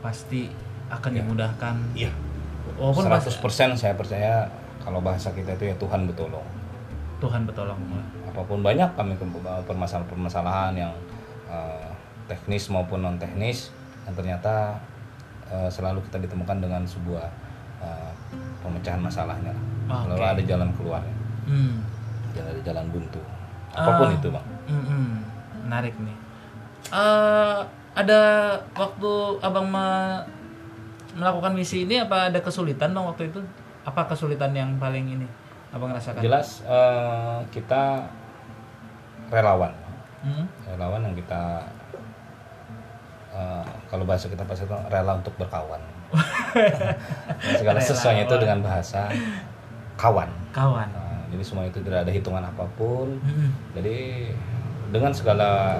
pasti 0.00 0.48
akan 0.88 1.10
Iya. 1.12 1.18
dimudahkan. 1.20 1.74
Iya. 1.94 2.12
Walaupun 2.76 3.04
pas 3.06 3.20
100% 3.20 3.74
saya 3.74 3.92
percaya 3.92 4.46
kalau 4.80 5.00
bahasa 5.00 5.28
kita 5.32 5.52
itu 5.52 5.68
ya 5.68 5.76
Tuhan 5.76 6.06
bertolong. 6.06 6.44
Tuhan 7.18 7.42
bertolong. 7.44 7.76
Apa 8.28 8.40
pun 8.44 8.62
banyak 8.62 8.86
kami 8.94 9.18
permasalahan-permasalahan 9.64 10.72
yang 10.76 10.92
eh, 11.48 11.88
teknis 12.28 12.68
maupun 12.68 13.00
non 13.00 13.16
teknis 13.16 13.72
dan 14.04 14.12
ternyata 14.14 14.76
eh, 15.48 15.68
selalu 15.68 16.04
kita 16.06 16.20
ditemukan 16.20 16.60
dengan 16.60 16.82
sebuah 16.84 17.26
eh, 17.78 18.10
pemecahan 18.58 18.98
masalahnya. 18.98 19.54
Oke. 19.86 20.04
Selalu 20.04 20.24
ada 20.24 20.42
jalan 20.44 20.68
keluarnya. 20.74 21.16
Hmm. 21.44 21.80
Jangan 22.32 22.50
ada 22.50 22.62
jalan 22.62 22.84
buntu. 22.88 23.20
Apa 23.68 23.90
pun 23.96 24.08
Ah. 24.08 24.16
itu, 24.16 24.28
Bang. 24.28 24.46
Mm-mm. 24.66 25.06
Menarik 25.64 25.94
nih. 25.96 26.16
Eh, 26.88 27.58
ada 27.92 28.20
waktu 28.72 29.12
abang 29.40 29.66
me- 29.66 30.24
melakukan 31.12 31.50
misi 31.50 31.82
ini 31.82 31.98
apa 31.98 32.30
ada 32.30 32.38
kesulitan 32.38 32.94
bang 32.94 33.02
waktu 33.02 33.26
itu? 33.26 33.40
Apa 33.82 34.06
kesulitan 34.06 34.52
yang 34.52 34.76
paling 34.76 35.02
ini 35.08 35.26
abang 35.68 35.90
rasakan? 35.90 36.22
Jelas 36.22 36.62
eh, 36.62 37.38
kita 37.50 38.06
relawan. 39.28 39.72
Hmm? 40.18 40.46
relawan 40.66 40.98
yang 41.00 41.14
kita 41.14 41.62
eh, 43.30 43.64
kalau 43.86 44.02
bahasa 44.02 44.26
kita 44.26 44.42
pasti 44.42 44.64
itu 44.64 44.74
rela 44.88 45.14
untuk 45.14 45.34
berkawan 45.36 45.78
segala 47.60 47.78
sesuatunya 47.80 48.24
itu 48.24 48.36
dengan 48.40 48.58
bahasa 48.64 49.12
kawan 50.00 50.30
Kawan. 50.48 50.88
Nah, 50.88 51.20
jadi 51.28 51.44
semua 51.44 51.68
itu 51.68 51.78
tidak 51.84 52.08
ada 52.08 52.12
hitungan 52.12 52.40
apa 52.40 52.64
pun 52.74 53.20
Mm-mm. 53.20 53.50
jadi 53.76 54.32
dengan 54.88 55.12
segala 55.12 55.76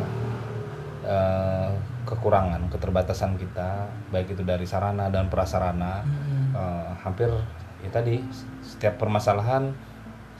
eh, 1.02 1.70
kekurangan 2.04 2.68
keterbatasan 2.68 3.40
kita 3.40 3.88
baik 4.12 4.36
itu 4.36 4.44
dari 4.44 4.68
sarana 4.68 5.08
dan 5.08 5.32
prasarana 5.32 6.04
Mm-mm. 6.04 6.52
eh, 6.52 6.90
hampir 7.00 7.32
ya 7.80 7.88
tadi 7.88 8.20
setiap 8.60 9.00
permasalahan 9.00 9.72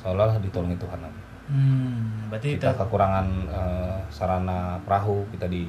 seolah 0.05 0.37
ditolongi 0.43 0.77
Tuhan 0.77 1.01
Hmm, 1.49 2.29
berarti 2.29 2.61
kita 2.61 2.77
kekurangan 2.77 3.27
eh, 3.49 3.99
sarana 4.13 4.77
perahu 4.85 5.25
kita 5.33 5.49
di 5.49 5.65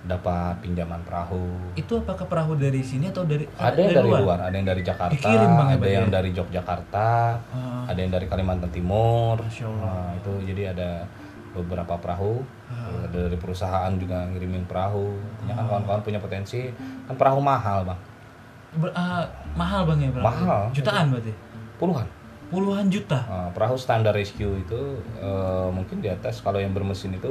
dapat 0.00 0.56
pinjaman 0.60 0.96
perahu 1.04 1.44
itu 1.76 1.92
apakah 1.94 2.24
perahu 2.24 2.56
dari 2.56 2.80
sini 2.80 3.12
atau 3.12 3.20
dari 3.22 3.44
ada 3.54 3.76
yang 3.76 3.92
dari 3.92 4.08
luar? 4.10 4.38
ada 4.40 4.54
yang 4.54 4.64
dari 4.64 4.80
Jakarta 4.80 5.12
Dikirim, 5.12 5.50
Bang, 5.52 5.68
ya, 5.68 5.76
ada 5.76 5.88
yang 5.90 6.08
ya? 6.08 6.14
dari 6.16 6.30
Yogyakarta 6.32 7.08
Ah. 7.52 7.84
ada 7.84 7.98
yang 7.98 8.08
dari 8.10 8.24
Kalimantan 8.24 8.70
Timur 8.70 9.36
Masya 9.36 9.68
Allah. 9.68 9.84
Nah, 9.84 10.08
itu 10.16 10.32
jadi 10.48 10.62
ada 10.72 10.90
beberapa 11.50 11.94
perahu 11.94 12.40
Ah. 12.66 13.04
ada 13.04 13.28
dari 13.28 13.36
perusahaan 13.36 13.92
juga 13.94 14.24
ngirimin 14.26 14.64
perahu 14.64 15.12
Artinya 15.36 15.54
kan 15.54 15.64
kawan-kawan 15.68 16.00
punya 16.00 16.18
potensi 16.18 16.72
kan 17.04 17.14
perahu 17.14 17.38
mahal 17.38 17.84
bang 17.84 18.00
Ber- 18.72 18.94
ah, 18.94 19.26
mahal 19.52 19.84
bang 19.84 19.98
ya 20.00 20.10
perahu? 20.10 20.26
Mahal. 20.26 20.60
Jutaan 20.72 21.04
berarti? 21.10 21.32
puluhan 21.76 22.06
Puluhan 22.50 22.90
juta? 22.90 23.14
Nah, 23.30 23.46
perahu 23.54 23.78
standar 23.78 24.10
rescue 24.10 24.58
itu 24.58 24.80
eh, 25.16 25.68
mungkin 25.70 26.00
di 26.00 26.08
atas 26.08 26.40
kalau 26.40 26.58
yang 26.58 26.72
bermesin 26.72 27.14
itu 27.14 27.30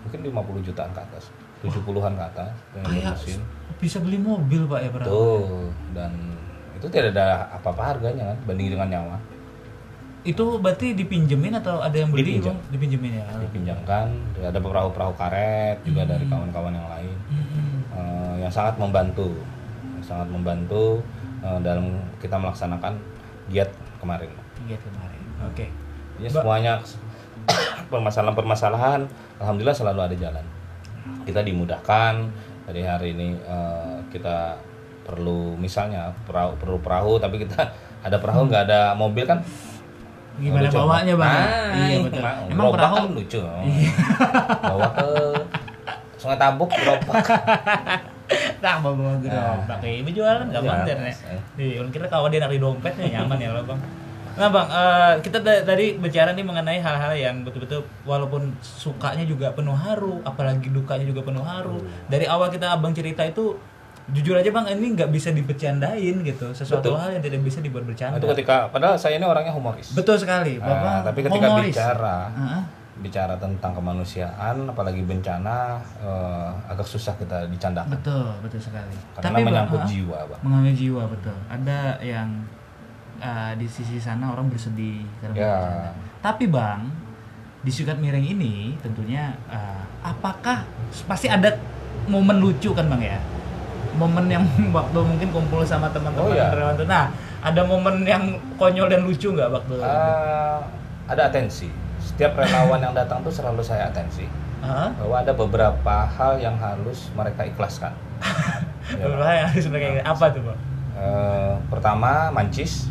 mungkin 0.00 0.24
50 0.24 0.64
jutaan 0.64 0.88
ke 0.88 1.02
atas 1.02 1.28
70-an 1.66 2.12
ke 2.12 2.24
atas 2.26 2.52
yang 2.72 2.84
Kayak 2.84 3.04
bermesin 3.14 3.40
bisa 3.74 3.98
beli 4.00 4.16
mobil 4.16 4.64
pak 4.64 4.80
ya 4.80 4.90
perahu? 4.90 5.08
Tuh, 5.08 5.68
dan 5.92 6.12
itu 6.74 6.86
tidak 6.86 7.12
ada 7.12 7.26
apa-apa 7.50 7.82
harganya 7.90 8.32
kan 8.32 8.38
banding 8.44 8.70
dengan 8.70 8.88
nyawa. 8.88 9.16
Itu 10.22 10.56
berarti 10.56 10.92
dipinjemin 10.92 11.52
atau 11.54 11.78
ada 11.78 11.92
yang 11.92 12.08
beli 12.08 12.40
Dipinjam. 12.40 12.56
bang? 12.56 12.72
Dipinjemin 12.72 13.12
ya? 13.14 13.24
Dipinjamkan, 13.36 14.06
ada 14.38 14.56
perahu-perahu 14.56 15.12
karet 15.14 15.76
juga 15.82 16.02
dari 16.06 16.24
kawan-kawan 16.24 16.72
yang 16.72 16.88
lain 16.88 17.16
Hmm. 17.24 17.76
eh, 17.92 18.34
yang 18.40 18.48
sangat 18.48 18.80
membantu, 18.80 19.36
yang 19.92 20.04
sangat 20.04 20.28
membantu 20.28 21.04
eh, 21.40 21.58
dalam 21.60 21.92
kita 22.18 22.40
melaksanakan 22.40 22.96
giat 23.48 23.68
kemarin. 24.00 24.32
Iya 24.64 24.80
kemarin. 24.80 25.20
Oke. 25.44 25.66
Jadi 26.16 26.30
Ba- 26.30 26.40
semuanya 26.40 26.72
permasalahan-permasalahan, 27.92 29.04
alhamdulillah 29.36 29.76
selalu 29.76 30.00
ada 30.02 30.16
jalan. 30.16 30.44
Kita 31.22 31.40
dimudahkan 31.40 32.14
dari 32.64 32.82
hari 32.82 33.12
ini 33.12 33.36
eh, 33.36 33.96
kita 34.08 34.56
perlu 35.04 35.52
misalnya 35.54 36.08
perahu 36.24 36.56
perlu 36.56 36.78
perahu 36.80 37.20
tapi 37.20 37.36
kita 37.38 37.60
ada 38.06 38.16
perahu 38.16 38.48
nggak 38.48 38.64
ada 38.64 38.80
mobil 38.94 39.24
kan 39.24 39.44
Gimana 40.34 40.66
Lucu, 40.66 40.76
bawanya 40.76 41.14
bang? 41.14 41.30
Nah, 41.30 41.70
iya 41.78 41.96
betul. 42.02 42.18
nah, 42.18 42.34
Emang 42.42 42.66
gerobak 42.66 42.74
perahu 42.74 42.96
kan 42.98 43.04
lucu. 43.14 43.38
Bawa 44.60 44.88
ke 44.90 45.08
Sungai 46.18 46.38
Tabuk 46.42 46.70
gerobak. 46.74 47.22
tak 48.58 48.74
bang 48.82 48.94
bang 48.96 49.18
gerobak 49.22 49.78
kayak 49.78 49.96
ibu 50.02 50.10
jualan 50.10 50.46
nggak 50.50 50.62
Iya, 50.64 50.82
dan 50.82 50.98
Mas. 51.04 51.18
di 51.54 51.66
kira 51.92 52.06
kalau 52.08 52.26
dia 52.26 52.42
narik 52.42 52.58
dompetnya 52.58 53.06
nyaman 53.14 53.38
ya 53.38 53.52
lo 53.52 53.62
bang 53.62 53.78
nah 54.34 54.48
bang 54.48 54.66
eh, 54.66 55.14
kita 55.20 55.38
tadi 55.40 55.94
bicara 55.94 56.30
nih 56.30 56.42
mengenai 56.42 56.78
hal-hal 56.78 57.12
yang 57.12 57.36
betul-betul 57.40 57.82
walaupun 58.02 58.50
sukanya 58.60 59.22
juga 59.22 59.50
penuh 59.50 59.72
haru 59.72 60.18
apalagi 60.22 60.68
dukanya 60.68 61.04
juga 61.04 61.22
penuh 61.22 61.42
haru. 61.42 61.78
Dari 62.06 62.24
awal 62.24 62.48
kita 62.48 62.70
abang 62.70 62.90
cerita 62.90 63.22
itu 63.22 63.54
jujur 64.06 64.34
aja 64.34 64.50
bang 64.50 64.68
ini 64.74 64.92
nggak 64.92 65.08
bisa 65.08 65.30
dibercandain 65.30 66.16
gitu. 66.20 66.50
Sesuatu 66.50 66.90
Betul. 66.90 66.98
hal 66.98 67.08
yang 67.12 67.22
tidak 67.22 67.40
bisa 67.40 67.58
dibuat 67.58 67.84
bercanda 67.84 68.16
itu 68.16 68.26
ketika 68.28 68.68
padahal 68.68 68.94
saya 68.94 69.16
ini 69.16 69.24
orangnya 69.24 69.50
humoris. 69.50 69.92
Betul 69.92 70.16
sekali 70.16 70.58
Nah, 70.58 70.66
bapak 70.66 70.98
tapi 71.06 71.18
ketika 71.22 71.46
humoris. 71.48 71.70
bicara 71.70 72.16
Heeh. 72.30 72.62
bicara 72.96 73.34
tentang 73.34 73.72
kemanusiaan 73.72 74.56
apalagi 74.66 75.02
bencana 75.02 75.78
eh, 75.98 76.50
agak 76.68 76.84
susah 76.84 77.14
kita 77.14 77.46
dicandakan. 77.48 77.90
Betul 77.92 78.28
betul 78.40 78.60
sekali. 78.60 78.94
Karena 79.14 79.30
Bang, 79.32 79.46
menyangkut 79.46 79.80
heeh. 79.80 79.90
jiwa 79.94 80.18
bang. 80.26 80.40
Mengambil 80.42 80.74
jiwa 80.74 81.02
betul. 81.06 81.36
Ada 81.48 81.78
yang 81.98 82.28
uh, 83.16 83.52
di 83.54 83.66
sisi 83.66 83.96
sana 83.96 84.28
orang 84.28 84.46
bersedih 84.46 85.02
karena 85.18 85.34
Ya. 85.34 85.54
bencana. 85.56 85.90
tapi 86.20 86.44
bang 86.46 86.80
di 87.60 87.70
sukat 87.70 87.96
miring 87.96 88.26
ini 88.28 88.54
tentunya 88.78 89.32
uh, 89.46 89.80
apakah 90.02 90.64
pasti 91.04 91.26
ada 91.26 91.56
momen 92.04 92.38
lucu 92.38 92.70
kan 92.70 92.86
bang 92.88 93.02
ya 93.10 93.18
momen 93.94 94.26
yang 94.26 94.44
waktu 94.76 94.98
mungkin 94.98 95.28
kumpul 95.30 95.62
sama 95.62 95.88
teman-teman 95.88 96.26
Oh, 96.26 96.32
iya. 96.32 96.50
relawan 96.50 96.74
tuh. 96.74 96.84
nah 96.84 97.08
ada 97.40 97.60
momen 97.60 98.02
yang 98.02 98.24
konyol 98.54 98.86
dan 98.86 99.02
lucu 99.02 99.28
nggak 99.28 99.50
waktu 99.50 99.74
Eh, 99.76 100.58
ada 101.06 101.22
atensi 101.26 101.68
setiap 101.98 102.34
relawan 102.34 102.80
yang 102.80 102.92
datang 102.92 103.20
tuh 103.20 103.30
selalu 103.30 103.60
saya 103.60 103.88
atensi 103.88 104.24
Hah? 104.60 104.88
bahwa 104.94 105.16
ada 105.18 105.32
beberapa 105.32 105.96
hal 106.06 106.36
yang 106.36 106.56
harus 106.56 107.08
mereka 107.12 107.44
ikhlaskan 107.44 107.92
Ya. 108.84 109.00
Beberapa 109.02 109.32
yang 109.32 109.48
harus 109.48 109.64
mereka 109.66 109.86
apa 110.02 110.24
tuh 110.30 110.42
bang 110.42 110.60
Eh, 110.94 111.52
pertama 111.66 112.28
mancis 112.30 112.86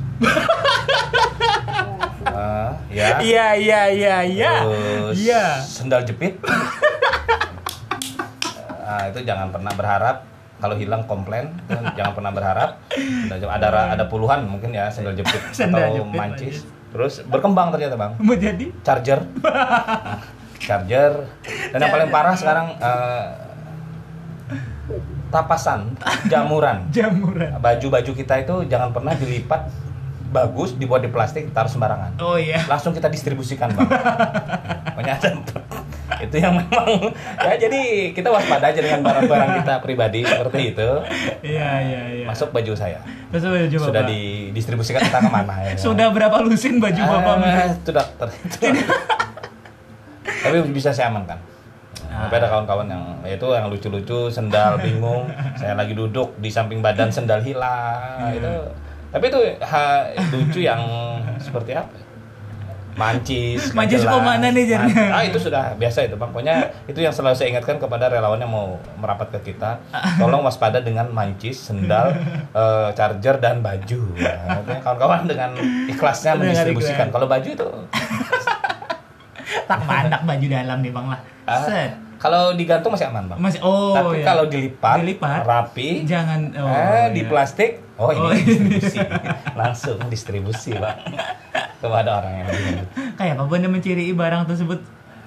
Eh, 2.33 2.71
ya. 2.97 3.21
Iya 3.21 3.47
iya 3.59 3.81
iya 3.93 4.17
iya. 4.25 4.53
Iya. 5.13 5.43
sendal 5.61 6.01
jepit. 6.01 6.39
Nah, 8.83 9.09
itu 9.09 9.19
jangan 9.25 9.49
pernah 9.53 9.73
berharap 9.73 10.25
kalau 10.57 10.75
hilang 10.77 11.03
komplain. 11.05 11.53
Jangan 11.69 12.13
pernah 12.17 12.31
berharap. 12.33 12.69
Ada 13.29 13.97
ada 13.97 14.05
puluhan 14.09 14.47
mungkin 14.49 14.73
ya 14.73 14.89
sendal 14.89 15.13
jepit 15.13 15.41
Sendal 15.57 15.93
atau 15.93 15.95
jepit, 16.03 16.17
mancis. 16.17 16.57
terus 16.93 17.25
berkembang 17.25 17.73
ternyata 17.73 17.97
bang. 17.97 18.11
Mau 18.21 18.37
jadi? 18.37 18.69
Charger. 18.85 19.19
Charger. 20.63 21.25
Dan 21.73 21.79
yang 21.81 21.91
paling 21.91 22.09
parah 22.13 22.35
sekarang 22.37 22.77
eh, 22.77 23.25
tapasan 25.33 25.97
jamuran. 26.29 26.85
Jamuran. 26.95 27.57
Baju-baju 27.57 28.11
kita 28.13 28.45
itu 28.45 28.55
jangan 28.69 28.93
pernah 28.93 29.17
dilipat 29.17 29.65
bagus 30.33 30.73
dibuat 30.73 30.99
di 30.99 31.09
plastik 31.09 31.53
taruh 31.53 31.69
sembarangan. 31.69 32.17
Oh 32.17 32.35
iya. 32.35 32.65
Langsung 32.65 32.91
kita 32.91 33.07
distribusikan 33.07 33.69
bang. 33.69 33.85
Pokoknya 34.97 35.13
ada. 35.15 35.29
Itu 36.19 36.35
yang 36.35 36.55
memang 36.55 37.13
ya 37.37 37.53
jadi 37.57 37.81
kita 38.11 38.27
waspada 38.27 38.69
aja 38.69 38.79
dengan 38.79 39.03
barang-barang 39.03 39.49
kita 39.61 39.73
pribadi 39.79 40.25
seperti 40.25 40.73
itu. 40.73 40.89
Iya 41.45 41.69
iya 41.79 42.01
iya. 42.13 42.25
Masuk 42.25 42.49
baju 42.49 42.73
saya. 42.73 42.97
Terus 43.29 43.43
baju 43.43 43.77
sudah 43.79 44.01
Bapak. 44.01 44.11
didistribusikan 44.11 45.01
entah 45.01 45.21
ke 45.21 45.29
mana 45.29 45.55
ya? 45.63 45.73
Sudah 45.75 46.09
berapa 46.09 46.41
lusin 46.41 46.77
baju 46.77 46.97
Bapak? 46.97 47.35
Ah, 47.39 47.69
sudah 47.77 48.05
ter- 48.17 48.33
tapi 50.43 50.57
bisa 50.71 50.91
saya 50.91 51.07
amankan. 51.07 51.39
Ah. 52.13 52.29
tapi 52.29 52.37
ada 52.37 52.45
kawan-kawan 52.45 52.85
yang 52.85 53.03
ya 53.25 53.33
itu 53.33 53.47
yang 53.49 53.65
lucu-lucu 53.67 54.29
sendal 54.29 54.77
bingung. 54.77 55.25
Saya 55.59 55.73
lagi 55.73 55.97
duduk 55.97 56.37
di 56.37 56.45
samping 56.45 56.77
badan 56.77 57.09
sendal 57.09 57.41
hilang 57.41 58.29
Iya. 58.29 58.37
itu 58.37 58.53
tapi 59.13 59.29
itu 59.29 59.39
ha, 59.61 60.09
lucu 60.33 60.59
yang 60.65 60.81
seperti 61.37 61.77
apa? 61.77 61.93
Mancis 62.93 63.69
Mancis 63.77 64.05
jelas. 64.05 64.13
ke 64.13 64.19
mana 64.21 64.47
nih? 64.53 64.65
Man- 64.73 65.13
ah 65.13 65.21
itu 65.25 65.37
sudah 65.41 65.73
biasa 65.77 66.05
itu 66.05 66.17
bang. 66.17 66.29
Pokoknya 66.29 66.55
itu 66.85 66.99
yang 67.01 67.13
selalu 67.13 67.33
saya 67.37 67.49
ingatkan 67.53 67.77
kepada 67.81 68.09
relawan 68.09 68.37
yang 68.41 68.49
mau 68.53 68.77
merapat 68.97 69.33
ke 69.37 69.53
kita 69.53 69.81
tolong 70.21 70.45
waspada 70.45 70.81
dengan 70.81 71.09
mancis 71.09 71.57
sendal 71.57 72.13
eh, 72.61 72.89
charger 72.93 73.37
dan 73.37 73.61
baju. 73.61 74.01
Nah, 74.17 74.81
kawan-kawan 74.81 75.29
dengan 75.29 75.57
ikhlasnya 75.89 76.37
mendistribusikan. 76.37 77.09
kalau 77.09 77.25
baju 77.29 77.49
itu 77.49 77.69
tak 79.63 79.79
mandak 79.83 80.21
baju 80.21 80.45
dalam 80.45 80.77
nih 80.79 80.91
bang 80.91 81.05
lah. 81.07 81.19
ah, 81.43 81.61
Set. 81.61 81.91
kalau 82.17 82.53
digantung 82.53 82.91
masih 82.91 83.07
aman 83.07 83.25
bang 83.25 83.39
Masih 83.39 83.59
oh 83.59 83.91
tapi 83.91 84.19
iya. 84.19 84.25
kalau 84.25 84.43
dilipat, 84.45 84.97
Dilipat. 84.99 85.41
rapi 85.43 85.87
jangan 86.03 86.39
oh, 86.55 86.67
eh, 86.67 87.05
di 87.11 87.21
iya. 87.21 87.29
plastik 87.29 87.71
oh 87.95 88.09
ini 88.09 88.19
Oh, 88.19 88.31
distribusi 88.31 88.97
langsung 89.59 89.97
distribusi 90.07 90.71
bang 90.73 90.97
kepada 91.77 92.09
orang 92.17 92.33
yang 92.37 92.47
bingung. 92.47 92.87
kayak 93.13 93.35
apa 93.35 93.53
yang 93.53 93.69
menciri 93.69 94.05
barang 94.09 94.47
tersebut 94.47 94.79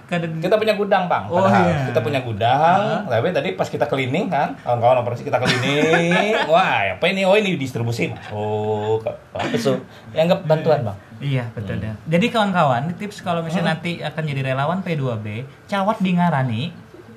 kadang 0.07 0.39
kita 0.39 0.55
punya 0.55 0.73
gudang 0.73 1.05
bang 1.05 1.25
Oh, 1.27 1.43
padahal 1.43 1.67
iya. 1.67 1.79
kita 1.91 2.01
punya 2.01 2.21
gudang 2.23 2.81
tapi 3.05 3.27
tadi 3.31 3.49
pas 3.53 3.67
kita 3.67 3.85
cleaning 3.85 4.27
kan 4.27 4.55
kawan-kawan 4.63 5.03
operasi 5.03 5.27
kita 5.27 5.37
cleaning 5.37 6.33
wah 6.51 6.97
apa 6.97 7.05
ini 7.05 7.27
oh 7.27 7.35
ini 7.35 7.55
distribusi 7.55 8.09
oh 8.31 9.03
langsung 9.35 9.83
dianggap 10.11 10.47
bantuan 10.47 10.81
bang 10.81 10.97
Iya 11.17 11.49
betul 11.57 11.81
dah. 11.81 11.97
Jadi 12.05 12.27
kawan-kawan, 12.29 12.93
tips 13.01 13.25
kalau 13.25 13.41
misalnya 13.41 13.77
nanti 13.77 14.05
akan 14.05 14.23
jadi 14.29 14.53
relawan 14.53 14.85
P2B, 14.85 15.49
cawat 15.65 15.97
di 16.05 16.13
ngarani, 16.13 16.63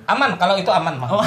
aman 0.07 0.39
kalau 0.39 0.55
itu 0.55 0.71
aman 0.71 0.95
bang 0.97 1.11
Oh. 1.11 1.25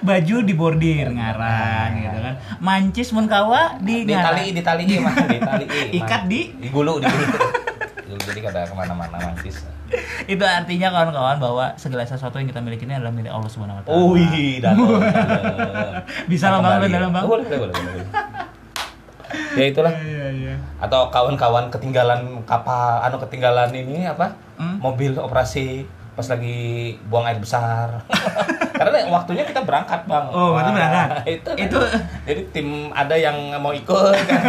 baju 0.00 0.36
di 0.46 0.54
bordir 0.56 1.10
ngaran 1.12 1.88
gitu 1.98 2.18
kan. 2.22 2.34
Mancis 2.62 3.10
mun 3.12 3.26
kawa 3.26 3.76
di 3.82 4.06
di 4.06 4.14
tali 4.14 4.54
di 4.54 4.62
tali 4.62 4.82
mah 5.02 5.14
di 5.28 5.38
tali 5.42 5.64
Ikat 5.92 6.22
di? 6.30 6.54
di 6.56 6.68
gulu 6.70 7.02
di 7.02 7.06
Gulu, 8.10 8.18
jadi 8.26 8.40
kada 8.42 8.66
ke 8.66 8.74
mana-mana 8.74 9.18
mancis 9.22 9.62
Itu 10.26 10.42
artinya 10.46 10.90
kawan-kawan 10.94 11.38
bahwa 11.42 11.66
segala 11.74 12.06
sesuatu 12.06 12.38
yang 12.38 12.48
kita 12.50 12.62
miliki 12.62 12.86
ini 12.86 12.98
adalah 12.98 13.10
milik 13.14 13.30
Allah 13.30 13.50
Subhanahu 13.50 13.78
wa 13.78 13.82
taala. 13.82 13.98
Oh 13.98 14.14
iya, 14.14 14.62
dalam. 14.62 14.78
Bisa 16.30 16.46
kembali. 16.54 16.86
dalam, 16.90 17.10
Bang. 17.10 17.26
Boleh, 17.26 17.46
boleh, 17.46 17.74
boleh. 17.74 18.06
Ya 19.54 19.64
itulah. 19.66 19.92
Iya 19.92 20.26
iya. 20.30 20.54
Atau 20.78 21.08
kawan-kawan 21.08 21.68
ketinggalan 21.68 22.42
kapal, 22.44 23.00
anu 23.00 23.16
ketinggalan 23.18 23.70
ini 23.70 24.04
apa? 24.04 24.34
Hmm? 24.56 24.78
Mobil 24.78 25.14
operasi 25.14 25.84
pas 26.12 26.26
lagi 26.26 26.94
buang 27.08 27.24
air 27.24 27.38
besar. 27.38 28.02
Karena 28.80 29.08
waktunya 29.08 29.44
kita 29.44 29.60
berangkat, 29.62 30.04
Bang. 30.04 30.28
Oh, 30.28 30.52
Wah, 30.52 30.64
berangkat. 30.64 31.24
Itu. 31.28 31.50
Itu- 31.56 31.90
Jadi 32.24 32.42
tim 32.50 32.68
ada 32.90 33.12
yang 33.12 33.36
mau 33.56 33.72
ikut 33.72 34.16
kan. 34.24 34.42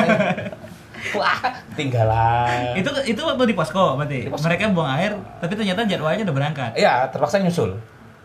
Wah, 1.17 1.33
ketinggalan. 1.73 2.77
Itu 2.77 2.93
itu 3.03 3.21
waktu 3.21 3.43
di 3.49 3.55
posko 3.57 3.97
berarti. 3.97 4.27
Di 4.27 4.31
posko. 4.31 4.45
Mereka 4.45 4.69
buang 4.71 4.91
air, 4.93 5.17
tapi 5.41 5.57
ternyata 5.57 5.81
jadwalnya 5.83 6.23
udah 6.23 6.35
berangkat. 6.35 6.71
Iya, 6.77 7.09
terpaksa 7.09 7.41
nyusul. 7.41 7.73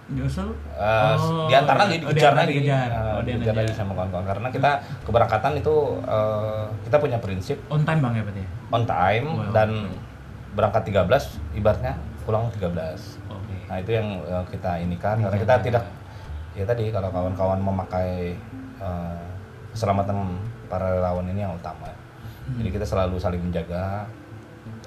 Nyusul. 0.06 0.54
Eh, 0.70 1.14
Oh, 1.18 1.50
diantar 1.50 1.74
lagi, 1.76 1.98
oh, 1.98 2.10
dikejar 2.10 2.32
lagi, 2.32 2.52
dikejar. 2.56 2.88
Eh, 2.88 2.98
Oh, 3.10 3.20
dikejar 3.20 3.42
diantar. 3.42 3.54
lagi 3.58 3.72
sama 3.74 3.92
kawan-kawan. 3.92 4.26
Karena 4.28 4.48
kita 4.48 4.70
keberangkatan 5.02 5.52
itu 5.56 5.74
eh, 6.00 6.64
kita 6.86 6.96
punya 6.96 7.18
prinsip 7.18 7.58
On 7.66 7.82
time 7.82 7.98
Bang 7.98 8.14
ya 8.14 8.22
berarti. 8.22 8.44
on 8.68 8.82
time 8.84 9.26
Wow. 9.26 9.50
dan 9.50 9.68
berangkat 10.52 10.82
13, 10.84 11.22
ibaratnya 11.52 11.92
pulang 12.22 12.46
13. 12.50 13.18
Oke. 13.26 13.54
Nah 13.66 13.76
itu 13.76 13.90
yang 13.90 14.06
eh, 14.22 14.44
kita 14.48 14.78
ini 14.78 14.94
kan, 14.96 15.18
karena 15.18 15.36
kita 15.36 15.54
tidak, 15.60 15.84
ya 16.52 16.62
tadi 16.62 16.88
kalau 16.88 17.10
kawan-kawan 17.10 17.58
memakai 17.58 18.38
eh, 18.78 19.22
keselamatan 19.70 20.38
para 20.66 20.86
relawan 20.92 21.26
ini 21.26 21.42
yang 21.42 21.52
utama. 21.52 21.90
Hmm. 22.46 22.56
Jadi 22.56 22.68
kita 22.72 22.86
selalu 22.86 23.18
saling 23.18 23.42
menjaga, 23.42 24.06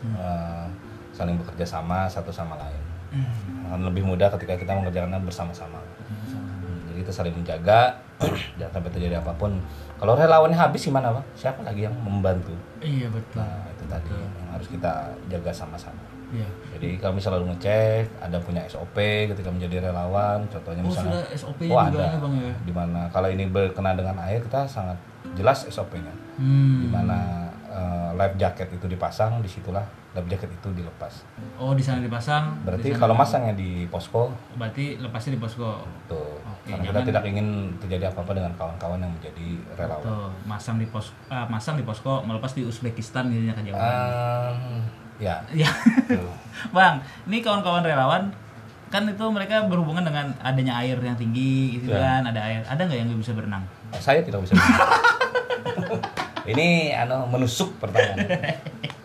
eh, 0.01 0.65
saling 1.11 1.35
bekerja 1.35 1.65
sama 1.69 2.07
satu 2.07 2.31
sama 2.31 2.55
lain. 2.55 2.79
Hmm. 3.09 3.65
Akan 3.69 3.81
lebih 3.89 4.03
mudah 4.05 4.29
ketika 4.37 4.53
kita 4.53 4.71
mengerjakannya 4.77 5.19
bersama-sama. 5.25 5.81
Hmm, 6.05 6.85
Jadi 6.89 7.05
kita 7.05 7.11
saling 7.13 7.33
menjaga, 7.33 7.97
jangan 8.61 8.73
sampai 8.81 8.91
terjadi 8.93 9.21
apa 9.21 9.33
pun. 9.33 9.57
Kalau 9.97 10.13
relawannya 10.15 10.55
habis 10.57 10.85
gimana 10.85 11.11
pak? 11.11 11.25
Siapa 11.35 11.61
lagi 11.65 11.85
yang 11.85 11.95
membantu? 11.99 12.53
Iya 12.79 13.09
betul. 13.09 13.41
Nah 13.41 13.65
itu 13.73 13.83
tadi 13.89 14.13
yang 14.13 14.49
harus 14.53 14.67
kita 14.69 14.93
jaga 15.27 15.51
sama-sama. 15.51 15.99
Iya. 16.29 16.45
Jadi 16.77 17.01
kami 17.01 17.17
selalu 17.17 17.49
ngecek, 17.53 18.21
ada 18.21 18.37
punya 18.37 18.61
SOP 18.69 18.93
ketika 19.33 19.49
menjadi 19.49 19.89
relawan. 19.89 20.45
Contohnya 20.45 20.85
Oh 20.85 20.89
misalnya, 20.93 21.25
SOP-nya 21.33 21.73
oh, 21.73 21.81
ada. 21.81 21.97
ya 22.05 22.17
Bang 22.21 22.33
ya. 22.37 22.53
Di 22.61 22.73
mana 22.73 23.09
kalau 23.09 23.29
ini 23.33 23.49
berkenaan 23.49 23.97
dengan 23.97 24.13
air 24.21 24.37
kita 24.45 24.69
sangat 24.69 24.97
jelas 25.33 25.65
SOP-nya. 25.65 26.13
Hmm. 26.37 26.85
Di 26.85 26.87
mana 26.87 27.49
eh, 27.65 28.09
life 28.13 28.37
jacket 28.37 28.69
itu 28.69 28.85
dipasang, 28.85 29.41
di 29.41 29.49
situlah 29.49 29.81
life 30.09 30.25
jacket 30.25 30.49
itu 30.49 30.69
dilepas. 30.73 31.13
Oh 31.61 31.77
di 31.77 31.85
sana 31.85 32.01
dipasang. 32.01 32.65
Berarti 32.65 32.89
di 32.89 32.97
kalau 32.97 33.13
masangnya 33.13 33.53
di 33.53 33.85
posko, 33.85 34.33
berarti 34.57 34.97
lepasnya 34.97 35.37
di 35.37 35.41
posko. 35.41 35.85
tuh. 36.09 36.41
Oke, 36.41 36.73
Karena 36.73 36.81
kita 36.83 36.99
tidak 37.05 37.23
ingin 37.29 37.47
terjadi 37.77 38.09
apa-apa 38.09 38.33
dengan 38.33 38.51
kawan-kawan 38.57 38.97
yang 38.99 39.13
menjadi 39.13 39.47
relawan. 39.77 40.05
Tuh, 40.05 40.29
masang 40.45 40.77
di 40.77 40.89
pos 40.89 41.13
ah, 41.29 41.45
masang 41.45 41.77
di 41.77 41.85
posko 41.85 42.25
melepas 42.25 42.53
di 42.53 42.65
Uzbekistan 42.65 43.29
gitu 43.29 43.49
ya 43.49 43.53
kejauhan. 43.53 43.85
Ehm, 43.85 44.81
ya. 45.21 45.35
ya. 45.53 45.69
Bang, 46.75 47.05
ini 47.25 47.41
kawan-kawan 47.41 47.85
relawan 47.85 48.33
kan 48.89 49.05
itu 49.05 49.21
mereka 49.29 49.69
berhubungan 49.69 50.01
dengan 50.01 50.33
adanya 50.41 50.81
air 50.81 50.97
yang 50.97 51.13
tinggi 51.13 51.77
gitu 51.77 51.93
Ya. 51.93 52.17
kan 52.25 52.33
ada 52.33 52.41
air 52.41 52.65
ada 52.65 52.81
nggak 52.81 52.97
yang 52.97 53.13
bisa 53.21 53.37
berenang 53.37 53.61
Saya 53.93 54.25
tidak 54.25 54.41
bisa. 54.41 54.57
Ini 56.45 56.67
anu 56.97 57.27
menusuk 57.27 57.75
pertanyaan. 57.77 58.27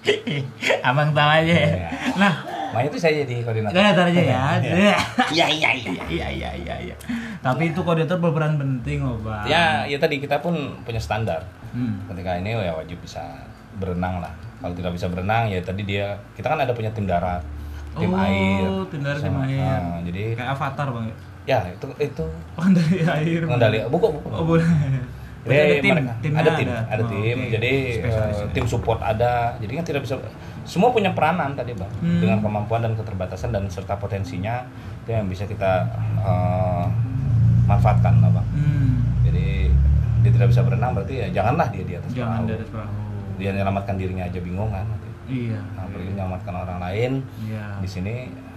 abang 0.85 1.11
tahu 1.11 1.31
aja 1.33 1.49
ya 1.49 1.69
Iya. 1.71 1.89
nah 2.15 2.35
Makanya 2.71 2.89
itu 2.91 2.99
saya 2.99 3.15
jadi 3.23 3.35
koordinator. 3.41 3.73
ntar 3.73 4.07
aja 4.07 4.21
ya 4.21 4.43
Iya 4.61 5.47
iya 5.49 5.69
iya. 5.73 5.93
iya 6.05 6.27
iya 6.29 6.51
iya 6.53 6.75
iya 6.83 6.97
tapi 7.39 7.71
itu 7.71 7.81
koordinator 7.81 8.19
berperan 8.19 8.55
penting 8.55 9.01
loh 9.01 9.17
bang 9.19 9.47
Ya, 9.47 9.65
ya 9.87 9.97
tadi 9.97 10.19
kita 10.19 10.41
pun 10.41 10.55
punya 10.81 10.99
standar. 10.99 11.41
Hmm. 11.71 12.05
Ketika 12.07 12.37
ini 12.37 12.53
ya 12.53 12.73
wajib 12.73 12.99
bisa 12.99 13.21
berenang 13.75 14.19
lah. 14.19 14.33
Kalau 14.59 14.73
tidak 14.73 14.93
bisa 14.93 15.07
berenang 15.07 15.47
ya 15.47 15.61
tadi 15.61 15.83
dia 15.85 16.07
kita 16.33 16.47
kan 16.47 16.59
ada 16.59 16.71
punya 16.71 16.91
tim 16.91 17.05
darat, 17.05 17.41
tim 17.95 18.09
Oh, 18.09 18.19
air. 18.19 18.65
tim 18.89 19.01
darat, 19.01 19.21
tim 19.21 19.29
Sama- 19.31 19.45
air. 19.47 19.61
Nah, 19.61 19.99
jadi 20.03 20.23
kayak 20.35 20.51
avatar 20.51 20.87
bang 20.91 21.07
ya 21.45 21.59
itu 21.67 21.87
itu 21.99 22.25
oh 22.51 22.67
dari 22.71 22.99
air 23.03 23.41
pengendali 23.43 23.77
buku 23.87 24.07
buku. 24.11 24.29
oh 24.31 24.45
boleh 24.47 24.65
Jadi 25.45 25.55
ada 25.55 25.75
tim 25.77 25.93
mereka- 25.95 26.17
timnya 26.19 26.41
ada 26.41 26.51
tim, 26.51 26.69
ada, 26.69 27.03
Oh, 27.03 27.09
tim. 27.11 27.37
oke. 27.39 27.51
Jadi 27.53 27.73
eh, 27.95 28.09
ya. 28.33 28.47
tim 28.51 28.65
support 28.65 28.99
ada. 28.99 29.33
Jadi 29.57 29.73
kan 29.73 29.85
tidak 29.85 30.01
bisa 30.03 30.15
semua 30.65 30.89
punya 30.89 31.13
peranan 31.13 31.53
tadi 31.53 31.73
bang, 31.73 31.93
Hmm. 31.99 32.19
dengan 32.19 32.39
kemampuan 32.41 32.81
dan 32.81 32.93
keterbatasan 32.95 33.51
dan 33.51 33.69
serta 33.69 33.95
potensinya 33.95 34.65
itu 34.99 35.11
yang 35.11 35.27
bisa 35.27 35.45
kita 35.45 35.85
eh, 36.19 36.85
manfaatkan 37.65 38.19
lah 38.19 38.31
bang. 38.33 38.47
hmm. 38.55 38.93
Jadi 39.23 39.47
dia 40.21 40.31
tidak 40.33 40.49
bisa 40.49 40.61
berenang 40.63 40.93
berarti 40.93 41.15
ya 41.19 41.27
janganlah 41.31 41.69
dia 41.69 41.83
di 41.83 41.95
atas 41.95 42.11
jangan 42.11 42.41
perahu. 42.41 42.51
dari 42.51 42.65
perahu 42.67 42.95
Dia 43.35 43.51
menyelamatkan 43.51 43.95
dirinya 43.95 44.25
aja 44.25 44.39
bingung 44.39 44.71
kan. 44.71 44.85
nanti. 44.87 45.09
iya 45.27 45.61
Nah, 45.75 45.85
pergi 45.87 46.09
menyelamatkan 46.11 46.55
orang 46.55 46.79
lain 46.81 47.13
iya 47.43 47.77
di 47.77 47.89
sini 47.91 48.15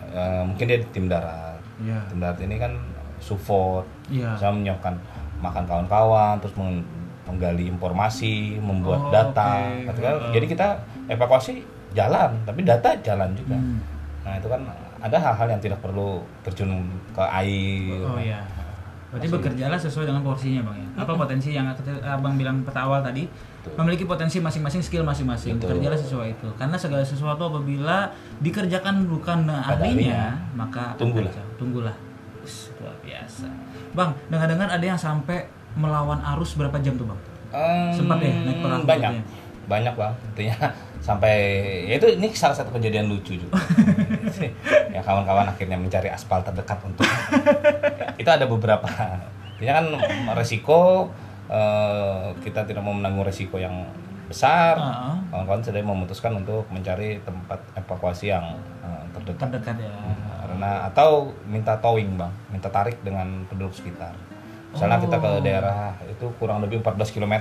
eh, 0.08 0.42
mungkin 0.42 0.66
dia 0.66 0.78
di 0.78 0.88
tim 0.90 1.06
darat. 1.06 1.60
iya 1.78 2.00
Tim 2.08 2.18
darat 2.18 2.40
ini 2.40 2.56
kan 2.56 2.72
support, 3.18 3.84
iya 4.08 4.32
bisa 4.32 4.48
menyiapkan 4.48 4.94
makan 5.38 5.64
kawan-kawan, 5.64 6.38
terus 6.40 6.56
meng- 6.56 6.86
menggali 7.24 7.68
informasi, 7.68 8.56
membuat 8.58 9.00
Oh, 9.00 9.12
data. 9.12 9.68
Ketika- 9.92 10.16
Heeh. 10.16 10.32
Jadi 10.34 10.46
kita 10.48 10.68
evakuasi 11.08 11.60
jalan, 11.92 12.32
tapi 12.44 12.64
data 12.64 12.96
jalan 12.98 13.36
juga. 13.36 13.56
Hmm. 13.56 13.80
Nah 14.24 14.34
itu 14.36 14.48
kan 14.48 14.62
ada 14.98 15.18
hal-hal 15.20 15.48
yang 15.50 15.60
tidak 15.60 15.80
perlu 15.80 16.20
terjun 16.42 16.84
ke 17.12 17.22
air. 17.22 18.00
Oh 18.02 18.16
iya. 18.16 18.40
Berarti 19.08 19.28
Masih- 19.28 19.36
bekerjalah 19.40 19.80
sesuai 19.80 20.06
dengan 20.06 20.20
porsinya 20.20 20.68
bang 20.68 20.78
ya. 20.78 20.88
Apa 21.00 21.12
potensi 21.16 21.50
yang 21.52 21.68
abang 22.02 22.36
bilang 22.36 22.60
pada 22.64 22.84
awal 22.84 23.00
tadi 23.00 23.24
memiliki 23.74 24.04
potensi 24.04 24.40
masing-masing 24.40 24.80
skill 24.80 25.04
masing-masing. 25.04 25.60
Bekerjalah 25.60 25.96
sesuai 25.96 26.28
itu. 26.32 26.48
Karena 26.56 26.76
segala 26.76 27.04
sesuatu 27.04 27.44
apabila 27.46 28.12
dikerjakan 28.40 29.08
bukan 29.08 29.48
ahlinya, 29.48 30.36
maka 30.54 30.96
Tunggulah. 30.96 31.32
kacau. 31.32 31.48
Tunggulah. 31.56 31.96
Ush, 32.48 32.72
luar 32.80 32.96
biasa. 33.04 33.52
Bang, 33.92 34.16
dengar-dengar 34.32 34.72
ada 34.72 34.86
yang 34.88 34.96
sampai 34.96 35.44
melawan 35.76 36.24
arus 36.36 36.56
berapa 36.56 36.80
jam 36.80 36.96
tuh 36.96 37.04
bang? 37.04 37.20
Em, 37.52 37.92
Sempat 37.92 38.24
ya 38.24 38.32
naik 38.40 38.60
perahu 38.64 38.84
banyak, 38.88 39.12
gitu 39.20 39.24
banyak 39.68 39.94
bang. 40.00 40.14
Intinya 40.32 40.58
sampai 41.08 41.36
ya 41.92 42.00
itu 42.00 42.08
ini 42.16 42.32
salah 42.32 42.56
satu 42.56 42.72
kejadian 42.72 43.12
lucu 43.12 43.36
juga. 43.36 43.60
ya 44.96 45.04
kawan-kawan 45.04 45.52
akhirnya 45.52 45.76
mencari 45.76 46.08
aspal 46.08 46.40
terdekat 46.40 46.80
untuk 46.88 47.04
itu 48.22 48.30
ada 48.32 48.48
beberapa. 48.48 48.88
Intinya 49.60 49.74
kan 49.84 49.86
resiko 50.40 51.12
eh, 51.52 52.32
kita 52.48 52.64
tidak 52.64 52.80
mau 52.80 52.96
menanggung 52.96 53.28
resiko 53.28 53.60
yang 53.60 53.84
besar. 54.28 54.76
Heeh. 54.76 55.16
Kawan-kawan 55.32 55.62
sudah 55.64 55.82
memutuskan 55.82 56.32
untuk 56.36 56.68
mencari 56.70 57.20
tempat 57.24 57.60
evakuasi 57.74 58.30
yang 58.30 58.46
eh, 58.84 59.04
terdekat. 59.16 59.48
Terdekat 59.50 59.76
ya. 59.80 59.92
Karena 60.38 60.72
atau 60.88 61.32
minta 61.44 61.76
towing 61.78 62.16
bang, 62.16 62.32
minta 62.48 62.68
tarik 62.68 63.00
dengan 63.02 63.44
penduduk 63.48 63.74
sekitar. 63.74 64.14
Misalnya 64.72 65.00
kita 65.00 65.18
ke 65.18 65.30
Oh. 65.30 65.42
daerah 65.42 65.96
itu 66.06 66.26
kurang 66.38 66.62
lebih 66.62 66.80
14 66.80 67.10
km, 67.10 67.34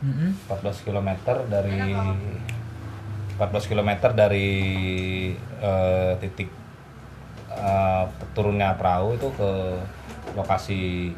Mm-mm. 0.00 0.30
14 0.48 0.82
km 0.82 1.08
dari 1.46 1.78
14 3.36 3.66
km 3.66 3.90
dari 4.12 4.50
eh, 5.58 6.12
titik 6.18 6.48
eh, 7.50 8.04
turunnya 8.32 8.74
perahu 8.74 9.14
itu 9.14 9.28
ke 9.34 9.50
lokasi 10.32 11.12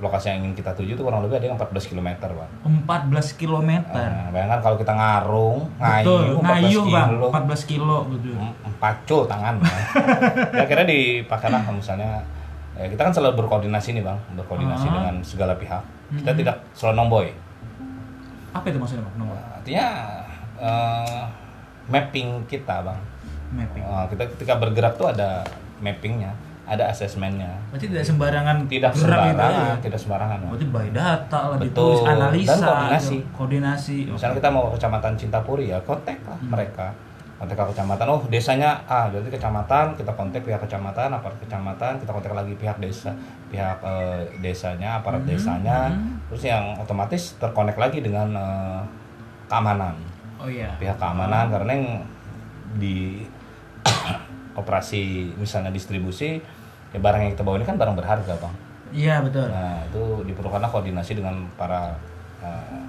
lokasi 0.00 0.26
yang 0.28 0.38
ingin 0.42 0.54
kita 0.54 0.72
tuju 0.72 0.92
itu 0.92 1.02
kurang 1.02 1.20
lebih 1.20 1.36
ada 1.36 1.46
yang 1.46 1.56
14 1.56 1.76
km 1.86 2.08
bang. 2.16 2.50
14 2.64 3.36
km. 3.36 3.70
Nah, 3.84 4.32
bayangkan 4.32 4.60
kalau 4.60 4.76
kita 4.76 4.92
ngarung, 4.92 5.58
Betul, 5.76 6.20
ngayuh 6.24 6.40
14 6.40 6.48
ngayuh 6.48 6.84
bang, 6.88 7.08
kilo, 7.12 7.26
14 7.28 7.62
kilo 7.64 7.96
gitu. 8.10 8.30
empacul 8.64 9.20
tangan 9.24 9.54
ya. 9.60 9.68
ya 10.56 10.62
akhirnya 10.64 10.86
dipakailah 10.88 11.62
misalnya 11.68 12.24
ya 12.72 12.88
kita 12.88 13.02
kan 13.02 13.12
selalu 13.12 13.36
berkoordinasi 13.38 13.92
nih 13.92 14.00
bang 14.00 14.16
berkoordinasi 14.34 14.86
Ah. 14.88 14.92
dengan 14.94 15.14
segala 15.20 15.52
pihak 15.54 15.84
kita 16.16 16.32
Mhm. 16.32 16.38
tidak 16.40 16.56
selalu 16.72 16.94
nomboy 16.96 17.26
Apa 18.50 18.66
itu 18.66 18.80
maksudnya 18.80 19.04
bang? 19.04 19.14
Nomor 19.14 19.36
artinya 19.52 19.86
eh, 20.56 21.22
mapping 21.86 22.28
kita 22.46 22.82
bang 22.82 22.98
mapping. 23.52 23.82
Eh, 23.82 24.04
kita 24.10 24.22
ketika 24.32 24.54
bergerak 24.56 24.96
tuh 24.96 25.06
ada 25.06 25.44
mappingnya 25.78 26.32
ada 26.70 26.86
asesmennya 26.86 27.50
Berarti 27.68 27.90
tidak 27.90 28.06
sembarangan 28.06 28.56
tidak 28.64 28.94
gitu 28.94 29.02
sembarangan 29.02 29.50
aja. 29.50 29.74
tidak 29.82 29.98
sembarangan. 29.98 30.38
Berarti 30.46 30.66
by 30.68 30.88
data 30.90 31.40
lah 31.44 31.58
Betul. 31.58 31.66
ditulis 31.66 32.00
analisa 32.04 32.54
Dan 32.54 32.62
koordinasi. 32.62 33.16
gitu. 33.16 33.34
koordinasi. 33.34 33.96
misalnya 34.08 34.34
kita 34.38 34.48
mau 34.48 34.62
ke 34.64 34.78
kecamatan 34.78 35.12
Cintapuri 35.16 35.64
ya 35.66 35.78
kontak 35.80 36.18
lah 36.22 36.38
Hmm. 36.38 36.46
mereka 36.48 36.86
kontak 37.36 37.56
ke 37.56 37.64
kecamatan 37.72 38.06
oh 38.06 38.20
desanya 38.28 38.70
A 38.86 39.08
berarti 39.08 39.30
kecamatan 39.30 39.84
kita 39.94 40.12
kontak 40.12 40.40
pihak 40.40 40.60
kecamatan 40.60 41.08
aparat 41.10 41.36
kecamatan 41.38 41.92
kita 41.96 42.10
kontak 42.10 42.32
lagi 42.32 42.52
pihak 42.54 42.76
desa 42.78 43.10
pihak 43.48 43.80
eh, 43.80 44.20
desanya 44.38 45.00
aparat 45.00 45.20
Hmm, 45.20 45.30
desanya 45.30 45.78
hmm. 45.88 46.28
terus 46.28 46.44
yang 46.44 46.76
otomatis 46.76 47.34
terkonek 47.34 47.74
lagi 47.74 47.98
dengan 47.98 48.30
eh, 48.30 48.80
keamanan 49.46 49.98
Oh 50.36 50.46
iya. 50.46 50.70
pihak 50.76 50.94
keamanan 50.96 51.50
karena 51.50 51.70
yang 51.72 51.86
di 52.76 53.26
operasi 54.52 55.32
misalnya 55.34 55.70
distribusi 55.70 56.40
ya 56.90 56.98
barang 56.98 57.20
yang 57.22 57.32
kita 57.32 57.42
bawa 57.42 57.56
ini 57.58 57.66
kan 57.66 57.76
barang 57.78 57.96
berharga 57.96 58.34
bang 58.36 58.54
Iya 58.90 59.22
betul. 59.22 59.46
Nah, 59.46 59.86
itu 59.86 60.02
diperlukanlah 60.26 60.66
koordinasi 60.66 61.14
dengan 61.14 61.46
para 61.54 61.94
eh, 62.42 62.82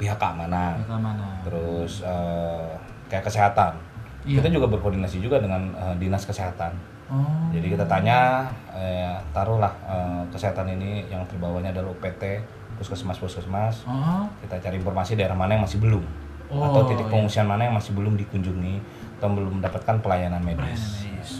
pihak 0.00 0.16
keamanan. 0.16 0.80
Yang 0.80 0.96
mana? 0.96 1.26
Terus 1.44 2.00
eh, 2.00 2.72
kayak 3.12 3.28
kesehatan. 3.28 3.76
Iya. 4.24 4.40
Kita 4.40 4.48
juga 4.48 4.66
berkoordinasi 4.72 5.20
juga 5.20 5.44
dengan 5.44 5.76
eh, 5.76 5.94
dinas 6.00 6.24
kesehatan. 6.24 6.72
Oh. 7.12 7.20
Jadi 7.52 7.76
kita 7.76 7.84
tanya, 7.84 8.48
eh, 8.72 9.12
taruhlah 9.36 9.76
eh, 9.84 10.22
kesehatan 10.32 10.72
ini 10.72 11.04
yang 11.12 11.20
terbawahnya 11.28 11.76
adalah 11.76 11.92
UPT, 11.92 12.40
puskesmas 12.80 13.20
puskesmas. 13.20 13.84
Oh. 13.84 14.24
Kita 14.40 14.56
cari 14.56 14.80
informasi 14.80 15.20
daerah 15.20 15.36
mana 15.36 15.52
yang 15.52 15.68
masih 15.68 15.84
belum, 15.84 16.00
Oh, 16.48 16.64
atau 16.64 16.88
titik 16.88 17.04
iya. 17.04 17.12
pengungsian 17.12 17.44
mana 17.44 17.68
yang 17.68 17.76
masih 17.76 17.92
belum 17.92 18.16
dikunjungi 18.16 18.80
atau 19.20 19.28
belum 19.36 19.60
mendapatkan 19.60 20.00
pelayanan 20.00 20.40
Pelayanan 20.40 20.64
medis. 20.64 21.04
medis. 21.04 21.30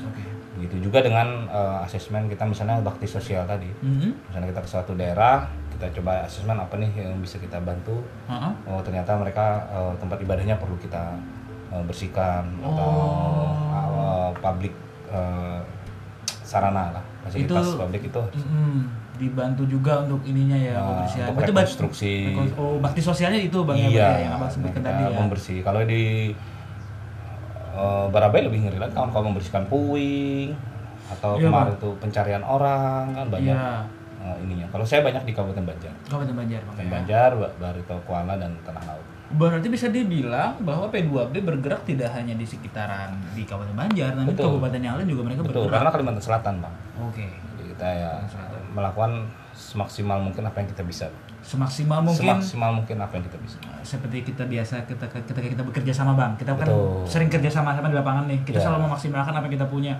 Oke. 0.54 0.62
Gitu 0.64 0.76
juga 0.84 0.98
dengan 1.00 1.26
eh, 1.46 1.84
asesmen 1.84 2.26
kita 2.26 2.44
misalnya 2.44 2.78
bakti 2.80 3.04
sosial 3.04 3.42
tadi 3.44 3.66
Mhm. 3.76 4.10
misalnya 4.24 4.48
kita 4.48 4.60
ke 4.60 4.68
suatu 4.68 4.92
daerah 4.92 5.44
kita 5.68 5.90
coba 5.92 6.22
asesmen 6.22 6.54
apa 6.54 6.74
nih 6.76 6.90
yang 6.94 7.18
bisa 7.18 7.34
kita 7.36 7.58
bantu 7.58 7.98
Heeh. 8.24 8.52
oh 8.64 8.78
ternyata 8.80 9.14
mereka 9.14 9.46
eh, 9.68 9.92
tempat 9.96 10.18
ibadahnya 10.18 10.54
perlu 10.54 10.78
kita 10.78 11.18
eh, 11.68 11.82
bersihkan 11.82 12.46
atau 12.60 12.90
Oh. 13.74 13.74
eh, 13.74 14.30
publik 14.36 14.74
eh, 15.08 15.58
sarana 16.40 16.92
lah 16.92 17.04
fasilitas 17.20 17.66
Itu- 17.66 17.76
publik 17.76 18.02
itu 18.04 18.22
Mhm. 18.36 19.02
Dibantu 19.14 19.62
juga 19.64 20.02
untuk 20.02 20.22
ininya 20.24 20.58
ya 20.58 20.74
Nah, 20.74 21.06
kebersihan. 21.06 21.26
untuk 21.30 21.46
rekonstruksi. 21.48 22.14
rekon- 22.28 22.54
Oh, 22.56 22.76
bakti 22.78 22.98
sosialnya 23.00 23.38
itu 23.40 23.62
Bang 23.62 23.74
ya, 23.76 23.86
iya 23.86 23.94
ya, 23.94 24.18
yang 24.20 24.32
Abang 24.34 24.50
sebutkan 24.50 24.74
kita 24.76 24.90
tadi 24.90 25.02
ya. 25.04 25.14
membersih 25.16 25.58
kalau 25.62 25.82
di 25.84 26.02
eh, 27.74 28.06
Barabai 28.08 28.40
lebih 28.42 28.62
ngeri 28.62 28.78
lagi 28.78 28.92
kawan-kawan 28.92 29.30
membersihkan 29.30 29.66
puing 29.66 30.54
atau 31.06 31.36
Iya, 31.36 31.46
kemarin 31.46 31.74
itu 31.74 31.90
pencarian 31.98 32.40
orang 32.40 33.12
kan 33.12 33.26
banyak 33.28 33.52
Iya. 33.52 33.84
eh, 34.20 34.36
ininya 34.40 34.66
kalau 34.68 34.82
saya 34.82 35.02
banyak 35.02 35.22
di 35.22 35.32
Kabupaten 35.32 35.64
Banjar 35.64 35.92
Kabupaten 36.04 36.34
Banjar 36.34 36.60
Bang. 36.60 36.68
Kabupaten 36.70 36.86
ya. 36.86 36.92
Banjar, 36.94 37.30
Ba- 37.34 37.54
Barito 37.60 37.96
Kuala 38.02 38.34
dan 38.34 38.52
Tanah 38.62 38.84
Laut. 38.86 39.06
Berarti 39.26 39.66
bisa 39.66 39.88
dibilang 39.88 40.60
bahwa 40.60 40.86
P2B 40.88 41.42
bergerak 41.42 41.82
tidak 41.82 42.12
hanya 42.12 42.32
di 42.32 42.44
sekitaran 42.44 43.10
di 43.34 43.42
Kabupaten 43.42 43.74
Banjar, 43.74 44.14
namun 44.14 44.30
Betul. 44.30 44.46
kabupaten 44.48 44.78
yang 44.78 44.94
lain 44.94 45.08
juga 45.08 45.22
mereka 45.24 45.40
Betul, 45.42 45.66
bergerak. 45.66 45.74
karena 45.74 45.90
Kalimantan 45.90 46.22
Selatan, 46.22 46.54
Bang. 46.60 46.74
Oke. 47.02 47.26
Jadi 47.26 47.64
kita 47.68 47.88
ya 47.90 48.10
melakukan 48.70 49.10
semaksimal 49.52 50.18
mungkin 50.18 50.44
apa 50.44 50.56
yang 50.56 50.68
kita 50.68 50.82
bisa. 50.82 51.06
Semaksimal 51.44 52.00
mungkin 52.00 52.24
Semaksimal 52.24 52.70
mungkin 52.72 52.96
apa 52.96 53.12
yang 53.14 53.24
kita 53.24 53.36
bisa. 53.38 53.60
seperti 53.80 54.24
kita 54.24 54.44
biasa 54.44 54.80
ketika, 54.82 55.12
ketika 55.20 55.44
kita 55.46 55.62
bekerja 55.62 55.92
sama 55.92 56.16
bang 56.16 56.32
kita 56.34 56.56
kan 56.56 56.64
Betul. 56.64 57.04
sering 57.04 57.28
kerja 57.28 57.52
sama 57.52 57.70
sama 57.70 57.86
di 57.86 57.94
lapangan 57.94 58.24
nih 58.24 58.40
kita 58.42 58.56
Ya. 58.56 58.64
selalu 58.64 58.88
memaksimalkan 58.88 59.28
apa 59.30 59.44
yang 59.44 59.54
kita 59.54 59.68
punya 59.68 59.92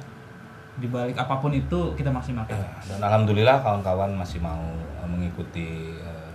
di 0.74 0.88
balik 0.88 1.12
apa 1.14 1.36
pun 1.36 1.52
itu 1.52 1.92
kita 1.92 2.08
maksimalkan 2.08 2.56
Ya, 2.56 2.66
dan 2.88 2.98
alhamdulillah 3.04 3.60
kawan-kawan 3.60 4.10
masih 4.10 4.40
mau 4.40 4.56
eh, 4.72 5.06
mengikuti 5.06 5.68
eh, 5.92 6.32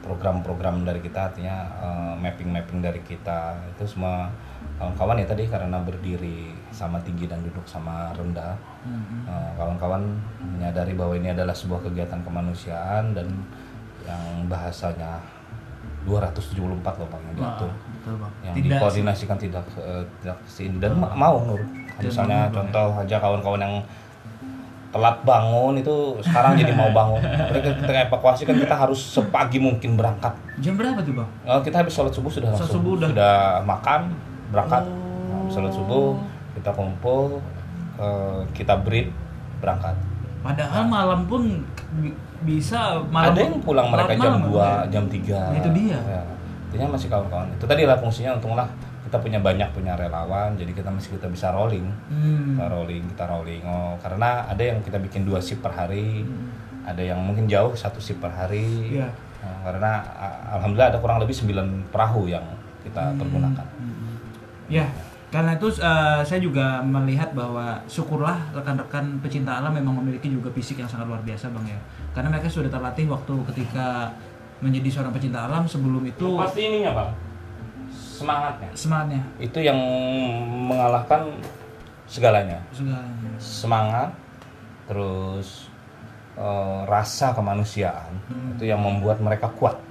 program-program 0.00 0.86
dari 0.86 1.02
kita 1.02 1.26
artinya 1.26 1.56
eh, 1.82 2.14
mapping-mapping 2.16 2.78
dari 2.78 3.02
kita 3.02 3.58
itu 3.66 3.82
semua 3.84 4.30
kawan-kawan 4.76 5.18
ya 5.18 5.26
tadi 5.26 5.44
karena 5.44 5.74
berdiri 5.76 6.53
sama 6.74 6.98
tinggi 7.00 7.24
dan 7.24 7.38
duduk 7.40 7.62
sama 7.64 8.10
rendah. 8.12 8.58
Hmm. 8.82 9.22
Eh, 9.24 9.50
kawan-kawan 9.54 10.02
menyadari 10.42 10.92
bahwa 10.92 11.14
ini 11.14 11.30
adalah 11.30 11.54
sebuah 11.54 11.80
kegiatan 11.80 12.18
kemanusiaan 12.20 13.14
dan 13.14 13.30
yang 14.02 14.20
bahasanya 14.44 15.22
274 16.04 16.60
loh 17.00 17.08
bang 17.08 17.22
yang 17.22 17.36
diatur. 17.38 17.70
yang 18.42 18.52
Tidak 18.52 18.76
dikoordinasikan 18.76 19.36
tidak 19.38 19.64
eh, 19.78 20.04
tidak 20.20 20.36
dan 20.76 20.92
ma- 20.94 21.14
mau 21.14 21.40
nur. 21.40 21.62
Misalnya 21.96 22.50
contoh 22.50 22.92
aja 22.92 23.16
kawan-kawan 23.16 23.62
yang 23.62 23.74
telat 24.90 25.16
bangun 25.24 25.74
itu 25.74 25.94
sekarang 26.20 26.54
jadi 26.54 26.70
mau 26.70 26.92
bangun. 26.92 27.18
Mereka 27.50 27.80
ketika 27.80 28.00
evakuasi 28.04 28.42
kan 28.44 28.54
kita 28.54 28.74
harus 28.76 29.00
sepagi 29.00 29.56
mungkin 29.56 29.96
berangkat. 29.96 30.34
Jam 30.60 30.76
berapa 30.76 31.00
tuh 31.00 31.14
bang? 31.16 31.28
Eh, 31.48 31.60
kita 31.64 31.80
habis 31.80 31.94
sholat 31.94 32.12
subuh 32.12 32.28
sudah 32.28 32.52
Sholat 32.52 32.60
langsung. 32.60 32.74
subuh 32.76 32.92
udah. 32.98 33.08
sudah 33.08 33.34
makan 33.64 34.00
berangkat. 34.52 34.84
Oh. 34.84 34.92
Nah, 35.24 35.48
sholat 35.48 35.72
subuh 35.72 36.06
kita 36.54 36.70
kumpul 36.70 37.38
eh, 37.96 38.40
kita 38.52 38.74
brief 38.76 39.10
berangkat 39.58 39.94
Padahal 40.40 40.84
malam 40.84 41.24
pun 41.24 41.64
bi- 41.96 42.12
bisa 42.44 43.00
malam. 43.06 43.32
ada 43.32 43.40
yang 43.40 43.56
pulang 43.58 43.88
mereka 43.88 44.12
jam 44.14 44.36
malam, 44.38 44.84
2 44.84 44.92
jam 44.92 45.04
3 45.08 45.40
Itu 45.56 45.70
dia. 45.72 45.98
ya. 46.00 46.22
Masih 46.84 47.06
kawan-kawan 47.06 47.46
itu 47.48 47.64
tadi 47.64 47.82
lah 47.82 47.94
fungsinya 47.94 48.34
untunglah 48.34 48.66
kita 49.04 49.16
punya 49.16 49.38
banyak 49.38 49.70
punya 49.70 49.94
relawan 49.94 50.52
jadi 50.52 50.74
kita 50.74 50.90
masih 50.90 51.14
kita 51.14 51.28
bisa 51.28 51.48
rolling 51.48 51.86
Hmm. 52.08 52.50
kita 52.50 52.66
rolling 52.66 53.04
kita 53.06 53.24
rolling 53.24 53.62
oh 53.62 53.94
karena 53.96 54.42
ada 54.44 54.58
yang 54.58 54.78
kita 54.80 54.98
bikin 54.98 55.22
dua 55.22 55.38
shift 55.38 55.60
per 55.60 55.70
hari 55.70 56.26
Hmm. 56.26 56.50
ada 56.82 56.98
yang 56.98 57.16
mungkin 57.16 57.46
jauh 57.46 57.72
satu 57.72 57.96
shift 57.96 58.18
per 58.18 58.28
hari 58.28 58.90
Iya. 58.92 59.06
Nah, 59.38 59.56
karena 59.62 59.90
a- 60.14 60.38
alhamdulillah 60.52 60.88
ada 60.88 60.98
kurang 60.98 61.16
lebih 61.18 61.32
9 61.32 61.54
perahu 61.88 62.26
yang 62.26 62.42
kita 62.82 63.14
pergunakan 63.14 63.66
Hmm. 63.70 64.18
Ya, 64.66 64.90
karena 65.34 65.58
itu 65.58 65.66
eh, 65.82 66.22
saya 66.22 66.38
juga 66.38 66.78
melihat 66.86 67.34
bahwa 67.34 67.82
syukurlah 67.90 68.54
rekan-rekan 68.54 69.18
pecinta 69.18 69.58
alam 69.58 69.74
memang 69.74 69.98
memiliki 69.98 70.30
juga 70.30 70.46
fisik 70.54 70.78
yang 70.78 70.86
sangat 70.86 71.10
luar 71.10 71.26
biasa 71.26 71.50
bang 71.50 71.74
ya. 71.74 71.80
Karena 72.14 72.30
mereka 72.30 72.46
sudah 72.46 72.70
terlatih 72.70 73.10
waktu 73.10 73.34
ketika 73.50 74.14
menjadi 74.62 74.94
seorang 74.94 75.10
pecinta 75.10 75.50
alam 75.50 75.66
sebelum 75.66 76.06
itu 76.06 76.38
pasti 76.38 76.60
ininya 76.62 76.94
bang. 76.94 77.10
Semangatnya. 77.90 78.70
Semangatnya. 78.78 79.22
Itu 79.42 79.58
yang 79.58 79.74
mengalahkan 80.70 81.34
segalanya. 82.06 82.62
Segalanya. 82.70 83.30
semangat 83.42 84.14
terus 84.86 85.66
eh, 86.38 86.80
rasa 86.86 87.34
kemanusiaan. 87.34 88.14
Itu 88.54 88.70
yang 88.70 88.78
membuat 88.78 89.18
mereka 89.18 89.50
kuat. 89.58 89.82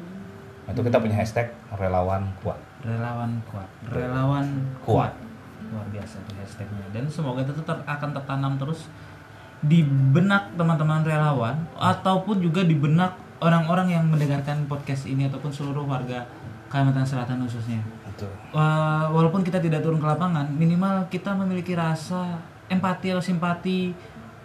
Itu 0.72 0.80
kita 0.80 1.03
punya 1.03 1.20
hashtag 1.20 1.52
relawan 1.76 2.32
kuat. 2.40 2.56
Relawan 2.88 3.44
kuat, 3.52 3.68
relawan 3.91 4.48
Kuat. 4.88 5.11
kuat. 5.11 5.32
Luar 5.74 5.88
biasa 5.90 6.22
tuh 6.24 6.38
hashtagnya. 6.38 6.86
Dan 6.94 7.10
semoga 7.10 7.41
itu 7.41 7.54
ter- 7.58 7.86
akan 7.86 8.10
tertanam 8.14 8.54
terus 8.56 8.86
di 9.64 9.82
benak 9.84 10.54
teman-teman 10.54 11.02
relawan 11.02 11.56
ataupun 11.76 12.38
juga 12.38 12.62
di 12.62 12.76
benak 12.76 13.16
orang-orang 13.40 13.91
yang 13.91 14.04
mendengarkan 14.06 14.68
podcast 14.68 15.08
ini 15.08 15.26
ataupun 15.26 15.50
seluruh 15.50 15.84
warga 15.84 16.28
Kalimantan 16.70 17.06
Selatan 17.06 17.44
khususnya. 17.44 17.80
Wah, 18.54 19.10
walaupun 19.10 19.41
kita 19.41 19.58
tidak 19.58 19.82
turun 19.82 19.98
ke 19.98 20.06
lapangan, 20.06 20.45
minimal 20.54 21.10
kita 21.10 21.34
memiliki 21.34 21.74
rasa 21.74 22.38
empati 22.70 23.10
atau 23.10 23.22
simpati, 23.22 23.90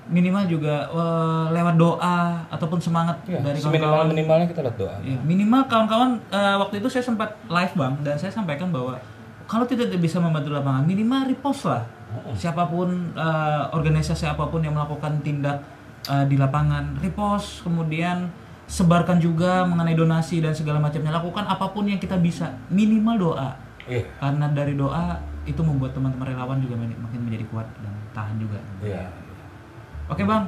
minimal 0.08 0.48
juga 0.48 0.88
eh, 0.88 1.46
lewat 1.52 1.74
doa 1.76 2.48
ataupun 2.48 2.80
semangat 2.80 3.16
ya, 3.28 3.38
dari 3.44 3.60
kawan-kawan. 3.60 4.08
minimalnya 4.08 4.46
kita 4.48 4.60
lihat 4.64 4.76
doa 4.80 4.94
Ya, 5.04 5.18
minimal 5.20 5.62
kawan-kawan 5.68 6.10
eh, 6.32 6.56
waktu 6.56 6.74
itu 6.80 6.88
saya 6.88 7.04
sempat 7.04 7.36
live 7.44 7.74
bang 7.76 7.94
dan 8.02 8.14
saya 8.16 8.32
sampaikan 8.32 8.72
bahwa 8.72 8.96
kalau 9.48 9.64
tidak 9.64 9.88
bisa 9.96 10.20
membantu 10.20 10.52
lapangan, 10.52 10.84
minimal 10.84 11.24
repost 11.24 11.64
lah. 11.64 11.88
Siapa 12.36 12.68
pun 12.68 13.16
eh, 13.16 13.62
organisasi 13.72 14.28
apa 14.28 14.48
pun 14.48 14.60
yang 14.60 14.76
melakukan 14.76 15.24
tindak 15.24 15.64
eh, 16.04 16.24
di 16.28 16.36
lapangan, 16.36 17.00
repost 17.00 17.64
kemudian 17.64 18.28
sebarkan 18.68 19.16
juga 19.16 19.64
mengenai 19.64 19.96
donasi 19.96 20.44
dan 20.44 20.52
segala 20.52 20.76
macamnya. 20.78 21.16
Lakukan 21.16 21.48
apa 21.48 21.72
pun 21.72 21.88
yang 21.88 21.96
kita 21.96 22.20
bisa, 22.20 22.52
minimal 22.68 23.32
doa. 23.32 23.56
iya 23.88 24.04
Karena 24.20 24.52
dari 24.52 24.76
doa 24.76 25.16
itu 25.48 25.64
membuat 25.64 25.96
teman-teman 25.96 26.28
relawan 26.28 26.60
juga 26.60 26.76
makin 26.76 27.20
menjadi 27.24 27.48
kuat 27.48 27.64
dan 27.80 27.92
tahan 28.12 28.36
juga. 28.36 28.60
iya 28.84 29.08
Oke 30.08 30.24
bang, 30.24 30.44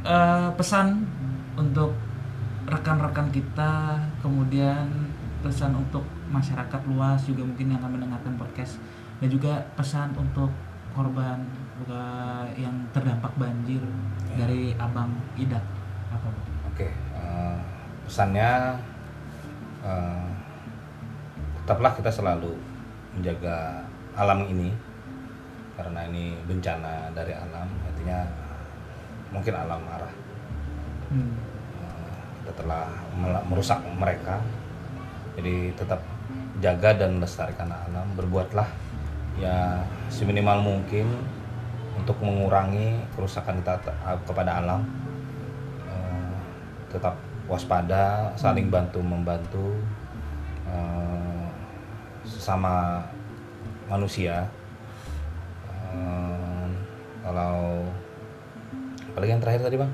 Eh, 0.00 0.48
pesan 0.58 1.06
untuk 1.54 1.92
rekan-rekan 2.64 3.28
kita, 3.34 3.98
kemudian 4.22 4.86
pesan 5.44 5.76
untuk 5.76 6.02
masyarakat 6.30 6.80
luas 6.86 7.20
juga 7.26 7.42
mungkin 7.42 7.74
yang 7.74 7.78
akan 7.82 7.98
mendengarkan 7.98 8.34
podcast, 8.38 8.78
dan 9.18 9.28
juga 9.28 9.60
pesan 9.74 10.14
untuk 10.14 10.50
korban 10.94 11.42
uh, 11.86 12.46
yang 12.54 12.74
terdampak 12.90 13.30
banjir 13.38 13.82
dari 14.34 14.74
Abang 14.78 15.10
Idak. 15.38 15.62
Apa 16.10 16.26
oke 16.70 16.86
eh, 16.90 17.58
pesannya 18.06 18.74
eh, 19.86 20.26
tetaplah 21.62 21.94
kita 21.94 22.10
selalu 22.10 22.50
menjaga 23.14 23.86
alam 24.18 24.42
ini 24.50 24.74
karena 25.78 26.02
ini 26.10 26.34
bencana 26.46 27.14
dari 27.14 27.30
alam 27.30 27.68
artinya 27.86 28.26
mungkin 29.30 29.54
alam 29.54 29.78
marah 29.86 30.10
Hmm. 31.10 31.34
Eh, 31.82 32.22
kita 32.38 32.62
telah 32.62 32.86
merusak 33.50 33.82
mereka 33.98 34.38
jadi 35.34 35.74
tetap 35.74 35.98
jaga 36.58 36.90
dan 36.98 37.22
lestarikan 37.22 37.70
alam. 37.70 38.10
Berbuatlah 38.18 38.66
ya 39.38 39.78
seminimal 40.10 40.60
mungkin 40.60 41.06
untuk 41.94 42.18
mengurangi 42.20 42.98
kerusakan 43.14 43.62
kita 43.62 43.78
te- 43.84 43.98
kepada 44.26 44.58
alam. 44.58 44.82
Eh, 45.86 46.34
tetap 46.90 47.14
waspada 47.46 48.34
saling 48.34 48.66
bantu 48.66 48.98
membantu 48.98 49.78
eh, 50.66 51.46
sesama 52.26 53.04
manusia. 53.86 54.46
Eh, 55.90 56.66
kalau 57.22 57.86
apalagi 59.14 59.30
yang 59.34 59.42
terakhir 59.42 59.62
tadi 59.66 59.76
bang? 59.78 59.92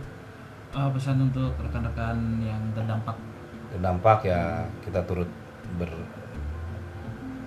Eh, 0.77 0.89
pesan 0.93 1.17
untuk 1.25 1.57
rekan-rekan 1.57 2.17
yang 2.45 2.61
terdampak. 2.77 3.17
terdampak 3.67 4.25
ya 4.25 4.63
kita 4.81 5.03
turut 5.05 5.29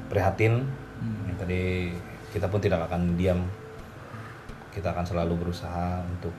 berprihatin 0.09 0.65
Hmm. 0.99 1.31
Tadi 1.39 1.95
kita 2.35 2.51
pun 2.51 2.59
tidak 2.59 2.83
akan 2.91 3.15
diam 3.15 3.47
kita 4.75 4.91
akan 4.91 5.07
selalu 5.07 5.47
berusaha 5.47 6.03
untuk 6.03 6.35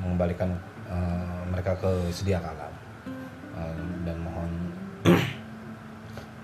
mengembalikan 0.00 0.56
eh, 0.88 1.40
mereka 1.52 1.76
ke 1.76 2.08
sedia 2.08 2.40
kala 2.40 2.72
Eh, 3.56 3.76
dan 4.04 4.20
mohon 4.20 4.52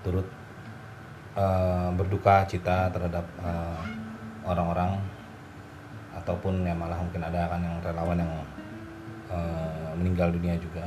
turut 0.05 0.25
eh, 1.37 1.89
berduka 1.93 2.45
cita 2.49 2.89
terhadap 2.89 3.25
orang-orang 4.43 4.97
ataupun 6.13 6.65
ya 6.65 6.73
malah 6.73 6.97
mungkin 6.97 7.21
ada 7.21 7.49
kan 7.53 7.61
yang 7.61 7.77
relawan 7.85 8.17
yang 8.17 8.33
eh, 9.29 9.91
meninggal 9.97 10.29
dunia 10.33 10.57
juga. 10.57 10.85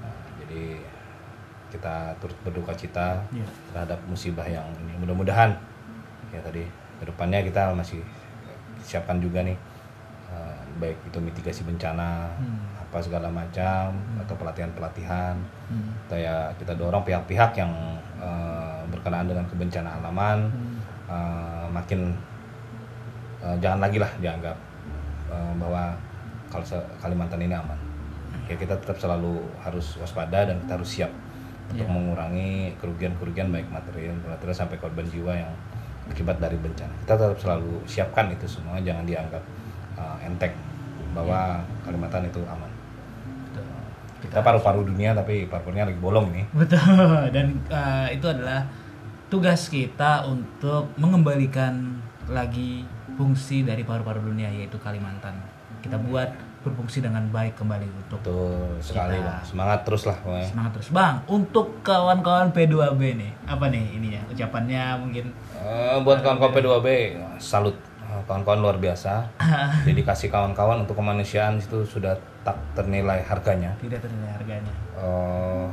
Nah, 0.00 0.20
jadi 0.40 0.80
kita 1.72 2.12
turut 2.20 2.36
berduka 2.44 2.76
cita 2.76 3.16
Iya. 3.32 3.48
terhadap 3.72 3.96
musibah 4.04 4.44
yang 4.44 4.68
ini. 4.78 4.92
Mudah-mudahan 5.00 5.56
ya 6.28 6.40
tadi 6.40 6.68
ke 7.00 7.04
depannya 7.04 7.40
kita 7.40 7.72
masih 7.72 8.04
siapkan 8.78 9.16
juga 9.16 9.40
nih 9.40 9.56
eh, 10.28 10.56
baik 10.76 10.96
itu 11.08 11.18
mitigasi 11.18 11.64
bencana 11.64 12.28
Hmm. 12.36 12.60
apa 12.76 13.00
segala 13.00 13.28
macam 13.28 13.92
atau 14.20 14.34
pelatihan-pelatihan 14.36 15.36
Hmm. 15.68 15.92
atau 16.06 16.16
ya 16.16 16.52
kita 16.56 16.76
dorong 16.76 17.00
pihak-pihak 17.02 17.56
yang 17.56 17.72
eh, 18.20 18.80
berkenaan 18.86 19.26
dengan 19.26 19.44
kebencanaan 19.48 19.98
alaman 19.98 20.38
Hmm. 20.46 20.76
eh, 21.08 21.66
makin 21.68 22.12
eh, 23.42 23.56
jangan 23.58 23.80
lagi 23.80 23.98
lah 23.98 24.08
dianggap 24.20 24.56
eh, 25.32 25.52
bahwa 25.56 25.92
kalau 26.52 26.64
Kalimantan 27.00 27.40
ini 27.40 27.56
aman. 27.56 27.80
Ya 28.44 28.52
kita 28.54 28.76
tetap 28.76 29.00
selalu 29.00 29.40
harus 29.58 29.96
waspada 29.96 30.44
dan 30.44 30.60
kita 30.60 30.76
harus 30.76 30.90
siap 30.92 31.08
untuk 31.72 31.88
Ya. 31.88 31.92
mengurangi 31.92 32.76
kerugian-kerugian 32.78 33.48
baik 33.48 33.68
material, 33.72 34.12
material 34.28 34.56
sampai 34.56 34.76
korban 34.76 35.08
jiwa 35.08 35.32
yang 35.32 35.52
akibat 36.12 36.36
dari 36.36 36.60
bencana. 36.60 36.92
Kita 37.02 37.14
tetap 37.16 37.38
selalu 37.40 37.80
siapkan 37.88 38.28
itu 38.28 38.44
semua, 38.44 38.76
jangan 38.84 39.08
dianggap 39.08 39.42
eh, 39.96 40.26
enteng 40.28 40.52
bahwa 41.12 41.60
Kalimantan 41.84 42.28
itu 42.28 42.40
aman. 42.48 42.70
Betul. 43.48 43.64
Kita 44.24 44.40
paru-paru 44.40 44.88
dunia 44.88 45.12
tapi 45.12 45.44
paru-parunya 45.46 45.88
lagi 45.88 46.00
bolong 46.00 46.26
nih. 46.32 46.44
Betul. 46.56 47.28
Dan 47.36 47.60
uh, 47.68 48.08
itu 48.08 48.26
adalah 48.28 48.64
tugas 49.28 49.68
kita 49.68 50.24
untuk 50.28 50.92
mengembalikan 50.96 52.00
lagi 52.28 52.84
fungsi 53.16 53.64
dari 53.64 53.84
paru-paru 53.84 54.24
dunia 54.24 54.48
yaitu 54.48 54.80
Kalimantan. 54.80 55.36
Kita 55.84 56.00
buat 56.00 56.32
berfungsi 56.62 56.98
dengan 56.98 57.26
baik 57.28 57.54
kembali 57.54 57.84
untuk 57.86 58.18
Betul 58.20 58.78
sekali 58.78 59.14
Kita- 59.14 59.26
bang. 59.28 59.42
Semangat 59.44 59.78
terus 59.82 60.02
lah 60.04 60.16
pokoknya. 60.16 60.46
semangat 60.46 60.70
terus 60.72 60.88
bang 60.90 61.14
untuk 61.26 61.66
kawan-kawan 61.82 62.48
P2B 62.48 63.00
nih 63.14 63.32
apa 63.44 63.66
nih 63.66 63.84
ini 63.92 64.08
ya 64.12 64.22
ucapannya 64.26 64.82
mungkin 64.96 65.24
Eh, 65.54 65.96
buat 66.00 66.18
kawan-kawan 66.18 66.52
P2B 66.52 66.86
salut 67.36 67.74
Eh, 68.02 68.22
kawan-kawan 68.24 68.60
luar 68.60 68.76
biasa. 68.76 69.24
Dedikasi 69.88 70.28
kawan-kawan 70.28 70.80
untuk 70.80 70.94
kemanusiaan 70.94 71.56
itu 71.56 71.80
sudah 71.82 72.12
tak 72.42 72.54
ternilai 72.72 73.22
harganya. 73.22 73.72
tidak 73.78 73.98
ternilai 73.98 74.32
harganya 74.32 74.72
Eh, 74.94 75.66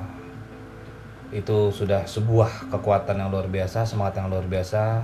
itu 1.32 1.70
sudah 1.70 2.02
sebuah 2.04 2.50
kekuatan 2.70 3.14
yang 3.16 3.30
luar 3.30 3.46
biasa, 3.46 3.84
semangat 3.84 4.18
yang 4.18 4.28
luar 4.28 4.46
biasa. 4.46 4.98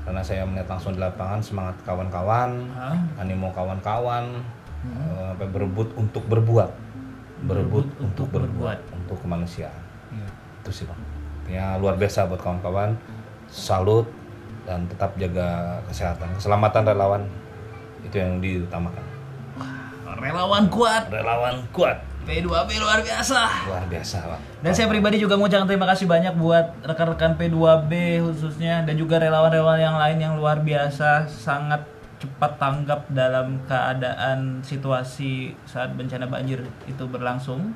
Karena 0.00 0.20
saya 0.20 0.42
melihat 0.42 0.68
langsung 0.68 0.92
di 0.92 0.98
lapangan 0.98 1.38
semangat 1.38 1.76
kawan-kawan, 1.82 2.68
animo 3.16 3.48
kawan-kawan, 3.50 4.42
sampai 5.40 5.56
berebut 5.56 5.88
untuk 5.96 6.20
berbuat, 6.28 6.68
berebut 7.48 7.88
untuk 7.96 8.28
berbuat 8.28 8.78
untuk 8.92 9.16
kemanusiaan. 9.24 9.80
Iya. 10.12 10.28
Itu 10.60 10.68
sih 10.68 10.84
bang. 10.84 11.00
Ya 11.48 11.66
luar 11.80 11.96
biasa 11.96 12.28
buat 12.28 12.44
kawan-kawan. 12.44 12.92
Salut 13.48 14.04
dan 14.68 14.84
tetap 14.84 15.16
jaga 15.16 15.80
kesehatan, 15.88 16.28
keselamatan 16.36 16.82
relawan 16.84 17.22
itu 18.04 18.20
yang 18.20 18.36
diutamakan. 18.44 19.00
relawan 20.20 20.68
kuat 20.68 21.08
Relawan 21.08 21.64
kuat, 21.72 21.96
P2B 22.28 22.68
luar 22.76 23.00
biasa 23.00 23.64
luar 23.64 23.84
biasa 23.88 24.28
bang. 24.28 24.42
Dan 24.60 24.72
saya 24.76 24.86
pribadi 24.92 25.16
juga 25.16 25.40
mau 25.40 25.48
ucapkan 25.48 25.64
terima 25.64 25.88
kasih 25.88 26.04
banyak 26.04 26.36
buat 26.36 26.76
rekan-rekan 26.84 27.40
P2B 27.40 28.20
khususnya 28.28 28.84
dan 28.84 28.94
juga 29.00 29.16
relawan-relawan 29.16 29.80
yang 29.80 29.96
lain 29.96 30.18
yang 30.20 30.34
luar 30.36 30.60
biasa 30.60 31.24
sangat 31.24 31.88
cepat 32.20 32.60
tanggap 32.60 33.08
dalam 33.10 33.56
keadaan 33.64 34.60
situasi 34.60 35.56
saat 35.64 35.96
bencana 35.96 36.28
banjir 36.28 36.60
itu 36.84 37.04
berlangsung. 37.08 37.72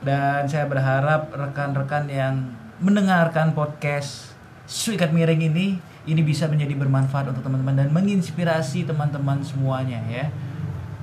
Dan 0.00 0.48
saya 0.48 0.64
berharap 0.64 1.28
rekan-rekan 1.34 2.08
yang 2.08 2.34
mendengarkan 2.80 3.52
podcast 3.52 4.32
Suikat 4.68 5.10
Miring 5.12 5.48
ini 5.48 5.80
ini 6.08 6.22
bisa 6.24 6.48
menjadi 6.48 6.72
bermanfaat 6.76 7.28
untuk 7.28 7.44
teman-teman 7.44 7.76
dan 7.76 7.88
menginspirasi 7.92 8.88
teman-teman 8.88 9.44
semuanya 9.44 10.00
ya. 10.08 10.26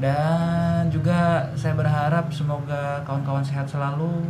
Dan 0.02 0.90
juga 0.90 1.50
saya 1.56 1.78
berharap 1.78 2.28
semoga 2.34 3.00
kawan-kawan 3.06 3.46
sehat 3.46 3.70
selalu 3.70 4.26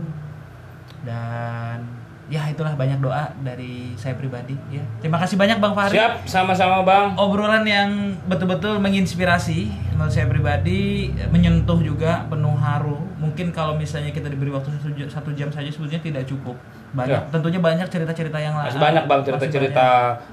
dan 1.08 1.82
ya 2.26 2.42
itulah 2.50 2.74
banyak 2.74 2.98
doa 2.98 3.30
dari 3.46 3.94
saya 3.98 4.18
pribadi 4.18 4.58
ya. 4.74 4.82
Terima 4.98 5.22
kasih 5.22 5.38
banyak 5.38 5.62
Bang 5.62 5.78
Fahri. 5.78 5.94
Siap, 5.94 6.26
sama-sama 6.26 6.82
bang. 6.82 7.14
Obrolan 7.22 7.62
yang 7.66 8.18
betul-betul 8.26 8.82
menginspirasi 8.82 9.70
menurut 9.96 10.12
saya 10.12 10.28
pribadi 10.28 10.80
menyentuh 11.26 11.80
juga 11.80 12.24
penuh 12.26 12.54
haru. 12.54 13.00
Mungkin 13.16 13.50
kalau 13.50 13.74
misalnya 13.74 14.12
kita 14.12 14.28
diberi 14.28 14.48
waktu 14.50 14.70
satu 14.70 14.92
jam, 14.92 15.08
satu 15.08 15.32
jam 15.32 15.48
saja 15.48 15.66
sebetulnya 15.66 16.00
tidak 16.00 16.24
cukup. 16.26 16.60
Banyak, 16.92 17.12
Ya. 17.12 17.28
tentunya 17.28 17.60
banyak 17.60 17.88
cerita-cerita 17.88 18.38
yang 18.38 18.56
lain. 18.56 18.72
Banyak 18.74 19.04
bang 19.06 19.22
cerita-cerita 19.22 19.88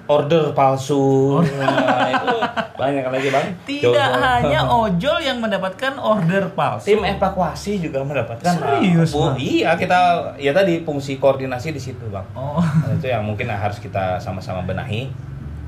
order 0.07 0.51
palsu. 0.53 1.39
Nah, 1.93 2.09
itu 2.09 2.29
banyak 2.77 3.05
lagi 3.05 3.29
bang. 3.29 3.47
Tidak 3.63 3.91
Jodoh. 4.11 4.21
hanya 4.21 4.61
ojol 4.83 5.19
yang 5.19 5.39
mendapatkan 5.39 5.93
order 5.97 6.51
palsu. 6.51 6.87
tim 6.89 7.01
evakuasi 7.01 7.79
juga 7.81 8.03
mendapatkan. 8.03 8.53
Serius, 8.53 9.11
Bu, 9.11 9.23
Bang? 9.25 9.39
Iya 9.39 9.71
kita 9.75 9.99
ya 10.37 10.51
tadi 10.51 10.83
fungsi 10.83 11.17
koordinasi 11.17 11.71
di 11.71 11.79
situ 11.79 12.07
bang. 12.09 12.27
Oh, 12.33 12.59
Nah, 12.83 12.91
itu 12.93 13.07
yang 13.07 13.23
mungkin 13.23 13.47
harus 13.49 13.79
kita 13.79 14.19
sama-sama 14.19 14.63
benahi. 14.63 15.11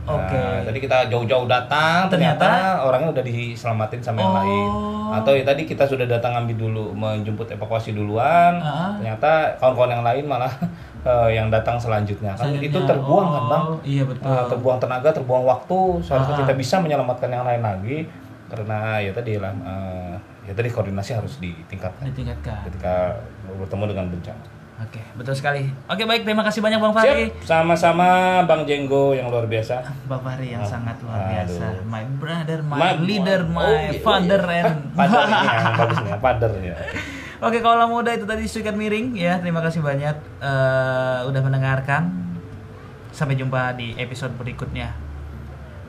Nah, 0.05 0.21
Oke. 0.21 0.41
tadi 0.63 0.79
kita 0.79 1.09
jauh-jauh 1.09 1.47
datang, 1.47 2.07
ternyata, 2.07 2.45
Ternyata? 2.45 2.85
orangnya 2.85 3.09
udah 3.11 3.25
diselamatin 3.25 4.01
sama 4.01 4.21
yang 4.21 4.29
Oh. 4.29 4.37
lain. 4.37 4.69
Atau 5.15 5.33
ya 5.33 5.43
tadi 5.43 5.65
kita 5.65 5.83
sudah 5.83 6.05
datang 6.05 6.37
ambil 6.37 6.57
dulu, 6.59 6.85
menjemput 6.93 7.49
evakuasi 7.49 7.93
duluan. 7.93 8.59
Ah. 8.59 8.93
Ternyata 8.95 9.57
kawan-kawan 9.57 9.91
yang 9.91 10.05
lain 10.05 10.25
malah 10.27 10.53
eh, 11.05 11.31
yang 11.33 11.49
datang 11.49 11.77
selanjutnya. 11.77 12.33
Kan 12.33 12.53
Selanjutnya. 12.53 12.69
itu 12.69 12.79
terbuang 12.83 13.29
kan 13.31 13.43
bang? 13.47 13.65
Oh, 13.65 13.77
Iya 13.83 14.03
betul. 14.05 14.25
Nah, 14.27 14.45
terbuang 14.45 14.79
tenaga, 14.79 15.09
terbuang 15.11 15.45
waktu. 15.45 15.79
Seharusnya 16.01 16.35
Ah. 16.35 16.41
kita 16.43 16.53
bisa 16.53 16.77
menyelamatkan 16.79 17.29
yang 17.29 17.43
lain 17.43 17.63
lagi. 17.63 17.99
Karena 18.45 19.01
ya 19.01 19.11
tadi 19.11 19.37
lah, 19.37 19.51
eh, 19.51 20.15
ya 20.45 20.53
tadi 20.53 20.69
koordinasi 20.69 21.11
harus 21.15 21.39
ditingkatkan 21.39 22.05
Ditingkatkan. 22.07 22.61
ketika 22.67 23.17
bertemu 23.51 23.85
dengan 23.89 24.07
bencana. 24.11 24.45
Oke, 24.75 24.99
betul 25.15 25.35
sekali. 25.35 25.71
Oke, 25.87 26.03
baik. 26.03 26.27
Terima 26.27 26.43
kasih 26.43 26.59
banyak 26.59 26.83
Bang 26.83 26.91
Fahri. 26.91 27.31
Sama-sama 27.41 28.43
Bang 28.43 28.67
Jenggo 28.67 29.15
yang 29.15 29.31
luar 29.31 29.47
biasa. 29.47 29.87
Bang 30.05 30.19
Fahri 30.19 30.51
yang 30.51 30.61
Ah, 30.61 30.69
sangat 30.69 30.99
luar 30.99 31.15
aduh. 31.17 31.31
biasa. 31.31 31.67
My 31.85 32.03
brother, 32.13 32.59
my, 32.61 32.75
Ma- 32.75 32.99
leader, 32.99 33.41
oh, 33.45 33.55
my 33.55 33.71
iya, 33.87 33.91
oh, 33.93 34.03
father 34.03 34.43
iya. 34.51 34.63
and 34.65 34.79
Father 34.93 35.21
ini 35.23 35.47
yang 35.47 35.75
bagus 35.79 35.99
nih, 36.01 36.15
father 36.19 36.53
ya. 36.59 36.75
Oke, 37.47 37.59
kalau 37.61 37.87
muda 37.87 38.11
itu 38.11 38.27
tadi 38.27 38.45
Suikat 38.45 38.75
Miring 38.75 39.15
ya. 39.15 39.39
Terima 39.39 39.61
kasih 39.61 39.79
banyak 39.79 40.17
eh, 40.43 41.19
udah 41.23 41.41
mendengarkan. 41.41 42.03
Sampai 43.11 43.39
jumpa 43.39 43.79
di 43.79 43.95
episode 43.95 44.35
berikutnya. 44.35 44.91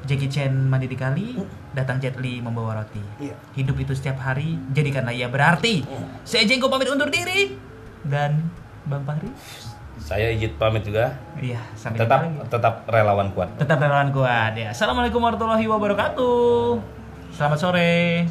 Jackie 0.06 0.30
Chan 0.30 0.54
mandi 0.54 0.86
di 0.86 0.94
kali, 0.94 1.34
datang 1.74 1.98
Jet 1.98 2.22
Li 2.22 2.38
membawa 2.38 2.78
roti. 2.78 3.02
Iya. 3.18 3.34
Hidup 3.58 3.82
itu 3.82 3.98
setiap 3.98 4.22
hari, 4.22 4.62
jadikanlah 4.70 5.10
ia 5.10 5.26
berarti. 5.26 5.82
Saya 6.22 6.46
Jengko 6.46 6.70
pamit 6.70 6.86
undur 6.86 7.10
diri 7.10 7.58
dan 8.06 8.46
Bang 8.86 9.04
Fahri. 9.04 9.30
Saya 9.96 10.28
Ijit 10.30 10.60
pamit 10.60 10.84
juga. 10.84 11.16
Iya, 11.40 11.58
sampai 11.74 12.04
Tetap 12.04 12.20
jumpa 12.28 12.44
lagi. 12.44 12.52
tetap 12.52 12.76
relawan 12.86 13.28
kuat. 13.32 13.50
Tetap 13.56 13.78
relawan 13.80 14.12
kuat 14.12 14.54
ya. 14.54 14.76
Assalamualaikum 14.76 15.24
warahmatullahi 15.24 15.66
wabarakatuh. 15.66 16.78
Selamat 17.32 17.58
sore. 17.58 18.28